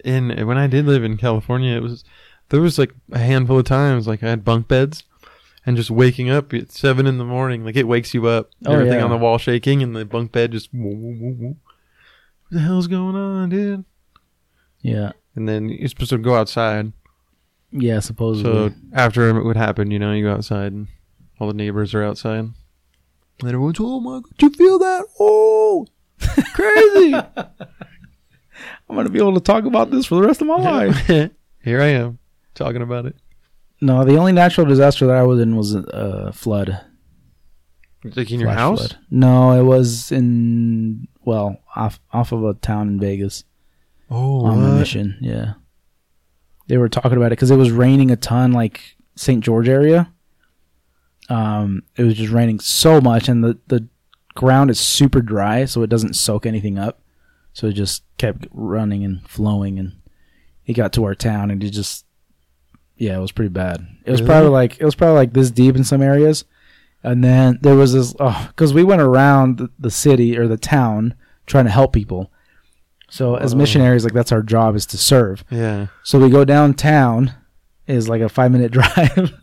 And 0.06 0.45
when 0.45 0.57
I 0.57 0.68
did 0.68 0.85
live 0.85 1.03
in 1.03 1.18
California, 1.18 1.76
it 1.76 1.81
was 1.81 2.03
there 2.49 2.61
was 2.61 2.77
like 2.77 2.94
a 3.11 3.19
handful 3.19 3.57
of 3.57 3.65
times 3.65 4.06
like 4.07 4.22
I 4.22 4.30
had 4.30 4.44
bunk 4.44 4.68
beds 4.68 5.03
and 5.65 5.77
just 5.77 5.90
waking 5.91 6.30
up 6.30 6.53
at 6.53 6.72
seven 6.72 7.07
in 7.07 7.18
the 7.18 7.26
morning, 7.26 7.64
like 7.65 7.76
it 7.76 7.88
wakes 7.88 8.14
you 8.14 8.27
up. 8.27 8.49
Oh, 8.65 8.73
everything 8.73 8.99
yeah. 8.99 9.03
on 9.03 9.10
the 9.10 9.18
wall 9.18 9.38
shaking 9.38 9.81
and 9.84 9.95
the 9.95 10.06
bunk 10.06 10.31
bed 10.31 10.52
just 10.52 10.73
woo, 10.73 10.90
woo, 10.95 11.18
woo, 11.19 11.35
woo. 11.40 11.48
What 11.49 12.52
the 12.52 12.60
hell's 12.60 12.88
going 12.88 13.15
on, 13.15 13.49
dude? 13.49 13.85
yeah, 14.81 15.14
And 15.35 15.48
then 15.48 15.69
you're 15.69 15.88
supposed 15.88 16.10
to 16.11 16.18
go 16.18 16.35
outside. 16.35 16.91
yeah, 17.72 17.99
supposedly. 17.99 18.52
So 18.69 18.76
after 18.91 19.30
it 19.30 19.44
would 19.45 19.56
happen, 19.57 19.90
you 19.91 19.99
know, 19.99 20.11
you 20.11 20.26
go 20.26 20.34
outside 20.34 20.73
and 20.73 20.88
all 21.40 21.48
the 21.48 21.53
neighbors 21.53 21.94
are 21.94 22.03
outside. 22.03 22.40
And 22.40 22.53
everyone's, 23.49 23.80
like, 23.80 23.88
oh 23.90 23.99
my 24.02 24.19
god, 24.19 24.31
you 24.41 24.49
feel 24.52 24.80
that? 24.80 25.06
Oh, 25.19 25.88
crazy. 26.53 27.14
I'm 28.90 28.95
gonna 28.95 29.10
be 29.10 29.19
able 29.19 29.34
to 29.34 29.40
talk 29.40 29.65
about 29.65 29.90
this 29.90 30.06
for 30.06 30.15
the 30.15 30.27
rest 30.27 30.41
of 30.41 30.48
my 30.48 30.56
life. 30.57 31.07
Here 31.07 31.81
I 31.81 31.88
am 31.88 32.19
talking 32.53 32.81
about 32.81 33.06
it. 33.06 33.15
No, 33.84 34.03
the 34.05 34.15
only 34.18 34.31
natural 34.31 34.65
disaster 34.68 35.05
that 35.07 35.15
I 35.15 35.23
was 35.23 35.39
in 35.39 35.55
was 35.55 35.76
a 35.76 36.31
flood. 36.34 36.80
Like 38.03 38.31
in 38.31 38.39
your 38.39 38.49
Flash 38.49 38.57
house? 38.60 38.80
flood. 38.80 38.97
No, 39.11 39.51
it 39.60 39.64
was 39.64 40.11
in 40.11 41.07
well 41.23 41.57
off 41.76 41.99
off 42.11 42.31
of 42.31 42.43
a 42.43 42.53
town 42.55 42.88
in 42.89 42.99
Vegas 42.99 43.43
Oh, 44.10 44.45
on 44.45 44.61
the 44.61 44.76
mission. 44.76 45.18
Yeah, 45.22 45.53
they 46.68 46.77
were 46.77 46.89
talking 46.89 47.14
about 47.18 47.27
it 47.27 47.38
because 47.38 47.51
it 47.51 47.55
was 47.55 47.72
raining 47.72 48.11
a 48.11 48.15
ton, 48.18 48.51
like 48.51 48.97
St. 49.15 49.43
George 49.43 49.69
area. 49.69 50.11
Um, 51.30 51.84
it 51.95 52.03
was 52.03 52.15
just 52.15 52.31
raining 52.34 52.60
so 52.60 52.99
much, 52.99 53.30
and 53.30 53.43
the 53.43 53.57
the 53.68 53.88
ground 54.35 54.69
is 54.69 54.80
super 54.80 55.22
dry, 55.22 55.65
so 55.65 55.81
it 55.84 55.89
doesn't 55.89 56.15
soak 56.15 56.45
anything 56.45 56.77
up. 56.77 57.01
So 57.53 57.68
it 57.68 57.73
just 57.73 58.03
kept 58.18 58.47
running 58.51 59.03
and 59.05 59.27
flowing, 59.30 59.80
and 59.80 59.93
it 60.65 60.73
got 60.73 60.91
to 60.93 61.05
our 61.05 61.15
town, 61.15 61.49
and 61.51 61.64
it 61.64 61.69
just 61.69 62.05
yeah, 62.97 63.17
it 63.17 63.21
was 63.21 63.31
pretty 63.31 63.49
bad. 63.49 63.85
It 64.05 64.11
was 64.11 64.21
probably 64.21 64.49
like 64.49 64.79
it 64.79 64.85
was 64.85 64.95
probably 64.95 65.15
like 65.15 65.33
this 65.33 65.51
deep 65.51 65.75
in 65.75 65.83
some 65.83 66.01
areas, 66.01 66.45
and 67.03 67.23
then 67.23 67.59
there 67.61 67.75
was 67.75 67.93
this 67.93 68.15
oh, 68.19 68.45
because 68.49 68.73
we 68.73 68.83
went 68.83 69.01
around 69.01 69.57
the, 69.57 69.69
the 69.79 69.91
city 69.91 70.37
or 70.37 70.47
the 70.47 70.57
town 70.57 71.13
trying 71.45 71.65
to 71.65 71.71
help 71.71 71.93
people. 71.93 72.31
So 73.09 73.35
as 73.35 73.53
Oh. 73.53 73.57
missionaries, 73.57 74.03
like 74.03 74.13
that's 74.13 74.31
our 74.31 74.41
job 74.41 74.75
is 74.75 74.85
to 74.87 74.97
serve. 74.97 75.43
Yeah. 75.51 75.87
So 76.03 76.19
we 76.19 76.29
go 76.29 76.45
downtown, 76.45 77.33
is 77.87 78.09
like 78.09 78.21
a 78.21 78.29
five 78.29 78.51
minute 78.51 78.71
drive. 78.77 79.33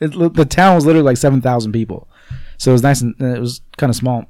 it, 0.00 0.34
the 0.34 0.46
town 0.46 0.74
was 0.76 0.86
literally 0.86 1.04
like 1.04 1.16
seven 1.16 1.40
thousand 1.40 1.72
people, 1.72 2.08
so 2.56 2.70
it 2.70 2.74
was 2.74 2.82
nice 2.82 3.00
and 3.00 3.14
and 3.18 3.36
it 3.36 3.40
was 3.40 3.60
kind 3.76 3.90
of 3.90 3.96
small. 3.96 4.26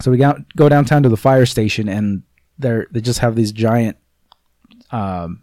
So 0.00 0.10
we 0.10 0.16
got, 0.16 0.38
go 0.56 0.68
downtown 0.68 1.04
to 1.04 1.08
the 1.08 1.16
fire 1.16 1.46
station, 1.46 1.88
and 1.88 2.22
they 2.58 2.82
they 2.90 3.00
just 3.00 3.20
have 3.20 3.36
these 3.36 3.52
giant 3.52 3.96
um, 4.90 5.42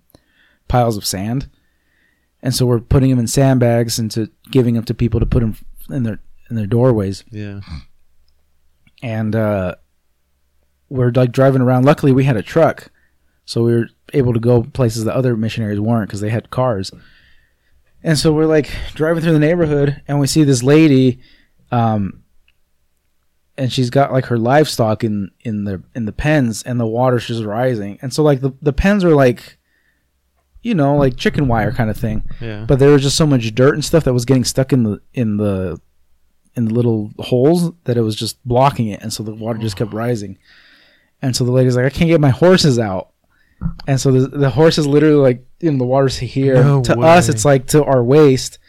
piles 0.67 0.97
of 0.97 1.05
sand, 1.05 1.49
and 2.41 2.53
so 2.55 2.65
we're 2.65 2.79
putting 2.79 3.09
them 3.09 3.19
in 3.19 3.27
sandbags 3.27 3.99
and 3.99 4.09
to 4.11 4.29
giving 4.51 4.75
them 4.75 4.83
to 4.85 4.93
people 4.93 5.19
to 5.19 5.25
put 5.25 5.41
them 5.41 5.55
in 5.89 6.03
their 6.03 6.19
in 6.49 6.55
their 6.55 6.65
doorways 6.67 7.23
Yeah. 7.31 7.61
and 9.03 9.35
uh, 9.35 9.75
we're 10.89 11.11
like 11.11 11.31
driving 11.31 11.61
around. 11.61 11.85
Luckily, 11.85 12.11
we 12.11 12.23
had 12.23 12.37
a 12.37 12.41
truck, 12.41 12.89
so 13.45 13.63
we 13.63 13.73
were 13.73 13.89
able 14.13 14.33
to 14.33 14.39
go 14.39 14.63
places 14.63 15.03
that 15.05 15.13
other 15.15 15.37
missionaries 15.37 15.79
weren't 15.79 16.09
because 16.09 16.21
they 16.21 16.29
had 16.29 16.49
cars. 16.49 16.91
And 18.01 18.17
so 18.17 18.33
we're 18.33 18.45
like 18.47 18.71
driving 18.95 19.21
through 19.21 19.33
the 19.33 19.39
neighborhood, 19.39 20.01
and 20.07 20.19
we 20.19 20.25
see 20.27 20.43
this 20.43 20.63
lady, 20.63 21.19
um, 21.71 22.23
and 23.57 23.71
she's 23.71 23.89
got 23.91 24.11
like 24.11 24.25
her 24.27 24.37
livestock 24.37 25.03
in 25.03 25.29
in 25.41 25.65
the 25.65 25.83
in 25.93 26.05
the 26.05 26.11
pens, 26.13 26.63
and 26.63 26.79
the 26.79 26.87
water's 26.87 27.27
just 27.27 27.43
rising. 27.43 27.99
And 28.01 28.11
so 28.13 28.23
like 28.23 28.41
the 28.41 28.51
the 28.61 28.73
pens 28.73 29.03
are 29.03 29.13
like, 29.15 29.58
you 30.61 30.75
know, 30.75 30.95
like 30.95 31.15
chicken 31.15 31.47
wire 31.47 31.71
kind 31.71 31.89
of 31.89 31.97
thing. 31.97 32.23
Yeah. 32.41 32.65
but 32.67 32.79
there 32.79 32.91
was 32.91 33.01
just 33.01 33.17
so 33.17 33.25
much 33.25 33.53
dirt 33.55 33.73
and 33.73 33.83
stuff 33.83 34.03
that 34.03 34.13
was 34.13 34.25
getting 34.25 34.43
stuck 34.43 34.73
in 34.73 34.83
the 34.83 35.01
in 35.13 35.37
the 35.37 35.79
in 36.55 36.65
the 36.65 36.73
little 36.73 37.11
holes 37.19 37.71
that 37.85 37.97
it 37.97 38.01
was 38.01 38.15
just 38.15 38.43
blocking 38.45 38.87
it 38.87 39.01
and 39.01 39.13
so 39.13 39.23
the 39.23 39.33
water 39.33 39.59
just 39.59 39.75
kept 39.75 39.93
oh. 39.93 39.97
rising. 39.97 40.37
And 41.21 41.35
so 41.35 41.43
the 41.43 41.51
lady's 41.51 41.75
like 41.75 41.85
i 41.85 41.89
can't 41.89 42.09
get 42.09 42.21
my 42.21 42.29
horses 42.29 42.79
out. 42.79 43.09
And 43.87 43.99
so 43.99 44.11
the, 44.11 44.27
the 44.27 44.49
horses 44.49 44.87
literally 44.87 45.15
like 45.15 45.45
you 45.59 45.71
know 45.71 45.77
the 45.77 45.85
water's 45.85 46.17
here. 46.17 46.55
No 46.55 46.81
to 46.83 46.99
us 46.99 47.29
it's 47.29 47.45
like 47.45 47.67
to 47.67 47.83
our 47.83 48.03
waist. 48.03 48.59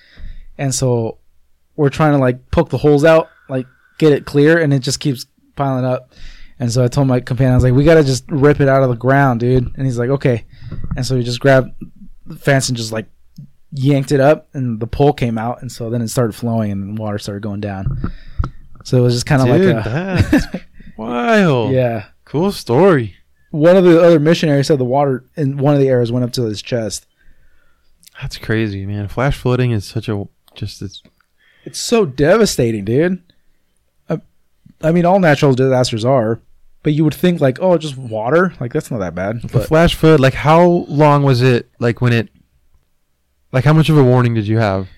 And 0.59 0.75
so 0.75 1.19
we're 1.77 1.91
trying 1.91 2.12
to 2.12 2.19
like 2.19 2.51
poke 2.51 2.71
the 2.71 2.79
holes 2.79 3.05
out 3.05 3.29
like 3.49 3.67
get 3.99 4.12
it 4.12 4.25
clear 4.25 4.59
and 4.59 4.73
it 4.73 4.81
just 4.81 5.01
keeps 5.01 5.27
piling 5.57 5.85
up 5.85 6.12
and 6.61 6.70
so 6.70 6.85
i 6.85 6.89
told 6.89 7.09
my 7.09 7.19
companion 7.19 7.53
i 7.53 7.57
was 7.57 7.65
like 7.65 7.73
we 7.74 7.82
gotta 7.85 8.05
just 8.05 8.24
rip 8.31 8.61
it 8.61 8.69
out 8.69 8.82
of 8.85 8.89
the 8.91 8.97
ground 8.97 9.41
dude. 9.41 9.66
And 9.77 9.85
he's 9.87 9.99
like 9.99 10.11
okay. 10.11 10.45
And 10.97 11.05
so 11.05 11.16
we 11.16 11.24
just 11.24 11.41
grabbed 11.41 11.70
the 12.27 12.37
fence 12.37 12.69
and 12.69 12.77
just 12.78 12.93
like 12.93 13.07
yanked 13.73 14.12
it 14.12 14.20
up 14.20 14.49
and 14.53 14.78
the 14.78 14.87
pole 14.87 15.12
came 15.12 15.39
out 15.39 15.61
and 15.62 15.70
so 15.73 15.91
then 15.91 16.03
it 16.03 16.09
started 16.09 16.35
flowing 16.35 16.70
and 16.70 16.97
the 16.97 17.03
water 17.03 17.19
started 17.19 17.43
going 17.43 17.61
down. 17.61 18.12
So 18.85 18.99
it 18.99 19.01
was 19.01 19.15
just 19.15 19.27
kind 19.27 19.43
of 19.43 19.49
like 19.49 19.62
a 19.62 20.61
wild. 20.97 21.73
yeah. 21.73 22.07
Cool 22.24 22.53
story. 22.53 23.16
one 23.51 23.77
of 23.77 23.85
the 23.85 24.01
other 24.01 24.20
missionaries 24.20 24.69
said 24.69 24.78
the 24.78 24.85
water 24.85 25.24
in 25.37 25.57
one 25.57 25.74
of 25.74 25.81
the 25.81 25.89
areas 25.89 26.12
went 26.12 26.24
up 26.24 26.32
to 26.35 26.43
his 26.45 26.62
chest. 26.62 27.07
That's 28.20 28.39
crazy, 28.39 28.87
man. 28.87 29.09
Flash 29.09 29.37
flooding 29.39 29.70
is 29.73 29.85
such 29.85 30.09
a 30.09 30.24
just 30.55 30.82
it's 30.82 31.03
it's 31.65 31.78
so 31.81 32.05
devastating 32.05 32.85
dude. 32.85 33.23
I, 34.09 34.20
I 34.82 34.93
mean 34.93 35.05
all 35.07 35.19
natural 35.20 35.55
disasters 35.55 36.05
are 36.05 36.41
but 36.82 36.93
you 36.93 37.05
would 37.05 37.15
think 37.15 37.40
like 37.40 37.59
oh 37.61 37.77
just 37.78 37.97
water 37.97 38.52
like 38.61 38.73
that's 38.73 38.90
not 38.90 38.98
that 38.98 39.15
bad 39.15 39.43
the 39.43 39.48
but 39.48 39.66
flash 39.69 39.94
flood. 39.94 40.20
Like, 40.20 40.35
how 40.35 40.65
long 40.89 41.23
was 41.23 41.43
it? 41.43 41.70
Like 41.78 42.01
when 42.01 42.12
it? 42.12 42.28
Like, 43.52 43.65
how 43.65 43.73
much 43.73 43.89
of 43.89 43.98
a 43.98 44.05
warning 44.05 44.35
did 44.35 44.47
you 44.47 44.59
have? 44.59 44.89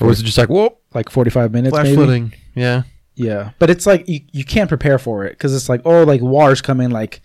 Or 0.00 0.06
was 0.08 0.20
it 0.20 0.24
just 0.24 0.38
like 0.38 0.48
whoa, 0.48 0.78
like 0.92 1.10
45 1.10 1.52
minutes 1.52 1.72
flash 1.72 1.84
maybe 1.84 1.96
flooding? 1.96 2.34
Yeah. 2.54 2.82
Yeah, 3.16 3.50
but 3.60 3.70
it's 3.70 3.86
like 3.86 4.08
you, 4.08 4.20
you 4.32 4.44
can't 4.44 4.68
prepare 4.68 4.98
for 4.98 5.24
it 5.24 5.30
because 5.30 5.54
it's 5.54 5.68
like 5.68 5.82
oh 5.84 6.02
like 6.02 6.20
water's 6.20 6.60
coming 6.60 6.90
like 6.90 7.20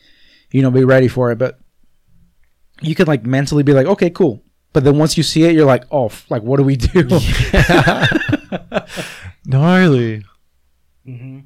you 0.51 0.61
know 0.61 0.69
be 0.69 0.84
ready 0.84 1.07
for 1.07 1.31
it, 1.31 1.38
but 1.39 1.59
you 2.81 2.93
could 2.93 3.07
like 3.07 3.26
mentally 3.26 3.63
be 3.63 3.73
like 3.73 3.88
okay 3.88 4.11
cool, 4.11 4.43
but 4.71 4.84
then 4.84 4.99
once 4.99 5.17
you 5.17 5.23
see 5.23 5.45
it 5.45 5.55
you're 5.55 5.65
like 5.65 5.85
oh 5.89 6.05
f- 6.05 6.30
like 6.30 6.43
what 6.43 6.57
do 6.57 6.63
we 6.63 6.76
do? 6.76 7.07
Yeah. 7.53 8.07
Gnarly. 9.45 10.23
Mhm. 11.07 11.45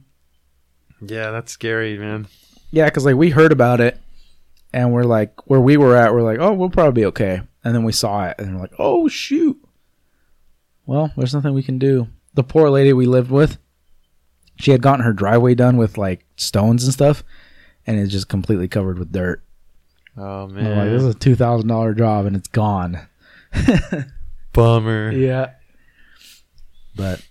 Yeah, 1.05 1.31
that's 1.31 1.51
scary, 1.51 1.97
man. 1.97 2.27
Yeah, 2.71 2.85
because 2.85 3.05
like 3.05 3.15
we 3.15 3.30
heard 3.30 3.51
about 3.51 3.81
it 3.81 3.99
and 4.71 4.91
we're 4.91 5.03
like 5.03 5.49
where 5.49 5.59
we 5.59 5.77
were 5.77 5.95
at 5.95 6.13
we're 6.13 6.23
like 6.23 6.39
oh 6.39 6.53
we'll 6.53 6.69
probably 6.69 7.01
be 7.01 7.05
okay, 7.07 7.41
and 7.63 7.75
then 7.75 7.84
we 7.84 7.91
saw 7.91 8.25
it 8.25 8.35
and 8.39 8.55
we're 8.55 8.61
like 8.61 8.73
oh 8.80 9.07
shoot. 9.07 9.57
Well, 10.85 11.11
there's 11.15 11.34
nothing 11.34 11.53
we 11.53 11.63
can 11.63 11.80
do. 11.80 12.07
The 12.34 12.43
poor 12.43 12.69
lady 12.69 12.91
we 12.93 13.05
lived 13.05 13.31
with, 13.31 13.57
she 14.57 14.71
had 14.71 14.81
gotten 14.81 15.05
her 15.05 15.13
driveway 15.13 15.55
done 15.55 15.77
with 15.77 15.97
like 15.97 16.25
stones 16.35 16.84
and 16.84 16.93
stuff, 16.93 17.23
and 17.85 17.99
it's 17.99 18.11
just 18.11 18.27
completely 18.27 18.67
covered 18.67 18.99
with 18.99 19.11
dirt. 19.11 19.43
Oh 20.17 20.43
I'm 20.43 20.55
like, 20.55 20.89
this 20.89 21.01
is 21.01 21.15
a 21.15 21.17
two 21.17 21.35
thousand 21.35 21.67
dollar 21.67 21.93
job 21.93 22.25
and 22.25 22.35
it's 22.35 22.47
gone. 22.47 23.07
bummer. 24.53 25.11
Yeah. 25.11 25.51
But 26.95 27.25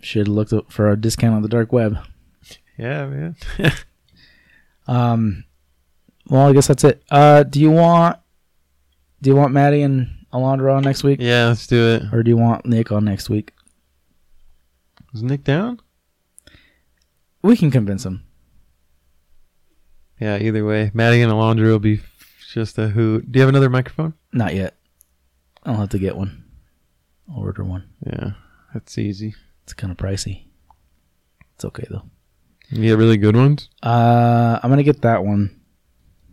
Should 0.00 0.28
looked 0.28 0.72
for 0.72 0.90
a 0.90 1.00
discount 1.00 1.34
on 1.34 1.42
the 1.42 1.48
dark 1.48 1.72
web. 1.72 1.98
Yeah, 2.80 3.06
man. 3.06 3.36
Um, 4.86 5.44
well, 6.28 6.48
I 6.48 6.52
guess 6.52 6.66
that's 6.66 6.82
it. 6.82 7.04
Uh, 7.12 7.44
do 7.44 7.60
you 7.60 7.70
want 7.70 8.18
do 9.22 9.30
you 9.30 9.36
want 9.36 9.52
Maddie 9.52 9.82
and 9.82 10.08
Alondra 10.32 10.74
on 10.74 10.82
next 10.82 11.04
week, 11.04 11.20
yeah, 11.20 11.46
let's 11.46 11.66
do 11.68 11.94
it. 11.94 12.02
or 12.12 12.24
do 12.24 12.30
you 12.30 12.36
want 12.36 12.66
Nick 12.66 12.90
on 12.90 13.04
next 13.04 13.30
week? 13.30 13.52
Is 15.14 15.22
Nick 15.22 15.44
down? 15.44 15.80
We 17.42 17.56
can 17.56 17.70
convince 17.70 18.04
him. 18.04 18.24
Yeah, 20.20 20.38
either 20.38 20.64
way. 20.64 20.90
Maddie 20.92 21.22
and 21.22 21.32
Alondra 21.32 21.66
will 21.66 21.78
be 21.78 22.00
just 22.52 22.76
a 22.78 22.88
hoot. 22.88 23.30
Do 23.30 23.38
you 23.38 23.42
have 23.42 23.48
another 23.48 23.70
microphone? 23.70 24.14
Not 24.32 24.54
yet. 24.56 24.76
I'll 25.64 25.76
have 25.76 25.90
to 25.90 25.98
get 25.98 26.16
one. 26.16 26.44
I'll 27.30 27.42
order 27.42 27.62
one. 27.62 27.88
Yeah, 28.04 28.32
that's 28.74 28.98
easy. 28.98 29.34
It's 29.62 29.72
kind 29.74 29.90
of 29.92 29.96
pricey. 29.96 30.46
It's 31.54 31.64
okay 31.64 31.86
though. 31.88 32.02
You 32.70 32.82
get 32.82 32.98
really 32.98 33.16
good 33.16 33.36
ones? 33.36 33.68
Uh, 33.82 34.60
I'm 34.62 34.70
gonna 34.70 34.84
get 34.84 35.02
that 35.02 35.24
one 35.24 35.60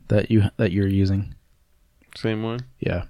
that 0.08 0.30
you 0.30 0.44
that 0.58 0.72
you're 0.72 0.88
using. 0.88 1.34
Same 2.16 2.44
one. 2.44 2.60
Yeah. 2.80 3.06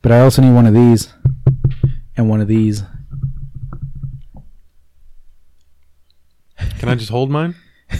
But 0.00 0.12
I 0.12 0.20
also 0.20 0.42
need 0.42 0.54
one 0.54 0.66
of 0.66 0.74
these 0.74 1.12
and 2.16 2.28
one 2.28 2.40
of 2.40 2.48
these. 2.48 2.82
Can 6.78 6.88
I 6.88 6.94
just 6.94 7.10
hold 7.10 7.30
mine? 7.30 7.54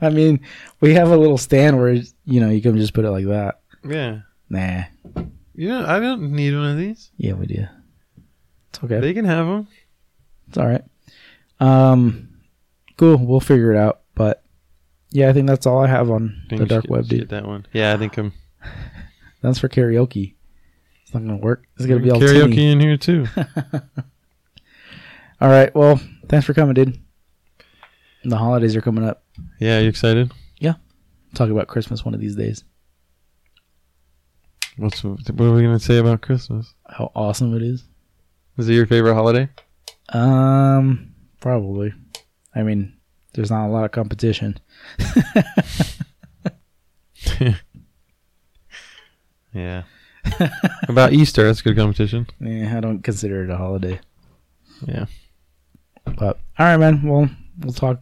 I 0.00 0.10
mean, 0.10 0.40
we 0.80 0.94
have 0.94 1.10
a 1.10 1.16
little 1.16 1.38
stand 1.38 1.78
where 1.78 1.92
you 1.92 2.40
know 2.40 2.48
you 2.48 2.62
can 2.62 2.76
just 2.78 2.94
put 2.94 3.04
it 3.04 3.10
like 3.10 3.26
that. 3.26 3.60
Yeah. 3.86 4.20
Nah. 4.48 4.84
You 5.54 5.68
know, 5.68 5.84
I 5.86 6.00
don't 6.00 6.32
need 6.32 6.54
one 6.54 6.70
of 6.70 6.78
these. 6.78 7.10
Yeah, 7.18 7.34
we 7.34 7.46
do. 7.46 7.66
It's 8.70 8.82
okay. 8.82 9.00
They 9.00 9.12
can 9.12 9.26
have 9.26 9.46
them. 9.46 9.68
It's 10.48 10.56
all 10.56 10.66
right. 10.66 10.84
Um, 11.62 12.28
cool. 12.96 13.16
We'll 13.18 13.40
figure 13.40 13.72
it 13.72 13.78
out. 13.78 14.00
But 14.14 14.42
yeah, 15.10 15.28
I 15.28 15.32
think 15.32 15.46
that's 15.46 15.66
all 15.66 15.78
I 15.78 15.86
have 15.86 16.10
on 16.10 16.46
the 16.50 16.66
dark 16.66 16.86
web, 16.88 17.06
dude. 17.06 17.20
Get 17.20 17.28
that 17.30 17.46
one. 17.46 17.66
Yeah, 17.72 17.94
I 17.94 17.96
think 17.96 18.16
I'm 18.18 18.32
That's 19.42 19.58
for 19.58 19.68
karaoke. 19.68 20.34
It's 21.02 21.14
not 21.14 21.24
gonna 21.24 21.36
work. 21.36 21.64
It's 21.76 21.86
gonna 21.86 22.00
be 22.00 22.10
all 22.10 22.20
karaoke 22.20 22.54
tinny. 22.54 22.72
in 22.72 22.80
here 22.80 22.96
too. 22.96 23.26
All 25.40 25.48
right. 25.48 25.74
Well, 25.74 26.00
thanks 26.28 26.46
for 26.46 26.54
coming, 26.54 26.74
dude. 26.74 27.00
The 28.24 28.36
holidays 28.36 28.76
are 28.76 28.80
coming 28.80 29.02
up. 29.04 29.24
yeah, 29.58 29.80
you 29.80 29.88
excited? 29.88 30.30
Yeah. 30.60 30.74
Talk 31.34 31.50
about 31.50 31.66
Christmas 31.66 32.04
one 32.04 32.14
of 32.14 32.20
these 32.20 32.36
days. 32.36 32.62
What's 34.76 35.02
what 35.02 35.28
are 35.28 35.52
we 35.52 35.62
gonna 35.62 35.80
say 35.80 35.98
about 35.98 36.22
Christmas? 36.22 36.72
How 36.88 37.10
awesome 37.14 37.54
it 37.56 37.62
is. 37.62 37.84
Is 38.58 38.68
it 38.68 38.74
your 38.74 38.86
favorite 38.86 39.14
holiday? 39.14 39.48
Um, 40.10 41.11
probably. 41.42 41.92
I 42.54 42.62
mean, 42.62 42.94
there's 43.34 43.50
not 43.50 43.66
a 43.66 43.72
lot 43.72 43.84
of 43.84 43.92
competition. 43.92 44.58
Yeah. 49.54 49.82
about 50.88 51.12
Easter, 51.12 51.44
that's 51.44 51.60
good 51.60 51.76
competition. 51.76 52.26
Yeah, 52.40 52.76
I 52.76 52.80
don't 52.80 53.02
consider 53.02 53.44
it 53.44 53.50
a 53.50 53.56
holiday. 53.56 54.00
Yeah. 54.86 55.06
But 56.04 56.38
all 56.58 56.66
right, 56.66 56.78
man. 56.78 57.02
Well, 57.02 57.28
we'll 57.60 57.74
talk 57.74 58.00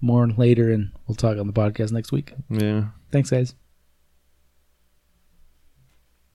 more 0.00 0.28
later, 0.28 0.70
and 0.70 0.92
we'll 1.06 1.16
talk 1.16 1.38
on 1.38 1.48
the 1.48 1.52
podcast 1.52 1.90
next 1.90 2.12
week. 2.12 2.32
Yeah. 2.48 2.84
Thanks, 3.10 3.30
guys. 3.30 3.54